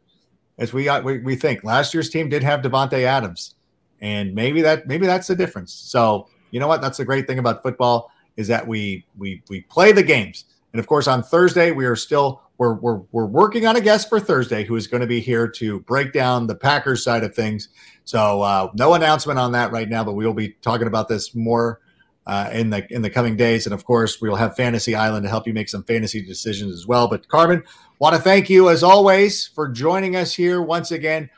as 0.58 0.72
we 0.72 0.84
got, 0.84 1.04
we, 1.04 1.18
we 1.18 1.36
think. 1.36 1.64
Last 1.64 1.92
year's 1.94 2.10
team 2.10 2.28
did 2.28 2.42
have 2.42 2.60
Davante 2.60 3.02
Adams, 3.04 3.54
and 4.00 4.34
maybe 4.34 4.62
that 4.62 4.86
maybe 4.86 5.06
that's 5.06 5.26
the 5.26 5.36
difference. 5.36 5.72
So 5.72 6.28
you 6.50 6.60
know 6.60 6.68
what? 6.68 6.80
That's 6.80 6.98
the 6.98 7.04
great 7.04 7.26
thing 7.26 7.38
about 7.38 7.62
football 7.62 8.10
is 8.36 8.48
that 8.48 8.66
we 8.66 9.04
we 9.18 9.42
we 9.48 9.62
play 9.62 9.92
the 9.92 10.02
games. 10.02 10.44
And 10.72 10.80
of 10.80 10.86
course, 10.86 11.08
on 11.08 11.22
Thursday, 11.22 11.72
we 11.72 11.84
are 11.84 11.96
still 11.96 12.42
we're 12.60 12.74
we're 12.74 13.00
we're 13.10 13.24
working 13.24 13.66
on 13.66 13.74
a 13.76 13.80
guest 13.80 14.10
for 14.10 14.20
Thursday 14.20 14.64
who 14.64 14.76
is 14.76 14.86
going 14.86 15.00
to 15.00 15.06
be 15.06 15.18
here 15.18 15.48
to 15.48 15.80
break 15.80 16.12
down 16.12 16.46
the 16.46 16.54
Packers 16.54 17.02
side 17.02 17.24
of 17.24 17.34
things. 17.34 17.70
So 18.04 18.42
uh, 18.42 18.70
no 18.74 18.92
announcement 18.92 19.38
on 19.38 19.52
that 19.52 19.72
right 19.72 19.88
now, 19.88 20.04
but 20.04 20.12
we 20.12 20.26
will 20.26 20.34
be 20.34 20.50
talking 20.60 20.86
about 20.86 21.08
this 21.08 21.34
more 21.34 21.80
uh, 22.26 22.50
in 22.52 22.68
the 22.68 22.86
in 22.92 23.00
the 23.00 23.08
coming 23.08 23.34
days. 23.34 23.64
And 23.64 23.72
of 23.72 23.86
course, 23.86 24.20
we'll 24.20 24.36
have 24.36 24.56
Fantasy 24.56 24.94
Island 24.94 25.22
to 25.22 25.30
help 25.30 25.46
you 25.46 25.54
make 25.54 25.70
some 25.70 25.82
fantasy 25.84 26.20
decisions 26.20 26.74
as 26.74 26.86
well. 26.86 27.08
But 27.08 27.26
Carmen, 27.28 27.64
want 27.98 28.14
to 28.14 28.20
thank 28.20 28.50
you 28.50 28.68
as 28.68 28.82
always 28.82 29.46
for 29.46 29.66
joining 29.66 30.14
us 30.14 30.34
here 30.34 30.60
once 30.60 30.90
again. 30.90 31.30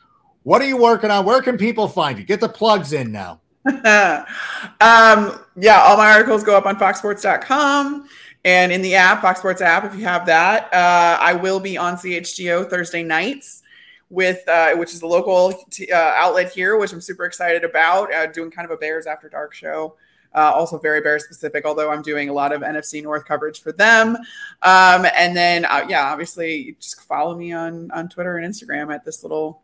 What 0.43 0.61
are 0.61 0.66
you 0.66 0.77
working 0.77 1.12
on? 1.12 1.25
Where 1.25 1.41
can 1.41 1.57
people 1.57 1.87
find 1.87 2.18
you? 2.18 2.25
Get 2.25 2.41
the 2.41 2.49
plugs 2.49 2.93
in 2.93 3.12
now. 3.12 3.41
um, 3.64 5.39
yeah, 5.55 5.83
all 5.83 5.97
my 5.97 6.11
articles 6.11 6.43
go 6.43 6.57
up 6.57 6.66
on 6.66 6.75
foxsports.com 6.75 8.09
and 8.45 8.72
in 8.72 8.82
the 8.82 8.95
app, 8.95 9.22
Fox 9.22 9.38
Sports 9.38 9.61
app, 9.61 9.84
if 9.84 9.95
you 9.95 10.05
have 10.05 10.26
that. 10.26 10.72
Uh, 10.72 11.18
I 11.20 11.34
will 11.34 11.61
be 11.61 11.76
on 11.76 11.95
CHGO 11.95 12.68
Thursday 12.68 13.03
nights 13.03 13.62
with, 14.11 14.47
uh, 14.49 14.74
which 14.76 14.93
is 14.93 15.01
the 15.01 15.07
local 15.07 15.53
t- 15.70 15.90
uh, 15.90 15.97
outlet 15.97 16.53
here, 16.53 16.76
which 16.76 16.93
I'm 16.93 17.01
super 17.01 17.24
excited 17.24 17.64
about, 17.64 18.12
uh, 18.12 18.26
doing 18.26 18.51
kind 18.51 18.64
of 18.64 18.72
a 18.72 18.76
Bears 18.76 19.07
After 19.07 19.28
Dark 19.28 19.55
show. 19.55 19.97
Uh, 20.34 20.51
also 20.55 20.78
very 20.78 21.01
Bear 21.01 21.18
specific, 21.18 21.64
although 21.66 21.90
I'm 21.90 22.03
doing 22.03 22.30
a 22.30 22.32
lot 22.32 22.53
of 22.53 22.62
NFC 22.62 23.03
North 23.03 23.26
coverage 23.26 23.61
for 23.61 23.70
them. 23.70 24.16
Um, 24.62 25.07
and 25.16 25.36
then, 25.36 25.66
uh, 25.66 25.84
yeah, 25.88 26.11
obviously, 26.11 26.76
just 26.80 27.03
follow 27.03 27.36
me 27.36 27.53
on 27.53 27.90
on 27.90 28.09
Twitter 28.09 28.38
and 28.38 28.53
Instagram 28.53 28.95
at 28.95 29.05
this 29.05 29.22
little 29.22 29.62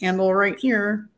handle 0.00 0.34
right 0.34 0.58
here. 0.58 1.08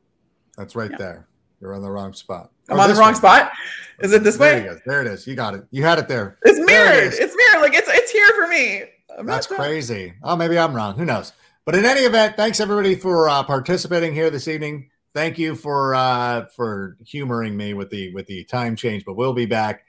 That's 0.59 0.77
right 0.77 0.91
yeah. 0.91 0.99
there. 0.99 1.29
You're 1.61 1.75
on 1.75 1.81
the 1.81 1.91
wrong 1.91 2.13
spot. 2.13 2.52
I'm 2.69 2.81
on 2.81 2.89
the 2.89 2.95
wrong 2.95 3.13
way. 3.13 3.19
spot. 3.19 3.53
Is 4.01 4.13
it 4.13 4.25
this 4.25 4.37
there 4.37 4.71
way? 4.71 4.81
There 4.85 5.01
it 5.01 5.07
is. 5.07 5.27
You 5.27 5.35
got 5.35 5.55
it. 5.55 5.65
You 5.71 5.85
had 5.85 5.99
it 5.99 6.09
there. 6.09 6.39
It's 6.45 6.59
mirrored. 6.59 7.13
It 7.13 7.21
it's 7.21 7.35
mirrored. 7.37 7.63
Like 7.63 7.75
it's 7.75 7.89
it's 7.89 8.11
here 8.11 8.29
for 8.35 8.49
me. 8.49 8.85
I'm 9.19 9.27
That's 9.27 9.47
crazy. 9.47 10.15
Oh, 10.23 10.37
maybe 10.37 10.59
I'm 10.59 10.75
wrong. 10.75 10.97
Who 10.97 11.05
knows? 11.05 11.33
But 11.65 11.77
in 11.77 11.85
any 11.85 12.01
event, 12.01 12.37
thanks 12.37 12.59
everybody 12.61 12.97
for 12.97 13.29
uh, 13.29 13.43
participating 13.45 14.15
here 14.15 14.31
this 14.31 14.49
evening. 14.49 14.91
Thank 15.15 15.39
you 15.39 15.55
for 15.55 15.95
uh, 15.95 16.47
for 16.47 16.97
humoring 17.05 17.57
me 17.57 17.75
with 17.75 17.91
the 17.91 18.13
with 18.15 18.27
the 18.27 18.45
time 18.45 18.75
change. 18.75 19.05
But 19.05 19.15
we'll 19.15 19.35
be 19.35 19.47
back 19.47 19.85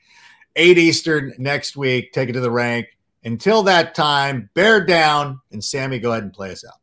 eight 0.56 0.78
Eastern 0.78 1.34
next 1.38 1.76
week. 1.76 2.12
Take 2.12 2.30
it 2.30 2.34
to 2.34 2.42
the 2.42 2.52
rank. 2.52 2.88
Until 3.24 3.64
that 3.64 3.96
time, 3.96 4.50
bear 4.54 4.86
down 4.86 5.40
and 5.52 5.64
Sammy, 5.64 5.98
go 5.98 6.12
ahead 6.12 6.24
and 6.24 6.34
play 6.34 6.52
us 6.52 6.66
out. 6.66 6.76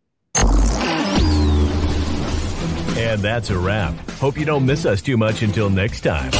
And 2.96 3.20
that's 3.20 3.50
a 3.50 3.58
wrap. 3.58 3.94
Hope 4.12 4.36
you 4.38 4.44
don't 4.44 4.66
miss 4.66 4.84
us 4.84 5.00
too 5.00 5.16
much 5.16 5.42
until 5.42 5.70
next 5.70 6.02
time. 6.02 6.32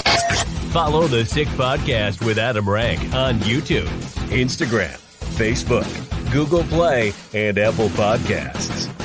Follow 0.73 1.07
the 1.07 1.25
Sick 1.25 1.49
Podcast 1.49 2.25
with 2.25 2.39
Adam 2.39 2.69
Rank 2.69 3.01
on 3.15 3.39
YouTube, 3.41 3.89
Instagram, 4.31 4.97
Facebook, 5.37 6.33
Google 6.33 6.63
Play, 6.65 7.13
and 7.35 7.59
Apple 7.59 7.89
Podcasts. 7.89 9.00